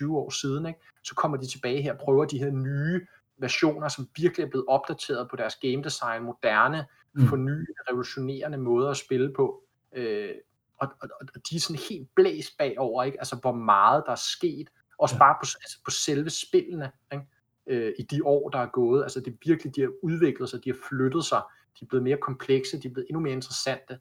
15-20 0.09 0.11
år 0.11 0.29
siden. 0.29 0.65
Ikke? 0.65 0.79
Så 1.03 1.15
kommer 1.15 1.37
de 1.37 1.47
tilbage 1.47 1.81
her 1.81 1.93
og 1.93 1.99
prøver 1.99 2.25
de 2.25 2.39
her 2.39 2.51
nye 2.51 3.01
versioner, 3.37 3.87
som 3.87 4.09
virkelig 4.15 4.45
er 4.45 4.49
blevet 4.49 4.65
opdateret 4.67 5.29
på 5.29 5.35
deres 5.35 5.55
game 5.55 5.83
design, 5.83 6.23
moderne, 6.23 6.85
mm. 7.13 7.27
fornyede, 7.27 7.65
revolutionerende 7.89 8.57
måder 8.57 8.89
at 8.89 8.97
spille 8.97 9.33
på. 9.35 9.63
Øh, 9.95 10.31
og, 10.77 10.87
og, 11.01 11.09
og 11.21 11.49
de 11.49 11.55
er 11.55 11.59
sådan 11.59 11.81
helt 11.89 12.09
blæst 12.15 12.57
bagover, 12.57 13.03
ikke? 13.03 13.19
altså 13.19 13.35
hvor 13.35 13.53
meget 13.53 14.03
der 14.05 14.11
er 14.11 14.23
sket, 14.35 14.69
også 14.97 15.15
ja. 15.15 15.19
bare 15.19 15.35
på, 15.41 15.45
altså 15.61 15.77
på 15.85 15.91
selve 15.91 16.29
spillene. 16.29 16.91
Ikke? 17.13 17.25
øh, 17.69 17.93
i 17.99 18.03
de 18.03 18.25
år, 18.25 18.49
der 18.49 18.59
er 18.59 18.67
gået. 18.67 19.03
Altså 19.03 19.19
det 19.19 19.27
er 19.27 19.37
virkelig, 19.45 19.75
de 19.75 19.81
har 19.81 19.91
udviklet 20.03 20.49
sig, 20.49 20.63
de 20.63 20.69
har 20.69 20.77
flyttet 20.89 21.25
sig, 21.25 21.41
de 21.79 21.85
er 21.85 21.87
blevet 21.89 22.03
mere 22.03 22.17
komplekse, 22.17 22.81
de 22.81 22.87
er 22.87 22.93
blevet 22.93 23.07
endnu 23.09 23.19
mere 23.19 23.33
interessante. 23.33 23.99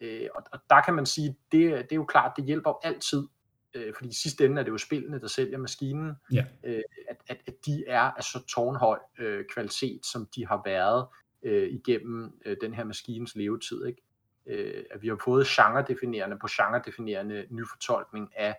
Øh, 0.00 0.28
og, 0.34 0.42
og 0.52 0.58
der 0.70 0.80
kan 0.80 0.94
man 0.94 1.06
sige, 1.06 1.36
det, 1.52 1.62
det 1.62 1.92
er 1.92 1.96
jo 1.96 2.04
klart, 2.04 2.32
det 2.36 2.44
hjælper 2.44 2.72
altid, 2.82 3.26
øh, 3.74 3.94
fordi 3.96 4.08
i 4.08 4.14
sidste 4.14 4.44
ende 4.44 4.60
er 4.60 4.64
det 4.64 4.70
jo 4.70 4.78
spillene, 4.78 5.20
der 5.20 5.26
sælger 5.26 5.58
maskinen, 5.58 6.12
ja. 6.32 6.44
øh, 6.64 6.82
at, 7.08 7.16
at, 7.26 7.40
at 7.46 7.54
de 7.66 7.84
er 7.86 8.00
af 8.00 8.24
så 8.24 8.44
tårnhøj 8.48 8.98
øh, 9.18 9.44
kvalitet, 9.54 10.06
som 10.06 10.28
de 10.36 10.46
har 10.46 10.62
været 10.64 11.06
øh, 11.42 11.68
igennem 11.68 12.32
øh, 12.46 12.56
den 12.60 12.74
her 12.74 12.84
maskines 12.84 13.36
levetid. 13.36 13.84
Ikke? 13.86 14.02
Øh, 14.46 14.84
at 14.90 15.02
vi 15.02 15.08
har 15.08 15.18
fået 15.24 15.46
genre-definerende 15.46 16.38
på 16.40 16.46
genre-definerende 16.50 17.44
nyfortolkning 17.50 18.28
af 18.36 18.54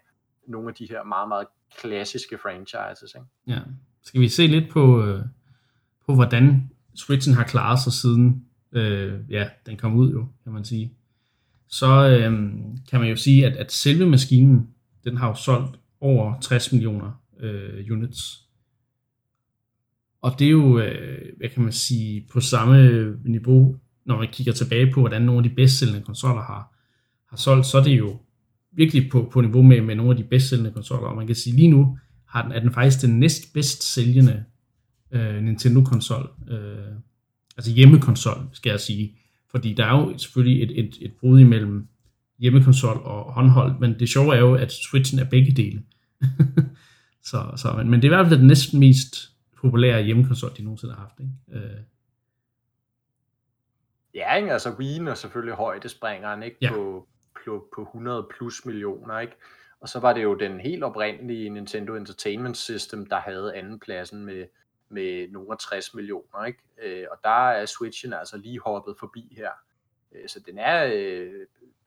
nogle 0.48 0.70
af 0.70 0.76
de 0.76 0.88
her 0.90 1.04
meget, 1.04 1.28
meget 1.28 1.48
klassiske 1.78 2.38
franchises. 2.38 3.16
Ikke? 3.16 3.28
Ja, 3.48 3.60
skal 4.02 4.22
vi 4.22 4.30
se 4.30 4.48
lidt 4.48 4.72
på, 4.72 5.04
øh, 5.04 5.22
på 6.06 6.14
hvordan 6.16 6.70
Switchen 6.96 7.36
har 7.36 7.44
klaret 7.44 7.80
sig 7.80 7.94
siden 7.94 8.46
øh, 8.72 9.20
ja, 9.30 9.50
den 9.66 9.78
kom 9.78 9.96
ud 9.96 10.12
jo, 10.12 10.28
kan 10.44 10.54
man 10.54 10.66
sige. 10.66 10.94
Så 11.68 12.08
øh, 12.10 12.32
kan 12.90 13.00
man 13.00 13.10
jo 13.10 13.16
sige, 13.16 13.46
at, 13.46 13.58
at 13.58 13.72
selve 13.72 14.06
maskinen, 14.10 14.73
den 15.06 15.18
har 15.18 15.28
jo 15.28 15.36
solgt 15.36 15.80
over 16.02 16.40
60 16.40 16.72
millioner 16.72 17.22
øh, 17.40 17.92
units. 17.92 18.48
Og 20.22 20.36
det 20.40 20.48
er 20.48 20.52
jo, 20.52 20.80
øh, 20.80 21.38
hvad 21.38 21.50
kan 21.50 21.64
man 21.64 21.72
sige, 21.72 22.28
på 22.32 22.40
samme 22.40 23.18
niveau, 23.26 23.78
når 24.06 24.18
man 24.18 24.28
kigger 24.32 24.54
tilbage 24.54 24.92
på, 24.94 25.00
hvordan 25.00 25.22
nogle 25.22 25.44
af 25.44 25.50
de 25.50 25.56
bedst 25.56 25.80
sælgende 25.80 26.06
konsoller 26.06 26.42
har, 26.42 26.76
har 27.30 27.38
solgt, 27.38 27.66
så 27.66 27.78
er 27.78 27.84
det 27.84 27.98
jo 27.98 28.20
virkelig 28.72 29.12
på, 29.12 29.30
på 29.34 29.42
niveau 29.42 29.62
med, 29.62 29.82
med 29.82 29.96
nogle 29.96 30.12
af 30.12 30.18
de 30.18 30.24
bedst 30.24 30.50
sælgende 30.50 30.72
konsoller. 30.72 31.08
Og 31.08 31.16
man 31.16 31.28
kan 31.28 31.36
sige 31.36 31.56
lige 31.56 31.70
nu, 31.70 31.98
har 32.28 32.44
den, 32.44 32.52
er 32.52 32.60
den 32.60 32.74
faktisk 32.74 33.02
den 33.02 33.20
næst 33.20 33.54
bedst 33.54 33.94
sælgende 33.94 34.44
øh, 35.12 35.44
Nintendo-konsol. 35.44 36.30
Øh, 36.50 36.96
altså 37.58 37.72
hjemmekonsol, 37.72 38.50
skal 38.54 38.70
jeg 38.70 38.80
sige. 38.80 39.18
Fordi 39.52 39.74
der 39.74 39.86
er 39.86 40.00
jo 40.00 40.18
selvfølgelig 40.18 40.64
et, 40.64 40.80
et, 40.80 40.98
et 41.02 41.14
brud 41.20 41.40
imellem 41.40 41.88
hjemmekonsol 42.44 42.98
og 42.98 43.34
håndholdt, 43.34 43.80
men 43.80 44.00
det 44.00 44.10
sjove 44.10 44.36
er 44.36 44.40
jo, 44.40 44.56
at 44.56 44.72
Switchen 44.72 45.20
er 45.20 45.30
begge 45.30 45.52
dele. 45.52 45.84
Så, 47.24 47.54
så, 47.56 47.74
men, 47.78 47.90
men 47.90 48.02
det 48.02 48.08
er 48.08 48.12
i 48.12 48.16
hvert 48.16 48.28
fald 48.28 48.40
den 48.40 48.48
næsten 48.48 48.80
mest 48.80 49.16
populære 49.58 50.04
hjemmekonsol, 50.04 50.52
de 50.58 50.64
nogensinde 50.64 50.94
har 50.94 51.02
haft. 51.02 51.20
Ikke? 51.20 51.66
Øh. 51.66 51.80
Ja, 54.14 54.36
ikke? 54.36 54.54
altså 54.54 54.76
Wien 54.80 55.08
er 55.08 55.14
selvfølgelig 55.14 55.56
højdespringeren 55.56 56.44
ikke? 56.44 56.58
Ja. 56.62 56.74
På, 56.74 57.08
på, 57.46 57.68
på 57.76 57.82
100 57.82 58.28
plus 58.38 58.66
millioner. 58.66 59.20
Ikke? 59.20 59.34
Og 59.80 59.90
så 59.90 60.00
var 60.00 60.14
det 60.14 60.24
jo 60.24 60.34
den 60.34 60.60
helt 60.60 60.84
oprindelige 60.84 61.50
Nintendo 61.50 61.96
Entertainment 61.96 62.58
System, 62.58 63.06
der 63.06 63.20
havde 63.20 63.56
andenpladsen 63.56 64.26
med, 64.26 64.46
med 64.90 65.28
nogle 65.32 65.58
60 65.58 65.94
millioner. 65.94 66.46
Ikke? 66.46 66.60
Øh, 66.84 67.06
og 67.12 67.18
der 67.24 67.50
er 67.50 67.66
Switchen 67.66 68.14
altså 68.14 68.38
lige 68.38 68.60
hoppet 68.60 68.96
forbi 69.00 69.34
her. 69.38 69.52
Øh, 70.12 70.30
så 70.30 70.40
den 70.48 70.58
er 70.58 70.92
øh, 70.94 71.32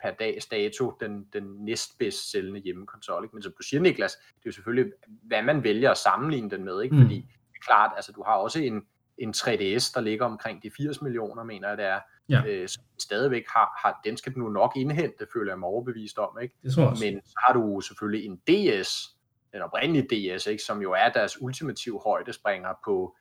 per 0.01 0.11
dags 0.11 0.45
dato 0.45 0.97
den, 0.99 1.27
den 1.33 1.43
næstbedst 1.43 2.31
sælgende 2.31 2.59
hjemmekonsol. 2.59 3.23
Ikke? 3.23 3.35
Men 3.35 3.43
som 3.43 3.53
du 3.57 3.63
siger, 3.63 3.81
Niklas, 3.81 4.15
det 4.15 4.35
er 4.35 4.41
jo 4.45 4.51
selvfølgelig, 4.51 4.93
hvad 5.23 5.43
man 5.43 5.63
vælger 5.63 5.91
at 5.91 5.97
sammenligne 5.97 6.49
den 6.49 6.63
med. 6.63 6.81
Ikke? 6.81 6.95
Mm. 6.95 7.01
Fordi 7.01 7.15
det 7.15 7.55
er 7.55 7.65
klart, 7.65 7.91
altså 7.95 8.11
du 8.11 8.23
har 8.23 8.33
også 8.33 8.59
en, 8.59 8.81
en 9.17 9.33
3DS, 9.37 9.93
der 9.93 10.01
ligger 10.01 10.25
omkring 10.25 10.63
de 10.63 10.71
80 10.77 11.01
millioner, 11.01 11.43
mener 11.43 11.67
jeg 11.67 11.77
det 11.77 11.85
er, 11.85 11.99
ja. 12.29 12.41
øh, 12.47 12.67
som 12.67 12.83
stadigvæk 12.99 13.43
har, 13.47 13.79
har, 13.83 14.01
den 14.03 14.17
skal 14.17 14.33
du 14.33 14.39
nu 14.39 14.49
nok 14.49 14.71
indhente, 14.75 15.27
føler 15.33 15.51
jeg 15.51 15.59
mig 15.59 15.69
overbevist 15.69 16.17
om. 16.17 16.39
Ikke? 16.41 16.55
Det 16.63 16.73
tror 16.73 16.81
jeg 16.81 16.89
også. 16.89 17.05
Men 17.05 17.21
så 17.25 17.35
har 17.47 17.53
du 17.53 17.81
selvfølgelig 17.81 18.25
en 18.25 18.37
DS, 18.37 19.09
den 19.53 19.61
oprindelige 19.61 20.35
DS, 20.35 20.47
ikke, 20.47 20.63
som 20.63 20.81
jo 20.81 20.91
er 20.91 21.09
deres 21.09 21.41
ultimative 21.41 22.01
højdespringer 22.05 22.73
på 22.85 23.17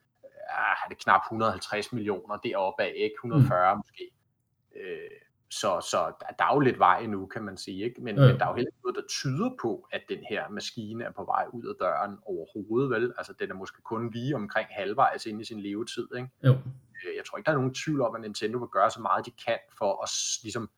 er 0.48 0.88
det 0.88 0.98
knap 0.98 1.20
150 1.26 1.92
millioner 1.92 2.36
deroppe 2.36 2.82
af, 2.82 2.92
ikke? 2.96 3.14
140 3.14 3.74
mm. 3.74 3.78
måske. 3.78 4.10
Øh, 4.76 5.10
så, 5.50 5.86
så 5.90 6.12
der 6.38 6.44
er 6.44 6.54
jo 6.54 6.60
lidt 6.60 6.78
vej 6.78 6.98
endnu, 7.00 7.26
kan 7.26 7.42
man 7.42 7.56
sige. 7.56 7.84
Ikke? 7.84 8.00
Men, 8.00 8.16
ja. 8.16 8.26
men 8.26 8.38
der 8.38 8.44
er 8.44 8.48
jo 8.48 8.54
heller 8.54 8.70
ikke 8.70 8.82
noget, 8.84 8.96
der 8.96 9.06
tyder 9.08 9.50
på, 9.62 9.88
at 9.92 10.02
den 10.08 10.18
her 10.30 10.48
maskine 10.48 11.04
er 11.04 11.12
på 11.12 11.24
vej 11.24 11.46
ud 11.52 11.64
af 11.64 11.74
døren 11.80 12.18
overhovedet. 12.22 12.90
Vel? 12.90 13.12
Altså, 13.18 13.32
den 13.32 13.50
er 13.50 13.54
måske 13.54 13.82
kun 13.82 14.10
lige 14.10 14.34
omkring 14.34 14.68
halvvejs 14.70 15.26
inde 15.26 15.40
i 15.40 15.44
sin 15.44 15.60
levetid. 15.60 16.08
Ikke? 16.16 16.28
Jo. 16.44 16.52
Øh, 16.52 17.16
jeg 17.16 17.24
tror 17.26 17.38
ikke, 17.38 17.46
der 17.46 17.52
er 17.52 17.56
nogen 17.56 17.74
tvivl 17.74 18.00
om, 18.00 18.14
at 18.14 18.20
Nintendo 18.20 18.58
vil 18.58 18.68
gøre 18.68 18.90
så 18.90 19.00
meget, 19.00 19.26
de 19.26 19.32
kan 19.46 19.58
for 19.78 20.02
at 20.02 20.10
ligesom, 20.42 20.70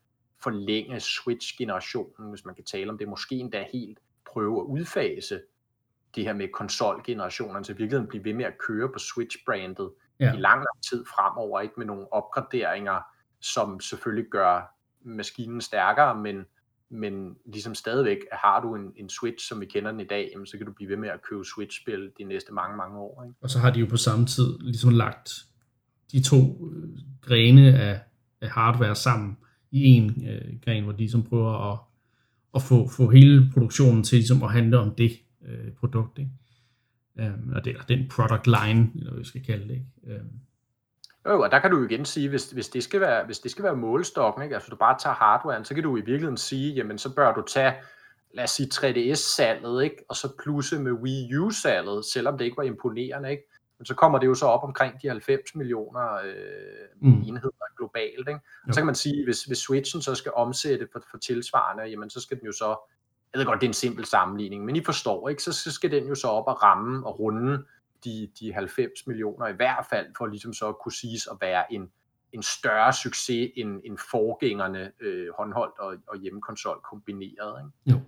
forlænge 0.42 1.00
Switch-generationen, 1.00 2.30
hvis 2.30 2.44
man 2.44 2.54
kan 2.54 2.64
tale 2.64 2.90
om 2.90 2.98
det. 2.98 3.08
Måske 3.08 3.34
endda 3.34 3.66
helt 3.72 3.98
prøve 4.32 4.60
at 4.60 4.64
udfase 4.64 5.40
det 6.14 6.24
her 6.24 6.32
med 6.32 6.48
konsolgenerationerne, 6.48 7.64
så 7.64 7.74
virkelig 7.74 8.08
blive 8.08 8.24
ved 8.24 8.34
med 8.34 8.44
at 8.44 8.58
køre 8.58 8.88
på 8.92 8.98
Switch-brandet 8.98 9.90
ja. 10.20 10.32
i 10.34 10.36
lang, 10.36 10.58
lang 10.58 10.82
tid 10.90 11.04
fremover, 11.04 11.60
ikke 11.60 11.74
med 11.76 11.86
nogle 11.86 12.12
opgraderinger, 12.12 13.00
som 13.40 13.80
selvfølgelig 13.80 14.30
gør 14.30 14.78
maskinen 15.04 15.60
stærkere, 15.60 16.14
men, 16.22 16.44
men 16.90 17.36
ligesom 17.52 17.74
stadigvæk 17.74 18.18
har 18.32 18.60
du 18.60 18.74
en, 18.74 18.92
en 18.96 19.08
Switch, 19.08 19.48
som 19.48 19.60
vi 19.60 19.66
kender 19.66 19.90
den 19.90 20.00
i 20.00 20.06
dag, 20.06 20.30
jamen, 20.32 20.46
så 20.46 20.56
kan 20.56 20.66
du 20.66 20.72
blive 20.72 20.90
ved 20.90 20.96
med 20.96 21.08
at 21.08 21.22
købe 21.22 21.44
Switch-spil 21.44 22.10
de 22.18 22.24
næste 22.24 22.52
mange, 22.52 22.76
mange 22.76 22.98
år. 22.98 23.22
Ikke? 23.22 23.34
Og 23.40 23.50
så 23.50 23.58
har 23.58 23.70
de 23.70 23.80
jo 23.80 23.86
på 23.86 23.96
samme 23.96 24.26
tid 24.26 24.58
ligesom 24.60 24.90
lagt 24.90 25.30
de 26.12 26.22
to 26.22 26.70
øh, 26.72 26.88
grene 27.20 27.78
af, 27.78 28.00
af 28.40 28.50
hardware 28.50 28.94
sammen 28.94 29.38
i 29.70 29.84
en 29.84 30.28
øh, 30.28 30.60
gren, 30.64 30.84
hvor 30.84 30.92
de 30.92 30.98
ligesom 30.98 31.22
prøver 31.22 31.72
at, 31.72 31.78
at 32.54 32.62
få, 32.62 32.88
få 32.88 33.10
hele 33.10 33.50
produktionen 33.52 34.02
til 34.02 34.16
ligesom 34.16 34.42
at 34.42 34.52
handle 34.52 34.78
om 34.78 34.94
det 34.94 35.12
øh, 35.46 35.72
produkt. 35.72 36.18
Ikke? 36.18 36.30
Øhm, 37.18 37.52
og 37.54 37.64
det 37.64 37.76
er 37.76 37.82
den 37.82 38.08
product 38.08 38.46
line, 38.46 38.90
eller 38.94 39.10
hvad 39.10 39.18
vi 39.18 39.24
skal 39.24 39.44
kalde 39.44 39.68
det. 39.68 39.74
Ikke? 39.74 39.86
Øhm, 40.06 40.40
jo, 41.26 41.42
og 41.42 41.50
der 41.50 41.58
kan 41.58 41.70
du 41.70 41.78
jo 41.78 41.84
igen 41.84 42.04
sige, 42.04 42.28
hvis, 42.28 42.50
hvis, 42.50 42.68
det, 42.68 42.84
skal 42.84 43.00
være, 43.00 43.26
hvis 43.26 43.38
det 43.38 43.50
skal 43.50 43.64
være 43.64 43.76
målestokken, 43.76 44.42
ikke? 44.42 44.54
altså 44.54 44.70
du 44.70 44.76
bare 44.76 44.98
tager 44.98 45.14
hardwaren, 45.14 45.64
så 45.64 45.74
kan 45.74 45.82
du 45.82 45.96
i 45.96 46.00
virkeligheden 46.00 46.36
sige, 46.36 46.74
jamen 46.74 46.98
så 46.98 47.14
bør 47.14 47.34
du 47.34 47.42
tage, 47.42 47.74
lad 48.34 48.44
os 48.44 48.50
sige 48.50 48.68
3DS-salget, 48.74 49.84
ikke? 49.84 50.04
og 50.08 50.16
så 50.16 50.28
plusse 50.42 50.78
med 50.78 50.92
Wii 50.92 51.36
U-salget, 51.36 52.04
selvom 52.04 52.38
det 52.38 52.44
ikke 52.44 52.56
var 52.56 52.62
imponerende. 52.62 53.30
Ikke? 53.30 53.42
Men 53.78 53.86
så 53.86 53.94
kommer 53.94 54.18
det 54.18 54.26
jo 54.26 54.34
så 54.34 54.46
op 54.46 54.64
omkring 54.64 55.02
de 55.02 55.08
90 55.08 55.54
millioner 55.54 56.14
øh, 56.14 56.32
mm. 57.00 57.22
enheder 57.26 57.76
globalt. 57.76 58.28
Ikke? 58.28 58.40
Og 58.66 58.74
så 58.74 58.80
kan 58.80 58.86
man 58.86 58.94
sige, 58.94 59.24
hvis, 59.24 59.44
hvis 59.44 59.58
Switchen 59.58 60.02
så 60.02 60.14
skal 60.14 60.32
omsætte 60.34 60.88
for, 60.92 61.02
for 61.10 61.18
tilsvarende, 61.18 61.84
jamen 61.84 62.10
så 62.10 62.20
skal 62.20 62.38
den 62.38 62.46
jo 62.46 62.52
så, 62.52 62.76
jeg 63.32 63.38
ved 63.38 63.46
godt, 63.46 63.60
det 63.60 63.66
er 63.66 63.70
en 63.70 63.74
simpel 63.74 64.04
sammenligning, 64.04 64.64
men 64.64 64.76
I 64.76 64.84
forstår, 64.84 65.28
ikke? 65.28 65.42
Så, 65.42 65.52
så 65.52 65.72
skal 65.72 65.90
den 65.90 66.06
jo 66.06 66.14
så 66.14 66.28
op 66.28 66.46
og 66.46 66.62
ramme 66.62 67.06
og 67.06 67.20
runde 67.20 67.64
de, 68.04 68.28
de 68.40 68.52
90 68.52 69.06
millioner 69.06 69.46
i 69.46 69.52
hvert 69.52 69.86
fald, 69.90 70.06
for 70.18 70.26
ligesom 70.26 70.52
så 70.52 70.68
at 70.68 70.78
kunne 70.82 70.92
siges 70.92 71.26
at 71.26 71.36
være 71.40 71.72
en, 71.72 71.90
en 72.32 72.42
større 72.42 72.92
succes 72.92 73.52
end, 73.56 73.80
end 73.84 73.98
forgængerne 74.10 74.92
øh, 75.00 75.26
håndholdt 75.38 75.78
og, 75.78 75.96
og 76.08 76.18
hjemmekonsol 76.18 76.80
kombineret. 76.90 77.60
Ikke? 77.60 77.96
Jo. 77.96 78.00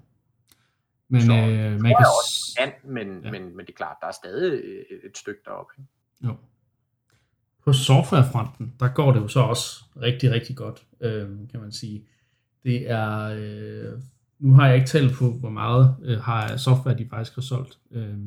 Men, 1.08 1.22
så, 1.22 1.32
øh, 1.32 1.80
man 1.80 1.94
kan... 1.98 2.06
også 2.18 2.56
an, 2.58 2.72
men, 2.84 3.24
ja. 3.24 3.30
men, 3.30 3.56
men 3.56 3.66
det 3.66 3.72
er 3.72 3.76
klart, 3.76 3.96
der 4.00 4.06
er 4.06 4.12
stadig 4.12 4.52
et, 4.54 5.00
et 5.04 5.18
stykke 5.18 5.40
deroppe. 5.44 5.72
Ikke? 5.78 5.90
Jo. 6.24 6.36
På 7.64 7.72
softwarefronten, 7.72 8.74
der 8.80 8.88
går 8.88 9.12
det 9.12 9.20
jo 9.20 9.28
så 9.28 9.40
også 9.40 9.84
rigtig, 10.02 10.30
rigtig 10.30 10.56
godt, 10.56 10.86
øh, 11.00 11.28
kan 11.50 11.60
man 11.60 11.72
sige. 11.72 12.06
Det 12.64 12.90
er, 12.90 13.18
øh, 13.24 14.00
nu 14.38 14.52
har 14.54 14.66
jeg 14.66 14.74
ikke 14.74 14.88
talt 14.88 15.14
på, 15.14 15.30
hvor 15.30 15.50
meget 15.50 15.96
øh, 16.02 16.18
har 16.18 16.56
software 16.56 16.98
de 16.98 17.08
faktisk 17.10 17.34
har 17.34 17.42
solgt. 17.42 17.78
Øh, 17.90 18.18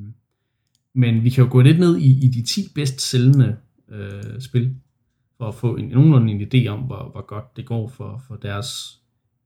men 0.94 1.24
vi 1.24 1.30
kan 1.30 1.44
jo 1.44 1.50
gå 1.52 1.62
lidt 1.62 1.80
ned 1.80 1.98
i, 1.98 2.26
i 2.26 2.28
de 2.28 2.44
10 2.44 2.62
bedst 2.76 3.02
sælgende 3.02 3.58
øh, 3.90 4.42
spil, 4.42 4.76
for 5.38 5.48
at 5.48 5.56
få 5.56 5.76
en, 5.76 5.90
nogenlunde 5.90 6.34
en 6.34 6.42
idé 6.42 6.68
om, 6.68 6.80
hvor, 6.80 7.10
hvor 7.12 7.26
godt 7.26 7.58
det 7.58 7.66
går 7.66 7.88
for, 7.88 8.24
for 8.28 8.36
deres 8.36 9.00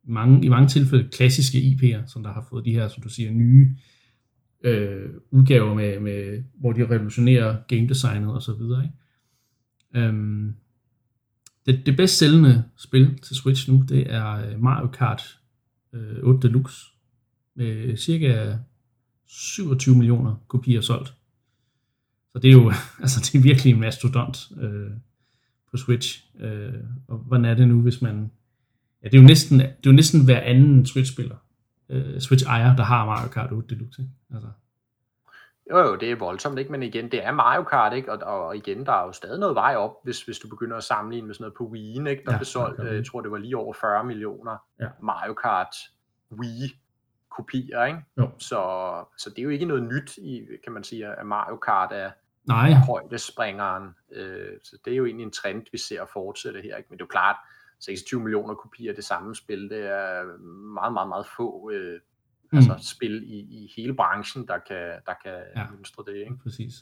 mange, 0.04 0.46
i 0.46 0.50
mange 0.50 0.68
tilfælde 0.68 1.10
klassiske 1.12 1.58
IP'er, 1.58 2.08
som 2.08 2.24
der 2.24 2.34
har 2.34 2.48
fået 2.50 2.66
de 2.66 2.72
her, 2.72 2.88
som 2.88 3.04
du 3.04 3.10
siger, 3.10 3.32
nye 3.32 3.76
øh, 4.64 5.10
udgaver, 5.32 5.74
med, 5.74 6.00
med, 6.00 6.44
hvor 6.60 6.72
de 6.72 6.90
revolutionerer 6.90 7.58
game 7.68 7.88
designet 7.88 8.34
og 8.34 8.42
så 8.42 8.54
videre. 8.54 8.84
Ikke? 8.84 10.08
Øhm, 10.08 10.56
det, 11.66 11.86
det 11.86 11.98
bedst 11.98 12.18
sælgende 12.18 12.64
spil 12.78 13.20
til 13.20 13.36
Switch 13.36 13.72
nu, 13.72 13.84
det 13.90 14.14
er 14.14 14.50
øh, 14.50 14.64
Mario 14.64 14.88
Kart 14.88 15.40
øh, 15.94 16.24
8 16.24 16.48
Deluxe, 16.48 16.86
med 17.56 17.98
cirka 17.98 18.58
27 19.28 19.96
millioner 19.96 20.36
kopier 20.48 20.82
solgt. 20.82 21.17
Så 22.38 22.42
det 22.42 22.48
er 22.50 22.54
jo 22.54 22.72
altså, 23.04 23.20
det 23.20 23.40
er 23.40 23.44
virkelig 23.44 23.74
en 23.74 23.80
mastodont 23.80 24.38
øh, 24.62 24.92
på 25.72 25.78
Switch. 25.78 26.26
Øh, 26.40 26.74
og 27.08 27.18
hvordan 27.18 27.46
er 27.46 27.54
det 27.54 27.68
nu, 27.68 27.82
hvis 27.82 28.02
man... 28.02 28.32
Ja, 29.04 29.10
det 29.10 29.18
er 29.18 29.22
jo 29.22 29.28
næsten, 29.28 29.60
det 29.60 29.66
er 29.66 29.76
jo 29.86 29.92
næsten 29.92 30.26
hver 30.26 30.40
anden 30.40 30.86
Switch-spiller, 30.86 31.36
øh, 31.90 32.20
Switch-ejer, 32.20 32.76
der 32.76 32.84
har 32.84 33.06
Mario 33.06 33.30
Kart 33.30 33.52
8 33.52 33.76
Deluxe. 33.76 34.02
Altså. 34.34 34.48
Jo, 35.72 35.78
jo, 35.78 35.96
det 35.96 36.12
er 36.12 36.16
voldsomt, 36.16 36.60
ikke? 36.60 36.72
men 36.72 36.84
igen, 36.84 37.12
det 37.12 37.26
er 37.26 37.32
Mario 37.32 37.64
Kart, 37.64 37.94
ikke? 37.94 38.12
Og, 38.12 38.46
og 38.46 38.58
igen, 38.58 38.86
der 38.86 38.92
er 38.92 39.06
jo 39.06 39.12
stadig 39.12 39.40
noget 39.40 39.56
vej 39.56 39.76
op, 39.76 39.92
hvis, 40.04 40.22
hvis 40.22 40.40
du 40.40 40.48
begynder 40.48 40.78
at 40.78 40.84
sammenligne 40.84 41.28
med 41.28 41.36
sådan 41.36 41.44
noget 41.44 41.54
på 41.58 41.64
Wii, 41.64 41.90
ikke? 41.90 42.24
der 42.26 42.32
ja, 42.32 42.38
blev 42.38 42.46
solgt, 42.46 42.80
øh, 42.84 42.96
jeg 42.96 43.06
tror 43.06 43.22
det 43.22 43.32
var 43.32 43.38
lige 43.38 43.58
over 43.58 43.74
40 43.74 44.04
millioner 44.04 44.58
ja. 44.80 44.88
Mario 45.02 45.34
Kart 45.34 45.76
Wii 46.32 46.80
kopier, 47.38 47.86
ikke? 47.86 48.00
Jo. 48.18 48.30
Så, 48.38 48.60
så 49.18 49.30
det 49.30 49.40
er 49.40 49.44
jo 49.44 49.50
ikke 49.50 49.66
noget 49.66 49.84
nyt, 49.84 50.18
i, 50.18 50.46
kan 50.64 50.74
man 50.74 50.84
sige, 50.84 51.08
at 51.08 51.26
Mario 51.26 51.56
Kart 51.56 51.92
er, 51.92 52.12
Nej. 52.48 52.74
højdespringeren. 52.74 53.90
Øh, 54.12 54.54
så 54.64 54.78
det 54.86 54.94
er 54.94 54.98
jo 54.98 55.06
egentlig 55.06 55.24
en 55.24 55.32
trend, 55.32 55.64
vi 55.72 55.78
ser 55.78 56.06
fortsætte 56.14 56.62
her. 56.62 56.78
Ikke? 56.78 56.88
Men 56.90 56.98
det 56.98 57.04
er 57.04 57.06
jo 57.06 57.12
klart, 57.12 57.36
26 57.80 58.22
millioner 58.22 58.54
kopier 58.54 58.92
af 58.92 58.96
det 58.96 59.04
samme 59.04 59.36
spil, 59.36 59.70
det 59.70 59.86
er 59.86 60.38
meget, 60.74 60.94
meget, 60.94 61.08
meget 61.08 61.26
få 61.38 61.72
øh, 61.74 62.00
mm. 62.52 62.58
altså 62.58 62.94
spil 62.96 63.24
i, 63.26 63.38
i 63.40 63.74
hele 63.78 63.94
branchen, 63.94 64.48
der 64.48 64.58
kan, 64.68 64.92
der 65.06 65.14
kan 65.24 65.34
ja. 65.56 65.66
mønstre 65.76 66.04
det. 66.08 66.16
Ikke? 66.16 66.38
Præcis. 66.44 66.74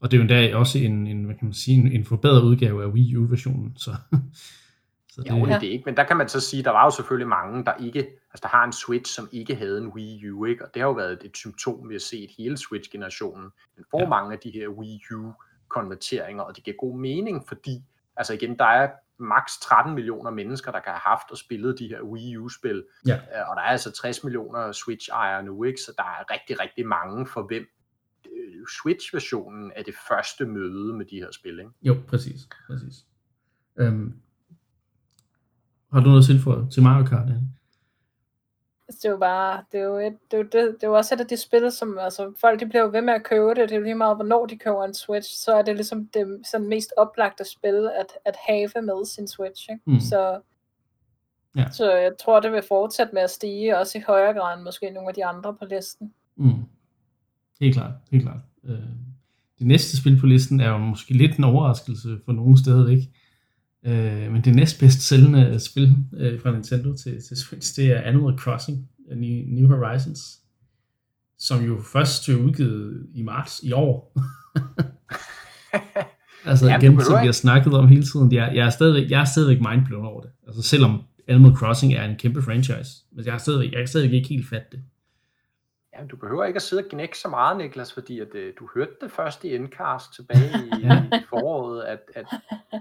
Og 0.00 0.10
det 0.10 0.16
er 0.16 0.18
jo 0.18 0.22
endda 0.22 0.56
også 0.56 0.78
en, 0.78 1.06
en, 1.06 1.24
hvad 1.24 1.34
kan 1.34 1.46
man 1.46 1.54
sige, 1.54 1.76
en, 1.76 1.92
en 1.92 2.04
forbedret 2.04 2.42
udgave 2.42 2.82
af 2.82 2.88
Wii 2.88 3.16
U-versionen, 3.16 3.76
så 3.76 3.90
Så 5.12 5.22
det, 5.22 5.30
jo, 5.30 5.46
det 5.46 5.52
er 5.52 5.58
det 5.58 5.66
ikke, 5.66 5.84
men 5.84 5.96
der 5.96 6.04
kan 6.04 6.16
man 6.16 6.28
så 6.28 6.40
sige, 6.40 6.62
der 6.62 6.70
var 6.70 6.84
jo 6.84 6.90
selvfølgelig 6.90 7.28
mange, 7.28 7.64
der 7.64 7.74
ikke, 7.74 7.98
altså 7.98 8.40
der 8.42 8.48
har 8.48 8.64
en 8.64 8.72
Switch, 8.72 9.14
som 9.14 9.28
ikke 9.32 9.54
havde 9.54 9.78
en 9.78 9.88
Wii 9.88 10.30
U, 10.30 10.44
ikke? 10.44 10.64
og 10.64 10.74
det 10.74 10.82
har 10.82 10.88
jo 10.88 10.94
været 10.94 11.18
et, 11.24 11.36
symptom, 11.36 11.88
vi 11.88 11.94
har 11.94 12.00
set 12.00 12.30
hele 12.38 12.56
Switch-generationen. 12.56 13.50
Den 13.76 13.84
får 13.90 14.00
ja. 14.00 14.08
mange 14.08 14.32
af 14.32 14.38
de 14.38 14.50
her 14.50 14.68
Wii 14.68 15.00
U-konverteringer, 15.14 16.42
og 16.42 16.56
det 16.56 16.64
giver 16.64 16.76
god 16.76 16.98
mening, 16.98 17.48
fordi, 17.48 17.84
altså 18.16 18.32
igen, 18.32 18.58
der 18.58 18.64
er 18.64 18.90
maks 19.18 19.58
13 19.58 19.94
millioner 19.94 20.30
mennesker, 20.30 20.72
der 20.72 20.80
kan 20.80 20.92
have 20.92 21.00
haft 21.16 21.30
og 21.30 21.36
spillet 21.36 21.78
de 21.78 21.88
her 21.88 22.02
Wii 22.02 22.36
U-spil, 22.36 22.84
ja. 23.06 23.14
Øh, 23.14 23.50
og 23.50 23.56
der 23.56 23.62
er 23.62 23.70
altså 23.70 23.90
60 23.90 24.24
millioner 24.24 24.72
Switch-ejere 24.72 25.42
nu, 25.42 25.64
ikke? 25.64 25.80
så 25.80 25.92
der 25.96 26.04
er 26.04 26.32
rigtig, 26.32 26.60
rigtig 26.60 26.86
mange 26.86 27.26
for 27.26 27.42
hvem 27.42 27.66
øh, 28.26 28.66
Switch-versionen 28.80 29.72
er 29.76 29.82
det 29.82 29.94
første 30.08 30.46
møde 30.46 30.92
med 30.94 31.06
de 31.06 31.16
her 31.16 31.30
spil. 31.32 31.58
Ikke? 31.58 31.70
Jo, 31.82 31.96
præcis. 32.08 32.48
præcis. 32.66 32.94
Øhm, 33.78 34.14
har 35.92 36.00
du 36.00 36.08
noget 36.08 36.26
tilføjet 36.26 36.72
til 36.72 36.82
Mario 36.82 37.04
Kart? 37.04 37.28
Ja? 37.28 37.34
Det 38.86 39.04
er 39.04 39.10
jo 39.10 39.16
bare, 39.16 39.62
det 39.72 39.80
er 39.80 39.84
jo, 39.84 39.96
et, 39.96 40.16
det 40.30 40.36
er 40.36 40.38
jo, 40.38 40.44
det, 40.44 40.52
det 40.52 40.82
er 40.82 40.86
jo 40.86 40.94
også 40.94 41.14
et 41.14 41.20
af 41.20 41.26
de 41.26 41.36
spil, 41.36 41.72
som 41.72 41.98
altså, 41.98 42.32
folk 42.40 42.60
de 42.60 42.66
bliver 42.66 42.82
jo 42.82 42.90
ved 42.92 43.02
med 43.02 43.14
at 43.14 43.24
købe 43.24 43.48
det. 43.48 43.56
Det 43.56 43.72
er 43.72 43.76
jo 43.76 43.82
lige 43.82 43.94
meget, 43.94 44.16
hvornår 44.16 44.46
de 44.46 44.58
køber 44.58 44.84
en 44.84 44.94
Switch, 44.94 45.44
så 45.44 45.52
er 45.52 45.62
det 45.62 45.76
ligesom 45.76 46.06
det 46.06 46.40
sådan 46.50 46.68
mest 46.68 46.92
oplagte 46.96 47.44
spil 47.44 47.90
at, 48.00 48.06
at 48.24 48.36
have 48.48 48.70
med 48.74 49.06
sin 49.06 49.28
Switch. 49.28 49.70
Ikke? 49.70 49.82
Mm. 49.86 50.00
Så, 50.00 50.40
ja. 51.56 51.70
så 51.70 51.92
jeg 51.92 52.12
tror, 52.20 52.40
det 52.40 52.52
vil 52.52 52.62
fortsætte 52.68 53.14
med 53.14 53.22
at 53.22 53.30
stige, 53.30 53.78
også 53.78 53.98
i 53.98 54.02
højere 54.06 54.32
grad 54.34 54.56
end 54.56 54.64
måske 54.64 54.90
nogle 54.90 55.08
af 55.08 55.14
de 55.14 55.24
andre 55.24 55.54
på 55.54 55.64
listen. 55.64 56.12
Mm. 56.36 56.64
Helt 57.60 57.74
klart, 57.74 57.92
helt 58.10 58.22
klart. 58.22 58.40
Øh, 58.64 58.78
det 59.58 59.66
næste 59.66 59.96
spil 59.96 60.20
på 60.20 60.26
listen 60.26 60.60
er 60.60 60.68
jo 60.68 60.78
måske 60.78 61.14
lidt 61.14 61.36
en 61.36 61.44
overraskelse 61.44 62.18
for 62.24 62.32
nogen 62.32 62.56
stadigvæk. 62.56 62.98
Øh, 63.86 64.32
men 64.32 64.44
det 64.44 64.54
næstbedst 64.54 65.00
sælgende 65.00 65.60
spil 65.60 65.96
øh, 66.16 66.40
fra 66.40 66.52
Nintendo 66.52 66.96
til, 66.96 67.22
til 67.28 67.36
Switch, 67.36 67.76
det 67.76 67.86
er 67.86 68.00
Animal 68.00 68.38
Crossing 68.38 68.88
New, 69.16 69.44
New 69.46 69.68
Horizons, 69.68 70.38
som 71.38 71.64
jo 71.64 71.82
først 71.92 72.28
er 72.28 72.36
udgivet 72.36 73.06
i 73.14 73.22
marts 73.22 73.60
i 73.62 73.72
år. 73.72 74.12
altså 76.50 76.66
ja, 76.66 76.78
igen, 76.78 77.00
som 77.00 77.20
vi 77.20 77.26
har 77.26 77.32
snakket 77.32 77.74
om 77.74 77.88
hele 77.88 78.02
tiden, 78.02 78.32
jeg, 78.32 78.52
jeg, 78.54 78.66
er 78.66 78.70
stadigvæk, 78.70 79.10
jeg 79.10 79.20
er 79.20 79.24
stadigvæk 79.24 79.60
mindblown 79.70 80.04
over 80.04 80.20
det. 80.20 80.30
Altså 80.46 80.62
selvom 80.62 81.02
Animal 81.28 81.52
Crossing 81.52 81.94
er 81.94 82.04
en 82.04 82.16
kæmpe 82.16 82.42
franchise, 82.42 82.90
men 83.12 83.24
jeg 83.24 83.32
har 83.32 83.38
stadigvæk, 83.38 83.72
jeg 83.72 83.78
kan 83.78 83.88
stadigvæk 83.88 84.16
ikke 84.16 84.28
helt 84.28 84.48
fatte 84.48 84.66
det. 84.72 84.80
Ja, 85.98 86.04
du 86.04 86.16
behøver 86.16 86.44
ikke 86.44 86.56
at 86.56 86.62
sidde 86.62 86.82
og 86.82 86.88
gnække 86.90 87.18
så 87.18 87.28
meget, 87.28 87.56
Niklas, 87.56 87.92
fordi 87.92 88.20
at, 88.20 88.28
uh, 88.34 88.40
du 88.58 88.68
hørte 88.74 88.92
det 89.00 89.12
først 89.12 89.44
i 89.44 89.56
Endcast 89.56 90.14
tilbage 90.14 90.58
i, 90.64 90.84
i 91.20 91.24
foråret, 91.28 91.82
at, 91.82 92.00
at, 92.14 92.26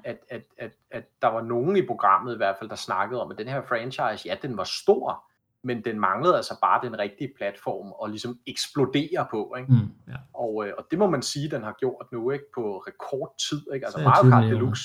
at, 0.03 0.17
at, 0.29 0.41
at, 0.57 0.71
at 0.91 1.03
der 1.21 1.27
var 1.27 1.41
nogen 1.41 1.77
i 1.77 1.87
programmet 1.87 2.33
i 2.33 2.37
hvert 2.37 2.55
fald, 2.59 2.69
der 2.69 2.75
snakkede 2.75 3.21
om, 3.21 3.31
at 3.31 3.37
den 3.37 3.47
her 3.47 3.61
franchise, 3.61 4.27
ja, 4.27 4.35
den 4.41 4.57
var 4.57 4.63
stor, 4.63 5.23
men 5.63 5.85
den 5.85 5.99
manglede 5.99 6.35
altså 6.35 6.57
bare 6.61 6.87
den 6.87 6.99
rigtige 6.99 7.33
platform 7.37 7.93
at 8.03 8.09
ligesom 8.09 8.39
eksplodere 8.47 9.27
på. 9.31 9.55
Ikke? 9.57 9.71
Mm, 9.71 9.91
ja. 10.07 10.15
og, 10.33 10.67
øh, 10.67 10.73
og 10.77 10.85
det 10.91 10.99
må 10.99 11.09
man 11.09 11.21
sige, 11.21 11.51
den 11.51 11.63
har 11.63 11.75
gjort 11.79 12.05
nu 12.11 12.31
ikke 12.31 12.45
på 12.55 12.77
rekordtid. 12.77 13.61
Ikke? 13.73 13.85
Altså 13.85 14.01
Mario 14.01 14.29
Kart 14.29 14.43
Deluxe 14.43 14.83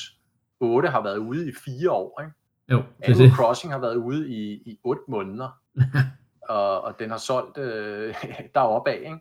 8 0.61 0.89
har 0.89 1.03
været 1.03 1.19
ude 1.19 1.49
i 1.49 1.53
fire 1.65 1.91
år. 1.91 2.21
Ikke? 2.21 2.33
Jo, 2.71 2.77
det 2.77 3.05
Animal 3.05 3.29
det. 3.29 3.37
Crossing 3.37 3.73
har 3.73 3.81
været 3.81 3.97
ude 3.97 4.29
i, 4.29 4.53
i 4.53 4.81
8 4.85 5.03
måneder. 5.09 5.61
og, 6.49 6.81
og 6.81 6.99
den 6.99 7.11
har 7.11 7.19
solgt 7.19 7.59
øh, 7.59 8.15
deroppe 8.55 8.91
af. 8.91 8.99
Ikke? 8.99 9.19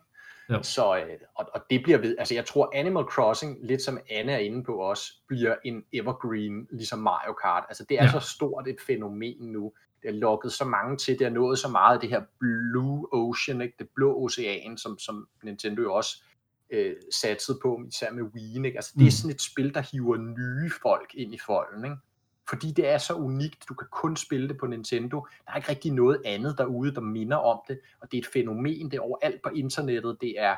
Jo. 0.49 0.63
Så, 0.63 0.97
øh, 0.97 1.19
og, 1.35 1.49
og 1.53 1.61
det 1.69 1.83
bliver 1.83 1.97
ved, 1.97 2.15
altså 2.19 2.33
jeg 2.33 2.45
tror 2.45 2.71
Animal 2.73 3.03
Crossing, 3.03 3.57
lidt 3.61 3.81
som 3.81 3.99
Anne 4.09 4.31
er 4.31 4.37
inde 4.37 4.63
på 4.63 4.75
også, 4.75 5.13
bliver 5.27 5.55
en 5.65 5.83
evergreen, 5.93 6.67
ligesom 6.71 6.99
Mario 6.99 7.33
Kart. 7.33 7.63
Altså 7.69 7.85
det 7.89 7.99
er 7.99 8.03
ja. 8.03 8.11
så 8.11 8.19
stort 8.19 8.67
et 8.67 8.77
fænomen 8.87 9.37
nu, 9.39 9.73
det 10.03 10.13
har 10.13 10.19
lukket 10.19 10.51
så 10.51 10.65
mange 10.65 10.97
til, 10.97 11.19
det 11.19 11.27
har 11.27 11.33
nået 11.33 11.59
så 11.59 11.67
meget 11.67 11.95
af 11.95 12.01
det 12.01 12.09
her 12.09 12.21
Blue 12.39 13.07
Ocean, 13.13 13.61
ikke? 13.61 13.75
det 13.79 13.87
blå 13.95 14.23
ocean, 14.23 14.77
som, 14.77 14.99
som 14.99 15.27
Nintendo 15.43 15.81
jo 15.81 15.93
også 15.93 16.23
øh, 16.69 16.95
satsede 17.11 17.59
på, 17.61 17.81
især 17.87 18.11
med 18.11 18.23
Wii. 18.23 18.65
Ikke? 18.65 18.77
Altså, 18.77 18.91
det 18.93 19.01
er 19.01 19.05
mm. 19.05 19.11
sådan 19.11 19.35
et 19.35 19.41
spil, 19.41 19.73
der 19.73 19.81
hiver 19.91 20.17
nye 20.17 20.71
folk 20.81 21.11
ind 21.13 21.33
i 21.33 21.39
folden. 21.45 21.85
Ikke? 21.85 21.97
Fordi 22.49 22.71
det 22.71 22.87
er 22.87 22.97
så 22.97 23.13
unikt, 23.13 23.65
du 23.69 23.73
kan 23.73 23.87
kun 23.91 24.15
spille 24.15 24.47
det 24.47 24.57
på 24.57 24.67
Nintendo. 24.67 25.27
Der 25.45 25.51
er 25.51 25.55
ikke 25.55 25.69
rigtig 25.69 25.91
noget 25.91 26.21
andet 26.25 26.57
derude, 26.57 26.95
der 26.95 27.01
minder 27.01 27.37
om 27.37 27.59
det, 27.67 27.79
og 28.01 28.11
det 28.11 28.17
er 28.17 28.21
et 28.21 28.27
fænomen, 28.33 28.91
det 28.91 28.97
er 28.97 29.01
overalt 29.01 29.41
på 29.41 29.49
internettet, 29.49 30.17
det 30.21 30.39
er 30.39 30.55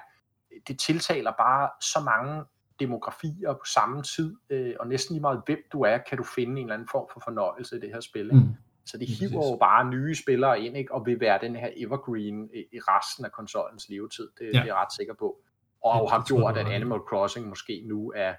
det 0.68 0.80
tiltaler 0.80 1.32
bare 1.32 1.70
så 1.82 2.00
mange 2.00 2.44
demografier 2.80 3.54
på 3.54 3.66
samme 3.74 4.04
tid, 4.04 4.36
øh, 4.50 4.74
og 4.80 4.88
næsten 4.88 5.14
lige 5.14 5.22
meget 5.22 5.42
hvem 5.46 5.60
du 5.72 5.82
er, 5.82 5.98
kan 5.98 6.18
du 6.18 6.24
finde 6.24 6.52
en 6.52 6.58
eller 6.58 6.74
anden 6.74 6.88
form 6.92 7.08
for 7.14 7.22
fornøjelse 7.24 7.78
i 7.78 7.80
det 7.80 7.90
her 7.90 8.00
spil. 8.00 8.26
Ikke? 8.26 8.36
Mm. 8.36 8.56
Så 8.86 8.98
det 8.98 9.08
hiver 9.08 9.52
jo 9.52 9.58
bare 9.58 9.90
nye 9.90 10.16
spillere 10.16 10.62
ind, 10.62 10.78
ikke? 10.78 10.94
og 10.94 11.06
vil 11.06 11.20
være 11.20 11.40
den 11.42 11.56
her 11.56 11.70
evergreen 11.78 12.50
i, 12.54 12.60
i 12.60 12.80
resten 12.80 13.26
af 13.26 13.32
konsollens 13.32 13.90
levetid. 13.90 14.30
Det, 14.40 14.46
ja. 14.46 14.48
det 14.48 14.58
er 14.58 14.66
jeg 14.66 14.76
ret 14.76 14.94
sikker 14.98 15.14
på. 15.14 15.42
Og 15.84 16.04
ja, 16.04 16.16
har 16.16 16.26
gjort, 16.28 16.58
at 16.58 16.68
Animal 16.68 17.00
Crossing 17.00 17.48
måske 17.48 17.84
nu 17.86 18.14
er 18.16 18.34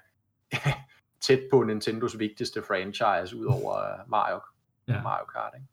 tæt 1.21 1.39
på 1.51 1.63
Nintendos 1.63 2.19
vigtigste 2.19 2.63
franchise, 2.67 3.37
ud 3.37 3.45
over 3.45 3.77
øh, 3.77 4.09
Mario, 4.09 4.39
ja. 4.87 5.01
Mario 5.01 5.25
Kart. 5.25 5.53
Ikke? 5.55 5.67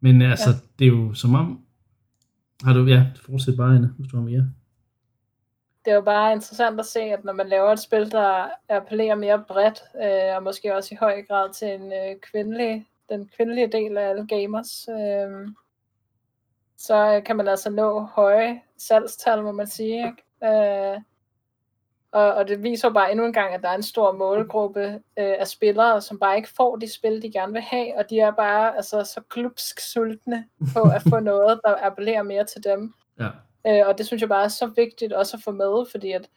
Men 0.00 0.22
altså, 0.22 0.50
ja. 0.50 0.56
det 0.78 0.84
er 0.84 0.88
jo 0.88 1.14
som 1.14 1.34
om... 1.34 1.64
Har 2.64 2.72
du, 2.72 2.84
ja, 2.84 3.06
fortsæt 3.26 3.56
bare, 3.56 3.74
Anna, 3.74 3.88
hvis 3.98 4.10
du 4.10 4.16
har 4.16 4.24
mere. 4.24 4.52
Det 5.84 5.90
er 5.90 5.94
jo 5.94 6.00
bare 6.00 6.32
interessant 6.32 6.80
at 6.80 6.86
se, 6.86 7.00
at 7.00 7.24
når 7.24 7.32
man 7.32 7.48
laver 7.48 7.72
et 7.72 7.78
spil, 7.78 8.10
der 8.10 8.48
appellerer 8.68 9.14
mere 9.14 9.44
bredt, 9.48 9.82
øh, 9.96 10.36
og 10.36 10.42
måske 10.42 10.76
også 10.76 10.94
i 10.94 10.98
høj 11.00 11.22
grad 11.22 11.52
til 11.52 11.68
en 11.68 11.92
øh, 11.92 12.20
kvindelig 12.20 12.86
den 13.08 13.30
kvindelige 13.36 13.72
del 13.72 13.98
af 13.98 14.08
alle 14.08 14.26
gamers, 14.26 14.88
øh, 14.88 15.48
så 16.76 17.22
kan 17.26 17.36
man 17.36 17.48
altså 17.48 17.70
nå 17.70 18.00
høje 18.00 18.60
salgstal, 18.78 19.42
må 19.42 19.52
man 19.52 19.66
sige. 19.66 19.96
Ikke? 19.96 20.94
Øh, 20.94 21.00
og, 22.12 22.34
og 22.34 22.48
det 22.48 22.62
viser 22.62 22.90
bare 22.90 23.10
endnu 23.10 23.26
en 23.26 23.32
gang, 23.32 23.54
at 23.54 23.62
der 23.62 23.68
er 23.68 23.74
en 23.74 23.82
stor 23.82 24.12
målgruppe 24.12 24.84
øh, 25.18 25.34
af 25.38 25.48
spillere, 25.48 26.00
som 26.00 26.18
bare 26.18 26.36
ikke 26.36 26.48
får 26.48 26.76
de 26.76 26.92
spil, 26.92 27.22
de 27.22 27.32
gerne 27.32 27.52
vil 27.52 27.62
have, 27.62 27.98
og 27.98 28.10
de 28.10 28.20
er 28.20 28.30
bare 28.30 28.76
altså, 28.76 29.04
så 29.04 29.20
klubsk 29.28 29.80
sultne 29.80 30.46
på 30.74 30.80
at 30.80 31.02
få 31.02 31.20
noget, 31.32 31.60
der 31.64 31.86
appellerer 31.86 32.22
mere 32.22 32.44
til 32.44 32.64
dem. 32.64 32.94
Ja. 33.18 33.28
Øh, 33.66 33.88
og 33.88 33.98
det 33.98 34.06
synes 34.06 34.20
jeg 34.20 34.28
bare 34.28 34.44
er 34.44 34.48
så 34.48 34.66
vigtigt 34.66 35.12
også 35.12 35.36
at 35.36 35.42
få 35.42 35.50
med, 35.50 35.86
fordi 35.90 36.12
at 36.12 36.28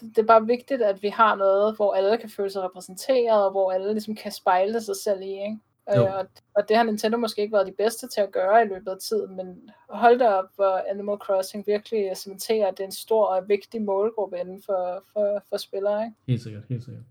det 0.00 0.18
er 0.18 0.26
bare 0.26 0.46
vigtigt, 0.46 0.82
at 0.82 1.02
vi 1.02 1.08
har 1.08 1.34
noget, 1.34 1.76
hvor 1.76 1.94
alle 1.94 2.18
kan 2.18 2.30
føle 2.30 2.50
sig 2.50 2.62
repræsenteret, 2.62 3.44
og 3.44 3.50
hvor 3.50 3.72
alle 3.72 3.92
ligesom 3.92 4.14
kan 4.14 4.32
spejle 4.32 4.80
sig 4.80 4.96
selv 4.96 5.22
i. 5.22 5.30
Ikke? 5.30 5.58
Øh, 5.90 6.02
og, 6.02 6.26
og 6.56 6.62
det 6.68 6.76
har 6.76 6.84
Nintendo 6.84 7.18
måske 7.18 7.42
ikke 7.42 7.52
været 7.52 7.66
de 7.66 7.74
bedste 7.78 8.08
til 8.08 8.20
at 8.20 8.32
gøre 8.32 8.62
i 8.64 8.68
løbet 8.68 8.90
af 8.90 8.98
tiden, 9.08 9.36
men 9.36 9.46
hold 9.88 10.18
da 10.18 10.28
op, 10.28 10.50
hvor 10.54 10.82
Animal 10.90 11.16
Crossing 11.16 11.66
virkelig 11.66 12.16
cementerer, 12.16 12.66
at 12.66 12.74
det 12.76 12.80
er 12.80 12.86
en 12.86 12.92
stor 12.92 13.26
og 13.26 13.48
vigtig 13.48 13.82
målgruppe 13.82 14.36
inden 14.40 14.62
for, 14.66 15.04
for, 15.12 15.42
for 15.48 15.56
spillere. 15.56 16.04
Ikke? 16.04 16.16
Helt 16.26 16.42
sikkert, 16.42 16.62
helt 16.68 16.84
sikkert. 16.84 17.04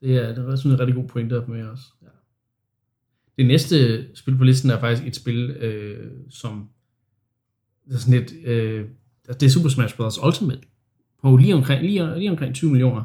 Det 0.00 0.16
er, 0.16 0.34
det 0.34 0.38
er 0.38 0.56
sådan 0.56 0.72
en 0.72 0.80
rigtig 0.80 0.94
god 0.94 1.08
pointe 1.08 1.38
op 1.38 1.48
med 1.48 1.62
os. 1.62 1.80
Ja. 2.02 2.08
Det 3.38 3.46
næste 3.46 3.76
spil 4.16 4.36
på 4.36 4.44
listen 4.44 4.70
er 4.70 4.80
faktisk 4.80 5.08
et 5.08 5.16
spil, 5.16 5.50
øh, 5.50 6.12
som 6.30 6.70
det 7.88 7.94
er 7.94 7.98
sådan 7.98 8.22
et, 8.22 8.32
øh, 8.44 8.88
det 9.26 9.42
er 9.42 9.50
Super 9.50 9.68
Smash 9.68 9.96
Bros. 9.96 10.18
Ultimate 10.22 10.60
på 11.22 11.36
lige 11.36 11.54
omkring, 11.54 11.82
lige, 11.82 12.18
lige 12.18 12.30
omkring 12.30 12.54
20 12.54 12.70
millioner. 12.70 13.04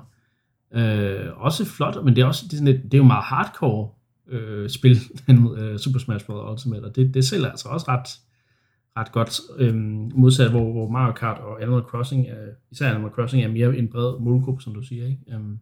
Øh, 0.72 1.42
også 1.42 1.66
flot, 1.66 2.04
men 2.06 2.16
det 2.16 2.22
er, 2.22 2.26
også, 2.26 2.46
det 2.46 2.54
er, 2.54 2.58
sådan 2.58 2.76
et, 2.76 2.84
det 2.84 2.94
er 2.94 2.98
jo 2.98 3.04
meget 3.04 3.24
hardcore 3.24 3.90
øh, 4.30 4.70
spil, 4.70 4.98
øh, 5.58 5.78
Super 5.78 6.00
Smash 6.00 6.26
Bros. 6.26 6.52
Ultimate, 6.52 6.86
og 6.86 6.96
det, 6.96 7.14
det 7.14 7.26
sælger 7.26 7.50
altså 7.50 7.70
også 7.70 7.86
ret, 7.90 8.10
ret 8.98 9.12
godt, 9.12 9.40
øh, 9.58 9.76
modsat 10.16 10.52
hvor, 10.52 10.72
hvor 10.72 10.90
Mario 10.90 11.14
Kart 11.14 11.40
og 11.42 11.62
Animal 11.62 11.82
Crossing, 11.82 12.28
er, 12.28 12.48
især 12.72 12.90
Animal 12.90 13.12
Crossing, 13.12 13.44
er 13.44 13.48
mere 13.48 13.78
en 13.78 13.88
bred 13.88 14.20
målgruppe, 14.20 14.62
som 14.62 14.74
du 14.74 14.82
siger, 14.82 15.06
ikke? 15.06 15.36
Um, 15.36 15.60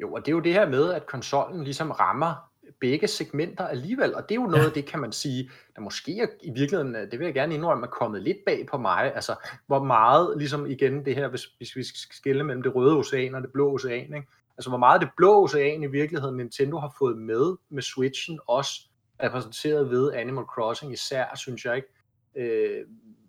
jo, 0.00 0.12
og 0.12 0.20
det 0.20 0.28
er 0.28 0.36
jo 0.36 0.40
det 0.40 0.52
her 0.52 0.68
med, 0.68 0.92
at 0.92 1.06
konsollen 1.06 1.64
ligesom 1.64 1.90
rammer 1.90 2.52
begge 2.80 3.08
segmenter 3.08 3.66
alligevel, 3.66 4.14
og 4.14 4.22
det 4.28 4.34
er 4.34 4.40
jo 4.40 4.46
noget 4.46 4.64
ja. 4.64 4.70
det, 4.70 4.86
kan 4.86 5.00
man 5.00 5.12
sige, 5.12 5.50
der 5.76 5.80
måske 5.80 6.18
er, 6.18 6.26
i 6.42 6.50
virkeligheden, 6.50 6.94
det 6.94 7.18
vil 7.18 7.24
jeg 7.24 7.34
gerne 7.34 7.54
indrømme, 7.54 7.86
er 7.86 7.90
kommet 7.90 8.22
lidt 8.22 8.36
bag 8.46 8.66
på 8.70 8.78
mig, 8.78 9.14
altså 9.14 9.34
hvor 9.66 9.84
meget, 9.84 10.38
ligesom 10.38 10.66
igen 10.66 11.04
det 11.04 11.14
her, 11.14 11.28
hvis, 11.28 11.44
hvis 11.44 11.76
vi 11.76 11.82
skal 11.82 12.16
skille 12.16 12.44
mellem 12.44 12.62
det 12.62 12.74
røde 12.74 12.96
ocean 12.96 13.34
og 13.34 13.42
det 13.42 13.52
blå 13.52 13.74
ocean, 13.74 14.14
ikke? 14.14 14.28
Altså 14.58 14.70
hvor 14.70 14.78
meget 14.78 15.00
det 15.00 15.10
blå 15.16 15.44
ocean 15.44 15.82
i 15.82 15.86
virkeligheden 15.86 16.36
Nintendo 16.36 16.78
har 16.78 16.94
fået 16.98 17.18
med 17.18 17.56
med 17.68 17.82
Switchen, 17.82 18.38
også 18.46 18.80
repræsenteret 19.22 19.90
ved 19.90 20.12
Animal 20.12 20.44
Crossing 20.44 20.92
især, 20.92 21.34
synes 21.36 21.64
jeg 21.64 21.76
ikke, 21.76 21.88
øh, 22.36 22.84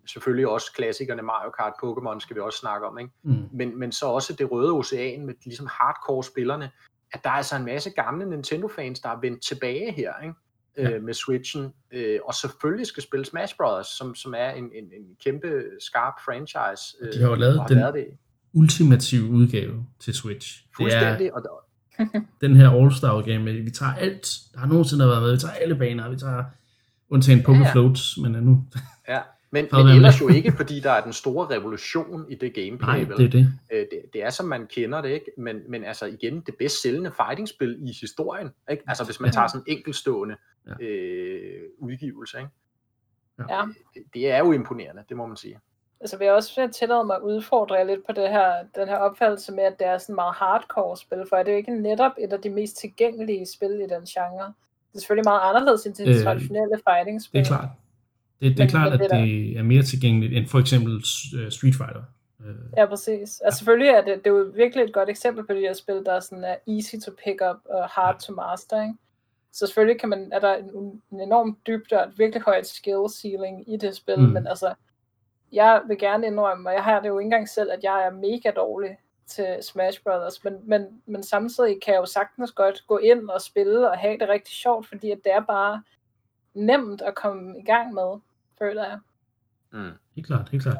selvfølgelig 0.06 0.48
også 0.48 0.72
klassikerne 0.72 1.22
Mario 1.22 1.50
Kart, 1.50 1.72
Pokémon 1.84 2.20
skal 2.20 2.36
vi 2.36 2.40
også 2.40 2.58
snakke 2.58 2.86
om, 2.86 2.98
ikke? 2.98 3.12
Mm. 3.22 3.48
Men, 3.52 3.78
men 3.78 3.92
så 3.92 4.06
også 4.06 4.32
det 4.32 4.50
røde 4.50 4.72
ocean 4.72 5.26
med 5.26 5.34
ligesom 5.44 5.66
hardcore 5.70 6.24
spillerne, 6.24 6.70
at 7.12 7.20
der 7.24 7.30
er 7.30 7.34
altså 7.34 7.56
en 7.56 7.64
masse 7.64 7.90
gamle 7.90 8.30
Nintendo-fans, 8.30 9.00
der 9.00 9.08
er 9.08 9.20
vendt 9.20 9.42
tilbage 9.42 9.92
her, 9.92 10.12
ikke? 10.22 10.34
Ja. 10.76 10.90
Øh, 10.90 11.02
med 11.02 11.14
Switchen, 11.14 11.74
øh, 11.90 12.20
og 12.24 12.34
selvfølgelig 12.34 12.86
skal 12.86 13.02
spille 13.02 13.24
Smash 13.24 13.56
Bros., 13.56 13.86
som, 13.86 14.14
som 14.14 14.34
er 14.36 14.50
en, 14.50 14.64
en, 14.64 14.84
en 14.84 15.16
kæmpe 15.24 15.62
skarp 15.80 16.14
franchise. 16.24 16.96
Øh, 17.00 17.12
de 17.12 17.20
har 17.20 17.28
jo 17.28 17.34
lavet 17.34 17.62
den 17.68 17.78
det. 17.78 18.18
Ultimative 18.54 19.30
udgave 19.30 19.86
til 19.98 20.14
Switch. 20.14 20.66
Fuldstændig, 20.76 21.34
og 21.34 21.42
der, 21.42 21.64
den 22.46 22.56
her 22.56 22.70
All-Star 22.70 23.30
game, 23.30 23.52
vi 23.52 23.70
tager 23.70 23.92
alt, 23.92 24.28
der 24.52 24.58
har 24.58 24.66
nogensinde 24.66 25.08
været 25.08 25.22
med, 25.22 25.32
vi 25.32 25.38
tager 25.38 25.54
alle 25.54 25.76
baner, 25.76 26.10
vi 26.10 26.16
tager 26.16 26.44
undtagen 27.08 27.40
Poké 27.40 27.52
ja, 27.52 27.58
ja. 27.58 27.72
Floats, 27.72 28.18
men 28.22 28.32
nu... 28.32 28.64
Ja, 29.08 29.20
men, 29.50 29.68
men 29.72 29.88
ellers 29.88 30.20
jo 30.20 30.28
ikke, 30.28 30.52
fordi 30.60 30.80
der 30.80 30.90
er 30.90 31.04
den 31.04 31.12
store 31.12 31.56
revolution 31.56 32.26
i 32.30 32.34
det 32.34 32.54
gameplay. 32.54 32.88
Nej, 32.88 33.04
vel? 33.04 33.16
det 33.16 33.24
er 33.24 33.30
det. 33.30 33.52
Øh, 33.72 33.78
det. 33.78 34.02
Det 34.12 34.22
er 34.22 34.30
som 34.30 34.46
man 34.46 34.66
kender 34.66 35.00
det, 35.00 35.08
ikke? 35.08 35.26
Men, 35.38 35.60
men 35.68 35.84
altså 35.84 36.06
igen, 36.06 36.40
det 36.40 36.54
bedst 36.58 36.82
sælgende 36.82 37.10
fighting-spil 37.10 37.78
i 37.82 37.92
historien. 38.00 38.48
Ikke? 38.70 38.82
Altså 38.86 39.04
hvis 39.04 39.20
man 39.20 39.32
tager 39.32 39.46
sådan 39.46 39.64
en 39.66 39.76
enkeltstående 39.76 40.36
ja. 40.66 40.86
øh, 40.86 41.62
udgivelse. 41.78 42.38
Ikke? 42.38 42.50
Ja. 43.38 43.62
Det, 43.94 44.02
det 44.14 44.30
er 44.30 44.38
jo 44.38 44.52
imponerende, 44.52 45.02
det 45.08 45.16
må 45.16 45.26
man 45.26 45.36
sige. 45.36 45.58
Altså 46.04 46.16
vil 46.18 46.24
jeg 46.24 46.34
også 46.34 46.68
tillade 46.72 47.04
mig 47.04 47.16
at 47.16 47.22
udfordre 47.22 47.74
jer 47.74 47.84
lidt 47.84 48.06
på 48.06 48.12
det 48.12 48.28
her, 48.28 48.52
den 48.74 48.88
her 48.88 48.96
opfattelse 48.96 49.52
med, 49.52 49.64
at 49.64 49.78
det 49.78 49.86
er 49.86 49.98
sådan 49.98 50.14
meget 50.14 50.34
hardcore 50.34 50.96
spil, 50.96 51.24
for 51.28 51.36
er 51.36 51.42
det 51.42 51.52
jo 51.52 51.56
ikke 51.56 51.82
netop 51.82 52.12
et 52.18 52.32
af 52.32 52.40
de 52.40 52.50
mest 52.50 52.76
tilgængelige 52.76 53.46
spil 53.46 53.70
i 53.70 53.86
den 53.94 54.04
genre? 54.14 54.46
Det 54.92 54.94
er 54.94 54.98
selvfølgelig 54.98 55.24
meget 55.24 55.40
anderledes 55.48 55.86
end 55.86 55.94
de 55.94 56.08
øh, 56.08 56.24
traditionelle 56.24 56.80
fighting-spil. 56.88 57.40
Det 57.40 57.50
er 57.50 57.56
klart. 57.56 57.68
Det, 58.40 58.50
det 58.50 58.60
er 58.60 58.64
men, 58.64 58.68
klart, 58.68 58.90
men 58.92 58.98
det 58.98 59.04
at 59.04 59.10
det 59.10 59.58
er 59.58 59.62
mere 59.62 59.82
tilgængeligt 59.82 60.36
end 60.36 60.46
for 60.46 60.58
eksempel 60.58 60.94
øh, 61.38 61.50
Street 61.50 61.74
Fighter. 61.74 62.02
Øh. 62.46 62.54
Ja, 62.76 62.86
præcis. 62.86 63.40
Altså 63.40 63.58
selvfølgelig 63.58 63.88
er 63.88 64.00
det, 64.00 64.14
det 64.24 64.26
er 64.26 64.34
jo 64.34 64.52
virkelig 64.54 64.84
et 64.84 64.92
godt 64.92 65.08
eksempel 65.08 65.46
på 65.46 65.52
de 65.52 65.60
her 65.60 65.72
spil, 65.72 66.02
der 66.06 66.12
er 66.12 66.20
sådan 66.20 66.44
er 66.44 66.56
easy 66.68 66.94
to 67.04 67.10
pick 67.24 67.40
up 67.50 67.60
og 67.64 67.88
hard 67.88 68.14
ja. 68.14 68.20
to 68.26 68.32
master, 68.32 68.82
ikke? 68.82 68.94
Så 69.52 69.66
selvfølgelig 69.66 70.00
kan 70.00 70.08
man, 70.08 70.30
er 70.32 70.38
der 70.38 70.54
en, 70.54 71.02
en 71.12 71.20
enorm 71.20 71.58
dybde 71.66 71.98
og 71.98 72.08
et 72.08 72.18
virkelig 72.18 72.42
højt 72.42 72.66
skill 72.66 73.04
ceiling 73.14 73.74
i 73.74 73.76
det 73.76 73.96
spil, 73.96 74.18
mm. 74.18 74.32
men 74.32 74.46
altså, 74.46 74.74
jeg 75.54 75.82
vil 75.88 75.98
gerne 75.98 76.26
indrømme, 76.26 76.68
og 76.68 76.74
jeg 76.74 76.84
har 76.84 77.00
det 77.00 77.08
jo 77.08 77.18
ikke 77.18 77.26
engang 77.26 77.48
selv, 77.48 77.70
at 77.72 77.80
jeg 77.82 78.06
er 78.06 78.10
mega 78.10 78.50
dårlig 78.56 78.96
til 79.26 79.58
Smash 79.62 80.02
Brothers, 80.02 80.44
men, 80.44 80.54
men, 80.68 80.86
men 81.06 81.22
samtidig 81.22 81.76
kan 81.84 81.94
jeg 81.94 82.00
jo 82.00 82.06
sagtens 82.06 82.52
godt 82.52 82.84
gå 82.86 82.98
ind 82.98 83.28
og 83.28 83.40
spille 83.40 83.90
og 83.90 83.98
have 83.98 84.18
det 84.18 84.28
rigtig 84.28 84.54
sjovt, 84.54 84.86
fordi 84.86 85.10
at 85.10 85.18
det 85.24 85.32
er 85.32 85.44
bare 85.44 85.82
nemt 86.54 87.02
at 87.02 87.14
komme 87.14 87.58
i 87.58 87.64
gang 87.64 87.94
med, 87.94 88.20
føler 88.58 88.84
jeg. 88.84 88.98
Mm. 89.72 89.90
Helt 90.14 90.26
klart, 90.26 90.48
helt 90.48 90.62
klart. 90.62 90.76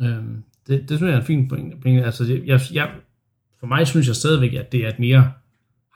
Øhm, 0.00 0.44
det, 0.66 0.88
det 0.88 0.96
synes 0.96 1.10
jeg 1.10 1.16
er 1.16 1.20
en 1.20 1.26
fin 1.26 1.48
point. 1.48 2.04
Altså, 2.04 2.24
jeg, 2.46 2.60
jeg, 2.72 2.94
for 3.60 3.66
mig 3.66 3.86
synes 3.86 4.06
jeg 4.06 4.16
stadigvæk, 4.16 4.54
at 4.54 4.72
det 4.72 4.84
er 4.84 4.88
et 4.88 4.98
mere 4.98 5.32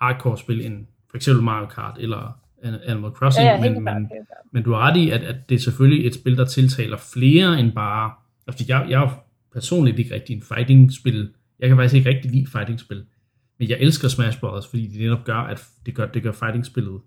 hardcore 0.01 0.39
spil 0.39 0.67
end 0.67 0.87
for 1.11 1.17
eksempel 1.17 1.45
Mario 1.45 1.67
Kart 1.67 1.99
eller 1.99 2.39
Animal 2.65 3.11
Crossing, 3.11 3.47
ja, 3.47 3.55
ja, 3.55 3.71
men, 3.71 3.85
men, 3.85 4.11
men 4.53 4.63
du 4.63 4.73
har 4.73 4.79
ret 4.79 4.97
i, 4.97 5.11
at, 5.11 5.23
at 5.23 5.49
det 5.49 5.55
er 5.55 5.59
selvfølgelig 5.59 6.07
et 6.07 6.15
spil, 6.15 6.37
der 6.37 6.45
tiltaler 6.45 6.97
flere 6.97 7.61
end 7.61 7.73
bare... 7.73 8.13
Altså, 8.47 8.65
jeg, 8.69 8.87
jeg 8.89 9.03
er 9.03 9.25
personligt 9.53 9.99
ikke 9.99 10.15
rigtig 10.15 10.37
en 10.37 10.43
fighting-spil. 10.43 11.33
Jeg 11.59 11.69
kan 11.69 11.79
faktisk 11.79 11.95
ikke 11.95 12.09
rigtig 12.09 12.31
lide 12.31 12.47
fighting-spil. 12.47 13.05
Men 13.59 13.69
jeg 13.69 13.79
elsker 13.81 14.09
Smash 14.09 14.41
Bros., 14.41 14.67
fordi 14.67 14.87
det 14.87 15.01
netop 15.01 15.25
gør, 15.25 15.37
at 15.37 15.69
det 15.87 15.95
gør, 15.95 16.07
det 16.07 16.23
gør 16.23 16.33
fighting-spillet 16.33 17.01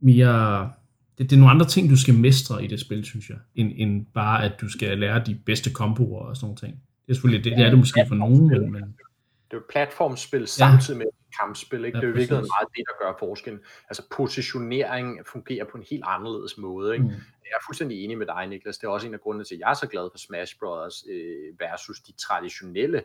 mere... 0.00 0.70
Det, 1.18 1.30
det 1.30 1.36
er 1.36 1.40
nogle 1.40 1.54
andre 1.54 1.66
ting, 1.66 1.90
du 1.90 1.96
skal 1.96 2.14
mestre 2.14 2.64
i 2.64 2.66
det 2.66 2.80
spil, 2.80 3.04
synes 3.04 3.28
jeg, 3.28 3.38
end, 3.54 3.72
end 3.76 4.06
bare, 4.14 4.44
at 4.44 4.52
du 4.60 4.68
skal 4.68 4.98
lære 4.98 5.22
de 5.26 5.34
bedste 5.46 5.70
komboer 5.70 6.26
og 6.26 6.36
sådan 6.36 6.46
noget 6.46 6.58
ting. 6.58 6.72
Det 7.06 7.12
er 7.12 7.14
selvfølgelig, 7.14 7.44
det, 7.44 7.58
det 7.58 7.66
er 7.66 7.70
det 7.70 7.78
måske 7.78 8.04
for 8.08 8.14
nogen, 8.14 8.46
men... 8.48 8.72
men 8.72 8.82
det 8.82 9.56
er 9.56 9.56
jo 9.56 9.62
platformspil 9.72 10.46
samtidig 10.46 10.98
med 10.98 11.06
kampspil. 11.40 11.84
Ikke? 11.84 11.98
Ja, 11.98 12.00
det 12.00 12.06
er 12.06 12.10
jo 12.10 12.16
virkelig 12.16 12.38
meget 12.38 12.68
det, 12.76 12.84
der 12.88 13.04
gør 13.04 13.16
forskellen. 13.18 13.60
Altså 13.88 14.02
positionering 14.10 15.26
fungerer 15.26 15.64
på 15.64 15.76
en 15.78 15.84
helt 15.90 16.04
anderledes 16.06 16.58
måde. 16.58 16.94
Ikke? 16.94 17.04
Mm. 17.04 17.10
Jeg 17.44 17.56
er 17.56 17.64
fuldstændig 17.66 18.04
enig 18.04 18.18
med 18.18 18.26
dig, 18.26 18.46
Niklas. 18.46 18.78
Det 18.78 18.86
er 18.86 18.90
også 18.90 19.06
en 19.06 19.14
af 19.14 19.20
grundene 19.20 19.44
til, 19.44 19.54
at 19.54 19.60
jeg 19.60 19.70
er 19.70 19.74
så 19.74 19.86
glad 19.86 20.08
for 20.12 20.18
Smash 20.18 20.58
Bros. 20.58 21.04
Øh, 21.10 21.60
versus 21.60 22.00
de 22.00 22.12
traditionelle 22.12 23.02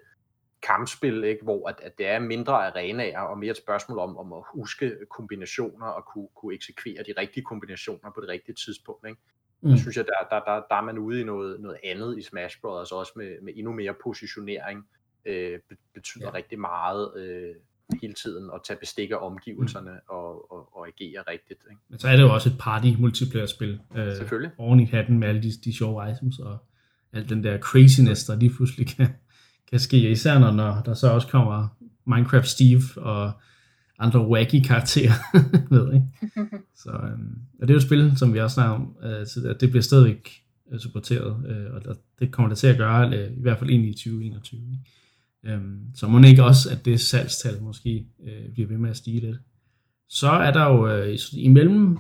kampspil, 0.62 1.24
ikke? 1.24 1.44
hvor 1.44 1.70
at, 1.70 1.80
at 1.84 1.98
det 1.98 2.08
er 2.08 2.20
mindre 2.20 2.54
arenaer 2.68 3.20
og 3.20 3.38
mere 3.38 3.52
et 3.52 3.58
spørgsmål 3.58 4.00
om, 4.00 4.18
om 4.18 4.34
at 4.34 4.44
huske 4.54 4.98
kombinationer 5.10 5.88
og 5.88 6.06
kunne, 6.06 6.28
kunne 6.36 6.56
eksekvere 6.56 7.04
de 7.04 7.14
rigtige 7.18 7.44
kombinationer 7.44 8.12
på 8.16 8.22
det 8.22 8.30
rigtige 8.30 8.56
tidspunkt. 8.56 9.08
Ikke? 9.08 9.22
Mm. 9.62 9.72
Så 9.72 9.78
synes 9.78 9.98
jeg, 9.98 10.06
der, 10.06 10.36
der, 10.36 10.46
der, 10.46 10.62
der 10.70 10.76
er 10.76 10.82
man 10.82 10.98
ude 10.98 11.22
i 11.22 11.24
noget, 11.24 11.60
noget 11.60 11.78
andet 11.84 12.18
i 12.18 12.22
Smash 12.22 12.62
Bros. 12.62 12.92
også 12.92 13.14
med, 13.16 13.42
med 13.42 13.54
endnu 13.56 13.74
mere 13.74 13.94
positionering 14.04 14.88
øh, 15.26 15.60
betyder 15.94 16.26
ja. 16.26 16.34
rigtig 16.34 16.60
meget 16.60 17.18
øh, 17.18 17.56
hele 18.02 18.14
tiden 18.14 18.50
at 18.54 18.62
tage 18.68 18.78
bestik 18.80 19.12
af 19.12 19.16
omgivelserne 19.22 19.92
mm. 19.92 20.16
og, 20.16 20.52
og, 20.52 20.78
og 20.78 20.88
agere 20.88 21.24
rigtigt. 21.28 21.60
Ikke? 21.70 21.82
Men 21.90 22.00
så 22.00 22.08
er 22.08 22.16
det 22.16 22.24
jo 22.24 22.34
også 22.34 22.50
et 22.50 22.56
party 22.60 22.88
multiplayer 23.00 23.46
spil. 23.46 23.80
Øh, 23.96 24.16
Selvfølgelig. 24.16 24.52
Oven 24.58 24.80
i 24.80 24.86
hatten 24.86 25.20
med 25.20 25.28
alle 25.28 25.44
de, 25.44 25.52
de 25.66 25.78
sjove 25.78 26.12
items 26.12 26.40
og 26.40 26.58
al 27.14 27.30
den 27.30 27.44
der 27.44 27.58
craziness, 27.60 28.26
der 28.26 28.36
lige 28.36 28.54
pludselig 28.56 28.88
kan, 28.88 29.08
kan 29.70 29.80
ske. 29.80 30.12
Især 30.12 30.40
når, 30.40 30.52
når 30.52 30.82
der 30.86 30.94
så 30.94 31.10
også 31.10 31.28
kommer 31.28 31.68
Minecraft 32.06 32.48
Steve 32.48 32.84
og 32.98 33.32
andre 34.00 34.28
wacky 34.28 34.62
karakterer 34.68 35.14
med. 35.74 35.94
Ikke? 35.94 36.08
Så, 36.84 36.92
øhm, 36.92 37.38
og 37.62 37.68
det 37.68 37.70
er 37.70 37.74
jo 37.74 37.78
et 37.78 37.84
spil, 37.84 38.14
som 38.18 38.34
vi 38.34 38.40
også 38.40 38.54
snakker 38.54 38.76
om, 38.76 38.96
øh, 39.04 39.28
så 39.28 39.56
det 39.60 39.70
bliver 39.70 39.82
stadigvæk 39.82 40.44
øh, 40.72 40.80
supporteret, 40.80 41.46
øh, 41.50 41.74
og 41.74 41.96
det 42.20 42.32
kommer 42.32 42.50
det 42.50 42.58
til 42.58 42.68
at 42.68 42.78
gøre, 42.78 43.18
øh, 43.18 43.32
i 43.38 43.42
hvert 43.42 43.60
fald 43.60 43.70
ind 43.70 43.86
i 43.86 43.94
2021. 43.94 44.62
Ikke? 44.62 44.90
Øhm, 45.46 45.80
så 45.96 46.08
må 46.08 46.20
det 46.20 46.28
ikke 46.28 46.44
også, 46.44 46.70
at 46.72 46.86
det 46.86 47.00
salgstal 47.00 47.62
måske 47.62 48.08
øh, 48.24 48.54
bliver 48.54 48.68
ved 48.68 48.78
med 48.78 48.90
at 48.90 48.98
stige 48.98 49.20
lidt. 49.20 49.38
Så 50.08 50.30
er 50.30 50.52
der 50.52 50.66
jo 50.66 50.88
øh, 50.88 51.18
imellem, 51.34 51.98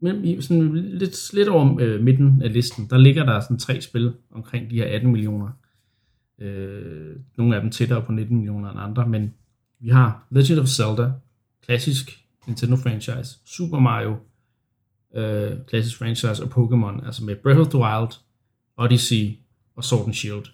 mellem, 0.00 0.42
sådan 0.42 0.74
lidt, 0.74 1.34
lidt 1.34 1.48
over 1.48 1.80
øh, 1.80 2.00
midten 2.00 2.42
af 2.42 2.52
listen, 2.52 2.90
der 2.90 2.98
ligger 2.98 3.24
der 3.24 3.40
sådan 3.40 3.58
tre 3.58 3.80
spil 3.80 4.14
omkring 4.30 4.70
de 4.70 4.76
her 4.76 4.94
18 4.94 5.10
millioner. 5.10 5.50
Øh, 6.38 7.16
nogle 7.36 7.56
af 7.56 7.62
dem 7.62 7.70
tættere 7.70 8.02
på 8.02 8.12
19 8.12 8.36
millioner 8.36 8.70
end 8.70 8.80
andre, 8.80 9.08
men 9.08 9.34
vi 9.80 9.88
har 9.88 10.26
Legend 10.30 10.60
of 10.60 10.66
Zelda, 10.66 11.12
klassisk 11.66 12.24
Nintendo 12.46 12.76
franchise, 12.76 13.38
Super 13.44 13.78
Mario, 13.78 14.16
øh, 15.14 15.58
klassisk 15.68 15.98
franchise 15.98 16.44
og 16.44 16.48
Pokémon, 16.48 17.06
altså 17.06 17.24
med 17.24 17.36
Breath 17.36 17.60
of 17.60 17.66
the 17.66 17.78
Wild, 17.78 18.10
Odyssey 18.76 19.38
og 19.76 19.84
Sword 19.84 20.04
and 20.06 20.14
Shield. 20.14 20.44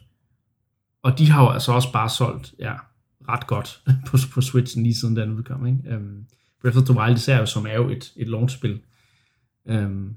Og 1.02 1.18
de 1.18 1.30
har 1.30 1.42
jo 1.42 1.50
altså 1.50 1.72
også 1.72 1.92
bare 1.92 2.08
solgt 2.08 2.54
ja, 2.58 2.74
ret 3.28 3.46
godt 3.46 3.80
på, 4.06 4.16
på 4.34 4.40
Switch 4.40 4.76
lige 4.76 4.94
siden 4.94 5.16
den 5.16 5.32
udkom. 5.32 5.66
Ikke? 5.66 5.96
Um, 5.96 6.26
Breath 6.60 6.78
of 6.78 6.84
the 6.84 6.98
Wild 6.98 7.16
især 7.16 7.38
jo, 7.38 7.46
som 7.46 7.66
er 7.66 7.74
jo 7.74 7.88
et, 7.88 8.12
et 8.16 8.28
launchspil. 8.28 8.82
Um, 9.64 10.16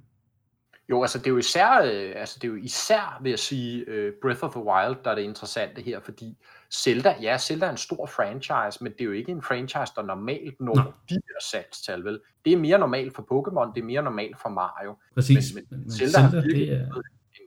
jo, 0.89 1.01
altså 1.01 1.17
det 1.17 1.27
er 1.27 1.31
jo 1.31 1.37
især, 1.37 1.81
øh, 1.83 2.13
altså 2.15 2.39
det 2.41 2.47
er 2.47 2.51
jo 2.51 2.55
især, 2.55 3.19
vil 3.21 3.29
jeg 3.29 3.39
sige, 3.39 3.85
uh, 3.87 4.13
Breath 4.21 4.43
of 4.43 4.51
the 4.51 4.63
Wild, 4.63 4.95
der 5.03 5.11
er 5.11 5.15
det 5.15 5.21
interessante 5.21 5.81
her, 5.81 5.99
fordi 5.99 6.37
Zelda, 6.73 7.15
ja, 7.21 7.37
Zelda 7.37 7.65
er 7.65 7.71
en 7.71 7.77
stor 7.77 8.05
franchise, 8.05 8.83
men 8.83 8.91
det 8.91 9.01
er 9.01 9.05
jo 9.05 9.11
ikke 9.11 9.31
en 9.31 9.41
franchise, 9.41 9.93
der 9.95 10.01
normalt 10.01 10.61
når 10.61 10.75
Nå. 10.75 10.93
de 11.09 11.13
her 11.13 11.39
salgstal, 11.51 12.03
vel? 12.03 12.19
Det 12.45 12.53
er 12.53 12.57
mere 12.57 12.79
normalt 12.79 13.15
for 13.15 13.21
Pokémon, 13.21 13.73
det 13.73 13.81
er 13.81 13.85
mere 13.85 14.03
normalt 14.03 14.41
for 14.41 14.49
Mario. 14.49 14.95
Præcis. 15.13 15.53
Men, 15.53 15.63
men, 15.69 15.79
men 15.79 15.91
Zelda, 15.91 16.05
Zelda 16.05 16.19
har 16.19 16.41
virkelig 16.41 16.67
det 16.67 16.77
er 16.77 17.01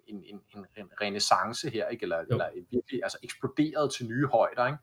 en, 0.09 0.16
en, 0.16 0.40
en, 0.56 0.64
en 0.76 0.88
renaissance 1.00 1.70
her, 1.70 1.88
ikke? 1.88 2.02
eller, 2.02 2.18
eller 2.30 2.46
virkelig 2.70 3.00
altså 3.02 3.18
eksploderet 3.22 3.92
til 3.94 4.06
nye 4.06 4.26
højder. 4.26 4.66
Ikke? 4.66 4.78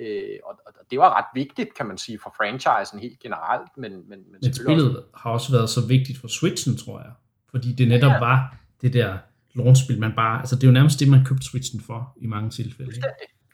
Øh, 0.00 0.38
og, 0.44 0.58
og 0.66 0.72
det 0.90 0.98
var 0.98 1.18
ret 1.18 1.30
vigtigt, 1.34 1.74
kan 1.74 1.86
man 1.86 1.98
sige, 1.98 2.18
for 2.22 2.34
franchisen 2.36 2.98
helt 2.98 3.18
generelt. 3.20 3.70
Men, 3.76 3.92
men, 3.92 4.08
men, 4.08 4.18
men 4.42 4.54
spillet 4.54 4.96
også... 4.96 5.08
har 5.14 5.30
også 5.30 5.52
været 5.52 5.70
så 5.70 5.86
vigtigt 5.86 6.18
for 6.18 6.28
Switchen, 6.28 6.76
tror 6.76 7.00
jeg. 7.00 7.12
Fordi 7.50 7.72
det 7.72 7.88
netop 7.88 8.12
ja. 8.12 8.18
var 8.18 8.56
det 8.80 8.92
der 8.92 9.18
launchspil, 9.54 10.00
man 10.00 10.12
bare, 10.16 10.38
altså 10.38 10.56
det 10.56 10.62
er 10.62 10.68
jo 10.68 10.72
nærmest 10.72 11.00
det, 11.00 11.08
man 11.08 11.24
købte 11.24 11.44
Switchen 11.44 11.80
for 11.80 12.16
i 12.16 12.26
mange 12.26 12.50
tilfælde. 12.50 12.94
Ikke? 12.96 13.08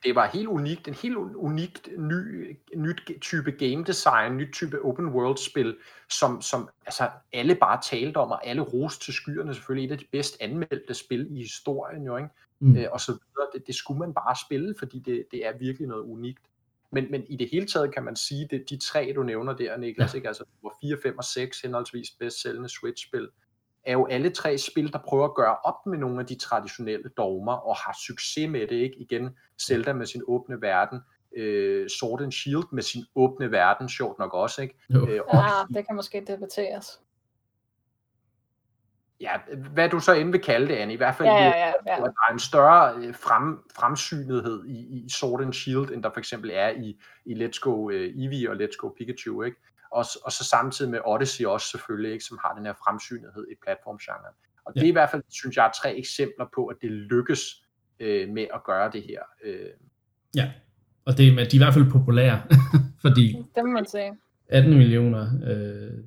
Det 0.05 0.15
var 0.15 0.27
helt 0.27 0.49
unikt, 0.49 0.89
en 0.89 0.95
helt 0.95 1.17
unikt 1.17 1.89
ny, 1.99 2.57
nyt 2.77 3.11
type 3.21 3.51
game 3.51 3.85
design, 3.85 4.37
nyt 4.37 4.53
type 4.53 4.85
open 4.85 5.07
world 5.07 5.37
spil, 5.37 5.77
som, 6.11 6.43
som 6.43 6.69
altså, 6.87 7.11
alle 7.33 7.55
bare 7.55 7.81
talte 7.83 8.17
om, 8.17 8.31
og 8.31 8.47
alle 8.47 8.63
roste 8.63 9.05
til 9.05 9.15
skyerne, 9.15 9.55
selvfølgelig 9.55 9.87
et 9.87 9.93
af 9.93 9.99
de 9.99 10.05
bedst 10.13 10.37
anmeldte 10.41 10.95
spil 10.95 11.27
i 11.31 11.43
historien, 11.43 12.03
jo, 12.05 12.17
ikke? 12.17 12.29
Mm. 12.59 12.77
Øh, 12.77 12.87
og 12.93 13.01
så 13.01 13.13
videre. 13.13 13.49
Det, 13.55 13.67
det 13.67 13.75
skulle 13.75 13.99
man 13.99 14.15
bare 14.15 14.37
spille, 14.47 14.75
fordi 14.79 14.99
det, 14.99 15.27
det 15.31 15.47
er 15.47 15.59
virkelig 15.59 15.89
noget 15.89 16.03
unikt. 16.03 16.43
Men, 16.93 17.11
men 17.11 17.25
i 17.29 17.37
det 17.37 17.49
hele 17.53 17.67
taget 17.67 17.95
kan 17.95 18.05
man 18.05 18.17
sige, 18.17 18.49
at 18.53 18.71
de 18.71 18.77
tre, 18.77 19.13
du 19.17 19.23
nævner 19.23 19.53
der, 19.53 19.77
Niklas, 19.77 20.15
ja. 20.15 20.17
ikke? 20.17 20.29
altså 20.29 20.45
hvor 20.61 20.75
4, 20.81 20.97
5 21.03 21.19
og 21.19 21.25
6 21.25 21.61
henholdsvis 21.61 22.11
bedst 22.11 22.43
sælgende 22.43 22.69
Switch-spil, 22.69 23.29
er 23.91 23.93
jo 23.93 24.07
alle 24.07 24.31
tre 24.31 24.59
spil, 24.59 24.93
der 24.93 24.99
prøver 24.99 25.25
at 25.25 25.35
gøre 25.35 25.57
op 25.57 25.87
med 25.87 25.99
nogle 25.99 26.21
af 26.21 26.27
de 26.27 26.39
traditionelle 26.39 27.11
dogmer, 27.17 27.53
og 27.53 27.77
har 27.77 27.97
succes 28.07 28.51
med 28.51 28.61
det, 28.61 28.77
ikke? 28.77 28.97
Igen, 28.99 29.31
Zelda 29.67 29.93
med 29.93 30.07
sin 30.07 30.23
åbne 30.27 30.63
verden, 30.63 31.01
øh, 31.37 31.89
Sword 31.89 32.23
and 32.23 32.33
Shield 32.33 32.65
med 32.73 32.83
sin 32.83 33.05
åbne 33.15 33.51
verden, 33.51 33.89
sjovt 33.89 34.19
nok 34.19 34.35
også, 34.35 34.63
ikke? 34.63 34.75
Jo. 34.91 35.07
Øh, 35.07 35.21
ja, 35.35 35.41
det 35.75 35.87
kan 35.87 35.97
måske 35.97 36.25
debatteres. 36.27 37.01
Ja, 39.21 39.33
hvad 39.75 39.89
du 39.89 40.01
så 40.01 40.13
end 40.13 40.31
vil 40.31 40.41
kalde 40.41 40.69
det, 40.69 40.75
Anne, 40.75 40.93
i 40.93 40.97
hvert 40.97 41.15
fald, 41.15 41.29
ja, 41.29 41.35
ja, 41.35 41.49
ja, 41.49 41.73
ja. 41.87 41.97
at 41.97 42.03
der 42.03 42.29
er 42.29 42.33
en 42.33 42.39
større 42.39 42.95
øh, 42.97 43.15
frem, 43.15 43.59
fremsynethed 43.77 44.65
i, 44.65 45.05
i 45.07 45.09
Sword 45.09 45.43
and 45.43 45.53
Shield, 45.53 45.91
end 45.91 46.03
der 46.03 46.11
for 46.11 46.19
eksempel 46.19 46.51
er 46.55 46.69
i, 46.69 47.01
i 47.25 47.45
Let's 47.45 47.61
Go 47.61 47.75
uh, 47.75 47.93
Eevee 47.93 48.51
og 48.51 48.57
Let's 48.57 48.77
Go 48.77 48.89
Pikachu, 48.89 49.43
ikke? 49.43 49.57
Og, 49.91 50.05
og 50.25 50.33
så 50.33 50.45
samtidig 50.45 50.91
med 50.91 51.01
Odyssey 51.05 51.45
også 51.45 51.67
selvfølgelig, 51.69 52.13
ikke, 52.13 52.25
som 52.25 52.39
har 52.45 52.55
den 52.55 52.67
her 52.67 52.73
fremsynethed 52.73 53.47
i 53.53 53.55
platformgenren. 53.65 54.35
Og 54.65 54.75
det 54.75 54.83
er 54.83 54.89
i 54.89 54.91
hvert 54.93 55.11
fald, 55.11 55.23
synes 55.29 55.57
jeg, 55.57 55.71
tre 55.83 55.99
eksempler 55.99 56.47
på, 56.55 56.67
at 56.67 56.77
det 56.83 56.91
lykkes 56.91 57.41
øh, 58.01 58.29
med 58.29 58.47
at 58.55 58.65
gøre 58.65 58.91
det 58.93 59.03
her. 59.03 59.21
Øh. 59.45 59.71
Ja, 60.35 60.53
og 61.05 61.19
det, 61.19 61.37
de 61.37 61.41
er 61.41 61.55
i 61.55 61.59
hvert 61.59 61.75
fald 61.75 61.91
populære, 61.91 62.43
fordi 63.05 63.37
det 63.55 63.65
må 63.65 63.71
man 63.71 63.87
sige. 63.87 64.13
18 64.49 64.79
millioner, 64.79 65.31
øh, 65.47 66.05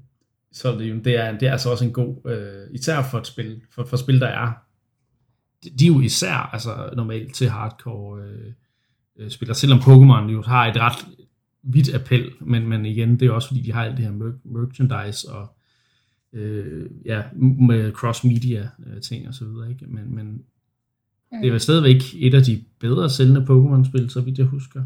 så 0.52 0.72
det, 0.72 0.90
jo, 0.90 0.96
det, 0.96 1.18
er, 1.18 1.38
det 1.38 1.48
er 1.48 1.52
altså 1.52 1.70
også 1.72 1.86
en 1.86 1.94
god, 1.94 2.16
øh, 2.26 2.76
især 2.76 3.02
for 3.02 3.18
et 3.18 3.28
spil, 3.28 3.62
for, 3.72 3.86
for 3.86 3.98
spil, 3.98 4.22
der 4.22 4.28
er, 4.28 4.52
de, 5.64 5.70
de 5.70 5.86
er 5.86 5.88
jo 5.88 6.00
især 6.00 6.50
altså, 6.54 6.90
normalt 6.96 7.36
til 7.36 7.50
hardcore 7.50 8.22
øh, 8.22 8.54
øh 9.18 9.30
spillere, 9.30 9.56
selvom 9.56 9.80
Pokémon 9.80 10.32
jo 10.32 10.42
har 10.42 10.66
et 10.66 10.78
ret 10.78 11.06
vidt 11.64 11.96
appel, 11.96 12.32
men, 12.40 12.68
men 12.68 12.86
igen, 12.86 13.20
det 13.20 13.28
er 13.28 13.32
også 13.32 13.48
fordi, 13.48 13.62
de 13.62 13.74
har 13.74 13.84
alt 13.84 13.98
det 13.98 14.06
her 14.06 14.12
mer- 14.12 14.40
merchandise 14.44 15.30
og 15.32 15.48
øh, 16.34 16.90
ja, 17.06 17.24
med 17.42 17.92
cross-media 17.92 18.70
øh, 18.88 19.02
ting 19.02 19.28
og 19.28 19.34
så 19.34 19.46
videre, 19.46 19.70
ikke? 19.70 19.86
Men, 19.86 20.16
men 20.16 20.26
mm. 21.32 21.38
det 21.42 21.48
er 21.48 21.52
vel 21.52 21.60
stadigvæk 21.60 22.02
et 22.16 22.34
af 22.34 22.42
de 22.42 22.64
bedre 22.80 23.10
sælgende 23.10 23.42
Pokémon-spil, 23.42 24.10
så 24.10 24.22
vidt 24.22 24.38
jeg 24.38 24.46
husker. 24.46 24.84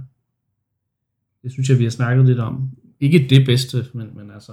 Det 1.44 1.52
synes 1.52 1.70
jeg, 1.70 1.80
vi 1.80 1.84
har 1.84 1.92
snakket 1.92 2.26
lidt 2.26 2.40
om. 2.40 2.70
Ikke 3.00 3.28
det 3.30 3.46
bedste, 3.46 3.86
men, 3.94 4.18
men 4.18 4.32
altså, 4.32 4.52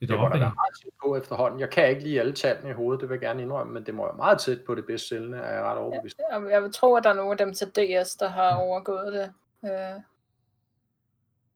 det, 0.00 0.08
det 0.08 0.18
må 0.18 0.24
der 0.24 0.28
være 0.28 0.38
meget 0.38 0.74
tæt 0.82 0.92
på 1.04 1.16
efterhånden. 1.16 1.60
Jeg 1.60 1.70
kan 1.70 1.88
ikke 1.88 2.02
lige 2.02 2.20
alle 2.20 2.32
tallene 2.32 2.70
i 2.70 2.72
hovedet, 2.72 3.00
det 3.00 3.08
vil 3.08 3.14
jeg 3.14 3.20
gerne 3.20 3.42
indrømme, 3.42 3.72
men 3.72 3.86
det 3.86 3.94
må 3.94 4.04
være 4.04 4.16
meget 4.16 4.38
tæt 4.38 4.60
på 4.66 4.74
det 4.74 4.84
bedst 4.86 5.08
sælgende, 5.08 5.38
er 5.38 5.54
jeg 5.54 5.62
ret 5.62 5.78
overbevist. 5.78 6.20
Jeg, 6.32 6.42
jeg 6.50 6.62
vil 6.62 6.72
tro, 6.72 6.94
at 6.94 7.04
der 7.04 7.10
er 7.10 7.14
nogle 7.14 7.30
af 7.30 7.38
dem 7.38 7.54
til 7.54 7.66
DS, 7.66 8.14
der 8.14 8.28
har 8.28 8.54
overgået 8.54 9.12
det. 9.12 9.30
Øh, 9.70 10.00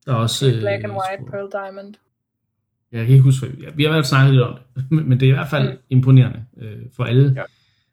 der 0.05 0.11
er 0.11 0.17
også... 0.17 0.45
Black 0.59 0.83
and 0.83 0.91
White, 0.91 1.31
Pearl 1.31 1.51
Diamond. 1.51 1.93
Jeg 2.91 3.05
kan 3.05 3.13
ikke 3.13 3.23
huske, 3.23 3.47
ja, 3.61 3.69
vi 3.75 3.83
har 3.83 3.91
været 3.91 4.05
snakket 4.05 4.33
lidt 4.33 4.43
om 4.43 4.57
det, 4.75 4.91
men 5.09 5.19
det 5.19 5.25
er 5.25 5.29
i 5.29 5.35
hvert 5.35 5.49
fald 5.49 5.73
mm. 5.73 5.79
imponerende 5.89 6.45
øh, 6.57 6.81
for 6.95 7.03
alle, 7.03 7.33
ja. 7.35 7.43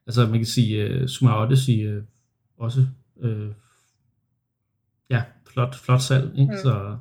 altså 0.07 0.27
man 0.27 0.39
kan 0.39 0.47
sige, 0.47 1.03
uh, 1.03 1.07
Super 1.07 1.35
Odyssey 1.35 1.97
uh, 1.97 2.03
også, 2.59 2.87
uh, 3.17 3.49
ja, 5.11 5.23
flot, 5.47 5.75
flot 5.75 6.01
salg, 6.01 6.39
ikke? 6.39 6.53
Mm. 6.53 6.59
Så, 6.59 6.97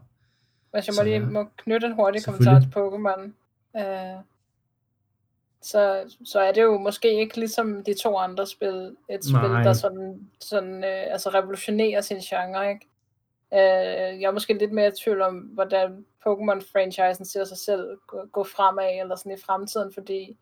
Hvis 0.73 0.87
jeg 0.87 0.95
må 0.97 1.03
lige 1.03 1.19
må 1.19 1.49
knytte 1.57 1.87
en 1.87 1.93
hurtig 1.93 2.25
kommentar 2.25 2.59
til 2.59 2.71
Pokémon, 2.75 3.21
uh, 3.73 4.21
så, 5.61 6.13
så 6.25 6.39
er 6.39 6.51
det 6.51 6.61
jo 6.61 6.77
måske 6.77 7.19
ikke 7.19 7.39
ligesom 7.39 7.83
de 7.83 7.93
to 8.03 8.17
andre 8.17 8.47
spil, 8.47 8.95
et 9.09 9.25
spil, 9.25 9.49
Nej. 9.49 9.63
der 9.63 9.73
sådan, 9.73 10.29
sådan 10.41 10.73
uh, 10.73 11.13
altså 11.13 11.29
revolutionerer 11.29 12.01
sin 12.01 12.17
genre, 12.17 12.69
ikke? 12.69 12.87
Uh, 13.51 14.21
jeg 14.21 14.27
er 14.27 14.31
måske 14.31 14.53
lidt 14.53 14.71
mere 14.71 14.87
i 14.87 14.91
tvivl 15.03 15.21
om, 15.21 15.35
hvordan 15.35 16.05
Pokémon-franchisen 16.27 17.25
ser 17.25 17.43
sig 17.43 17.57
selv 17.57 17.97
gå, 18.07 18.25
gå 18.31 18.43
fremad, 18.43 18.99
eller 19.01 19.15
sådan 19.15 19.31
i 19.31 19.41
fremtiden, 19.45 19.93
fordi 19.93 20.37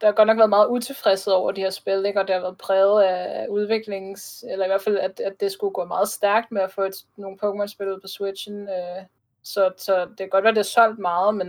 der 0.00 0.06
har 0.06 0.12
godt 0.12 0.26
nok 0.26 0.38
været 0.38 0.50
meget 0.50 0.68
utilfredshed 0.68 1.32
over 1.32 1.52
de 1.52 1.60
her 1.60 1.70
spil, 1.70 2.04
ikke? 2.06 2.20
og 2.20 2.28
det 2.28 2.34
har 2.34 2.42
været 2.42 2.58
præget 2.58 3.02
af 3.02 3.46
udviklings, 3.48 4.44
eller 4.50 4.64
i 4.64 4.68
hvert 4.68 4.82
fald, 4.82 4.98
at, 4.98 5.20
at 5.20 5.40
det 5.40 5.52
skulle 5.52 5.72
gå 5.72 5.84
meget 5.84 6.08
stærkt 6.08 6.52
med 6.52 6.62
at 6.62 6.72
få 6.72 6.82
et, 6.82 6.94
nogle 7.16 7.38
Pokémon-spil 7.42 7.88
ud 7.88 8.00
på 8.00 8.08
Switchen. 8.08 8.60
Øh, 8.62 9.04
så, 9.42 9.72
så 9.76 10.00
det 10.00 10.18
kan 10.18 10.28
godt 10.28 10.44
være, 10.44 10.50
at 10.50 10.56
det 10.56 10.60
er 10.60 10.74
solgt 10.80 10.98
meget, 10.98 11.34
men 11.34 11.48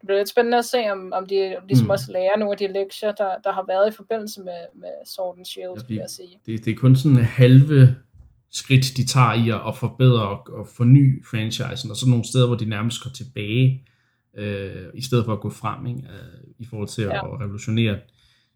det 0.00 0.06
bliver 0.06 0.18
lidt 0.18 0.28
spændende 0.28 0.58
at 0.58 0.64
se, 0.64 0.90
om, 0.90 1.12
om 1.12 1.26
de 1.26 1.56
ligesom 1.68 1.86
mm. 1.86 1.90
også 1.90 2.12
lærer 2.12 2.36
nogle 2.36 2.52
af 2.52 2.58
de 2.58 2.66
lektier, 2.66 3.12
der, 3.12 3.38
der 3.44 3.52
har 3.52 3.64
været 3.66 3.88
i 3.88 3.96
forbindelse 3.96 4.40
med, 4.40 4.60
med 4.74 4.92
Sword 5.04 5.36
and 5.36 5.46
Shield, 5.46 5.76
ja, 5.76 5.82
vil 5.88 5.96
jeg 5.96 6.10
sige. 6.10 6.40
Det, 6.46 6.64
det 6.64 6.70
er 6.70 6.76
kun 6.76 6.96
sådan 6.96 7.16
halve 7.16 7.96
skridt, 8.56 8.96
de 8.96 9.04
tager 9.04 9.32
i 9.32 9.68
at 9.68 9.76
forbedre 9.76 10.28
og, 10.28 10.68
forny 10.76 11.24
franchisen, 11.30 11.90
og 11.90 11.96
så 11.96 12.08
nogle 12.08 12.24
steder, 12.24 12.46
hvor 12.46 12.56
de 12.56 12.64
nærmest 12.64 13.02
går 13.02 13.10
tilbage 13.10 13.82
øh, 14.38 14.86
i 14.94 15.02
stedet 15.02 15.24
for 15.24 15.32
at 15.32 15.40
gå 15.40 15.50
frem 15.50 15.86
ikke? 15.86 16.00
Øh, 16.00 16.54
i 16.58 16.64
forhold 16.64 16.88
til 16.88 17.04
ja. 17.04 17.34
at 17.34 17.40
revolutionere 17.40 17.98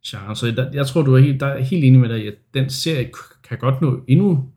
genre. 0.07 0.37
Så 0.37 0.47
der, 0.51 0.71
jeg 0.73 0.87
tror, 0.87 1.03
du 1.03 1.15
er 1.15 1.19
helt, 1.19 1.41
der 1.41 1.47
er 1.47 1.63
helt 1.63 1.85
enig 1.85 2.01
med 2.01 2.09
dig, 2.09 2.27
at 2.27 2.35
den 2.55 2.71
serie 2.71 3.11
kan 3.49 3.59
godt 3.59 3.81
nå 3.81 4.05
endnu 4.09 4.51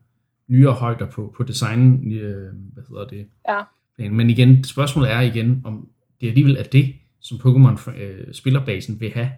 nyere 0.48 0.72
højder 0.72 1.06
på, 1.06 1.34
på 1.36 1.42
design, 1.42 2.12
øh, 2.12 2.52
hvad 2.72 2.84
hedder 2.88 3.06
det? 3.06 3.26
Ja. 3.48 4.10
Men 4.10 4.30
igen, 4.30 4.64
spørgsmålet 4.64 5.10
er 5.10 5.20
igen, 5.20 5.62
om 5.64 5.88
det 6.20 6.28
alligevel 6.28 6.56
er 6.56 6.62
det, 6.62 6.94
som 7.20 7.38
Pokémon 7.38 7.90
øh, 8.00 8.34
spillerbasen 8.34 9.00
vil 9.00 9.10
have. 9.10 9.30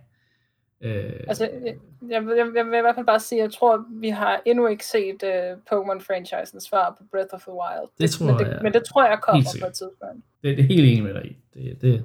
Øh, 0.81 1.13
altså, 1.29 1.45
jeg, 1.65 1.77
jeg, 2.11 2.23
jeg, 2.57 2.67
vil 2.67 2.79
i 2.79 2.81
hvert 2.81 2.95
fald 2.95 3.07
bare 3.07 3.21
sige, 3.21 3.39
at 3.39 3.43
jeg 3.43 3.53
tror, 3.53 3.85
vi 4.01 4.09
har 4.09 4.43
endnu 4.47 4.67
ikke 4.67 4.87
set 4.87 5.23
uh, 5.23 5.59
Pokémon-franchisen 5.71 6.61
svar 6.61 6.95
på 6.99 7.05
Breath 7.11 7.29
of 7.33 7.41
the 7.41 7.53
Wild. 7.53 7.91
Det 8.01 8.11
tror 8.11 8.27
men 8.27 8.39
det, 8.39 8.47
jeg. 8.47 8.59
Men 8.63 8.73
det 8.73 8.85
tror 8.85 9.07
jeg 9.09 9.19
kommer 9.23 9.43
på 9.61 9.67
et 9.67 9.75
tidspunkt. 9.75 10.25
Det, 10.43 10.57
det 10.57 10.65
er 10.65 10.69
helt 10.69 10.87
enig 10.87 11.03
med 11.03 11.15
dig 11.15 11.27
i. 11.27 11.37
Det, 11.55 11.83
det, 11.83 12.05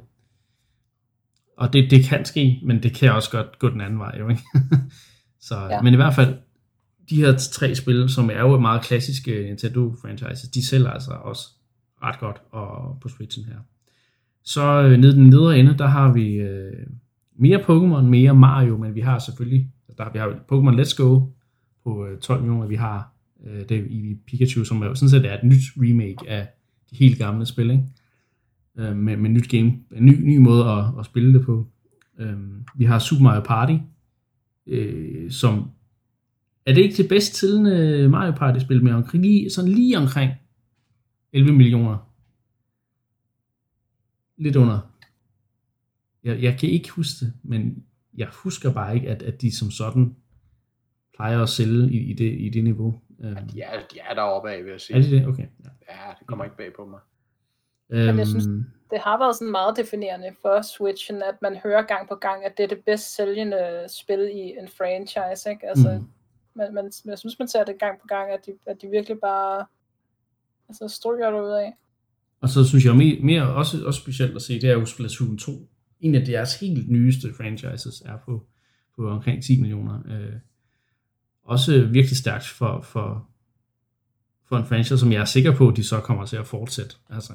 og 1.57 1.73
det, 1.73 1.91
det 1.91 2.03
kan 2.03 2.25
ske, 2.25 2.59
men 2.63 2.83
det 2.83 2.95
kan 2.95 3.11
også 3.11 3.31
godt 3.31 3.59
gå 3.59 3.69
den 3.69 3.81
anden 3.81 3.99
vej. 3.99 4.15
Jo, 4.19 4.29
ikke? 4.29 4.41
Så, 5.47 5.55
ja. 5.69 5.81
Men 5.81 5.93
i 5.93 5.95
hvert 5.95 6.13
fald, 6.13 6.37
de 7.09 7.15
her 7.15 7.37
tre 7.37 7.75
spil, 7.75 8.09
som 8.09 8.29
er 8.29 8.39
jo 8.39 8.59
meget 8.59 8.81
klassiske 8.81 9.43
Nintendo-franchises, 9.43 10.49
de 10.53 10.67
sælger 10.67 10.89
altså 10.89 11.11
også 11.11 11.47
ret 12.03 12.19
godt 12.19 12.41
og 12.51 12.97
på 13.01 13.09
Switchen 13.09 13.45
her. 13.45 13.59
Så 14.43 14.61
øh, 14.61 14.99
nede 14.99 15.13
den 15.13 15.29
nedre 15.29 15.57
ende, 15.57 15.77
der 15.77 15.87
har 15.87 16.13
vi 16.13 16.33
øh, 16.35 16.87
mere 17.41 17.59
Pokémon, 17.59 18.01
mere 18.01 18.35
Mario, 18.35 18.77
men 18.77 18.95
vi 18.95 19.01
har 19.01 19.19
selvfølgelig, 19.19 19.71
der 19.97 20.03
har 20.03 20.11
vi 20.11 20.19
har 20.19 20.27
Pokémon 20.51 20.81
Let's 20.81 20.95
Go 21.03 21.21
på 21.83 22.05
øh, 22.05 22.19
12 22.19 22.41
millioner, 22.41 22.67
vi 22.67 22.75
har 22.75 23.13
øh, 23.45 23.69
det 23.69 23.87
i 23.89 24.17
Pikachu, 24.27 24.63
som 24.63 24.81
er 24.81 24.93
sådan 24.93 25.09
set 25.09 25.25
er 25.25 25.33
et 25.33 25.43
nyt 25.43 25.63
remake 25.77 26.29
af 26.29 26.47
de 26.89 26.95
helt 26.95 27.17
gamle 27.17 27.45
spil, 27.45 27.71
ikke? 27.71 27.83
Øh, 28.77 28.95
med, 28.95 29.17
med 29.17 29.29
nyt 29.29 29.49
game, 29.49 29.67
en 29.95 30.05
ny, 30.05 30.23
ny 30.23 30.37
måde 30.37 30.65
at, 30.65 30.85
at 30.99 31.05
spille 31.05 31.33
det 31.33 31.45
på. 31.45 31.67
Øh, 32.19 32.37
vi 32.75 32.85
har 32.85 32.99
Super 32.99 33.23
Mario 33.23 33.41
Party, 33.41 33.77
øh, 34.67 35.31
som 35.31 35.69
er 36.65 36.73
det 36.73 36.81
ikke 36.81 36.97
det 36.97 37.09
bedst 37.09 37.35
tidende 37.35 38.09
Mario 38.09 38.31
Party 38.31 38.59
spil 38.59 38.83
med 38.83 38.91
omkring, 38.91 39.23
lige, 39.23 39.49
sådan 39.49 39.71
lige 39.71 39.97
omkring 39.97 40.31
11 41.33 41.53
millioner. 41.53 41.97
Lidt 44.37 44.55
under 44.55 44.90
jeg, 46.23 46.41
jeg 46.41 46.57
kan 46.59 46.69
ikke 46.69 46.89
huske 46.89 47.25
det, 47.25 47.33
men 47.43 47.85
jeg 48.17 48.27
husker 48.27 48.73
bare 48.73 48.95
ikke, 48.95 49.09
at, 49.09 49.21
at 49.21 49.41
de 49.41 49.57
som 49.57 49.71
sådan 49.71 50.15
plejer 51.15 51.41
at 51.41 51.49
sælge 51.49 51.91
i, 51.91 52.11
i, 52.11 52.13
det, 52.13 52.39
i 52.39 52.49
det 52.49 52.63
niveau. 52.63 53.01
Ja, 53.23 53.29
de 53.29 53.61
er, 53.61 53.79
de 53.93 53.99
er 54.09 54.13
deroppe 54.13 54.51
af, 54.51 54.63
vil 54.63 54.71
jeg 54.71 54.81
sige. 54.81 54.97
Er 54.97 55.01
de 55.01 55.11
det? 55.11 55.27
Okay. 55.27 55.47
Ja, 55.63 55.69
ja 55.89 56.13
det 56.19 56.27
kommer 56.27 56.45
ikke 56.45 56.57
bag 56.57 56.73
på 56.75 56.85
mig. 56.85 56.99
Men 57.89 58.19
jeg 58.19 58.27
synes, 58.27 58.47
øhm. 58.47 58.65
det 58.91 58.99
har 58.99 59.17
været 59.17 59.35
sådan 59.35 59.51
meget 59.51 59.77
definerende 59.77 60.31
for 60.41 60.61
Switchen, 60.61 61.15
at 61.15 61.35
man 61.41 61.55
hører 61.63 61.81
gang 61.81 62.07
på 62.07 62.15
gang, 62.15 62.45
at 62.45 62.57
det 62.57 62.63
er 62.63 62.67
det 62.67 62.79
bedst 62.85 63.15
sælgende 63.15 63.85
spil 63.87 64.19
i 64.33 64.55
en 64.61 64.67
franchise. 64.77 65.49
Ikke? 65.49 65.67
Altså, 65.67 65.91
mm. 65.99 66.07
man, 66.55 66.73
man, 66.73 66.91
jeg 67.05 67.19
synes, 67.19 67.39
man 67.39 67.47
ser 67.47 67.63
det 67.63 67.79
gang 67.79 67.99
på 68.01 68.07
gang, 68.07 68.31
at 68.31 68.39
de, 68.45 68.51
at 68.65 68.81
de 68.81 68.87
virkelig 68.87 69.17
bare 69.19 69.65
altså, 70.69 70.87
stryger 70.87 71.31
det 71.31 71.41
ud 71.41 71.51
af. 71.51 71.73
Og 72.41 72.49
så 72.49 72.67
synes 72.67 72.85
jeg 72.85 72.95
mere, 72.95 73.19
mere 73.23 73.53
også, 73.53 73.77
også 73.85 73.99
specielt 73.99 74.35
at 74.35 74.41
se, 74.41 74.61
det 74.61 74.69
er 74.69 74.73
jo 74.73 74.85
Splatoon 74.85 75.37
2, 75.37 75.51
en 76.01 76.15
af 76.15 76.25
deres 76.25 76.59
helt 76.59 76.89
nyeste 76.89 77.33
franchises 77.37 78.01
er 78.05 78.17
på, 78.25 78.47
på 78.95 79.09
omkring 79.09 79.43
10 79.43 79.61
millioner. 79.61 79.99
Øh, 80.07 80.33
også 81.43 81.85
virkelig 81.85 82.17
stærkt 82.17 82.47
for, 82.47 82.81
for, 82.81 83.29
for 84.49 84.57
en 84.57 84.65
franchise, 84.65 84.97
som 84.97 85.11
jeg 85.11 85.21
er 85.21 85.25
sikker 85.25 85.55
på, 85.55 85.67
at 85.67 85.75
de 85.75 85.83
så 85.83 85.99
kommer 85.99 86.25
til 86.25 86.37
at 86.37 86.47
fortsætte. 86.47 86.95
Altså. 87.09 87.33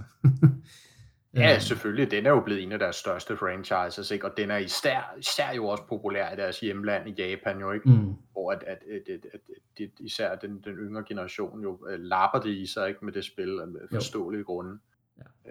ja, 1.35 1.55
øh. 1.55 1.61
selvfølgelig. 1.61 2.11
Den 2.11 2.27
er 2.27 2.31
jo 2.31 2.41
blevet 2.41 2.63
en 2.63 2.73
af 2.73 2.79
deres 2.79 2.97
største 2.97 3.37
franchises, 3.37 4.11
ikke? 4.11 4.27
og 4.27 4.37
den 4.37 4.51
er 4.51 4.57
især, 4.57 5.15
især 5.19 5.53
jo 5.53 5.67
også 5.67 5.85
populær 5.89 6.33
i 6.33 6.37
deres 6.37 6.61
hjemland 6.61 7.09
i 7.09 7.23
Japan, 7.23 7.61
jo 7.61 7.73
ikke? 7.73 7.91
Mm. 7.91 8.15
hvor 8.33 8.53
at, 8.53 8.63
at, 8.67 8.79
at, 8.91 9.09
at, 9.09 9.27
at, 9.35 9.41
at 9.81 9.91
især 10.01 10.35
den, 10.35 10.61
den 10.65 10.75
yngre 10.75 11.05
generation 11.09 11.63
jo 11.63 11.71
uh, 11.71 12.01
lapper 12.01 12.41
det 12.41 12.51
i 12.51 12.67
sig 12.67 12.89
ikke? 12.89 13.05
med 13.05 13.13
det 13.13 13.25
spil 13.25 13.61
af 13.61 13.67
forståelige 13.93 14.45
grunde. 14.45 14.79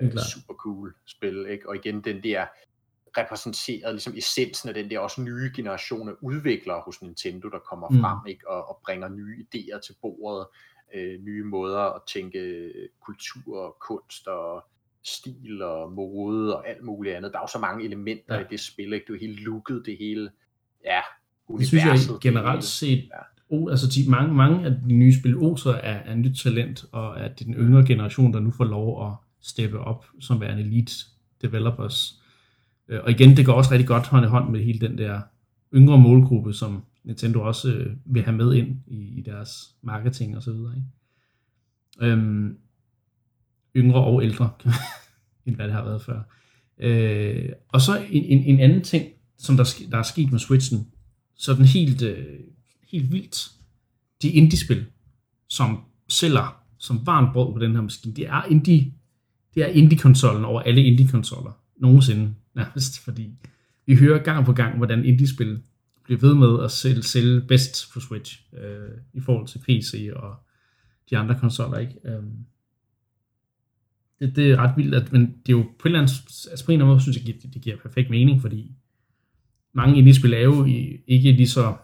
Ja, 0.01 0.05
uh, 0.05 0.11
super 0.11 0.53
cool 0.53 0.95
spil, 1.05 1.45
ikke? 1.49 1.69
og 1.69 1.75
igen 1.75 2.01
den 2.01 2.23
der 2.23 2.45
repræsenteret 3.17 3.93
ligesom 3.93 4.13
essensen 4.17 4.69
af 4.69 4.75
den 4.75 4.89
der 4.89 4.99
også 4.99 5.21
nye 5.21 5.51
generation 5.55 6.09
af 6.09 6.13
udviklere 6.21 6.81
hos 6.85 7.01
Nintendo, 7.01 7.49
der 7.49 7.59
kommer 7.59 7.89
mm. 7.89 7.99
frem 7.99 8.17
ikke, 8.27 8.49
og, 8.49 8.69
og 8.69 8.79
bringer 8.85 9.09
nye 9.09 9.45
idéer 9.45 9.79
til 9.79 9.95
bordet, 10.01 10.47
øh, 10.95 11.21
nye 11.21 11.43
måder 11.43 11.79
at 11.79 12.01
tænke 12.13 12.71
kultur 13.05 13.59
og 13.59 13.77
kunst 13.87 14.27
og 14.27 14.65
stil 15.03 15.61
og 15.61 15.91
mode 15.91 16.57
og 16.57 16.69
alt 16.69 16.83
muligt 16.83 17.15
andet. 17.15 17.31
Der 17.31 17.37
er 17.37 17.43
jo 17.43 17.47
så 17.47 17.59
mange 17.59 17.85
elementer 17.85 18.35
ja. 18.35 18.41
i 18.41 18.45
det 18.49 18.59
spil, 18.59 18.93
ikke? 18.93 19.05
det 19.07 19.15
er 19.15 19.19
helt 19.19 19.39
looket, 19.39 19.83
det 19.85 19.97
hele, 19.99 20.29
ja, 20.85 20.99
universet. 21.47 21.71
Det 21.71 21.99
synes 21.99 22.09
jeg 22.09 22.19
generelt 22.21 22.63
set, 22.63 23.03
ja. 23.03 23.19
Oh, 23.49 23.71
altså 23.71 23.87
de, 23.87 24.09
mange, 24.09 24.33
mange 24.33 24.65
af 24.65 24.71
de 24.71 24.93
nye 24.93 25.19
spil 25.19 25.37
også 25.37 25.69
er, 25.69 25.93
er 25.93 26.15
nyt 26.15 26.37
talent, 26.37 26.85
og 26.91 27.19
at 27.19 27.39
det 27.39 27.47
er 27.47 27.53
den 27.53 27.53
yngre 27.53 27.85
generation, 27.85 28.33
der 28.33 28.39
nu 28.39 28.51
får 28.51 28.63
lov 28.63 29.07
at 29.07 29.13
steppe 29.41 29.79
op 29.79 30.05
som 30.19 30.41
værende 30.41 30.63
elite 30.63 30.93
developers. 31.41 32.21
Øh, 32.89 32.99
og 33.03 33.11
igen, 33.11 33.37
det 33.37 33.45
går 33.45 33.53
også 33.53 33.71
rigtig 33.71 33.87
godt 33.87 34.07
hånd 34.07 34.25
i 34.25 34.29
hånd 34.29 34.51
med 34.51 34.63
hele 34.63 34.87
den 34.87 34.97
der 34.97 35.21
yngre 35.73 35.97
målgruppe, 35.97 36.53
som 36.53 36.83
Nintendo 37.03 37.41
også 37.41 37.73
øh, 37.73 37.95
vil 38.05 38.23
have 38.23 38.37
med 38.37 38.53
ind 38.53 38.79
i, 38.87 39.17
i 39.17 39.21
deres 39.21 39.75
marketing 39.81 40.37
og 40.37 40.43
så 40.43 40.53
videre. 40.53 40.73
Ikke? 40.75 42.11
Øhm, 42.11 42.57
yngre 43.75 44.03
og 44.03 44.23
ældre, 44.23 44.49
end 45.45 45.55
hvad 45.55 45.65
det 45.65 45.73
har 45.73 45.83
været 45.83 46.01
før. 46.01 46.21
Øh, 46.77 47.49
og 47.67 47.81
så 47.81 48.05
en, 48.09 48.23
en, 48.23 48.43
en 48.43 48.59
anden 48.59 48.81
ting, 48.81 49.05
som 49.37 49.57
der, 49.57 49.83
der 49.91 49.97
er 49.97 50.03
sket 50.03 50.31
med 50.31 50.39
Switchen, 50.39 50.87
sådan 51.37 51.65
helt, 51.65 52.01
øh, 52.01 52.39
helt 52.91 53.11
vildt, 53.11 53.51
de 54.21 54.29
indie-spil, 54.29 54.85
som 55.47 55.83
sælger 56.09 56.61
som 56.77 57.05
varmt 57.05 57.33
brød 57.33 57.53
på 57.53 57.59
den 57.59 57.75
her 57.75 57.81
maskine, 57.81 58.15
det 58.15 58.27
er 58.27 58.43
indie, 58.43 58.93
det 59.55 59.63
er 59.63 59.67
indie-konsollen 59.67 60.45
over 60.45 60.61
alle 60.61 60.83
indie-konsoller 60.83 61.51
nogensinde 61.77 62.33
nærmest, 62.55 62.99
fordi 62.99 63.37
vi 63.85 63.95
hører 63.95 64.23
gang 64.23 64.45
på 64.45 64.53
gang, 64.53 64.77
hvordan 64.77 65.05
indie-spil 65.05 65.61
bliver 66.03 66.19
ved 66.19 66.35
med 66.35 66.63
at 66.63 66.71
sælge, 66.71 67.03
sælge 67.03 67.41
bedst 67.41 67.93
på 67.93 67.99
Switch 67.99 68.41
øh, 68.53 68.97
i 69.13 69.19
forhold 69.19 69.47
til 69.47 69.59
PC 69.59 70.09
og 70.15 70.35
de 71.09 71.17
andre 71.17 71.39
konsoller, 71.39 71.77
ikke? 71.77 71.93
Øh, 72.03 72.23
det, 74.19 74.35
det 74.35 74.51
er 74.51 74.57
ret 74.57 74.77
vildt, 74.77 74.95
at, 74.95 75.11
men 75.11 75.21
det 75.21 75.53
er 75.53 75.57
jo 75.57 75.63
på 75.63 75.87
en 75.87 75.95
eller 75.95 75.99
anden, 75.99 76.15
altså 76.51 76.65
på 76.65 76.71
en 76.71 76.73
eller 76.73 76.85
anden 76.85 76.93
måde, 76.93 77.01
synes 77.01 77.17
jeg, 77.17 77.25
det, 77.25 77.53
det 77.53 77.61
giver 77.61 77.77
perfekt 77.77 78.09
mening, 78.09 78.41
fordi 78.41 78.71
mange 79.73 79.97
indie-spil 79.97 80.33
er 80.33 80.39
jo 80.39 80.65
ikke 81.07 81.31
lige 81.31 81.47
så, 81.47 81.75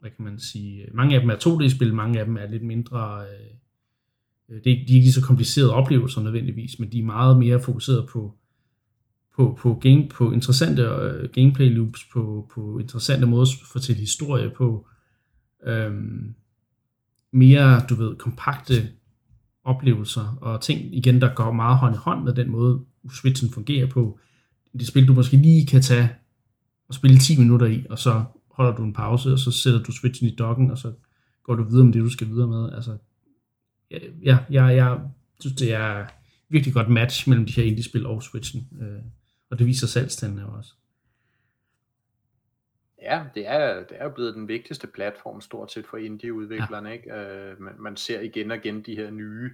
hvad 0.00 0.10
kan 0.10 0.24
man 0.24 0.38
sige, 0.38 0.86
mange 0.94 1.14
af 1.14 1.20
dem 1.20 1.30
er 1.30 1.34
2D-spil, 1.34 1.94
mange 1.94 2.20
af 2.20 2.24
dem 2.24 2.36
er 2.36 2.46
lidt 2.46 2.62
mindre, 2.62 3.20
øh, 3.20 4.56
øh 4.56 4.64
det 4.64 4.72
er, 4.72 4.76
de 4.76 4.92
er 4.92 4.94
ikke 4.94 4.94
lige 4.94 5.12
så 5.12 5.24
komplicerede 5.24 5.74
oplevelser 5.74 6.22
nødvendigvis, 6.22 6.78
men 6.78 6.92
de 6.92 6.98
er 6.98 7.04
meget 7.04 7.38
mere 7.38 7.60
fokuseret 7.60 8.08
på 8.08 8.34
på, 9.40 9.58
på, 9.60 9.74
game, 9.74 10.08
på 10.08 10.32
interessante 10.32 10.82
uh, 10.90 11.30
gameplay 11.32 11.74
loops, 11.74 12.04
på, 12.12 12.50
på 12.54 12.78
interessante 12.78 13.26
måder 13.26 13.42
at 13.42 13.68
fortælle 13.72 14.00
historie 14.00 14.50
på, 14.50 14.86
øhm, 15.66 16.34
mere, 17.32 17.82
du 17.90 17.94
ved, 17.94 18.16
kompakte 18.16 18.88
oplevelser 19.64 20.38
og 20.40 20.60
ting, 20.60 20.94
igen, 20.94 21.20
der 21.20 21.34
går 21.34 21.52
meget 21.52 21.78
hånd 21.78 21.94
i 21.94 21.98
hånd 21.98 22.24
med 22.24 22.32
den 22.32 22.50
måde, 22.50 22.80
Switchen 23.12 23.52
fungerer 23.52 23.86
på. 23.86 24.18
Det 24.78 24.86
spil, 24.86 25.08
du 25.08 25.14
måske 25.14 25.36
lige 25.36 25.66
kan 25.66 25.82
tage 25.82 26.10
og 26.88 26.94
spille 26.94 27.18
10 27.18 27.38
minutter 27.38 27.66
i, 27.66 27.86
og 27.90 27.98
så 27.98 28.24
holder 28.50 28.76
du 28.76 28.84
en 28.84 28.92
pause, 28.92 29.32
og 29.32 29.38
så 29.38 29.50
sætter 29.50 29.82
du 29.82 29.92
switchen 29.92 30.28
i 30.28 30.34
dokken, 30.34 30.70
og 30.70 30.78
så 30.78 30.92
går 31.42 31.54
du 31.54 31.64
videre 31.64 31.84
med 31.84 31.92
det, 31.92 32.02
du 32.02 32.10
skal 32.10 32.28
videre 32.28 32.48
med. 32.48 32.72
Altså, 32.72 32.96
ja, 33.90 33.98
ja 34.24 34.38
jeg, 34.50 34.76
jeg 34.76 35.00
synes, 35.40 35.56
det 35.56 35.72
er 35.72 36.06
virkelig 36.48 36.74
godt 36.74 36.88
match 36.88 37.28
mellem 37.28 37.46
de 37.46 37.52
her 37.52 37.62
indie-spil 37.62 38.06
og 38.06 38.22
switchen, 38.22 38.68
øh, 38.80 39.02
og 39.50 39.58
det 39.58 39.66
viser 39.66 39.86
salgstandene 39.86 40.46
også. 40.46 40.74
Ja, 43.02 43.24
det 43.34 43.46
er, 43.46 43.84
det 43.84 43.96
er 44.00 44.04
jo 44.04 44.10
blevet 44.10 44.34
den 44.34 44.48
vigtigste 44.48 44.86
platform 44.86 45.40
stort 45.40 45.72
set 45.72 45.86
for 45.86 45.96
indie-udviklerne. 45.96 46.88
Ja. 46.88 46.94
Ikke? 46.94 47.14
Øh, 47.14 47.60
man, 47.60 47.74
man 47.78 47.96
ser 47.96 48.20
igen 48.20 48.50
og 48.50 48.56
igen 48.56 48.82
de 48.82 48.96
her 48.96 49.10
nye 49.10 49.50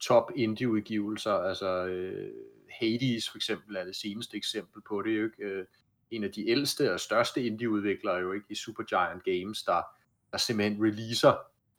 top 0.00 0.30
indie-udgivelser. 0.36 1.32
Altså 1.32 1.86
øh, 1.86 2.30
Hades 2.70 3.30
for 3.30 3.38
eksempel 3.38 3.76
er 3.76 3.84
det 3.84 3.96
seneste 3.96 4.36
eksempel 4.36 4.82
på 4.88 5.02
det. 5.02 5.10
Ikke? 5.10 5.32
Øh, 5.38 5.66
en 6.10 6.24
af 6.24 6.32
de 6.32 6.48
ældste 6.48 6.92
og 6.92 7.00
største 7.00 7.46
indie-udviklere 7.46 8.16
jo 8.16 8.32
ikke 8.32 8.46
i 8.48 8.54
Supergiant 8.54 9.24
Games, 9.24 9.62
der, 9.62 9.82
der 10.32 10.38
simpelthen 10.38 10.84
releaser 10.84 11.34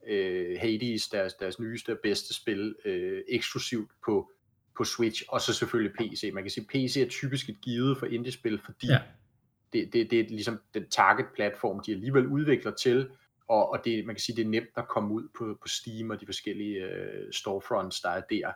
øh, 0.06 0.58
Hades, 0.60 1.08
deres, 1.08 1.34
deres 1.34 1.58
nyeste 1.58 1.92
og 1.92 1.98
bedste 2.02 2.34
spil, 2.34 2.76
øh, 2.84 3.22
eksklusivt 3.28 3.90
på, 4.04 4.32
på 4.76 4.84
Switch, 4.84 5.22
og 5.28 5.40
så 5.40 5.52
selvfølgelig 5.52 5.96
PC. 5.98 6.30
Man 6.34 6.44
kan 6.44 6.50
sige, 6.50 6.66
PC 6.66 6.96
er 6.96 7.08
typisk 7.08 7.48
et 7.48 7.60
givet 7.60 7.98
for 7.98 8.06
indie-spil, 8.06 8.60
fordi 8.64 8.86
ja 8.86 8.98
det, 9.72 9.92
det, 9.92 10.10
det 10.10 10.20
er 10.20 10.24
ligesom 10.28 10.60
den 10.74 10.88
target-platform, 10.90 11.80
de 11.86 11.92
alligevel 11.92 12.26
udvikler 12.26 12.70
til, 12.70 13.10
og, 13.48 13.70
og 13.70 13.84
det, 13.84 14.06
man 14.06 14.14
kan 14.14 14.20
sige, 14.20 14.36
det 14.36 14.44
er 14.44 14.48
nemt 14.48 14.68
at 14.76 14.88
komme 14.88 15.14
ud 15.14 15.28
på, 15.38 15.58
på 15.62 15.68
Steam 15.68 16.10
og 16.10 16.20
de 16.20 16.26
forskellige 16.26 16.84
øh, 16.84 17.32
storefronts, 17.32 18.00
der 18.00 18.10
er 18.10 18.20
der. 18.30 18.52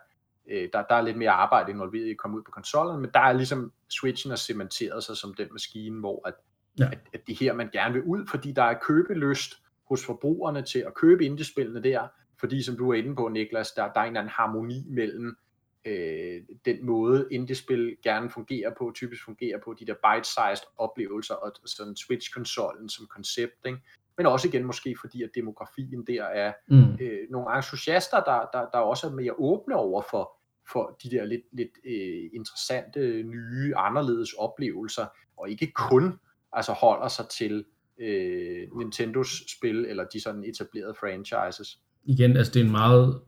Øh, 0.47 0.69
der. 0.73 0.83
Der 0.89 0.95
er 0.95 1.01
lidt 1.01 1.17
mere 1.17 1.31
arbejde 1.31 1.71
involveret 1.71 2.07
i 2.07 2.11
at 2.11 2.17
komme 2.17 2.37
ud 2.37 2.43
på 2.43 2.51
konsollen, 2.51 3.01
men 3.01 3.09
der 3.13 3.19
er 3.19 3.33
ligesom 3.33 3.71
Switchen 3.89 4.29
har 4.29 4.37
cementeret 4.37 5.03
sig 5.03 5.17
som 5.17 5.33
den 5.33 5.47
maskine, 5.51 5.99
hvor 5.99 6.27
at, 6.27 6.33
ja. 6.79 6.85
at, 6.91 6.99
at 7.13 7.21
det 7.27 7.39
her, 7.39 7.53
man 7.53 7.69
gerne 7.73 7.93
vil 7.93 8.03
ud, 8.03 8.27
fordi 8.27 8.51
der 8.51 8.63
er 8.63 8.79
købelyst 8.81 9.53
hos 9.89 10.05
forbrugerne 10.05 10.61
til 10.61 10.79
at 10.79 10.93
købe 10.93 11.25
indiespillene 11.25 11.83
der, 11.83 12.07
fordi 12.39 12.63
som 12.63 12.77
du 12.77 12.89
er 12.89 12.95
inde 12.95 13.15
på, 13.15 13.27
Niklas, 13.27 13.71
der, 13.71 13.93
der 13.93 13.99
er 13.99 14.03
en 14.03 14.07
eller 14.07 14.19
anden 14.19 14.33
harmoni 14.33 14.85
mellem 14.87 15.37
øh, 15.85 16.41
den 16.65 16.85
måde 16.85 17.27
indie-spil 17.31 17.97
gerne 18.03 18.29
fungerer 18.29 18.71
på, 18.77 18.91
typisk 18.95 19.25
fungerer 19.25 19.59
på, 19.65 19.75
de 19.79 19.85
der 19.85 19.93
bite-sized 19.93 20.67
oplevelser, 20.77 21.33
og 21.33 21.51
sådan 21.65 21.95
Switch-konsollen 21.95 22.89
som 22.89 23.07
koncept, 23.07 23.65
ikke? 23.65 23.79
men 24.17 24.25
også 24.25 24.47
igen 24.47 24.65
måske 24.65 24.95
fordi, 25.01 25.23
at 25.23 25.29
demografien 25.35 26.05
der 26.07 26.23
er 26.23 26.53
mm. 26.67 26.97
øh, 27.01 27.19
nogle 27.29 27.57
entusiaster, 27.57 28.23
der, 28.23 28.45
der, 28.53 28.69
der 28.73 28.77
også 28.77 29.07
er 29.07 29.11
mere 29.11 29.33
åbne 29.37 29.75
over 29.75 30.03
for, 30.11 30.31
for 30.71 30.97
de 31.03 31.09
der 31.09 31.25
lidt, 31.25 31.41
lidt 31.51 31.77
øh, 31.85 32.29
interessante, 32.33 33.23
nye, 33.23 33.73
anderledes 33.75 34.33
oplevelser, 34.33 35.05
og 35.37 35.49
ikke 35.49 35.71
kun 35.71 36.19
altså 36.53 36.71
holder 36.71 37.07
sig 37.07 37.25
til 37.29 37.65
øh, 37.99 38.77
Nintendos 38.77 39.51
spil, 39.57 39.85
eller 39.85 40.05
de 40.13 40.21
sådan 40.21 40.43
etablerede 40.43 40.95
franchises. 40.99 41.79
Igen, 42.03 42.37
altså 42.37 42.53
det 42.53 42.59
er 42.59 42.65
en 42.65 42.71
meget 42.71 43.21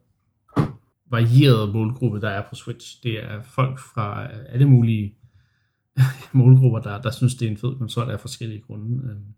varieret 1.10 1.74
målgruppe, 1.74 2.22
der 2.22 2.30
er 2.30 2.50
på 2.50 2.56
Switch. 2.56 3.04
Det 3.04 3.24
er 3.24 3.42
folk 3.42 3.80
fra 3.80 4.24
øh, 4.24 4.46
alle 4.50 4.66
mulige 4.66 5.16
målgrupper, 6.34 6.80
der, 6.80 7.02
der 7.02 7.12
synes, 7.12 7.36
det 7.36 7.46
er 7.46 7.52
en 7.52 7.58
fed 7.58 7.78
konsol 7.78 8.10
af 8.10 8.20
forskellige 8.20 8.62
grunde. 8.62 9.10
Øhm, 9.10 9.34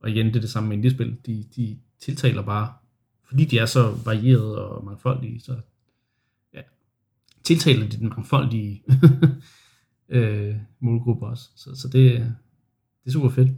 og 0.00 0.10
igen, 0.10 0.26
det 0.26 0.36
er 0.36 0.40
det 0.40 0.50
samme 0.50 0.68
med 0.68 0.76
indie-spil. 0.76 1.16
De, 1.26 1.44
de 1.56 1.78
tiltaler 2.00 2.42
bare, 2.42 2.72
fordi 3.24 3.44
de 3.44 3.58
er 3.58 3.66
så 3.66 3.94
varieret 4.04 4.58
og 4.58 4.84
mangfoldige, 4.84 5.40
så 5.40 5.56
ja, 6.54 6.60
tiltaler 7.44 7.88
de 7.88 7.96
den 7.96 8.08
mangfoldige 8.08 8.82
øh, 10.08 10.56
målgruppe 10.80 11.26
også. 11.26 11.48
Så, 11.56 11.74
så 11.74 11.88
det, 11.88 12.12
det 13.04 13.06
er 13.06 13.10
super 13.10 13.28
fedt. 13.28 13.50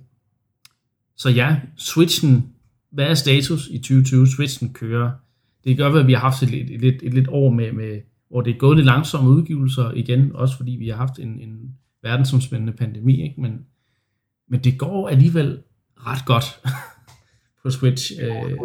Så 1.16 1.28
ja, 1.28 1.60
Switchen, 1.76 2.54
hvad 2.90 3.06
er 3.06 3.14
status 3.14 3.68
i 3.68 3.78
2020? 3.78 4.26
Switchen 4.26 4.72
kører 4.72 5.12
det 5.64 5.76
kan 5.76 5.84
godt 5.84 5.92
være, 5.94 6.02
at 6.02 6.06
vi 6.06 6.12
har 6.12 6.20
haft 6.20 6.42
et, 6.42 6.54
et, 6.54 6.70
et, 6.70 6.84
et, 6.84 7.02
et 7.02 7.14
lidt 7.14 7.28
år 7.28 7.50
med, 7.50 7.72
med, 7.72 8.00
hvor 8.28 8.40
det 8.40 8.54
er 8.54 8.58
gået 8.58 8.76
lidt 8.76 8.86
langsomme 8.86 9.30
udgivelser 9.30 9.90
igen, 9.90 10.36
også 10.36 10.56
fordi 10.56 10.70
vi 10.70 10.88
har 10.88 10.96
haft 10.96 11.18
en, 11.18 11.40
en 11.40 11.78
verdensomspændende 12.02 12.72
pandemi, 12.72 13.22
ikke? 13.22 13.40
Men, 13.40 13.66
men 14.48 14.64
det 14.64 14.78
går 14.78 15.08
alligevel 15.08 15.62
ret 15.96 16.26
godt 16.26 16.62
på 17.62 17.70
Switch. 17.70 18.12
Øh, 18.20 18.28
det 18.28 18.58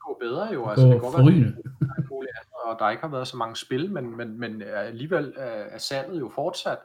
går 0.00 0.18
bedre 0.20 0.52
jo, 0.54 0.68
altså 0.68 0.86
det 0.88 1.00
går 1.00 1.10
forrygende. 1.10 1.56
og 2.64 2.76
der 2.78 2.90
ikke 2.90 3.02
har 3.02 3.10
været 3.10 3.28
så 3.28 3.36
mange 3.36 3.56
spil, 3.56 3.92
men, 3.92 4.16
men, 4.16 4.40
men 4.40 4.62
alligevel 4.62 5.32
er 5.36 5.78
salget 5.78 6.20
jo 6.20 6.30
fortsat 6.34 6.78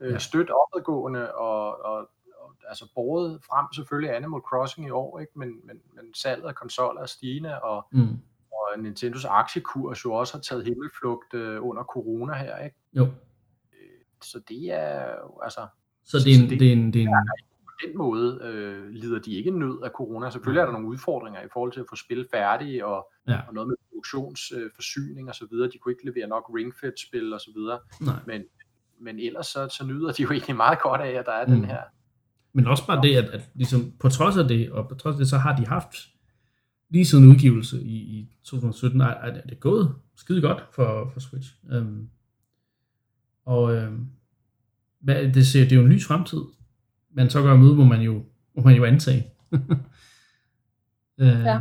øh, 0.00 0.12
ja. 0.12 0.18
stødt 0.18 0.50
opadgående, 0.50 1.34
og, 1.34 1.84
og, 1.84 1.96
og 2.40 2.54
altså 2.68 2.92
båret 2.94 3.40
frem 3.48 3.66
selvfølgelig 3.74 4.16
Animal 4.16 4.40
Crossing 4.40 4.86
i 4.86 4.90
år, 4.90 5.18
ikke? 5.18 5.32
Men, 5.36 5.48
men, 5.48 5.76
men 5.94 6.14
salget 6.14 6.44
af 6.44 6.54
konsoller 6.54 7.00
er 7.00 7.06
stigende, 7.06 7.60
og, 7.62 7.86
mm 7.92 8.18
og 8.52 8.82
Nintendos 8.82 9.24
aktiekurs 9.24 10.04
jo 10.04 10.12
også 10.12 10.34
har 10.34 10.40
taget 10.40 10.64
himmelflugt 10.64 11.34
øh, 11.34 11.66
under 11.66 11.82
corona 11.82 12.34
her, 12.34 12.58
ikke? 12.58 12.76
Jo. 12.92 13.04
Øh, 13.04 14.00
så 14.22 14.40
det 14.48 14.72
er 14.72 15.14
altså... 15.42 15.66
Så 16.04 16.18
det 16.18 16.34
er 16.34 16.42
en... 16.42 16.50
Det, 16.50 16.68
er 16.68 16.72
en, 16.72 16.92
det 16.92 17.02
er 17.02 17.06
en... 17.06 17.14
På 17.64 17.86
den 17.86 17.98
måde 17.98 18.40
øh, 18.42 18.88
lider 18.88 19.18
de 19.18 19.32
ikke 19.32 19.50
nød 19.50 19.82
af 19.84 19.90
corona. 19.90 20.30
Selvfølgelig 20.30 20.60
er 20.60 20.64
der 20.64 20.72
nogle 20.72 20.88
udfordringer 20.88 21.40
i 21.40 21.48
forhold 21.52 21.72
til 21.72 21.80
at 21.80 21.86
få 21.88 21.96
spil 21.96 22.26
færdige, 22.30 22.86
og, 22.86 23.10
ja. 23.28 23.40
og 23.48 23.54
noget 23.54 23.68
med 23.68 23.76
produktionsforsyning 23.88 25.26
øh, 25.26 25.28
og 25.28 25.34
så 25.34 25.46
videre. 25.50 25.70
De 25.72 25.78
kunne 25.78 25.92
ikke 25.92 26.04
levere 26.04 26.28
nok 26.28 26.50
Ring 26.54 26.74
Fit 26.80 27.00
spil 27.00 27.32
og 27.32 27.40
så 27.40 27.50
videre. 27.56 27.78
Nej. 28.00 28.14
Men, 28.26 28.42
men 29.00 29.18
ellers 29.18 29.46
så, 29.46 29.68
så 29.68 29.86
nyder 29.86 30.12
de 30.12 30.22
jo 30.22 30.30
egentlig 30.30 30.56
meget 30.56 30.80
godt 30.82 31.00
af, 31.00 31.10
at 31.10 31.26
der 31.26 31.32
er 31.32 31.46
mm. 31.46 31.52
den 31.52 31.64
her 31.64 31.80
men 32.52 32.66
også 32.66 32.86
bare 32.86 33.02
det, 33.02 33.16
at, 33.16 33.24
at 33.24 33.50
ligesom, 33.54 33.92
på 34.00 34.08
trods 34.08 34.36
af 34.36 34.48
det, 34.48 34.70
og 34.70 34.88
på 34.88 34.94
trods 34.94 35.14
af 35.14 35.18
det, 35.18 35.28
så 35.28 35.38
har 35.38 35.56
de 35.56 35.66
haft 35.66 35.96
lige 36.90 37.06
siden 37.06 37.30
udgivelse 37.30 37.82
i, 37.82 37.96
i 37.96 38.28
2017, 38.44 39.00
er, 39.00 39.06
er 39.06 39.40
det 39.40 39.60
gået 39.60 39.94
skide 40.16 40.40
godt 40.40 40.64
for, 40.72 41.10
for 41.12 41.20
Switch. 41.20 41.54
Um, 41.76 42.10
og 43.44 43.62
um, 43.62 44.10
hvad, 45.00 45.32
det, 45.32 45.46
ser, 45.46 45.60
det 45.60 45.72
er 45.72 45.76
jo 45.76 45.82
en 45.82 45.92
lys 45.92 46.06
fremtid, 46.06 46.40
men 47.10 47.30
så 47.30 47.42
gør 47.42 47.56
møde, 47.56 47.74
må 47.74 47.84
man 47.84 48.00
jo, 48.00 48.22
må 48.54 48.62
man 48.62 48.74
jo 48.74 48.84
antage. 48.84 49.32
uh, 49.52 49.60
ja, 51.50 51.58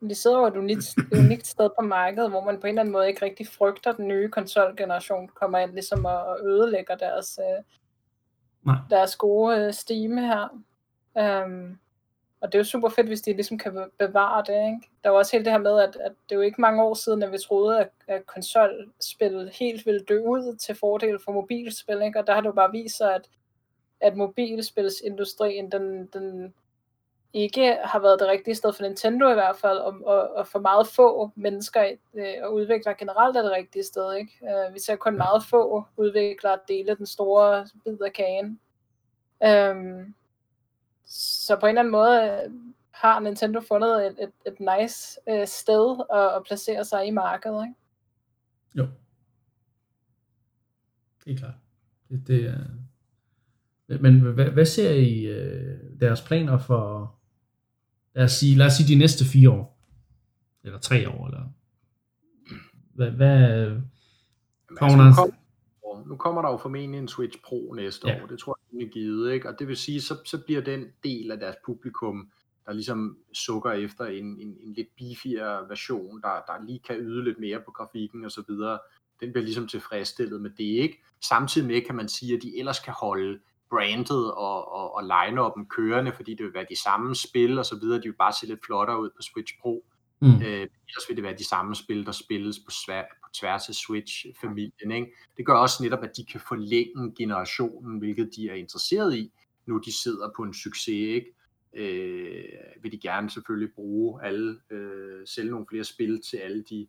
men 0.00 0.08
det 0.08 0.16
sidder 0.16 0.38
jo 0.38 0.46
et 0.46 0.56
unikt, 0.56 0.94
unikt 1.12 1.46
sted 1.46 1.70
på 1.80 1.86
markedet, 1.86 2.30
hvor 2.30 2.44
man 2.44 2.60
på 2.60 2.66
en 2.66 2.68
eller 2.68 2.80
anden 2.80 2.92
måde 2.92 3.08
ikke 3.08 3.24
rigtig 3.24 3.46
frygter, 3.46 3.90
at 3.90 3.96
den 3.96 4.08
nye 4.08 4.28
konsolgeneration 4.28 5.28
kommer 5.28 5.58
ind 5.58 5.72
ligesom 5.72 6.04
og 6.04 6.38
ødelægger 6.44 6.96
deres, 6.96 7.38
uh, 7.38 7.64
Nej. 8.66 8.78
deres 8.90 9.16
gode 9.16 9.66
uh, 9.66 9.74
stime 9.74 10.20
her. 10.20 10.48
Um, 11.44 11.78
og 12.40 12.52
det 12.52 12.54
er 12.54 12.60
jo 12.60 12.64
super 12.64 12.88
fedt, 12.88 13.06
hvis 13.06 13.20
de 13.20 13.32
ligesom 13.32 13.58
kan 13.58 13.90
bevare 13.98 14.44
det. 14.46 14.66
Ikke? 14.66 14.90
Der 15.04 15.10
var 15.10 15.18
også 15.18 15.32
helt 15.32 15.44
det 15.44 15.52
her 15.52 15.58
med, 15.58 15.80
at, 15.80 15.96
at 15.96 16.12
det 16.28 16.34
er 16.34 16.36
jo 16.36 16.40
ikke 16.40 16.60
mange 16.60 16.82
år 16.82 16.94
siden, 16.94 17.22
at 17.22 17.32
vi 17.32 17.38
troede, 17.38 17.80
at, 17.80 17.90
at 18.08 18.26
konsolspil 18.26 19.50
helt 19.58 19.86
ville 19.86 20.04
dø 20.04 20.20
ud 20.20 20.56
til 20.56 20.74
fordel 20.74 21.18
for 21.24 21.32
mobilspil. 21.32 22.02
Ikke? 22.02 22.18
Og 22.18 22.26
der 22.26 22.34
har 22.34 22.40
det 22.40 22.48
jo 22.48 22.52
bare 22.52 22.72
vist 22.72 22.96
sig, 22.96 23.14
at, 23.14 23.28
at 24.00 24.16
mobilspilsindustrien, 24.16 25.72
den, 25.72 26.06
den 26.06 26.54
ikke 27.32 27.78
har 27.84 27.98
været 27.98 28.20
det 28.20 28.28
rigtige 28.28 28.54
sted 28.54 28.72
for 28.72 28.82
Nintendo 28.82 29.30
i 29.30 29.34
hvert 29.34 29.56
fald, 29.56 29.78
og, 29.78 29.94
og, 30.04 30.28
og 30.34 30.46
for 30.46 30.58
meget 30.58 30.86
få 30.86 31.30
mennesker 31.34 31.92
øh, 32.14 32.34
og 32.42 32.54
udviklere 32.54 32.94
generelt 32.94 33.36
er 33.36 33.42
det 33.42 33.50
rigtige 33.52 33.84
sted. 33.84 34.14
Ikke? 34.14 34.32
Uh, 34.42 34.74
vi 34.74 34.80
ser 34.80 34.96
kun 34.96 35.16
meget 35.16 35.42
få 35.50 35.84
udviklere 35.96 36.58
dele 36.68 36.96
den 36.96 37.06
store 37.06 37.66
bid 37.84 38.00
af 38.00 38.12
kagen. 38.12 38.60
Um, 39.40 40.14
så 41.06 41.56
på 41.60 41.66
en 41.66 41.70
eller 41.70 41.80
anden 41.80 41.92
måde 41.92 42.42
øh, 42.44 42.52
har 42.90 43.20
Nintendo 43.20 43.60
fundet 43.60 44.06
et, 44.06 44.16
et, 44.22 44.32
et 44.46 44.60
nice 44.60 45.20
øh, 45.28 45.46
sted 45.46 46.04
at, 46.14 46.36
at 46.36 46.42
placere 46.46 46.84
sig 46.84 47.06
i 47.06 47.10
markedet, 47.10 47.64
ikke? 47.64 47.74
Jo. 48.74 48.88
Det 51.24 51.32
er 51.32 51.36
klart. 51.36 51.54
Det, 52.08 52.26
det 52.26 52.44
er... 52.44 52.58
Men 54.00 54.20
hvad, 54.20 54.50
hvad 54.50 54.64
ser 54.64 54.90
I 54.90 55.24
øh, 55.24 55.78
deres 56.00 56.22
planer 56.22 56.58
for, 56.58 57.14
lad 58.14 58.24
os, 58.24 58.32
sige, 58.32 58.56
lad 58.56 58.66
os 58.66 58.72
sige 58.72 58.94
de 58.94 58.98
næste 58.98 59.24
fire 59.24 59.50
år? 59.50 59.78
Eller 60.64 60.78
tre 60.78 61.08
år, 61.08 61.26
eller 61.26 61.52
hvad, 62.94 63.10
hvad 63.10 63.70
kommer 64.76 65.04
der? 65.04 65.36
Nu 66.06 66.16
kommer 66.16 66.42
der 66.42 66.50
jo 66.50 66.56
formentlig 66.56 66.98
en 66.98 67.08
Switch 67.08 67.38
Pro 67.44 67.72
næste 67.76 68.08
ja. 68.08 68.22
år, 68.22 68.26
det 68.26 68.38
tror 68.38 68.58
jeg 68.72 68.82
er 68.82 68.90
givet, 68.90 69.32
ikke? 69.32 69.48
og 69.48 69.58
det 69.58 69.68
vil 69.68 69.76
sige, 69.76 70.00
så, 70.00 70.16
så 70.24 70.44
bliver 70.44 70.60
den 70.60 70.86
del 71.04 71.30
af 71.30 71.38
deres 71.38 71.56
publikum, 71.64 72.30
der 72.66 72.72
ligesom 72.72 73.18
sukker 73.32 73.72
efter 73.72 74.04
en, 74.04 74.24
en, 74.24 74.56
en 74.60 74.72
lidt 74.72 74.88
beefier 74.98 75.68
version, 75.68 76.20
der, 76.22 76.28
der 76.46 76.64
lige 76.66 76.78
kan 76.78 76.96
yde 76.96 77.24
lidt 77.24 77.38
mere 77.38 77.60
på 77.60 77.70
grafikken 77.70 78.24
og 78.24 78.30
så 78.30 78.42
videre, 78.48 78.78
den 79.20 79.32
bliver 79.32 79.44
ligesom 79.44 79.68
tilfredsstillet 79.68 80.40
med 80.40 80.50
det, 80.50 80.82
ikke? 80.82 81.02
Samtidig 81.20 81.66
med 81.66 81.80
kan 81.80 81.94
man 81.94 82.08
sige, 82.08 82.36
at 82.36 82.42
de 82.42 82.58
ellers 82.58 82.80
kan 82.80 82.94
holde 83.00 83.40
brandet 83.70 84.32
og, 84.32 84.72
og, 84.72 84.94
og 84.94 85.02
line-up'en 85.02 85.66
kørende, 85.68 86.12
fordi 86.12 86.34
det 86.34 86.46
vil 86.46 86.54
være 86.54 86.66
de 86.70 86.82
samme 86.82 87.14
spil 87.14 87.58
og 87.58 87.66
så 87.66 87.78
videre, 87.78 87.98
de 87.98 88.08
vil 88.08 88.16
bare 88.16 88.32
se 88.32 88.46
lidt 88.46 88.64
flottere 88.64 89.00
ud 89.00 89.10
på 89.16 89.22
Switch 89.22 89.54
Pro. 89.60 89.84
Mm. 90.20 90.28
Øh, 90.28 90.66
ellers 90.88 91.08
vil 91.08 91.16
det 91.16 91.24
være 91.24 91.36
de 91.36 91.48
samme 91.48 91.74
spil, 91.74 92.06
der 92.06 92.12
spilles 92.12 92.58
på, 92.58 92.70
svær, 92.70 93.02
på 93.02 93.25
tværs 93.40 93.68
af 93.68 93.74
Switch-familien. 93.74 94.90
Ikke? 94.90 95.12
Det 95.36 95.46
gør 95.46 95.54
også 95.54 95.82
netop, 95.82 96.02
at 96.02 96.16
de 96.16 96.24
kan 96.24 96.40
forlænge 96.40 97.14
generationen, 97.18 97.98
hvilket 97.98 98.30
de 98.36 98.48
er 98.48 98.54
interesseret 98.54 99.16
i, 99.16 99.32
nu 99.66 99.78
de 99.78 100.02
sidder 100.02 100.30
på 100.36 100.42
en 100.42 100.54
succes. 100.54 100.88
Ikke? 100.88 101.36
øh, 101.76 102.44
vil 102.82 102.92
de 102.92 102.98
gerne 102.98 103.30
selvfølgelig 103.30 103.74
bruge 103.74 104.24
alle, 104.24 104.60
øh, 104.70 105.26
sælge 105.26 105.50
nogle 105.50 105.66
flere 105.70 105.84
spil 105.84 106.22
til 106.22 106.36
alle 106.36 106.62
de 106.62 106.86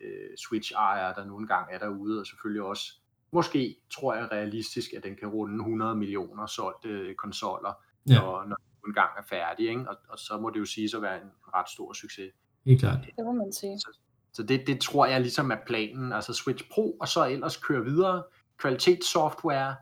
øh, 0.00 0.36
Switch-ejere, 0.36 1.14
der 1.14 1.24
nu 1.24 1.38
engang 1.38 1.66
er 1.70 1.78
derude, 1.78 2.20
og 2.20 2.26
selvfølgelig 2.26 2.62
også, 2.62 2.92
måske 3.32 3.76
tror 3.90 4.14
jeg 4.14 4.32
realistisk, 4.32 4.92
at 4.92 5.04
den 5.04 5.16
kan 5.16 5.28
runde 5.28 5.54
100 5.54 5.94
millioner 5.94 6.46
solgte 6.46 6.88
øh, 6.88 7.14
konsoller, 7.14 7.72
ja. 8.08 8.20
når, 8.20 8.44
når 8.44 8.56
den 8.56 8.90
engang 8.90 9.10
er 9.18 9.22
færdig, 9.22 9.68
ikke? 9.68 9.90
Og, 9.90 9.96
og 10.08 10.18
så 10.18 10.38
må 10.38 10.50
det 10.50 10.60
jo 10.60 10.64
sige 10.64 10.96
at 10.96 11.02
være 11.02 11.22
en 11.22 11.30
ret 11.54 11.68
stor 11.70 11.92
succes. 11.92 12.32
Helt 12.66 12.80
klart. 12.80 12.98
Det 13.16 13.24
må 13.24 13.32
man 13.32 13.52
sige. 13.52 13.78
Så, 13.78 13.98
så 14.36 14.42
det, 14.42 14.66
det 14.66 14.80
tror 14.80 15.06
jeg 15.06 15.20
ligesom 15.20 15.50
er 15.50 15.56
planen, 15.66 16.12
altså 16.12 16.32
Switch 16.32 16.64
Pro, 16.70 16.96
og 17.00 17.08
så 17.08 17.24
ellers 17.24 17.56
køre 17.56 17.84
videre, 17.84 18.22
kvalitetssoftware, 18.58 19.76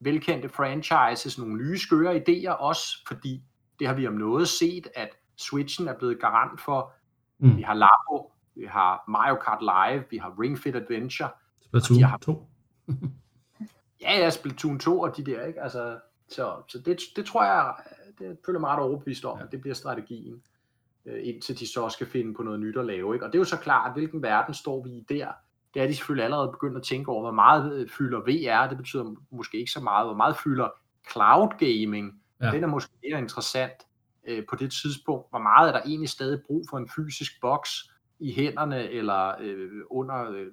velkendte 0.00 0.48
franchises, 0.48 1.38
nogle 1.38 1.56
nye 1.56 1.78
skøre 1.78 2.16
idéer 2.16 2.50
også, 2.50 3.04
fordi 3.08 3.42
det 3.78 3.86
har 3.86 3.94
vi 3.94 4.06
om 4.06 4.14
noget 4.14 4.48
set, 4.48 4.88
at 4.94 5.08
Switchen 5.36 5.88
er 5.88 5.98
blevet 5.98 6.20
garant 6.20 6.60
for. 6.60 6.92
Mm. 7.38 7.56
Vi 7.56 7.62
har 7.62 7.74
Labo, 7.74 8.32
vi 8.54 8.64
har 8.64 9.04
Mario 9.08 9.34
Kart 9.34 9.60
Live, 9.60 10.04
vi 10.10 10.16
har 10.16 10.34
Ring 10.40 10.58
Fit 10.58 10.76
Adventure. 10.76 11.30
Splatoon 11.64 12.02
har... 12.02 12.18
2. 12.18 12.48
ja, 14.02 14.18
ja, 14.18 14.30
Splatoon 14.30 14.78
2 14.78 15.00
og 15.00 15.16
de 15.16 15.24
der, 15.24 15.44
ikke? 15.44 15.62
Altså, 15.62 15.98
så, 16.28 16.62
så 16.68 16.78
det, 16.78 17.00
det 17.16 17.26
tror 17.26 17.44
jeg, 17.44 17.74
det 18.18 18.38
føler 18.46 18.60
mig 18.60 18.70
ret 18.70 18.80
overbevist 18.80 19.24
om, 19.24 19.38
ja. 19.38 19.44
at 19.44 19.52
det 19.52 19.60
bliver 19.60 19.74
strategien, 19.74 20.42
øh, 21.06 21.20
indtil 21.22 21.58
de 21.58 21.66
så 21.66 21.88
skal 21.88 22.06
finde 22.06 22.34
på 22.34 22.42
noget 22.42 22.60
nyt 22.60 22.76
at 22.76 22.86
lave. 22.86 23.14
Ikke? 23.14 23.26
Og 23.26 23.32
det 23.32 23.38
er 23.38 23.40
jo 23.40 23.44
så 23.44 23.56
klart, 23.56 23.92
hvilken 23.94 24.22
verden 24.22 24.54
står 24.54 24.84
vi 24.84 24.90
i 24.90 25.04
der? 25.08 25.28
Det 25.74 25.82
er 25.82 25.86
de 25.86 25.94
selvfølgelig 25.94 26.24
allerede 26.24 26.48
begyndt 26.48 26.76
at 26.76 26.82
tænke 26.82 27.10
over, 27.10 27.22
hvor 27.22 27.32
meget 27.32 27.74
øh, 27.74 27.88
fylder 27.88 28.18
VR, 28.18 28.68
det 28.68 28.76
betyder 28.76 29.14
måske 29.30 29.58
ikke 29.58 29.70
så 29.70 29.80
meget, 29.80 30.06
hvor 30.06 30.16
meget 30.16 30.36
fylder 30.44 30.68
cloud 31.12 31.48
gaming, 31.58 32.22
ja. 32.40 32.50
den 32.50 32.62
er 32.64 32.68
måske 32.68 32.92
mere 33.02 33.18
interessant 33.18 33.72
øh, 34.28 34.42
på 34.50 34.56
det 34.56 34.72
tidspunkt, 34.82 35.26
hvor 35.30 35.38
meget 35.38 35.68
er 35.68 35.72
der 35.72 35.80
egentlig 35.86 36.08
stadig 36.08 36.40
brug 36.46 36.66
for 36.70 36.78
en 36.78 36.88
fysisk 36.96 37.32
boks 37.40 37.70
i 38.20 38.32
hænderne, 38.32 38.90
eller 38.90 39.34
øh, 39.40 39.68
under 39.90 40.30
øh, 40.30 40.46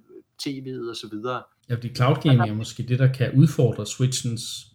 tv'et 0.44 0.90
og 0.90 0.96
så 0.96 1.08
videre. 1.12 1.44
Ja, 1.70 1.76
fordi 1.76 1.96
cloud 1.96 2.16
gaming 2.16 2.50
er 2.50 2.54
måske 2.54 2.84
det, 2.84 3.00
der 3.00 3.14
kan 3.14 3.32
udfordre 3.38 3.86
Switchens 3.86 4.74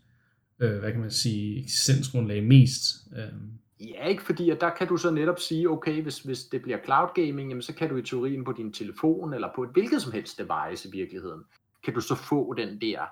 øh, 0.61 0.79
hvad 0.79 0.93
kan 0.93 1.01
man 1.01 1.11
sige, 1.11 1.63
eksistensgrundlag 1.63 2.45
mest. 2.45 2.83
Øh. 3.17 3.33
Ja, 3.81 4.07
ikke 4.07 4.23
fordi, 4.23 4.51
at 4.51 4.61
der 4.61 4.71
kan 4.71 4.89
du 4.89 4.97
så 4.97 5.11
netop 5.11 5.39
sige, 5.39 5.71
okay, 5.71 6.03
hvis, 6.03 6.19
hvis 6.19 6.45
det 6.45 6.63
bliver 6.63 6.79
cloud 6.85 7.09
gaming, 7.15 7.49
jamen, 7.49 7.63
så 7.63 7.75
kan 7.75 7.89
du 7.89 7.97
i 7.97 8.03
teorien 8.03 8.45
på 8.45 8.53
din 8.53 8.73
telefon, 8.73 9.35
eller 9.35 9.49
på 9.55 9.63
et 9.63 9.71
hvilket 9.71 10.03
som 10.03 10.13
helst 10.13 10.39
device 10.39 10.89
i 10.89 10.93
virkeligheden, 10.93 11.45
kan 11.85 11.95
du 11.95 12.01
så 12.01 12.15
få 12.15 12.55
den 12.55 12.81
der, 12.81 13.07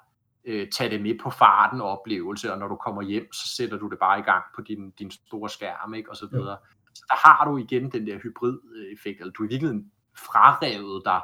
øh, 0.45 0.69
tage 0.71 0.91
det 0.91 1.03
med 1.03 1.19
på 1.23 1.31
farten 1.31 1.81
oplevelse, 1.81 2.53
og 2.53 2.59
når 2.59 2.69
du 2.69 2.77
kommer 2.77 3.03
hjem, 3.03 3.33
så 3.33 3.49
sætter 3.57 3.79
du 3.79 3.89
det 3.89 3.99
bare 3.99 4.19
i 4.19 4.23
gang 4.23 4.45
på 4.55 4.63
din, 4.63 4.91
din 4.91 5.11
store 5.11 5.49
skærm, 5.49 5.95
ikke, 5.95 6.11
og 6.11 6.17
så 6.17 6.27
videre. 6.27 6.51
Ja. 6.51 6.57
Så 6.95 7.05
der 7.09 7.17
har 7.17 7.51
du 7.51 7.57
igen 7.57 7.93
den 7.93 8.07
der 8.07 8.19
hybrid-effekt, 8.19 9.21
eller 9.21 9.33
du 9.33 9.45
i 9.45 9.49
virkeligheden 9.49 9.93
frarevet 10.17 11.03
dig 11.05 11.21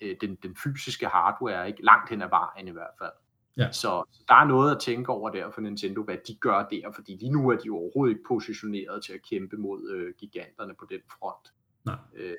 øh, 0.00 0.16
den, 0.20 0.38
den 0.42 0.56
fysiske 0.56 1.06
hardware, 1.06 1.68
ikke 1.68 1.84
langt 1.84 2.10
hen 2.10 2.22
ad 2.22 2.28
vejen 2.28 2.68
i 2.68 2.70
hvert 2.70 2.94
fald. 2.98 3.12
Ja. 3.58 3.72
Så 3.72 4.04
der 4.28 4.34
er 4.34 4.44
noget 4.44 4.70
at 4.74 4.80
tænke 4.80 5.12
over 5.12 5.30
der 5.30 5.50
for 5.50 5.60
Nintendo, 5.60 6.02
hvad 6.02 6.16
de 6.26 6.34
gør 6.34 6.68
der, 6.70 6.92
fordi 6.92 7.12
lige 7.12 7.32
nu 7.32 7.48
er 7.50 7.56
de 7.56 7.70
overhovedet 7.70 8.14
ikke 8.14 8.28
positioneret 8.28 9.04
til 9.04 9.12
at 9.12 9.22
kæmpe 9.22 9.56
mod 9.56 9.90
øh, 9.90 10.14
giganterne 10.18 10.74
på 10.74 10.86
den 10.90 11.00
front. 11.18 11.52
Nej. 11.84 11.96
Øh, 12.16 12.34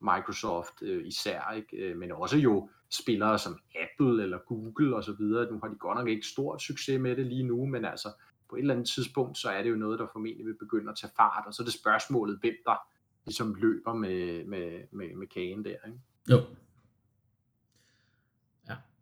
Microsoft 0.00 0.82
øh, 0.82 1.06
især, 1.06 1.52
ikke? 1.56 1.76
Øh, 1.76 1.96
men 1.96 2.12
også 2.12 2.36
jo 2.38 2.68
spillere 2.90 3.38
som 3.38 3.58
Apple 3.82 4.22
eller 4.22 4.38
Google 4.38 4.96
osv. 4.96 5.20
Nu 5.20 5.58
har 5.62 5.68
de 5.68 5.74
godt 5.78 5.98
nok 5.98 6.08
ikke 6.08 6.26
stort 6.26 6.62
succes 6.62 7.00
med 7.00 7.16
det 7.16 7.26
lige 7.26 7.42
nu, 7.42 7.66
men 7.66 7.84
altså 7.84 8.08
på 8.50 8.56
et 8.56 8.60
eller 8.60 8.74
andet 8.74 8.88
tidspunkt, 8.88 9.38
så 9.38 9.48
er 9.48 9.62
det 9.62 9.70
jo 9.70 9.76
noget, 9.76 9.98
der 9.98 10.06
formentlig 10.12 10.46
vil 10.46 10.58
begynde 10.58 10.90
at 10.90 10.96
tage 10.96 11.12
fart, 11.16 11.44
og 11.46 11.54
så 11.54 11.62
er 11.62 11.64
det 11.64 11.74
spørgsmålet, 11.74 12.38
hvem 12.40 12.54
der 12.64 12.88
ligesom 13.24 13.54
løber 13.54 13.94
med, 13.94 14.44
med, 14.44 14.80
med, 14.90 15.14
med 15.14 15.26
kagen 15.26 15.64
der. 15.64 15.70
Ikke? 15.70 15.98
Jo, 16.30 16.40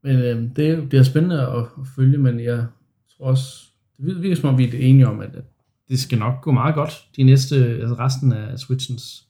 men 0.03 0.17
øh, 0.17 0.57
det 0.57 0.89
bliver 0.89 1.03
spændende 1.03 1.49
at, 1.49 1.59
at 1.59 1.87
følge, 1.97 2.19
men 2.19 2.41
jeg 2.41 2.67
tror 3.17 3.27
også, 3.27 3.65
det 3.97 4.23
virker 4.23 4.37
som 4.37 4.49
om 4.49 4.59
vi 4.59 4.65
er 4.65 4.79
enige 4.79 5.09
om, 5.09 5.21
at, 5.21 5.31
det 5.89 6.01
skal 6.01 6.19
nok 6.19 6.41
gå 6.43 6.53
meget 6.53 6.75
godt 6.75 7.09
de 7.17 7.23
næste, 7.23 7.57
altså 7.57 7.95
resten 7.95 8.33
af 8.33 8.59
Switchens 8.59 9.29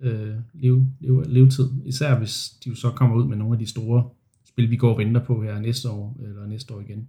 øh, 0.00 0.34
lev, 0.54 0.84
lev, 1.00 1.24
levetid. 1.26 1.70
Især 1.84 2.18
hvis 2.18 2.50
de 2.64 2.68
jo 2.68 2.74
så 2.74 2.90
kommer 2.90 3.16
ud 3.16 3.28
med 3.28 3.36
nogle 3.36 3.54
af 3.54 3.58
de 3.58 3.66
store 3.66 4.10
spil, 4.44 4.70
vi 4.70 4.76
går 4.76 4.92
og 4.92 4.98
venter 4.98 5.24
på 5.24 5.42
her 5.42 5.60
næste 5.60 5.90
år, 5.90 6.16
eller 6.24 6.46
næste 6.46 6.74
år 6.74 6.80
igen. 6.80 7.08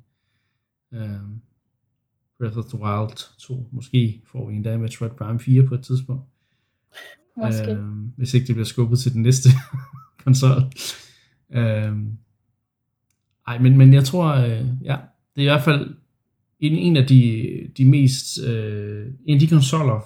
Øh, 0.93 1.09
Breath 2.39 2.57
of 2.57 2.65
the 2.65 2.79
Wild 2.79 3.37
2, 3.39 3.69
måske 3.71 4.21
får 4.25 4.49
vi 4.49 4.55
en 4.55 4.63
dag 4.63 4.79
med 4.79 4.81
Metroid 4.81 5.11
Prime 5.11 5.39
4 5.39 5.63
på 5.63 5.75
et 5.75 5.81
tidspunkt. 5.83 6.23
Måske. 7.37 7.71
Øh, 7.71 7.87
hvis 8.17 8.33
ikke 8.33 8.47
det 8.47 8.55
bliver 8.55 8.65
skubbet 8.65 8.99
til 8.99 9.13
den 9.13 9.21
næste 9.21 9.49
konsol. 10.23 10.61
Øh, 11.51 11.97
Nej, 13.49 13.59
men, 13.59 13.77
men 13.77 13.93
jeg 13.93 14.03
tror, 14.03 14.35
øh, 14.35 14.65
ja, 14.83 14.97
det 15.35 15.41
er 15.41 15.51
i 15.51 15.53
hvert 15.53 15.63
fald 15.63 15.95
en, 16.59 16.75
en 16.75 16.97
af 16.97 17.07
de, 17.07 17.47
de 17.77 17.85
mest, 17.85 18.43
øh, 18.47 19.07
en 19.25 19.33
af 19.33 19.39
de 19.39 19.47
konsoller, 19.47 20.01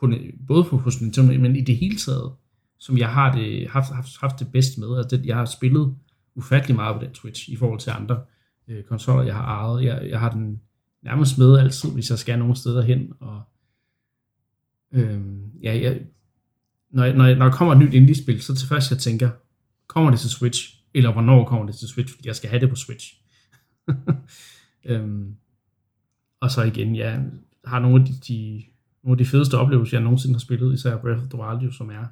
på, 0.00 0.12
både 0.46 0.64
på 0.64 0.76
hos 0.76 1.00
Nintendo, 1.00 1.32
men 1.40 1.56
i 1.56 1.60
det 1.60 1.76
hele 1.76 1.96
taget, 1.96 2.32
som 2.78 2.98
jeg 2.98 3.08
har 3.08 3.36
det, 3.36 3.68
haft, 3.70 3.92
haft, 3.92 4.08
haft 4.20 4.38
det 4.38 4.52
bedst 4.52 4.78
med. 4.78 4.96
Altså 4.96 5.16
det, 5.16 5.26
jeg 5.26 5.36
har 5.36 5.44
spillet 5.44 5.94
ufattelig 6.34 6.76
meget 6.76 6.96
på 6.96 7.04
den 7.04 7.12
Twitch, 7.12 7.50
i 7.50 7.56
forhold 7.56 7.80
til 7.80 7.90
andre 7.90 8.20
øh, 8.68 8.84
konsoller, 8.84 9.22
jeg 9.22 9.34
har 9.34 9.44
ejet. 9.44 9.84
Jeg, 9.84 10.08
jeg 10.10 10.20
har 10.20 10.30
den 10.30 10.60
nærmest 11.02 11.38
med 11.38 11.58
altid, 11.58 11.90
hvis 11.90 12.10
jeg 12.10 12.18
skal 12.18 12.38
nogen 12.38 12.56
steder 12.56 12.82
hen, 12.82 13.12
og 13.20 13.42
øh, 14.92 15.20
ja, 15.62 15.80
jeg, 15.82 16.00
når, 16.90 17.04
jeg, 17.04 17.16
når, 17.16 17.24
jeg, 17.24 17.36
når 17.36 17.44
der 17.44 17.52
kommer 17.52 17.74
et 17.74 17.80
nyt 17.80 17.94
indie-spil, 17.94 18.42
så 18.42 18.54
til 18.54 18.68
først 18.68 18.90
jeg 18.90 18.98
tænker, 18.98 19.30
kommer 19.86 20.10
det 20.10 20.20
til 20.20 20.30
Switch? 20.30 20.77
Eller 20.94 21.12
hvornår 21.12 21.44
kommer 21.44 21.66
det 21.66 21.74
til 21.74 21.88
Switch, 21.88 22.14
fordi 22.14 22.28
jeg 22.28 22.36
skal 22.36 22.50
have 22.50 22.60
det 22.60 22.70
på 22.70 22.76
Switch. 22.76 23.20
øhm, 24.90 25.36
og 26.40 26.50
så 26.50 26.62
igen, 26.62 26.96
ja, 26.96 27.20
har 27.64 27.78
nogle 27.78 28.00
af 28.00 28.06
de, 28.06 28.12
de, 28.28 28.64
nogle 29.02 29.20
af 29.20 29.24
de 29.24 29.30
fedeste 29.30 29.58
oplevelser, 29.58 29.96
jeg 29.96 30.04
nogensinde 30.04 30.34
har 30.34 30.40
spillet, 30.40 30.74
især 30.74 30.96
Breath 30.96 31.22
of 31.22 31.28
the 31.28 31.38
Wild, 31.38 31.72
som 31.72 31.90
er 31.90 32.06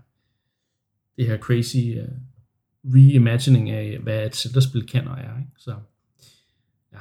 det 1.17 1.27
her 1.27 1.39
crazy 1.39 1.77
uh, 1.77 2.09
reimagining 2.95 3.71
af, 3.71 3.99
hvad 3.99 4.27
et 4.27 4.37
Zelda-spil 4.37 4.87
kan 4.87 5.09
og 5.09 5.19
er. 5.19 5.39
Ikke? 5.39 5.51
Så 5.57 5.71
ja, 6.93 6.99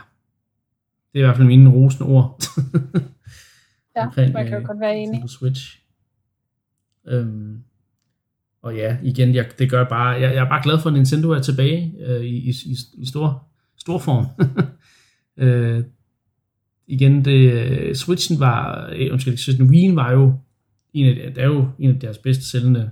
det 1.14 1.20
er 1.20 1.24
i 1.24 1.26
hvert 1.26 1.36
fald 1.36 1.48
mine 1.48 1.70
rosende 1.70 2.10
ord. 2.10 2.44
ja, 3.96 4.04
omkring, 4.06 4.34
man 4.34 4.46
kan 4.46 4.54
jo 4.54 4.60
øh, 4.60 4.66
godt 4.66 4.80
være 4.80 4.98
enig. 4.98 5.30
Switch. 5.30 5.82
Øhm, 7.06 7.64
og 8.66 8.76
ja, 8.76 8.98
igen, 9.04 9.36
jeg, 9.36 9.46
det 9.60 9.70
gør 9.70 9.84
bare, 9.84 10.10
jeg, 10.10 10.34
jeg 10.34 10.44
er 10.46 10.50
bare 10.50 10.64
glad 10.64 10.80
for, 10.80 10.90
at 10.90 10.94
Nintendo 10.94 11.30
er 11.30 11.42
tilbage 11.42 11.96
øh, 12.06 12.22
i, 12.22 12.50
i, 12.50 12.76
i 12.94 13.06
stor, 13.06 13.48
stor 13.78 14.00
form. 14.00 14.26
øh, 15.46 15.84
igen, 16.88 17.26
det, 17.26 17.98
Switchen 17.98 18.40
var, 18.40 18.90
øh, 18.96 19.12
undskyld, 19.12 19.38
Switchen 19.38 19.70
Wii 19.70 19.96
var 19.96 20.12
jo 20.12 20.34
en 20.94 21.06
af, 21.06 21.34
det 21.34 21.44
er 21.44 21.48
jo 21.48 21.70
en 21.80 21.90
af 21.90 22.00
deres 22.00 22.18
bedst 22.18 22.52
sælgende 22.52 22.92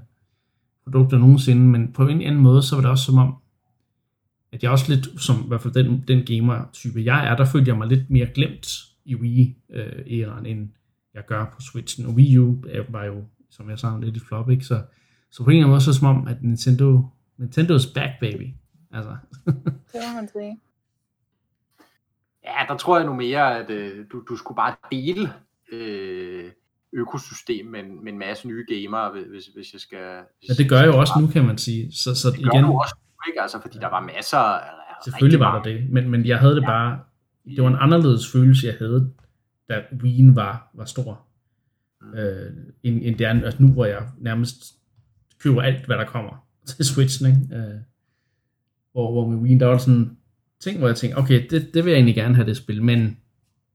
produkter 0.84 1.18
nogensinde, 1.18 1.62
men 1.62 1.92
på 1.94 2.08
en 2.08 2.22
anden 2.22 2.42
måde, 2.42 2.64
så 2.64 2.76
var 2.76 2.82
det 2.82 2.92
også 2.92 3.06
som 3.06 3.18
om, 3.18 3.36
at 4.52 4.64
jeg 4.64 4.72
også 4.72 4.94
lidt, 4.94 5.22
som 5.22 5.36
i 5.46 5.48
hvert 5.48 5.62
fald 5.62 5.74
den, 5.74 6.04
den 6.08 6.26
gamer-type 6.26 7.04
jeg 7.04 7.28
er, 7.28 7.36
der 7.36 7.46
følte 7.46 7.70
jeg 7.70 7.78
mig 7.78 7.88
lidt 7.88 8.10
mere 8.10 8.28
glemt 8.36 8.68
i 9.06 9.16
Wii-æraen, 9.16 10.46
øh, 10.46 10.52
end 10.52 10.70
jeg 11.14 11.26
gør 11.28 11.46
på 11.56 11.62
Switchen. 11.62 12.06
Og 12.06 12.14
Wii 12.14 12.38
U 12.38 12.64
var 12.90 13.06
jo, 13.06 13.24
som 13.52 13.70
jeg 13.70 13.80
sagde, 13.80 14.02
lidt 14.02 14.18
et 14.18 14.24
flop, 14.28 14.50
ikke? 14.50 14.66
Så 14.66 14.82
så 15.34 15.44
på 15.44 15.50
en 15.50 15.56
eller 15.56 15.66
anden 15.66 15.70
måde, 15.70 15.82
så 15.82 15.94
som 15.94 16.08
om, 16.08 16.28
at 16.28 16.44
Nintendo, 16.44 17.02
Nintendo's 17.40 17.94
back, 17.94 18.12
baby. 18.20 18.48
Altså. 18.92 19.18
det 19.92 20.02
må 20.08 20.16
man 20.16 20.28
sige. 20.28 20.60
Ja, 22.46 22.66
der 22.68 22.78
tror 22.78 22.98
jeg 22.98 23.06
nu 23.06 23.14
mere, 23.14 23.60
at 23.60 23.70
øh, 23.70 24.06
du, 24.12 24.24
du 24.30 24.36
skulle 24.36 24.56
bare 24.56 24.76
dele 24.92 25.34
øh, 25.72 26.52
økosystem 26.94 27.66
med, 27.66 27.84
med 27.84 28.14
en 28.14 28.20
masse 28.20 28.48
nye 28.48 28.66
gamere, 28.70 29.12
hvis, 29.30 29.46
hvis 29.48 29.74
jeg 29.74 29.82
skal... 29.82 30.22
Hvis 30.40 30.50
ja, 30.50 30.64
det 30.64 30.70
gør 30.70 30.80
jeg 30.80 30.88
jo 30.88 31.00
også 31.00 31.14
nu, 31.22 31.28
kan 31.28 31.46
man 31.46 31.58
sige. 31.58 31.92
Så, 31.92 32.16
så 32.16 32.30
det 32.30 32.40
igen, 32.40 32.52
gør 32.52 32.62
du 32.62 32.80
også 32.80 32.96
ikke? 33.28 33.42
Altså, 33.42 33.62
fordi 33.62 33.78
der 33.78 33.90
var 33.90 34.00
masser... 34.00 34.60
Selvfølgelig 35.04 35.40
var 35.40 35.56
der 35.56 35.64
det, 35.64 35.90
men, 35.90 36.10
men 36.10 36.26
jeg 36.26 36.40
havde 36.40 36.56
det 36.56 36.62
ja. 36.62 36.68
bare... 36.68 37.00
Det 37.46 37.64
var 37.64 37.70
en 37.70 37.78
anderledes 37.80 38.32
følelse, 38.32 38.68
jeg 38.68 38.76
havde, 38.80 39.12
da 39.70 39.84
Wien 40.02 40.36
var, 40.36 40.70
var 40.74 40.86
stor. 40.86 41.28
Mm. 42.02 42.14
Øh, 42.18 42.52
end, 42.84 43.02
end 43.04 43.18
det 43.18 43.28
er 43.28 43.30
altså 43.30 43.64
nu, 43.64 43.72
hvor 43.72 43.86
jeg 43.86 44.08
nærmest 44.18 44.83
køber 45.44 45.62
alt, 45.62 45.86
hvad 45.86 45.98
der 45.98 46.06
kommer 46.06 46.48
til 46.66 46.86
Switchen, 46.86 47.30
ikke? 47.30 47.56
Øh, 47.56 47.80
hvor, 48.92 49.12
hvor 49.12 49.28
med 49.28 49.38
Wii, 49.38 49.58
der 49.58 49.66
var 49.66 49.78
sådan 49.78 50.18
ting, 50.60 50.78
hvor 50.78 50.88
jeg 50.88 50.96
tænkte, 50.96 51.18
okay, 51.18 51.48
det, 51.50 51.74
det 51.74 51.86
vil 51.86 51.92
jeg 51.92 51.98
egentlig 51.98 52.16
gerne 52.16 52.36
have 52.36 52.48
det 52.48 52.58
spil, 52.58 52.84
men 52.84 53.18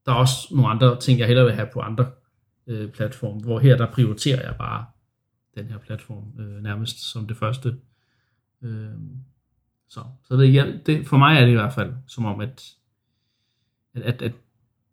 der 0.06 0.12
er 0.12 0.16
også 0.16 0.48
nogle 0.50 0.68
andre 0.68 1.00
ting, 1.00 1.18
jeg 1.18 1.26
hellere 1.26 1.46
vil 1.46 1.54
have 1.54 1.68
på 1.72 1.80
andre 1.80 2.10
øh, 2.66 2.90
platforme, 2.90 3.40
hvor 3.40 3.58
her 3.58 3.76
der 3.76 3.92
prioriterer 3.92 4.42
jeg 4.42 4.56
bare 4.58 4.84
den 5.54 5.66
her 5.66 5.78
platform 5.78 6.40
øh, 6.40 6.62
nærmest 6.62 7.12
som 7.12 7.26
det 7.26 7.36
første. 7.36 7.76
Øh, 8.62 8.88
så 9.88 10.00
så 10.24 10.36
det, 10.36 10.54
jeg, 10.54 10.80
det, 10.86 11.06
for 11.06 11.16
mig 11.16 11.36
er 11.36 11.40
det 11.40 11.50
i 11.50 11.54
hvert 11.54 11.72
fald 11.72 11.92
som 12.06 12.24
om, 12.24 12.40
at, 12.40 12.74
at, 13.94 14.02
at, 14.02 14.22
at 14.22 14.32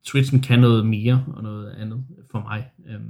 Twitchen 0.04 0.42
kan 0.42 0.60
noget 0.60 0.86
mere 0.86 1.26
og 1.28 1.44
noget 1.44 1.72
andet 1.72 2.06
for 2.32 2.40
mig. 2.40 2.72
Øh, 2.86 3.02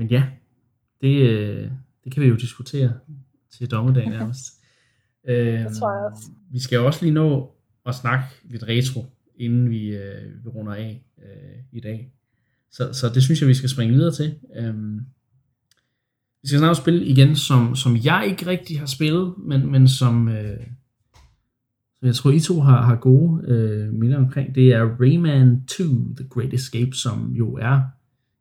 men 0.00 0.08
ja, 0.08 0.24
det, 1.00 1.30
øh, 1.30 1.70
det 2.04 2.12
kan 2.12 2.22
vi 2.22 2.28
jo 2.28 2.36
diskutere 2.36 2.92
til 3.50 3.70
dommedag 3.70 4.10
nærmest. 4.18 4.44
øhm, 5.28 5.64
det 5.64 5.76
tror 5.76 5.92
jeg 5.92 6.12
også. 6.12 6.30
Vi 6.50 6.58
skal 6.58 6.78
også 6.78 7.04
lige 7.04 7.14
nå 7.14 7.54
at 7.86 7.94
snakke 7.94 8.24
lidt 8.44 8.62
retro, 8.62 9.04
inden 9.36 9.70
vi, 9.70 9.96
øh, 9.96 10.44
vi 10.44 10.48
runder 10.48 10.74
af 10.74 11.04
øh, 11.18 11.62
i 11.72 11.80
dag. 11.80 12.12
Så, 12.70 12.92
så 12.92 13.08
det 13.08 13.22
synes 13.22 13.40
jeg, 13.40 13.48
vi 13.48 13.54
skal 13.54 13.68
springe 13.68 13.94
videre 13.94 14.14
til. 14.14 14.34
Øhm, 14.56 15.00
vi 16.42 16.48
skal 16.48 16.58
snart 16.58 16.76
spille 16.76 17.04
igen, 17.04 17.36
som, 17.36 17.76
som 17.76 17.96
jeg 18.04 18.26
ikke 18.30 18.46
rigtig 18.46 18.78
har 18.78 18.86
spillet, 18.86 19.34
men, 19.38 19.72
men 19.72 19.88
som, 19.88 20.28
øh, 20.28 20.66
som 21.98 22.06
jeg 22.06 22.14
tror, 22.14 22.30
I 22.30 22.40
to 22.40 22.60
har, 22.60 22.82
har 22.82 22.96
gode 22.96 23.44
øh, 23.46 23.92
minder 23.92 24.18
omkring. 24.18 24.54
Det 24.54 24.72
er 24.72 24.96
Rayman 25.00 25.64
2, 25.66 25.84
The 26.16 26.28
Great 26.28 26.54
Escape, 26.54 26.92
som 26.92 27.32
jo 27.32 27.54
er 27.54 27.80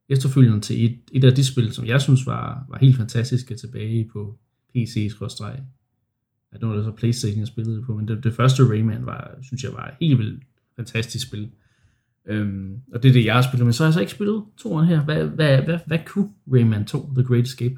efterfølgende 0.10 0.62
til 0.62 0.86
et, 0.86 1.00
et 1.12 1.24
af 1.24 1.36
de 1.36 1.46
spil, 1.46 1.74
som 1.74 1.86
jeg 1.86 2.02
synes 2.02 2.26
var, 2.26 2.66
var 2.70 2.78
helt 2.78 2.98
fantastiske 2.98 3.56
tilbage 3.56 4.10
på 4.14 4.38
PC 4.74 5.08
skråstreg. 5.12 5.64
Ja, 6.54 6.58
det 6.58 6.68
var 6.68 6.76
det 6.76 6.86
så 6.86 6.92
Playstation, 6.92 7.40
jeg 7.40 7.48
spillede 7.48 7.84
på, 7.86 7.96
men 7.96 8.08
det, 8.08 8.24
det 8.24 8.34
første 8.34 8.64
Rayman 8.64 9.06
var, 9.06 9.36
synes 9.42 9.64
jeg 9.64 9.74
var 9.74 9.96
helt 10.02 10.18
vildt 10.18 10.44
fantastisk 10.76 11.28
spil. 11.28 11.52
Øhm, 12.26 12.82
og 12.94 13.04
det 13.04 13.10
er 13.10 13.14
det, 13.14 13.26
jeg 13.26 13.36
har 13.36 13.42
spillet, 13.42 13.66
men 13.66 13.74
så 13.74 13.84
har 13.84 13.88
jeg 13.88 13.94
så 13.94 14.00
ikke 14.00 14.12
spillet 14.12 14.46
toeren 14.58 14.88
her. 14.88 15.04
Hvad, 15.04 15.24
hvad, 15.24 15.62
hvad, 15.62 15.80
hvad 15.86 16.00
kunne 16.06 16.34
Rayman 16.54 16.86
2, 16.86 17.14
The 17.14 17.24
Great 17.24 17.44
Escape? 17.44 17.76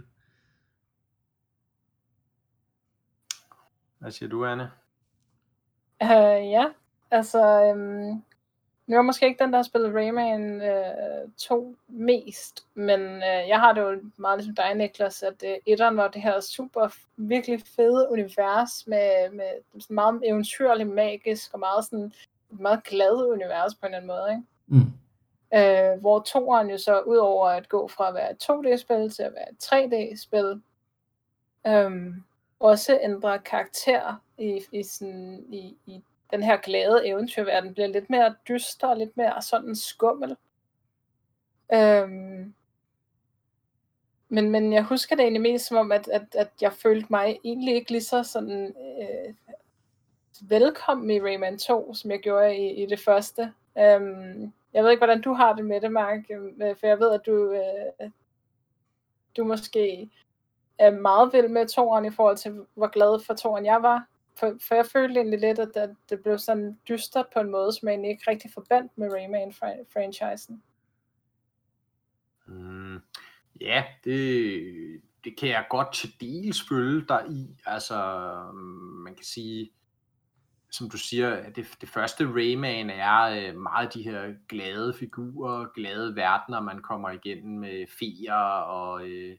Hvad 3.99 4.11
siger 4.11 4.29
du, 4.29 4.45
Anne? 4.45 4.69
Uh, 6.03 6.49
ja, 6.51 6.65
altså, 7.11 7.71
um, 7.73 8.23
nu 8.91 8.97
er 8.97 9.01
måske 9.01 9.25
ikke 9.25 9.43
den, 9.43 9.51
der 9.51 9.57
har 9.57 9.63
spillet 9.63 9.95
Rayman 9.95 10.61
uh, 10.61 11.31
2 11.37 11.75
mest, 11.87 12.65
men 12.73 13.01
uh, 13.01 13.47
jeg 13.49 13.59
har 13.59 13.73
det 13.73 13.81
jo 13.81 14.01
meget 14.17 14.39
ligesom 14.39 14.55
dig, 14.55 14.75
Niklas, 14.75 15.23
at 15.23 15.43
uh, 15.43 15.49
etteren 15.65 15.97
var 15.97 16.07
det 16.07 16.21
her 16.21 16.39
super, 16.39 16.95
virkelig 17.17 17.61
fede 17.75 18.07
univers 18.11 18.87
med, 18.87 19.31
med 19.31 19.79
sådan 19.79 19.95
meget 19.95 20.21
eventyrligt 20.25 20.89
magisk 20.89 21.53
og 21.53 21.59
meget 21.59 21.85
sådan 21.85 22.13
meget 22.49 22.83
glad 22.83 23.27
univers 23.27 23.75
på 23.75 23.85
en 23.85 23.93
eller 23.93 23.97
anden 23.97 24.07
måde, 24.07 24.29
ikke? 24.31 24.43
Mm. 24.67 24.93
Uh, 25.55 26.01
hvor 26.01 26.19
toeren 26.19 26.69
jo 26.69 26.77
så, 26.77 26.99
udover 27.01 27.47
at 27.47 27.69
gå 27.69 27.87
fra 27.87 28.07
at 28.07 28.13
være 28.13 28.31
et 28.31 28.43
2D-spil 28.43 29.09
til 29.09 29.23
at 29.23 29.33
være 29.33 29.51
et 29.51 29.63
3D-spil, 29.63 30.61
um, 31.85 32.23
også 32.59 32.99
ændrer 33.01 33.37
karakter 33.37 34.21
i, 34.37 34.61
i, 34.71 34.83
sådan, 34.83 35.45
i, 35.49 35.77
i 35.85 36.03
den 36.31 36.43
her 36.43 36.57
glade 36.57 37.07
eventyrverden, 37.07 37.73
bliver 37.73 37.87
lidt 37.87 38.09
mere 38.09 38.35
dyster 38.47 38.87
og 38.87 38.97
lidt 38.97 39.17
mere 39.17 39.41
sådan 39.41 39.75
skummel. 39.75 40.35
Øhm, 41.73 42.53
men, 44.29 44.49
men 44.49 44.73
jeg 44.73 44.83
husker 44.83 45.15
det 45.15 45.23
egentlig 45.23 45.41
mest 45.41 45.65
som 45.65 45.77
om, 45.77 45.91
at, 45.91 46.07
at, 46.07 46.35
at 46.35 46.49
jeg 46.61 46.73
følte 46.73 47.07
mig 47.09 47.39
egentlig 47.43 47.75
ikke 47.75 47.91
lige 47.91 48.03
så 48.03 48.23
sådan 48.23 48.75
øh, 49.01 49.33
velkommen 50.41 51.09
i 51.09 51.21
Rayman 51.21 51.57
2, 51.57 51.93
som 51.93 52.11
jeg 52.11 52.19
gjorde 52.19 52.57
i, 52.57 52.83
i 52.83 52.85
det 52.85 52.99
første. 52.99 53.53
Øhm, 53.77 54.53
jeg 54.73 54.83
ved 54.83 54.89
ikke, 54.91 54.99
hvordan 54.99 55.21
du 55.21 55.33
har 55.33 55.53
det 55.53 55.65
med 55.65 55.81
det, 55.81 55.91
Mark, 55.91 56.19
øhm, 56.29 56.61
øh, 56.61 56.75
for 56.75 56.87
jeg 56.87 56.99
ved, 56.99 57.11
at 57.11 57.25
du, 57.25 57.51
øh, 57.51 58.09
du 59.37 59.43
måske 59.43 60.09
er 60.77 60.91
meget 60.91 61.33
vild 61.33 61.47
med 61.47 61.67
toren 61.67 62.05
i 62.05 62.11
forhold 62.11 62.37
til, 62.37 62.65
hvor 62.73 62.87
glad 62.87 63.25
for 63.25 63.33
toren 63.33 63.65
jeg 63.65 63.83
var. 63.83 64.07
For, 64.41 64.57
for 64.67 64.75
jeg 64.75 64.85
følte 64.85 65.15
egentlig 65.15 65.39
lidt, 65.39 65.59
at 65.59 65.71
det, 65.73 65.95
det 66.09 66.23
blev 66.23 66.37
sådan 66.37 66.79
dystert 66.89 67.25
på 67.33 67.39
en 67.39 67.51
måde, 67.51 67.73
som 67.73 67.87
jeg 67.87 67.93
egentlig 67.93 68.11
ikke 68.11 68.31
rigtig 68.31 68.51
forbandt 68.53 68.97
med 68.97 69.09
Rayman-franchisen. 69.13 70.63
Mm, 72.47 72.99
ja, 73.61 73.83
det, 74.03 75.01
det 75.23 75.37
kan 75.37 75.49
jeg 75.49 75.65
godt 75.69 75.93
til 75.93 76.09
dels 76.21 76.67
følge 76.69 77.05
dig 77.07 77.25
i. 77.29 77.57
Altså, 77.65 77.97
man 79.03 79.15
kan 79.15 79.25
sige, 79.25 79.71
som 80.71 80.89
du 80.89 80.97
siger, 80.97 81.49
det, 81.49 81.67
det 81.81 81.89
første 81.89 82.25
Rayman 82.25 82.89
er 82.89 83.21
øh, 83.21 83.57
meget 83.57 83.93
de 83.93 84.03
her 84.03 84.33
glade 84.49 84.93
figurer, 84.93 85.65
glade 85.75 86.15
verdener, 86.15 86.59
man 86.61 86.81
kommer 86.81 87.09
igennem 87.09 87.59
med 87.59 87.85
feer 87.99 88.61
og 88.61 89.09
øh, 89.09 89.37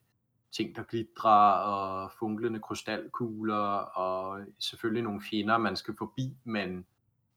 ting, 0.52 0.76
der 0.76 0.82
glitrer, 0.82 1.52
og 1.52 2.12
funklende 2.18 2.60
krystalkugler, 2.60 3.76
og 3.96 4.40
selvfølgelig 4.58 5.02
nogle 5.02 5.22
fjender, 5.30 5.58
man 5.58 5.76
skal 5.76 5.94
forbi, 5.98 6.36
men, 6.44 6.86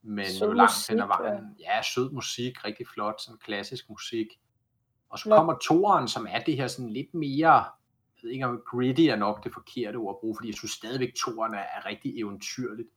men 0.02 0.26
sød 0.26 0.54
langt 0.54 0.88
hen 0.88 1.00
ad 1.00 1.06
vejen. 1.06 1.56
Ja. 1.60 1.76
ja, 1.76 1.82
sød 1.82 2.10
musik, 2.10 2.64
rigtig 2.64 2.86
flot, 2.88 3.20
sådan 3.20 3.38
klassisk 3.38 3.90
musik. 3.90 4.26
Og 5.08 5.18
så 5.18 5.28
kommer 5.28 5.58
toren, 5.58 6.08
som 6.08 6.26
er 6.30 6.38
det 6.38 6.56
her 6.56 6.66
sådan 6.66 6.90
lidt 6.90 7.14
mere, 7.14 7.54
jeg 7.54 8.22
ved 8.22 8.30
ikke 8.30 8.46
om 8.46 8.62
gritty 8.66 9.02
er 9.02 9.16
nok 9.16 9.44
det 9.44 9.52
forkerte 9.52 9.96
ord 9.96 10.16
at 10.16 10.20
bruge, 10.20 10.36
fordi 10.36 10.48
jeg 10.48 10.54
synes 10.54 10.72
stadigvæk, 10.72 11.14
toren 11.14 11.54
er, 11.54 11.58
er 11.58 11.86
rigtig 11.86 12.20
eventyrligt. 12.20 12.88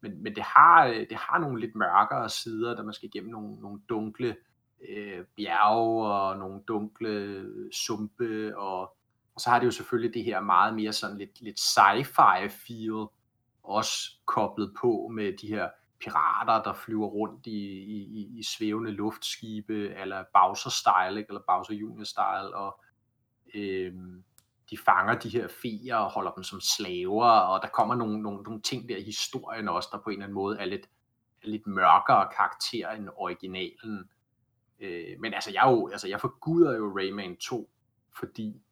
Men, 0.00 0.22
men 0.22 0.34
det, 0.34 0.42
har, 0.42 0.86
det 0.86 1.16
har 1.16 1.38
nogle 1.38 1.60
lidt 1.60 1.74
mørkere 1.74 2.28
sider, 2.28 2.76
der 2.76 2.82
man 2.82 2.94
skal 2.94 3.08
igennem 3.08 3.30
nogle, 3.30 3.60
nogle 3.60 3.80
dunkle 3.88 4.36
øh, 4.88 5.24
bjerge 5.36 6.06
og 6.06 6.38
nogle 6.38 6.60
dunkle 6.68 7.46
sumpe 7.72 8.58
og 8.58 8.96
og 9.34 9.40
så 9.40 9.50
har 9.50 9.58
det 9.58 9.66
jo 9.66 9.70
selvfølgelig 9.70 10.14
det 10.14 10.24
her 10.24 10.40
meget 10.40 10.74
mere 10.74 10.92
sådan 10.92 11.18
lidt, 11.18 11.40
lidt 11.40 11.60
sci-fi 11.60 12.46
feel, 12.48 13.06
også 13.62 14.10
koblet 14.26 14.74
på 14.80 15.08
med 15.12 15.32
de 15.38 15.46
her 15.46 15.68
pirater, 16.00 16.62
der 16.62 16.72
flyver 16.72 17.06
rundt 17.06 17.46
i, 17.46 17.82
i, 17.82 18.38
i 18.38 18.42
svævende 18.42 18.90
luftskibe, 18.90 19.94
eller 19.94 20.24
Bowser-style, 20.34 21.24
eller 21.28 21.40
Bowser 21.46 21.74
Junior-style, 21.74 22.54
og 22.54 22.80
øhm, 23.54 24.24
de 24.70 24.78
fanger 24.78 25.14
de 25.14 25.28
her 25.28 25.48
feer 25.48 25.96
og 25.96 26.10
holder 26.10 26.30
dem 26.30 26.44
som 26.44 26.60
slaver, 26.60 27.30
og 27.30 27.62
der 27.62 27.68
kommer 27.68 27.94
nogle, 27.94 28.22
nogle, 28.22 28.42
nogle 28.42 28.62
ting 28.62 28.88
der 28.88 28.96
i 28.96 29.02
historien 29.02 29.68
også, 29.68 29.88
der 29.92 29.98
på 29.98 30.10
en 30.10 30.12
eller 30.12 30.24
anden 30.24 30.34
måde 30.34 30.58
er 30.58 30.64
lidt, 30.64 30.86
er 31.42 31.48
lidt 31.48 31.66
mørkere 31.66 32.28
karakter 32.36 32.90
end 32.90 33.08
originalen. 33.16 34.10
Øh, 34.80 35.20
men 35.20 35.34
altså, 35.34 35.50
jeg, 35.50 35.62
jo, 35.66 35.88
altså, 35.88 36.08
jeg 36.08 36.20
forguder 36.20 36.76
jo 36.76 36.98
Rayman 36.98 37.36
2, 37.36 37.70
fordi 38.18 38.62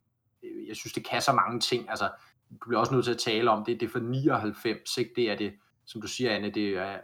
Øh, 0.43 0.69
jeg 0.69 0.77
synes, 0.77 0.93
det 0.93 1.05
kan 1.05 1.23
så 1.23 1.33
mange 1.33 1.61
ting. 1.61 1.91
Altså, 1.91 2.11
du 2.51 2.69
bliver 2.69 2.81
også 2.81 2.95
nødt 2.95 3.05
til 3.05 3.13
at 3.13 3.19
tale 3.19 3.51
om 3.51 3.65
det. 3.65 3.81
Det 3.81 3.87
er 3.87 3.91
for 3.91 3.99
99, 3.99 4.99
ikke? 4.99 5.13
Det 5.17 5.31
er 5.31 5.37
det, 5.37 5.53
som 5.87 6.01
du 6.01 6.07
siger, 6.07 6.35
Anne, 6.35 6.51
det 6.51 6.69
er 6.69 6.99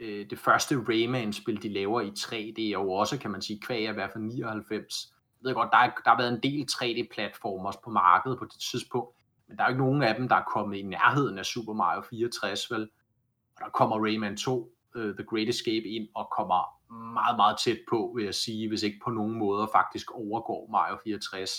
øh, 0.00 0.30
det 0.30 0.38
første 0.38 0.84
Rayman-spil, 0.88 1.62
de 1.62 1.68
laver 1.68 2.00
i 2.00 2.10
3D, 2.10 2.78
og 2.78 2.88
også, 2.88 3.18
kan 3.18 3.30
man 3.30 3.42
sige, 3.42 3.60
kvæg 3.60 3.88
at 3.88 3.96
være 3.96 4.10
for 4.12 4.18
99. 4.18 5.12
Jeg 5.42 5.48
ved 5.48 5.54
godt, 5.54 5.68
der, 5.72 5.78
er, 5.78 5.90
der 6.04 6.10
har 6.10 6.18
været 6.18 6.32
en 6.32 6.42
del 6.42 6.68
3D-platformer 6.72 7.72
på 7.84 7.90
markedet 7.90 8.38
på 8.38 8.44
det 8.44 8.60
tidspunkt, 8.72 9.16
men 9.48 9.56
der 9.56 9.64
er 9.64 9.68
ikke 9.68 9.80
nogen 9.80 10.02
af 10.02 10.14
dem, 10.14 10.28
der 10.28 10.36
er 10.36 10.44
kommet 10.54 10.76
i 10.76 10.82
nærheden 10.82 11.38
af 11.38 11.46
Super 11.46 11.72
Mario 11.72 12.02
64, 12.10 12.70
vel? 12.70 12.82
Og 13.56 13.60
der 13.64 13.70
kommer 13.70 14.06
Rayman 14.06 14.36
2, 14.36 14.72
uh, 14.94 15.02
øh, 15.02 15.14
The 15.14 15.24
Great 15.24 15.48
Escape, 15.48 15.88
ind 15.88 16.08
og 16.14 16.28
kommer 16.36 16.78
meget, 17.12 17.36
meget 17.36 17.58
tæt 17.58 17.78
på, 17.90 18.12
vil 18.16 18.24
jeg 18.24 18.34
sige, 18.34 18.68
hvis 18.68 18.82
ikke 18.82 19.00
på 19.04 19.10
nogen 19.10 19.38
måder 19.38 19.66
faktisk 19.72 20.10
overgår 20.10 20.68
Mario 20.70 20.96
64 21.04 21.50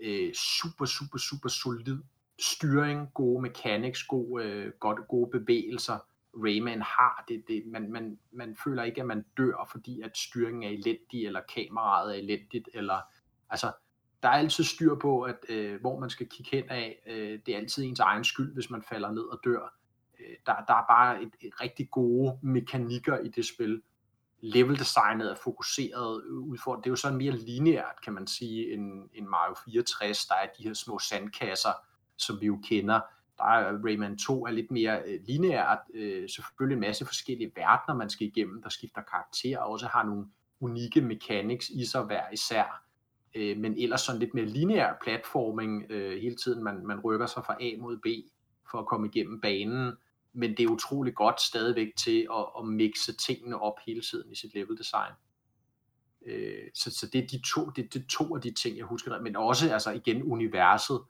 øh, 0.00 0.34
super, 0.34 0.84
super, 0.84 1.18
super 1.18 1.48
solid 1.48 1.98
styring, 2.40 3.08
gode 3.14 3.42
mechanics, 3.42 4.02
gode, 4.02 4.44
øh, 4.44 4.72
godt, 4.80 5.08
gode 5.08 5.30
bevægelser. 5.30 5.98
Rayman 6.34 6.82
har 6.82 7.24
det, 7.28 7.44
det 7.48 7.62
man, 7.66 7.92
man, 7.92 8.18
man 8.32 8.56
føler 8.64 8.82
ikke, 8.82 9.00
at 9.00 9.06
man 9.06 9.24
dør, 9.36 9.68
fordi 9.70 10.00
at 10.00 10.16
styringen 10.16 10.62
er 10.62 10.68
elendig, 10.68 11.26
eller 11.26 11.40
kameraet 11.54 12.16
er 12.16 12.18
elendigt, 12.18 12.68
eller 12.74 13.00
altså, 13.50 13.72
der 14.22 14.28
er 14.28 14.32
altid 14.32 14.64
styr 14.64 14.94
på, 14.94 15.22
at 15.22 15.36
øh, 15.48 15.80
hvor 15.80 16.00
man 16.00 16.10
skal 16.10 16.28
kigge 16.28 16.56
hen 16.56 16.64
af. 16.68 17.02
Øh, 17.06 17.38
det 17.46 17.54
er 17.54 17.58
altid 17.58 17.84
ens 17.84 18.00
egen 18.00 18.24
skyld, 18.24 18.54
hvis 18.54 18.70
man 18.70 18.82
falder 18.82 19.10
ned 19.10 19.22
og 19.22 19.40
dør. 19.44 19.74
Øh, 20.20 20.36
der, 20.46 20.52
der 20.68 20.74
er 20.74 20.84
bare 20.88 21.22
et, 21.22 21.32
et 21.40 21.60
rigtig 21.60 21.90
gode 21.90 22.38
mekanikker 22.42 23.18
i 23.18 23.28
det 23.28 23.46
spil 23.46 23.82
level 24.40 24.78
designet 24.78 25.30
er 25.30 25.34
fokuseret 25.34 26.24
øh, 26.24 26.38
ud 26.38 26.58
for, 26.64 26.76
det 26.76 26.86
er 26.86 26.90
jo 26.90 26.96
sådan 26.96 27.18
mere 27.18 27.36
lineært, 27.36 28.02
kan 28.04 28.12
man 28.12 28.26
sige, 28.26 28.72
end, 28.74 29.08
end 29.14 29.26
Mario 29.26 29.54
64. 29.64 30.26
Der 30.26 30.34
er 30.34 30.46
de 30.58 30.62
her 30.62 30.74
små 30.74 30.98
sandkasser, 30.98 31.72
som 32.16 32.40
vi 32.40 32.46
jo 32.46 32.58
kender. 32.64 33.00
Der 33.38 33.44
er 33.44 33.72
øh, 33.72 33.84
Rayman 33.84 34.18
2 34.18 34.46
er 34.46 34.50
lidt 34.50 34.70
mere 34.70 35.02
øh, 35.06 35.20
lineært. 35.26 35.78
Øh, 35.94 36.28
selvfølgelig 36.28 36.74
en 36.74 36.80
masse 36.80 37.06
forskellige 37.06 37.52
verdener, 37.56 37.96
man 37.96 38.10
skal 38.10 38.26
igennem, 38.26 38.62
der 38.62 38.68
skifter 38.68 39.02
karakter, 39.02 39.58
og 39.58 39.70
også 39.70 39.86
har 39.86 40.04
nogle 40.04 40.26
unikke 40.60 41.00
mechanics 41.00 41.68
i 41.68 41.84
sig 41.84 42.02
hver 42.02 42.30
især. 42.32 42.84
Øh, 43.34 43.58
men 43.58 43.78
ellers 43.78 44.00
sådan 44.00 44.18
lidt 44.18 44.34
mere 44.34 44.44
lineær 44.44 44.92
platforming 45.02 45.86
øh, 45.90 46.20
hele 46.20 46.36
tiden. 46.36 46.64
Man, 46.64 46.86
man 46.86 47.00
rykker 47.00 47.26
sig 47.26 47.44
fra 47.44 47.56
A 47.60 47.76
mod 47.78 47.96
B 47.96 48.06
for 48.70 48.78
at 48.78 48.86
komme 48.86 49.06
igennem 49.06 49.40
banen 49.40 49.92
men 50.32 50.50
det 50.50 50.60
er 50.60 50.68
utrolig 50.68 51.14
godt 51.14 51.40
stadigvæk 51.40 51.96
til 51.96 52.26
at, 52.32 52.46
at 52.58 52.66
mixe 52.66 53.16
tingene 53.16 53.62
op 53.62 53.74
hele 53.86 54.00
tiden 54.00 54.32
i 54.32 54.34
sit 54.34 54.54
level 54.54 54.78
design. 54.78 55.12
Øh, 56.26 56.68
så, 56.74 56.90
så 56.90 57.06
det 57.12 57.24
er 57.24 57.26
de 57.26 57.40
to, 57.54 57.70
det, 57.70 57.94
det 57.94 58.06
to 58.08 58.36
af 58.36 58.42
de 58.42 58.50
ting, 58.50 58.78
jeg 58.78 58.84
husker, 58.84 59.20
men 59.20 59.36
også 59.36 59.72
altså 59.72 59.90
igen 59.90 60.22
universet 60.22 61.00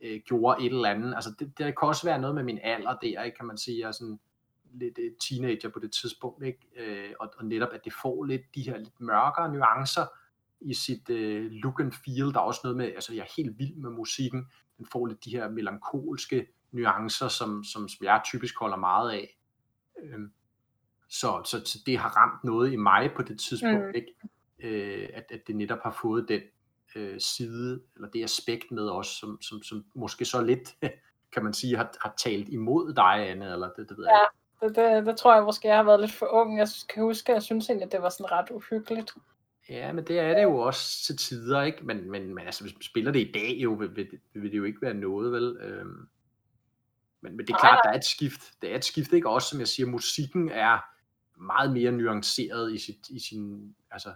øh, 0.00 0.20
gjorde 0.26 0.64
et 0.64 0.72
eller 0.72 0.88
andet. 0.88 1.14
Altså 1.14 1.34
det, 1.38 1.58
det 1.58 1.78
kan 1.78 1.88
også 1.88 2.06
være 2.06 2.20
noget 2.20 2.34
med 2.34 2.42
min 2.42 2.58
alder 2.62 2.96
der, 2.96 3.22
ikke? 3.22 3.36
kan 3.36 3.46
man 3.46 3.58
sige. 3.58 3.80
Jeg 3.80 3.88
er 3.88 3.92
sådan 3.92 4.20
lidt 4.72 4.98
øh, 4.98 5.12
teenager 5.28 5.68
på 5.68 5.78
det 5.78 5.92
tidspunkt, 5.92 6.44
ikke? 6.44 6.60
Øh, 6.76 7.12
og, 7.20 7.32
og 7.38 7.44
netop 7.44 7.68
at 7.72 7.84
det 7.84 7.92
får 8.02 8.24
lidt 8.24 8.42
de 8.54 8.62
her 8.62 8.78
lidt 8.78 9.00
mørkere 9.00 9.52
nuancer 9.52 10.06
i 10.60 10.74
sit 10.74 11.10
øh, 11.10 11.50
look 11.50 11.80
and 11.80 11.92
feel. 11.92 12.34
Der 12.34 12.40
er 12.40 12.44
også 12.44 12.60
noget 12.64 12.76
med, 12.76 12.86
altså 12.86 13.14
jeg 13.14 13.20
er 13.20 13.32
helt 13.36 13.58
vild 13.58 13.76
med 13.76 13.90
musikken. 13.90 14.46
Den 14.78 14.86
får 14.92 15.06
lidt 15.06 15.24
de 15.24 15.30
her 15.30 15.50
melankolske 15.50 16.46
nuancer, 16.76 17.28
som, 17.28 17.64
som, 17.64 17.88
som 17.88 18.04
jeg 18.04 18.20
typisk 18.24 18.58
holder 18.58 18.76
meget 18.76 19.10
af. 19.10 19.38
Øh, 20.02 20.20
så, 21.08 21.42
så, 21.44 21.62
så 21.64 21.78
det 21.86 21.98
har 21.98 22.08
ramt 22.08 22.44
noget 22.44 22.72
i 22.72 22.76
mig 22.76 23.10
på 23.16 23.22
det 23.22 23.40
tidspunkt, 23.40 23.86
mm. 23.86 23.94
ikke? 23.94 24.14
Øh, 24.58 25.08
at, 25.14 25.24
at 25.30 25.40
det 25.46 25.56
netop 25.56 25.78
har 25.82 25.98
fået 26.02 26.28
den 26.28 26.40
øh, 26.96 27.20
side, 27.20 27.82
eller 27.94 28.08
det 28.08 28.24
aspekt 28.24 28.70
med 28.70 28.90
os, 28.90 29.06
som, 29.06 29.42
som, 29.42 29.62
som 29.62 29.84
måske 29.94 30.24
så 30.24 30.42
lidt, 30.42 30.76
kan 31.34 31.44
man 31.44 31.52
sige, 31.52 31.76
har, 31.76 31.92
har 32.00 32.14
talt 32.18 32.48
imod 32.48 32.94
dig, 32.94 33.30
Anne, 33.30 33.52
eller 33.52 33.70
det, 33.76 33.88
det 33.88 33.98
ved 33.98 34.04
jeg 34.04 34.26
Ja, 34.62 34.68
det, 34.68 34.76
det, 34.76 35.06
det 35.06 35.16
tror 35.16 35.34
jeg 35.34 35.44
måske, 35.44 35.68
jeg 35.68 35.76
har 35.76 35.84
været 35.84 36.00
lidt 36.00 36.12
for 36.12 36.26
ung. 36.26 36.58
Jeg 36.58 36.68
kan 36.88 37.02
huske, 37.02 37.32
at 37.32 37.34
jeg 37.34 37.42
synes 37.42 37.68
egentlig, 37.68 37.86
at 37.86 37.92
det 37.92 38.02
var 38.02 38.08
sådan 38.08 38.32
ret 38.32 38.50
uhyggeligt. 38.50 39.14
Ja, 39.68 39.92
men 39.92 40.04
det 40.04 40.18
er 40.18 40.34
det 40.34 40.42
jo 40.42 40.56
også 40.56 41.04
til 41.04 41.16
tider, 41.16 41.62
ikke? 41.62 41.86
Men, 41.86 42.10
men, 42.10 42.34
men 42.34 42.46
altså, 42.46 42.64
hvis 42.64 42.74
man 42.74 42.82
spiller 42.82 43.12
det 43.12 43.20
i 43.20 43.32
dag, 43.32 43.56
jo, 43.58 43.72
vil, 43.72 43.96
vil, 43.96 44.08
vil 44.34 44.50
det 44.52 44.58
jo 44.58 44.64
ikke 44.64 44.82
være 44.82 44.94
noget, 44.94 45.32
vel? 45.32 45.56
Øhm, 45.60 46.08
men, 47.26 47.36
men 47.36 47.46
det 47.46 47.52
er 47.52 47.58
klart, 47.58 47.80
der 47.84 47.90
er 47.90 47.96
et 47.96 48.04
skift. 48.04 48.52
Det 48.62 48.72
er 48.72 48.76
et 48.76 48.84
skift, 48.84 49.12
ikke? 49.12 49.28
Også 49.28 49.48
som 49.48 49.58
jeg 49.58 49.68
siger, 49.68 49.86
musikken 49.86 50.48
er 50.48 50.78
meget 51.36 51.72
mere 51.72 51.92
nuanceret 51.92 52.72
i, 52.72 52.78
sit, 52.78 53.08
i 53.08 53.18
sin, 53.18 53.74
altså, 53.90 54.12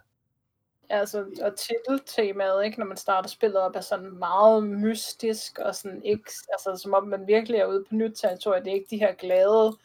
Ja, 0.90 0.98
altså, 0.98 1.24
og 1.42 1.52
titeltemaet, 1.56 2.64
ikke, 2.64 2.78
når 2.78 2.86
man 2.86 2.96
starter 2.96 3.28
spillet 3.28 3.58
op, 3.58 3.76
er 3.76 3.80
sådan 3.80 4.18
meget 4.18 4.64
mystisk, 4.64 5.58
og 5.58 5.74
sådan 5.74 6.02
ikke, 6.04 6.30
altså, 6.52 6.82
som 6.82 6.94
om 6.94 7.08
man 7.08 7.26
virkelig 7.26 7.60
er 7.60 7.66
ude 7.66 7.84
på 7.88 7.94
nyt 7.94 8.12
territorium. 8.14 8.64
Det 8.64 8.70
er 8.70 8.74
ikke 8.74 8.90
de 8.90 8.98
her 8.98 9.14
glade, 9.14 9.76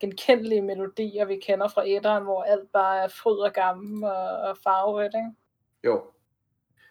genkendelige 0.00 0.62
melodier, 0.62 1.24
vi 1.24 1.40
kender 1.46 1.68
fra 1.68 1.88
etteren, 1.88 2.24
hvor 2.24 2.42
alt 2.42 2.72
bare 2.72 2.98
er 3.04 3.08
fryd 3.08 3.38
og 3.38 3.52
gammel 3.52 4.04
og, 4.04 4.36
og 4.36 4.56
farverigt, 4.64 5.14
ikke? 5.14 5.30
Jo. 5.84 6.04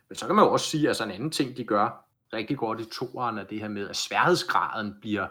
Men 0.10 0.16
så 0.16 0.26
kan 0.26 0.36
man 0.36 0.46
jo 0.46 0.52
også 0.52 0.66
sige, 0.66 0.84
at 0.84 0.88
altså 0.88 1.04
en 1.04 1.12
anden 1.12 1.32
ting, 1.32 1.58
de 1.58 1.64
gør 1.64 2.06
rigtig 2.34 2.58
godt 2.58 2.82
i 2.82 2.86
toeren, 2.86 3.38
er 3.38 3.44
det 3.44 3.60
her 3.60 3.68
med, 3.68 3.90
at 3.90 3.96
sværhedsgraden 3.96 4.98
bliver 5.02 5.28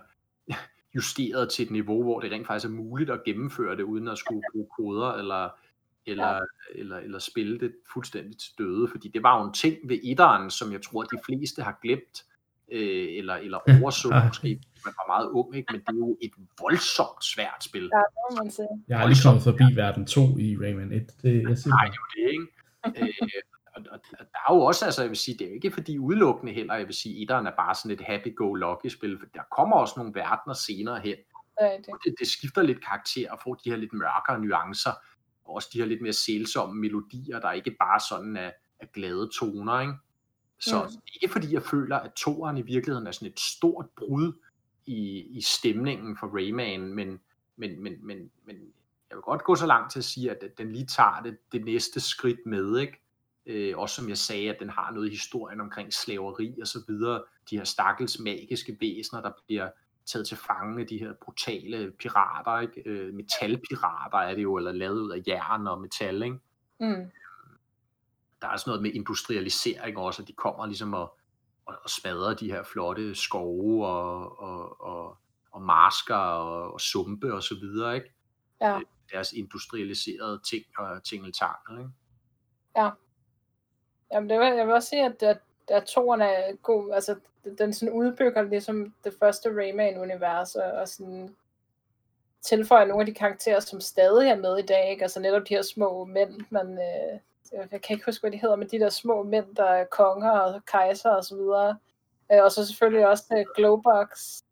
justeret 0.94 1.50
til 1.50 1.64
et 1.64 1.70
niveau, 1.70 2.02
hvor 2.02 2.20
det 2.20 2.32
rent 2.32 2.46
faktisk 2.46 2.66
er 2.66 2.74
muligt 2.74 3.10
at 3.10 3.24
gennemføre 3.24 3.76
det, 3.76 3.82
uden 3.82 4.08
at 4.08 4.18
skulle 4.18 4.42
bruge 4.52 4.66
koder 4.76 5.12
eller 5.12 5.48
eller, 6.06 6.32
ja. 6.32 6.40
eller, 6.74 6.96
eller 6.96 7.18
spille 7.18 7.60
det 7.60 7.72
fuldstændig 7.92 8.38
til 8.38 8.52
døde, 8.58 8.88
fordi 8.88 9.08
det 9.08 9.22
var 9.22 9.38
jo 9.38 9.46
en 9.46 9.52
ting 9.52 9.76
ved 9.88 9.98
etteren, 10.04 10.50
som 10.50 10.72
jeg 10.72 10.82
tror, 10.82 11.02
de 11.02 11.18
fleste 11.26 11.62
har 11.62 11.78
glemt, 11.82 12.24
øh, 12.72 13.08
eller, 13.18 13.34
eller 13.34 13.58
overså 13.82 14.08
måske, 14.26 14.60
man 14.84 14.94
var 15.00 15.06
meget 15.06 15.28
ung, 15.28 15.56
ikke? 15.56 15.72
men 15.72 15.80
det 15.80 15.88
er 15.88 16.06
jo 16.06 16.18
et 16.22 16.32
voldsomt 16.60 17.24
svært 17.24 17.64
spil. 17.64 17.90
Ja, 17.94 18.02
man. 18.36 18.52
Jeg 18.88 18.98
har 18.98 19.06
lige 19.06 19.22
kommet 19.24 19.42
forbi 19.42 19.64
verden 19.74 20.06
2 20.06 20.38
i 20.38 20.56
Rayman 20.62 20.92
1. 20.92 21.06
Det, 21.22 21.42
jeg 21.48 21.58
siger 21.58 21.74
Nej, 21.74 21.84
det 21.84 21.92
er 21.92 22.02
jo 22.02 22.08
det, 22.16 22.32
ikke? 22.36 22.46
øh, 23.00 23.49
og, 23.74 23.82
og, 23.90 24.00
der 24.18 24.38
er 24.48 24.54
jo 24.54 24.60
også, 24.60 24.84
altså 24.84 25.02
jeg 25.02 25.10
vil 25.10 25.16
sige, 25.16 25.38
det 25.38 25.44
er 25.44 25.48
jo 25.48 25.54
ikke 25.54 25.70
fordi 25.70 25.98
udelukkende 25.98 26.52
heller, 26.52 26.74
jeg 26.74 26.86
vil 26.86 26.94
sige, 26.94 27.22
etteren 27.22 27.46
er 27.46 27.56
bare 27.56 27.74
sådan 27.74 27.90
et 27.90 28.00
happy-go-lucky 28.00 28.88
spil, 28.88 29.18
for 29.18 29.26
der 29.34 29.42
kommer 29.56 29.76
også 29.76 29.94
nogle 29.96 30.14
verdener 30.14 30.54
senere 30.54 31.00
hen, 31.00 31.16
ja, 31.60 31.76
det. 31.76 31.86
Det, 32.04 32.14
det 32.18 32.28
skifter 32.28 32.62
lidt 32.62 32.84
karakter 32.84 33.32
og 33.32 33.38
får 33.44 33.54
de 33.54 33.70
her 33.70 33.76
lidt 33.76 33.92
mørkere 33.92 34.40
nuancer, 34.40 34.90
også 35.44 35.68
de 35.72 35.78
her 35.78 35.86
lidt 35.86 36.02
mere 36.02 36.12
sælsomme 36.12 36.80
melodier, 36.80 37.40
der 37.40 37.52
ikke 37.52 37.76
bare 37.80 38.00
sådan 38.08 38.36
er, 38.36 38.50
er 38.80 38.86
glade 38.86 39.30
toner, 39.38 39.80
ikke? 39.80 39.94
Så 40.60 40.82
mm. 40.82 41.02
ikke 41.14 41.32
fordi 41.32 41.54
jeg 41.54 41.62
føler, 41.62 41.96
at 41.96 42.12
toeren 42.12 42.56
i 42.56 42.62
virkeligheden 42.62 43.06
er 43.06 43.12
sådan 43.12 43.28
et 43.28 43.40
stort 43.40 43.86
brud 43.96 44.32
i, 44.86 45.20
i 45.20 45.40
stemningen 45.40 46.16
for 46.16 46.26
Rayman, 46.26 46.94
men, 46.94 47.20
men, 47.56 47.82
men, 47.82 48.06
men, 48.06 48.30
men 48.44 48.56
jeg 49.10 49.16
vil 49.16 49.22
godt 49.22 49.44
gå 49.44 49.54
så 49.54 49.66
langt 49.66 49.92
til 49.92 49.98
at 49.98 50.04
sige, 50.04 50.30
at 50.30 50.58
den 50.58 50.72
lige 50.72 50.86
tager 50.86 51.20
det, 51.24 51.38
det 51.52 51.64
næste 51.64 52.00
skridt 52.00 52.46
med, 52.46 52.78
ikke? 52.78 53.02
Øh, 53.50 53.78
også 53.78 53.94
som 53.94 54.08
jeg 54.08 54.18
sagde, 54.18 54.50
at 54.50 54.56
den 54.60 54.70
har 54.70 54.90
noget 54.90 55.06
i 55.06 55.10
historien 55.10 55.60
omkring 55.60 55.92
slaveri 55.92 56.58
og 56.60 56.66
så 56.66 56.78
videre, 56.88 57.22
de 57.50 57.56
her 57.56 57.64
stakkels 57.64 58.20
magiske 58.20 58.76
væsener, 58.80 59.22
der 59.22 59.32
bliver 59.46 59.70
taget 60.06 60.26
til 60.28 60.36
fange 60.36 60.84
de 60.84 60.98
her 60.98 61.12
brutale 61.22 61.92
pirater, 61.98 62.60
ikke? 62.60 62.82
Øh, 62.90 63.14
metalpirater 63.14 64.18
er 64.18 64.34
det 64.34 64.42
jo, 64.42 64.56
eller 64.56 64.72
lavet 64.72 65.00
ud 65.00 65.10
af 65.10 65.22
jern 65.26 65.66
og 65.66 65.80
metal, 65.80 66.22
ikke? 66.22 66.38
Mm. 66.80 67.10
Der 68.42 68.48
er 68.48 68.56
sådan 68.56 68.70
noget 68.70 68.82
med 68.82 68.90
industrialisering 68.92 69.98
også, 69.98 70.22
at 70.22 70.28
de 70.28 70.32
kommer 70.32 70.66
ligesom 70.66 70.94
og, 70.94 71.18
og, 71.66 71.74
og 71.84 71.90
smadrer 71.90 72.34
de 72.34 72.52
her 72.52 72.62
flotte 72.62 73.14
skove 73.14 73.86
og, 73.86 74.40
og, 74.40 74.80
og, 74.80 75.18
og 75.52 75.62
marsker 75.62 76.14
og, 76.14 76.72
og 76.72 76.80
sumpe 76.80 77.34
og 77.34 77.42
så 77.42 77.54
videre, 77.54 77.94
ikke? 77.94 78.14
Ja. 78.60 78.76
Øh, 78.76 78.82
deres 79.12 79.32
industrialiserede 79.32 80.40
ting 80.50 80.64
og 80.78 81.04
tingeltangel, 81.04 81.78
ikke? 81.78 81.90
Ja. 82.76 82.90
Jamen, 84.12 84.30
det 84.30 84.38
vil, 84.38 84.46
jeg 84.46 84.66
vil 84.66 84.74
også 84.74 84.88
sige, 84.88 85.04
at, 85.04 85.22
at, 85.22 85.38
at 85.68 85.84
toren 85.84 86.20
er 86.20 86.56
god, 86.62 86.92
altså 86.92 87.14
den 87.58 87.72
sådan 87.72 87.94
udbygger 87.94 88.42
ligesom 88.42 88.94
det 89.04 89.14
første 89.18 89.48
Rayman-univers, 89.48 90.54
og, 90.54 90.72
og 90.72 90.88
sådan 90.88 91.36
tilføjer 92.42 92.84
nogle 92.84 93.02
af 93.02 93.06
de 93.06 93.14
karakterer, 93.14 93.60
som 93.60 93.80
stadig 93.80 94.30
er 94.30 94.36
med 94.36 94.58
i 94.58 94.66
dag, 94.66 94.90
ikke? 94.90 95.02
altså 95.02 95.20
netop 95.20 95.48
de 95.48 95.54
her 95.54 95.62
små 95.62 96.04
mænd, 96.04 96.40
man, 96.50 96.72
øh, 96.72 97.20
jeg 97.52 97.82
kan 97.82 97.94
ikke 97.94 98.06
huske, 98.06 98.22
hvad 98.22 98.30
de 98.30 98.40
hedder, 98.40 98.56
men 98.56 98.68
de 98.68 98.80
der 98.80 98.88
små 98.88 99.22
mænd, 99.22 99.56
der 99.56 99.64
er 99.64 99.84
konger 99.84 100.30
og 100.30 100.64
kejser 100.64 101.10
og 101.10 101.24
så 101.24 101.36
videre. 101.36 101.78
Øh, 102.32 102.42
og 102.42 102.52
så 102.52 102.66
selvfølgelig 102.66 103.06
også 103.06 103.24
øh, 103.32 103.44
Glowbox, 103.56 104.42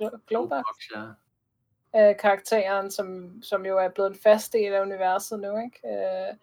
Glo- 0.00 0.18
Glowbox, 0.26 0.64
ja. 0.94 2.10
øh, 2.10 2.16
karakteren, 2.16 2.90
som, 2.90 3.38
som 3.42 3.66
jo 3.66 3.78
er 3.78 3.88
blevet 3.88 4.10
en 4.10 4.18
fast 4.22 4.52
del 4.52 4.72
af 4.72 4.82
universet 4.82 5.40
nu, 5.40 5.58
ikke? 5.58 5.88
Øh, 5.88 6.34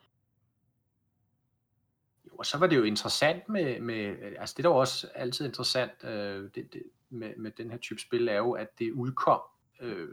og 2.37 2.45
så 2.45 2.57
var 2.57 2.67
det 2.67 2.77
jo 2.77 2.83
interessant 2.83 3.49
med, 3.49 3.81
med 3.81 4.15
altså 4.39 4.53
det 4.57 4.63
der 4.63 4.69
var 4.69 4.77
også 4.77 5.07
altid 5.15 5.45
interessant 5.45 5.91
øh, 6.03 6.49
det, 6.55 6.73
det, 6.73 6.83
med, 7.09 7.33
med 7.37 7.51
den 7.57 7.71
her 7.71 7.77
type 7.77 8.01
spil, 8.01 8.27
er 8.27 8.37
jo, 8.37 8.51
at 8.51 8.79
det 8.79 8.91
udkom, 8.91 9.41
øh, 9.81 10.09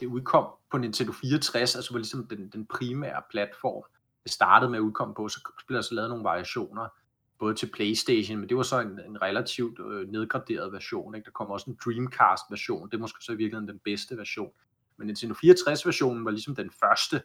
det 0.00 0.06
udkom 0.06 0.46
på 0.70 0.78
Nintendo 0.78 1.12
64, 1.12 1.76
altså 1.76 1.92
var 1.92 1.98
ligesom 1.98 2.26
den, 2.26 2.48
den 2.48 2.66
primære 2.66 3.22
platform, 3.30 3.82
det 4.22 4.32
startede 4.32 4.70
med 4.70 4.78
at 4.78 4.82
udkomme 4.82 5.14
på, 5.14 5.28
så 5.28 5.40
blev 5.66 5.76
der 5.76 5.82
så 5.82 5.94
lavet 5.94 6.10
nogle 6.10 6.24
variationer, 6.24 6.88
både 7.38 7.54
til 7.54 7.70
Playstation, 7.72 8.38
men 8.38 8.48
det 8.48 8.56
var 8.56 8.62
så 8.62 8.80
en, 8.80 9.00
en 9.06 9.22
relativt 9.22 9.80
øh, 9.80 10.08
nedgraderet 10.08 10.72
version, 10.72 11.14
ikke? 11.14 11.24
der 11.24 11.30
kom 11.30 11.46
også 11.46 11.70
en 11.70 11.78
Dreamcast 11.84 12.44
version, 12.50 12.90
det 12.90 12.96
er 12.96 13.00
måske 13.00 13.24
så 13.24 13.32
i 13.32 13.36
virkeligheden 13.36 13.68
den 13.68 13.78
bedste 13.78 14.16
version, 14.16 14.52
men 14.96 15.06
Nintendo 15.06 15.34
64 15.34 15.86
versionen 15.86 16.24
var 16.24 16.30
ligesom 16.30 16.54
den 16.54 16.70
første, 16.70 17.16
Øh, 17.16 17.22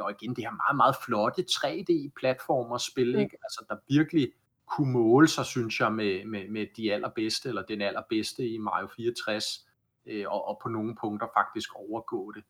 og 0.00 0.10
igen 0.10 0.36
det 0.36 0.44
her 0.44 0.50
meget, 0.50 0.76
meget 0.76 0.96
flotte 1.04 1.44
3D-platformer 1.50 2.78
spil, 2.78 3.14
mm. 3.14 3.20
ikke? 3.20 3.36
Altså, 3.44 3.64
der 3.68 3.76
virkelig 3.88 4.32
kunne 4.66 4.92
måle 4.92 5.28
sig, 5.28 5.46
synes 5.46 5.80
jeg, 5.80 5.92
med, 5.92 6.24
med, 6.24 6.48
med 6.48 6.66
de 6.76 6.92
allerbedste, 6.92 7.48
eller 7.48 7.62
den 7.62 7.80
allerbedste 7.80 8.48
i 8.48 8.58
Mario 8.58 8.88
64, 8.96 9.66
øh, 10.06 10.24
og, 10.28 10.48
og 10.48 10.60
på 10.62 10.68
nogle 10.68 10.96
punkter 11.00 11.26
faktisk 11.36 11.74
overgå 11.74 12.32
det. 12.32 12.44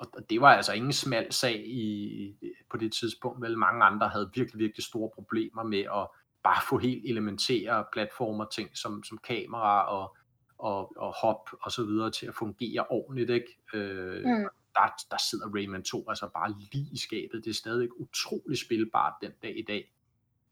Og 0.00 0.30
det 0.30 0.40
var 0.40 0.48
altså 0.56 0.72
ingen 0.72 0.92
smal 0.92 1.32
sag 1.32 1.66
i, 1.66 2.36
på 2.70 2.76
det 2.76 2.92
tidspunkt, 2.92 3.42
vel 3.42 3.58
mange 3.58 3.84
andre 3.84 4.08
havde 4.08 4.30
virkelig, 4.34 4.58
virkelig 4.58 4.84
store 4.84 5.10
problemer 5.14 5.62
med 5.62 5.78
at 5.78 6.08
bare 6.42 6.62
få 6.68 6.78
helt 6.78 7.04
elementære 7.06 7.84
platformer, 7.92 8.44
ting 8.44 8.76
som, 8.76 9.04
som 9.04 9.18
kamera 9.18 9.88
og, 9.88 10.16
og, 10.58 10.92
og 10.96 11.14
hop 11.22 11.50
og 11.62 11.72
så 11.72 11.84
videre 11.84 12.10
til 12.10 12.26
at 12.26 12.34
fungere 12.34 12.86
ordentligt, 12.90 13.30
ikke? 13.30 13.58
Øh, 13.74 14.24
mm 14.24 14.48
der, 14.74 15.04
der 15.10 15.16
sidder 15.30 15.54
Rayman 15.54 15.82
2 15.82 16.04
altså 16.08 16.28
bare 16.34 16.54
lige 16.58 16.88
i 16.92 16.96
skabet. 16.96 17.44
Det 17.44 17.50
er 17.50 17.54
stadig 17.54 18.00
utrolig 18.00 18.58
spilbart 18.58 19.14
den 19.22 19.32
dag 19.42 19.58
i 19.58 19.62
dag. 19.62 19.92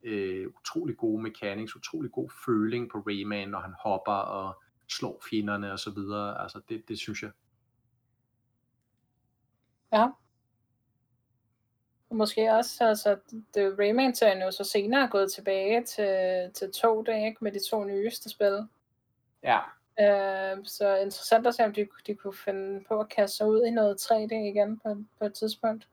Øh, 0.02 0.46
utrolig 0.48 0.96
gode 0.96 1.22
mechanics, 1.22 1.76
utrolig 1.76 2.10
god 2.10 2.30
føling 2.44 2.90
på 2.90 2.98
Rayman, 2.98 3.48
når 3.48 3.60
han 3.60 3.74
hopper 3.80 4.12
og 4.12 4.62
slår 4.88 5.22
fjenderne 5.30 5.72
og 5.72 5.78
så 5.78 5.90
videre. 5.90 6.42
Altså 6.42 6.60
det, 6.68 6.88
det 6.88 6.98
synes 6.98 7.22
jeg. 7.22 7.30
Ja. 9.92 10.08
Og 12.10 12.16
måske 12.16 12.52
også, 12.52 12.84
altså, 12.84 13.18
det 13.54 13.78
Rayman-serien 13.78 14.42
jo 14.42 14.50
så 14.50 14.64
senere 14.64 15.08
gået 15.08 15.32
tilbage 15.32 15.84
til, 15.84 16.50
til 16.54 16.72
to 16.72 17.02
dage 17.02 17.36
med 17.40 17.52
de 17.52 17.70
to 17.70 17.84
nyeste 17.84 18.30
spil. 18.30 18.68
Ja, 19.42 19.60
Øh, 20.00 20.64
så 20.64 20.96
interessant 20.96 21.46
at 21.46 21.54
se, 21.54 21.64
om 21.64 21.72
de, 21.72 21.86
de 22.06 22.14
kunne 22.14 22.34
finde 22.44 22.84
på 22.88 23.00
at 23.00 23.08
kaste 23.08 23.36
sig 23.36 23.46
ud 23.46 23.64
i 23.64 23.70
noget 23.70 23.96
3D 24.00 24.34
igen 24.34 24.78
på, 24.78 24.96
på 25.18 25.24
et 25.24 25.34
tidspunkt. 25.34 25.88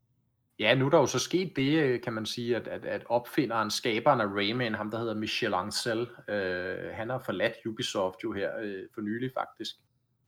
Ja, 0.59 0.75
nu 0.75 0.85
er 0.85 0.89
der 0.89 0.97
jo 0.97 1.05
så 1.05 1.19
sket 1.19 1.55
det, 1.55 1.83
øh, 1.83 2.01
kan 2.01 2.13
man 2.13 2.25
sige, 2.25 2.55
at, 2.55 2.67
at, 2.67 2.85
at 2.85 3.03
opfinderen, 3.05 3.71
skaberen 3.71 4.21
af 4.21 4.25
Rayman, 4.25 4.75
ham 4.75 4.91
der 4.91 4.97
hedder 4.97 5.13
Michel 5.13 5.53
Ancel, 5.53 6.07
øh, 6.29 6.93
han 6.93 7.09
har 7.09 7.19
forladt 7.19 7.65
Ubisoft 7.65 8.23
jo 8.23 8.31
her 8.31 8.57
øh, 8.59 8.83
for 8.93 9.01
nylig 9.01 9.31
faktisk. 9.33 9.75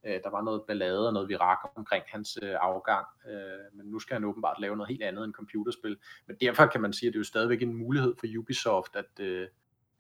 Øh, 0.03 0.19
der 0.23 0.29
var 0.29 0.41
noget 0.41 0.61
ballade 0.67 1.07
og 1.07 1.13
noget 1.13 1.29
virak 1.29 1.57
omkring 1.75 2.03
hans 2.07 2.39
øh, 2.41 2.55
afgang, 2.61 3.05
øh, 3.29 3.77
men 3.77 3.85
nu 3.85 3.99
skal 3.99 4.13
han 4.13 4.23
åbenbart 4.23 4.59
lave 4.59 4.77
noget 4.77 4.89
helt 4.89 5.03
andet 5.03 5.25
end 5.25 5.33
computerspil. 5.33 5.97
Men 6.27 6.37
derfor 6.41 6.65
kan 6.65 6.81
man 6.81 6.93
sige, 6.93 7.07
at 7.07 7.13
det 7.13 7.17
er 7.17 7.19
jo 7.19 7.23
stadigvæk 7.23 7.61
en 7.61 7.73
mulighed 7.73 8.15
for 8.19 8.27
Ubisoft 8.39 8.95
at, 8.95 9.19
øh, 9.19 9.47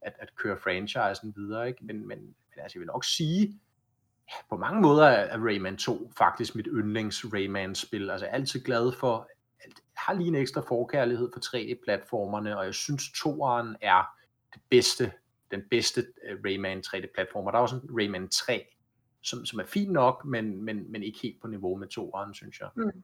at, 0.01 0.13
at 0.19 0.35
køre 0.35 0.57
franchisen 0.57 1.33
videre. 1.35 1.67
Ikke? 1.67 1.85
Men, 1.85 2.07
men, 2.07 2.19
men 2.19 2.63
altså, 2.63 2.77
jeg 2.77 2.79
vil 2.79 2.87
nok 2.87 3.03
sige, 3.05 3.59
på 4.49 4.57
mange 4.57 4.81
måder 4.81 5.05
er 5.05 5.39
Rayman 5.45 5.77
2 5.77 6.11
faktisk 6.17 6.55
mit 6.55 6.67
yndlings 6.71 7.25
Rayman-spil. 7.33 8.09
Altså 8.09 8.25
jeg 8.25 8.31
er 8.31 8.35
altid 8.35 8.63
glad 8.63 8.91
for, 8.91 9.29
jeg 9.65 9.71
har 9.95 10.13
lige 10.13 10.27
en 10.27 10.35
ekstra 10.35 10.61
forkærlighed 10.61 11.29
for 11.33 11.39
3D-platformerne, 11.39 12.57
og 12.57 12.65
jeg 12.65 12.73
synes, 12.73 13.03
toeren 13.15 13.75
er 13.81 14.03
det 14.53 14.61
bedste, 14.69 15.11
den 15.51 15.61
bedste 15.71 16.05
øh, 16.29 16.37
Rayman 16.45 16.83
3D-platformer. 16.87 17.51
Der 17.51 17.57
er 17.57 17.61
også 17.61 17.75
en 17.75 17.99
Rayman 17.99 18.29
3, 18.29 18.65
som, 19.21 19.45
som 19.45 19.59
er 19.59 19.65
fint 19.65 19.91
nok, 19.91 20.25
men, 20.25 20.63
men, 20.63 20.91
men 20.91 21.03
ikke 21.03 21.19
helt 21.23 21.41
på 21.41 21.47
niveau 21.47 21.75
med 21.75 21.87
toeren, 21.87 22.33
synes 22.33 22.59
jeg. 22.59 22.69
Mm. 22.75 23.03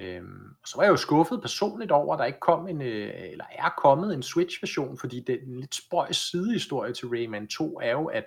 Øhm, 0.00 0.56
og 0.62 0.68
så 0.68 0.76
var 0.76 0.82
jeg 0.82 0.90
jo 0.90 0.96
skuffet 0.96 1.40
personligt 1.40 1.90
over, 1.90 2.14
at 2.14 2.18
der 2.18 2.24
ikke 2.24 2.40
kom 2.40 2.68
en, 2.68 2.82
øh, 2.82 3.12
eller 3.14 3.44
er 3.50 3.68
kommet 3.78 4.14
en 4.14 4.22
Switch-version, 4.22 4.98
fordi 4.98 5.20
den 5.20 5.60
lidt 5.60 5.74
spøjs 5.74 6.16
sidehistorie 6.16 6.92
til 6.92 7.08
Rayman 7.08 7.48
2 7.48 7.80
er 7.80 7.90
jo, 7.90 8.06
at 8.06 8.24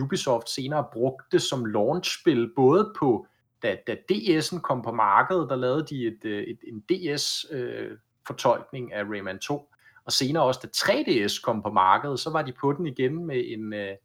Ubisoft 0.00 0.50
senere 0.50 0.86
brugte 0.92 1.26
det 1.32 1.42
som 1.42 1.64
launchspil, 1.64 2.50
både 2.56 2.94
på, 2.98 3.26
da, 3.62 3.76
da 3.86 3.96
DS'en 4.12 4.60
kom 4.60 4.82
på 4.82 4.92
markedet, 4.92 5.50
der 5.50 5.56
lavede 5.56 5.86
de 5.86 6.06
et, 6.06 6.24
øh, 6.24 6.42
et, 6.42 6.58
en 6.66 6.80
DS-fortolkning 6.80 8.92
øh, 8.92 8.98
af 8.98 9.04
Rayman 9.04 9.38
2, 9.38 9.72
og 10.04 10.12
senere 10.12 10.42
også, 10.42 10.60
da 10.62 10.68
3DS 10.76 11.42
kom 11.42 11.62
på 11.62 11.70
markedet, 11.70 12.20
så 12.20 12.30
var 12.30 12.42
de 12.42 12.52
på 12.60 12.72
den 12.72 12.86
igen 12.86 13.26
med 13.26 13.44
en, 13.46 13.72
øh, 13.72 13.96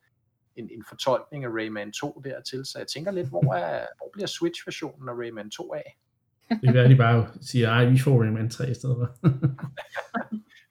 en, 0.55 0.69
en 0.71 0.83
fortolkning 0.89 1.45
af 1.45 1.49
Rayman 1.49 1.91
2 1.91 2.21
dertil, 2.23 2.65
så 2.65 2.77
jeg 2.77 2.87
tænker 2.87 3.11
lidt, 3.11 3.29
hvor, 3.29 3.53
er, 3.53 3.87
hvor 3.97 4.09
bliver 4.13 4.27
Switch-versionen 4.27 5.09
af 5.09 5.13
Rayman 5.13 5.49
2 5.49 5.73
af? 5.73 5.97
Det 6.49 6.59
kan 6.63 6.73
være, 6.73 6.89
de 6.89 6.95
bare 6.95 7.27
siger, 7.41 7.69
ej, 7.69 7.85
vi 7.85 7.99
får 7.99 8.23
Rayman 8.23 8.49
3 8.49 8.71
i 8.71 8.73
stedet 8.73 8.97
for. 8.97 9.09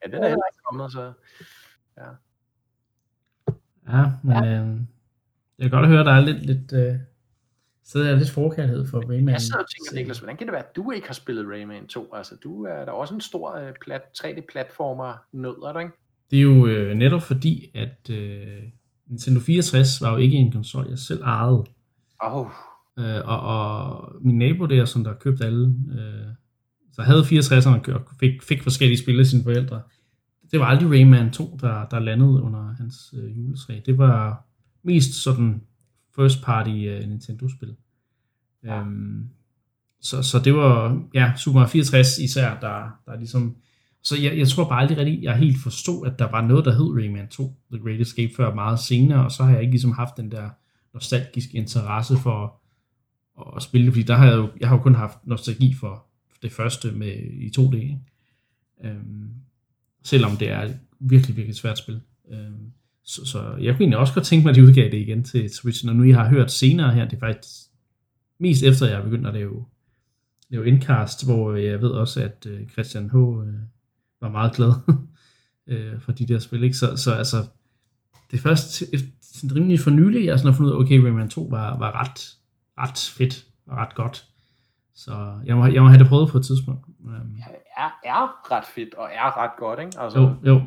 ja, 0.03 0.07
den 0.07 0.25
er 0.25 0.29
heller 0.29 0.47
ikke 0.53 0.63
kommet, 0.65 0.93
så... 0.93 1.13
Ja, 1.97 2.09
ja 3.89 4.13
men 4.23 4.45
ja. 4.45 4.61
Øh, 4.61 4.81
jeg 5.61 5.71
kan 5.71 5.79
godt 5.79 5.89
høre, 5.89 6.01
at 6.01 6.07
der 6.07 6.13
er 6.13 6.21
lidt, 6.21 6.47
lidt 6.47 6.73
øh, 6.73 6.95
så 7.85 7.99
er 7.99 8.03
der 8.03 8.17
lidt 8.17 8.31
forkærlighed 8.31 8.87
for 8.87 9.01
Rayman. 9.11 9.29
Jeg 9.29 9.41
sidder 9.41 9.59
og 9.59 9.67
tænker, 9.71 10.01
Niklas, 10.01 10.19
hvordan 10.19 10.37
kan 10.37 10.47
det 10.47 10.53
være, 10.53 10.65
at 10.65 10.77
du 10.77 10.91
ikke 10.91 11.07
har 11.07 11.15
spillet 11.15 11.47
Rayman 11.49 11.87
2? 11.87 12.15
Altså, 12.15 12.35
du 12.45 12.65
er 12.65 12.85
der 12.85 12.93
også 12.93 13.15
en 13.15 13.21
stor 13.21 13.57
øh, 13.57 13.73
plat, 13.83 14.03
3D-platformer 14.19 15.15
nød, 15.33 15.75
er 15.75 15.79
ikke? 15.79 15.93
Det 16.31 16.39
er 16.39 16.43
jo 16.43 16.67
øh, 16.67 16.95
netop 16.95 17.23
fordi, 17.23 17.71
at 17.75 18.11
øh, 18.11 18.63
Nintendo 19.07 19.41
64 19.41 20.03
var 20.03 20.11
jo 20.11 20.17
ikke 20.17 20.37
en 20.37 20.53
konsol, 20.53 20.87
jeg 20.89 20.99
selv 20.99 21.23
ejede. 21.23 21.65
Oh. 22.23 22.47
Øh, 22.99 23.21
og, 23.25 23.41
og 23.41 24.13
min 24.21 24.39
nabo 24.39 24.67
der, 24.67 24.85
som 24.85 25.05
der 25.05 25.15
købte 25.15 25.45
alle, 25.45 25.75
øh, 25.93 26.27
så 26.93 27.03
havde 27.03 27.21
64'erne 27.21 27.95
og 27.95 28.03
fik, 28.21 28.43
fik 28.43 28.63
forskellige 28.63 28.99
spil 28.99 29.21
af 29.21 29.27
sine 29.27 29.43
forældre. 29.43 29.83
Det 30.51 30.61
var 30.61 30.67
aldrig 30.67 30.91
Rayman 30.91 31.31
2, 31.31 31.59
der, 31.61 31.87
der 31.87 31.99
landede 31.99 32.43
under 32.43 32.75
hans 32.79 33.15
øh, 33.17 33.39
juletræ. 33.39 33.81
Det 33.87 33.99
var 33.99 34.47
mest 34.83 35.15
sådan 35.15 35.63
first 36.17 36.43
party 36.43 36.71
uh, 36.71 37.09
Nintendo-spil. 37.09 37.77
Ja. 38.65 38.81
Um, 38.81 39.31
så, 40.01 40.23
så 40.23 40.39
det 40.39 40.55
var, 40.55 41.03
ja, 41.15 41.33
Super 41.37 41.55
Mario 41.55 41.69
64 41.69 42.19
især, 42.19 42.61
der, 42.61 43.01
der 43.07 43.17
ligesom, 43.17 43.57
så 44.03 44.17
jeg, 44.17 44.39
jeg 44.39 44.49
tror 44.49 44.69
bare 44.69 44.81
aldrig 44.81 44.99
rigtigt, 44.99 45.23
jeg 45.23 45.37
helt 45.37 45.63
forstod, 45.63 46.07
at 46.07 46.19
der 46.19 46.31
var 46.31 46.41
noget, 46.41 46.65
der 46.65 46.73
hed 46.73 46.97
Rayman 46.97 47.29
2, 47.29 47.57
The 47.73 47.83
Great 47.83 48.01
Escape, 48.01 48.33
før 48.37 48.55
meget 48.55 48.79
senere, 48.79 49.25
og 49.25 49.33
så 49.33 49.43
har 49.43 49.53
jeg 49.53 49.61
ikke 49.61 49.73
ligesom 49.73 49.93
haft 49.93 50.17
den 50.17 50.31
der 50.31 50.51
nostalgiske 50.95 51.57
interesse 51.57 52.17
for 52.17 52.61
at 53.57 53.63
spille 53.63 53.87
det, 53.87 53.95
fordi 53.95 54.03
der 54.03 54.15
har 54.15 54.27
jeg 54.27 54.37
jo, 54.37 54.51
jeg 54.61 54.69
har 54.69 54.77
jo 54.77 54.83
kun 54.83 54.95
haft 54.95 55.19
nostalgi 55.27 55.75
for 55.75 56.07
det 56.43 56.53
første 56.53 56.93
med 56.93 57.17
i 57.17 57.51
2D, 57.59 57.75
ikke? 57.75 57.99
Um, 58.85 59.31
selvom 60.05 60.37
det 60.37 60.51
er 60.51 60.73
virkelig, 61.01 61.37
virkelig 61.37 61.57
svært 61.57 61.79
spil. 61.79 62.01
Um, 62.25 62.73
så, 63.11 63.25
så 63.25 63.39
jeg 63.39 63.75
kunne 63.75 63.81
egentlig 63.81 63.99
også 63.99 64.15
godt 64.15 64.25
tænke 64.25 64.45
mig, 64.45 64.51
at 64.51 64.57
de 64.57 64.63
udgav 64.63 64.85
det 64.85 64.95
igen 64.95 65.25
til 65.25 65.51
Switch, 65.51 65.87
når 65.87 65.93
nu 65.93 66.05
jeg 66.05 66.17
har 66.17 66.29
hørt 66.29 66.53
senere 66.53 66.93
her, 66.93 67.05
det 67.05 67.17
er 67.17 67.21
faktisk 67.21 67.71
mest 68.39 68.63
efter, 68.63 68.87
jeg 68.87 68.99
er 68.99 69.05
begyndt 69.05 69.27
at 69.27 69.35
lave, 69.35 69.67
lave 70.49 70.67
indcast, 70.67 71.27
hvor 71.27 71.55
jeg 71.55 71.83
ved 71.83 71.91
også, 71.91 72.23
at 72.23 72.47
uh, 72.47 72.69
Christian 72.69 73.11
H. 73.11 73.15
Uh, 73.15 73.47
var 74.21 74.29
meget 74.29 74.53
glad 74.53 74.73
uh, 75.67 76.01
for 76.05 76.13
de 76.13 76.27
der 76.27 76.39
spil. 76.39 76.63
Ikke? 76.63 76.77
Så, 76.77 76.97
så 76.97 77.13
altså, 77.13 77.37
det 78.31 78.37
er 78.37 78.43
først 78.43 78.83
sådan 79.23 79.57
rimelig 79.57 79.81
for 79.81 79.91
nylig, 79.91 80.27
jeg 80.27 80.39
sådan 80.39 80.53
har 80.53 80.57
fundet 80.57 80.73
ud 80.73 80.77
af, 80.77 80.81
okay, 80.81 80.99
Rayman 80.99 81.29
2 81.29 81.43
var, 81.51 81.79
var 81.79 82.01
ret, 82.01 82.37
ret 82.79 83.13
fedt 83.17 83.47
og 83.67 83.77
ret 83.77 83.95
godt. 83.95 84.27
Så 84.95 85.41
jeg 85.45 85.57
må, 85.57 85.67
jeg 85.67 85.83
må 85.83 85.89
have 85.89 85.99
det 85.99 86.09
prøvet 86.09 86.31
på 86.31 86.39
et 86.39 86.45
tidspunkt. 86.45 86.87
Um, 86.99 87.39
er, 87.77 87.91
er 88.05 88.53
ret 88.53 88.65
fedt 88.75 88.95
og 88.95 89.09
er 89.13 89.39
ret 89.43 89.51
godt, 89.59 89.79
ikke? 89.81 90.01
Altså, 90.01 90.19
jo, 90.19 90.35
jo. 90.45 90.63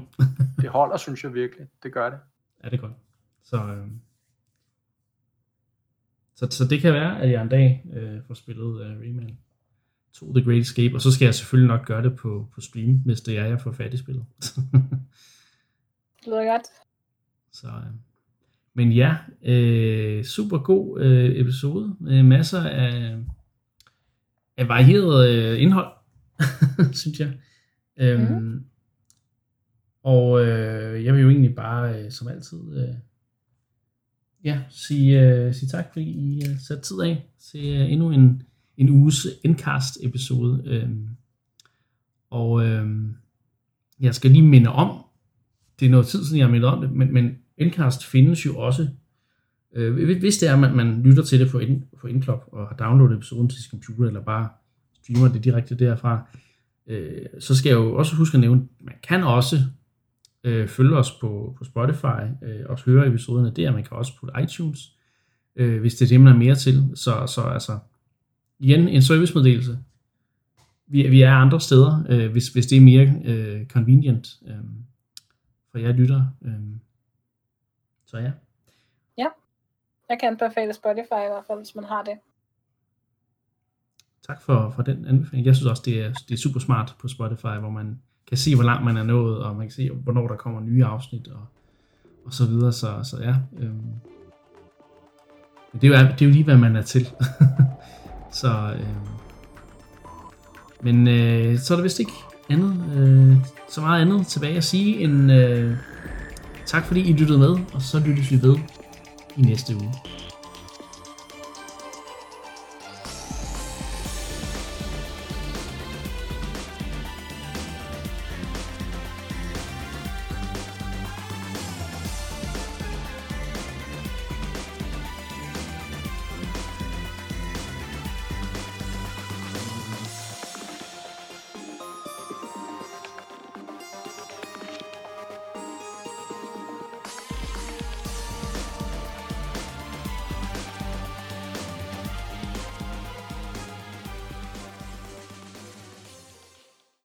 det 0.62 0.70
holder, 0.70 0.98
synes 0.98 1.24
jeg 1.24 1.34
virkelig. 1.34 1.68
Det 1.84 1.94
gør 1.94 2.10
det. 2.10 2.20
Ja, 2.64 2.70
det 2.70 2.78
er 2.78 2.82
godt. 2.82 2.94
Så, 3.44 3.58
øh, 3.58 3.88
så, 6.36 6.48
så 6.50 6.68
det 6.68 6.82
kan 6.82 6.94
være, 6.94 7.22
at 7.22 7.32
jeg 7.32 7.42
en 7.42 7.50
dag 7.50 7.86
øh, 7.94 8.20
får 8.28 8.34
spillet 8.34 8.82
øh, 8.82 9.00
Rayman 9.00 9.38
2 10.14 10.34
The 10.34 10.46
Great 10.46 10.62
Escape, 10.62 10.96
og 10.96 11.02
så 11.02 11.12
skal 11.12 11.26
jeg 11.26 11.36
selvfølgelig 11.36 11.68
nok 11.68 11.86
gøre 11.86 12.04
det 12.04 12.16
på, 12.16 12.50
på 12.56 12.62
stream, 12.62 13.02
hvis 13.06 13.22
det 13.22 13.38
er, 13.38 13.46
jeg 13.46 13.62
får 13.62 13.72
fat 13.72 13.94
i 13.94 13.98
spillet. 13.98 14.26
det 16.20 16.28
lyder 16.28 16.52
godt. 16.52 16.64
Så, 17.60 17.68
øh, 17.68 17.94
men 18.74 18.92
ja, 18.92 19.18
øh, 19.44 20.24
super 20.24 20.58
god 20.58 21.02
øh, 21.02 21.40
episode 21.40 21.96
med 22.00 22.24
masser 22.24 22.62
af, 22.62 23.18
af 24.58 24.68
varieret 24.68 25.30
øh, 25.30 25.62
indhold, 25.62 25.94
synes 27.02 27.20
jeg. 27.20 27.34
Øhm, 27.98 28.42
mm. 28.42 28.66
Og 30.04 30.46
øh, 30.46 31.06
jeg 31.06 31.14
vil 31.14 31.22
jo 31.22 31.30
egentlig 31.30 31.56
bare, 31.56 32.04
øh, 32.04 32.12
som 32.12 32.28
altid, 32.28 32.78
øh, 32.78 32.96
ja, 34.44 34.62
sige, 34.70 35.22
øh, 35.22 35.54
sige 35.54 35.70
tak, 35.70 35.86
fordi 35.94 36.06
I 36.06 36.44
øh, 36.50 36.60
satte 36.60 36.84
tid 36.84 37.02
af 37.02 37.26
til 37.40 37.66
øh, 37.66 37.92
endnu 37.92 38.12
en, 38.12 38.44
en 38.78 38.90
uges 38.90 39.28
Endcast-episode. 39.44 40.64
Øh, 40.66 40.90
og 42.30 42.66
øh, 42.66 42.90
jeg 44.00 44.16
skal 44.16 44.32
lige 44.32 44.44
minde 44.44 44.70
om, 44.70 45.04
det 45.80 45.86
er 45.86 45.90
noget 45.90 46.08
tid 46.08 46.26
siden, 46.26 46.38
jeg 46.38 46.46
har 46.46 46.52
mindet 46.52 46.70
om 46.70 46.82
det, 46.82 46.92
men, 46.92 47.14
men 47.14 47.38
Endcast 47.58 48.06
findes 48.06 48.46
jo 48.46 48.58
også, 48.58 48.88
øh, 49.76 50.20
hvis 50.20 50.38
det 50.38 50.50
er, 50.50 50.54
at 50.54 50.60
man, 50.60 50.76
man 50.76 51.04
lytter 51.04 51.24
til 51.24 51.40
det 51.40 51.52
på, 51.52 51.60
ind, 51.60 51.84
på 52.02 52.08
Indklop 52.08 52.50
og 52.52 52.68
har 52.68 52.76
downloadet 52.76 53.18
episoden 53.18 53.50
til 53.50 53.64
sin 53.64 53.72
computer, 53.72 54.08
eller 54.08 54.22
bare 54.22 54.50
streamer 54.94 55.28
det 55.28 55.44
direkte 55.44 55.76
derfra, 55.76 56.28
øh, 56.88 57.26
så 57.40 57.56
skal 57.56 57.70
jeg 57.70 57.76
jo 57.76 57.96
også 57.96 58.16
huske 58.16 58.36
at 58.36 58.42
nævne, 58.42 58.68
man 58.80 58.96
kan 59.04 59.24
også 59.24 59.58
øh, 60.44 60.68
følge 60.68 60.98
os 60.98 61.12
på, 61.12 61.56
på 61.58 61.64
Spotify, 61.64 62.44
øh, 62.44 62.66
og 62.70 62.80
høre 62.80 63.08
episoderne 63.08 63.52
der, 63.52 63.72
man 63.72 63.84
kan 63.84 63.98
også 63.98 64.20
på 64.20 64.30
iTunes, 64.44 64.98
øh, 65.56 65.80
hvis 65.80 65.96
det 65.96 66.06
er 66.06 66.10
det, 66.10 66.22
man 66.22 66.34
er 66.34 66.38
mere 66.38 66.56
til. 66.56 66.92
Så, 66.96 67.28
så 67.28 67.42
altså, 67.42 67.80
igen, 68.60 68.88
en 68.88 69.02
servicemeddelelse. 69.02 69.80
Vi, 70.88 71.08
vi 71.08 71.22
er 71.22 71.32
andre 71.32 71.62
steder, 71.62 72.06
øh, 72.10 72.32
hvis, 72.32 72.48
hvis 72.48 72.66
det 72.66 72.78
er 72.78 72.82
mere 72.82 73.22
øh, 73.26 73.68
convenient 73.68 74.28
øh, 74.48 74.56
for 75.72 75.78
jer 75.78 75.92
lytter. 75.92 76.26
Øh. 76.42 76.54
Så 78.06 78.18
ja. 78.18 78.32
Ja, 79.18 79.28
jeg 80.10 80.20
kan 80.20 80.30
anbefale 80.30 80.74
Spotify 80.74 81.24
i 81.26 81.32
hvert 81.32 81.46
fald, 81.48 81.60
hvis 81.60 81.76
man 81.76 81.84
har 81.84 82.04
det. 82.04 82.14
Tak 84.28 84.42
for, 84.42 84.70
for 84.76 84.82
den 84.82 85.06
anbefaling. 85.06 85.46
Jeg 85.46 85.56
synes 85.56 85.70
også, 85.70 85.84
det 85.86 86.02
er, 86.02 86.14
det 86.14 86.32
er 86.32 86.38
super 86.38 86.60
smart 86.60 86.96
på 87.00 87.08
Spotify, 87.08 87.60
hvor 87.60 87.70
man 87.70 88.02
kan 88.28 88.38
se, 88.38 88.56
hvor 88.56 88.64
langt 88.64 88.86
man 88.86 88.98
er 88.98 89.04
nået, 89.04 89.44
og 89.44 89.56
man 89.56 89.68
kan 89.68 89.72
se, 89.72 89.90
hvornår 89.90 90.28
der 90.28 90.36
kommer 90.36 90.62
nye 90.62 90.86
afsnit, 90.86 91.28
og, 91.28 91.42
og 92.26 92.34
så 92.34 92.46
videre. 92.46 92.72
Så, 92.72 93.00
så 93.04 93.18
ja, 93.22 93.36
øhm, 93.60 93.82
det, 95.82 95.94
er 95.94 96.02
jo, 96.02 96.08
det 96.08 96.22
er 96.22 96.26
jo 96.26 96.32
lige, 96.32 96.44
hvad 96.44 96.58
man 96.58 96.76
er 96.76 96.82
til. 96.82 97.10
så, 98.42 98.74
øhm, 98.76 99.08
men 100.82 101.08
øh, 101.08 101.60
så 101.60 101.74
er 101.74 101.76
der 101.76 101.84
vist 101.84 102.00
ikke 102.00 102.14
andet, 102.50 102.98
øh, 102.98 103.38
så 103.70 103.82
meget 103.82 104.02
andet 104.02 104.28
tilbage 104.28 104.58
at 104.58 104.64
sige 104.64 105.00
end 105.00 105.32
øh, 105.32 105.78
tak 106.66 106.86
fordi 106.86 107.10
I 107.10 107.14
lyttede 107.14 107.40
med, 107.40 107.58
og 107.74 107.82
så 107.82 108.00
lyttes 108.00 108.32
vi 108.32 108.42
ved 108.42 108.56
i 109.38 109.42
næste 109.42 109.76
uge. 109.76 109.94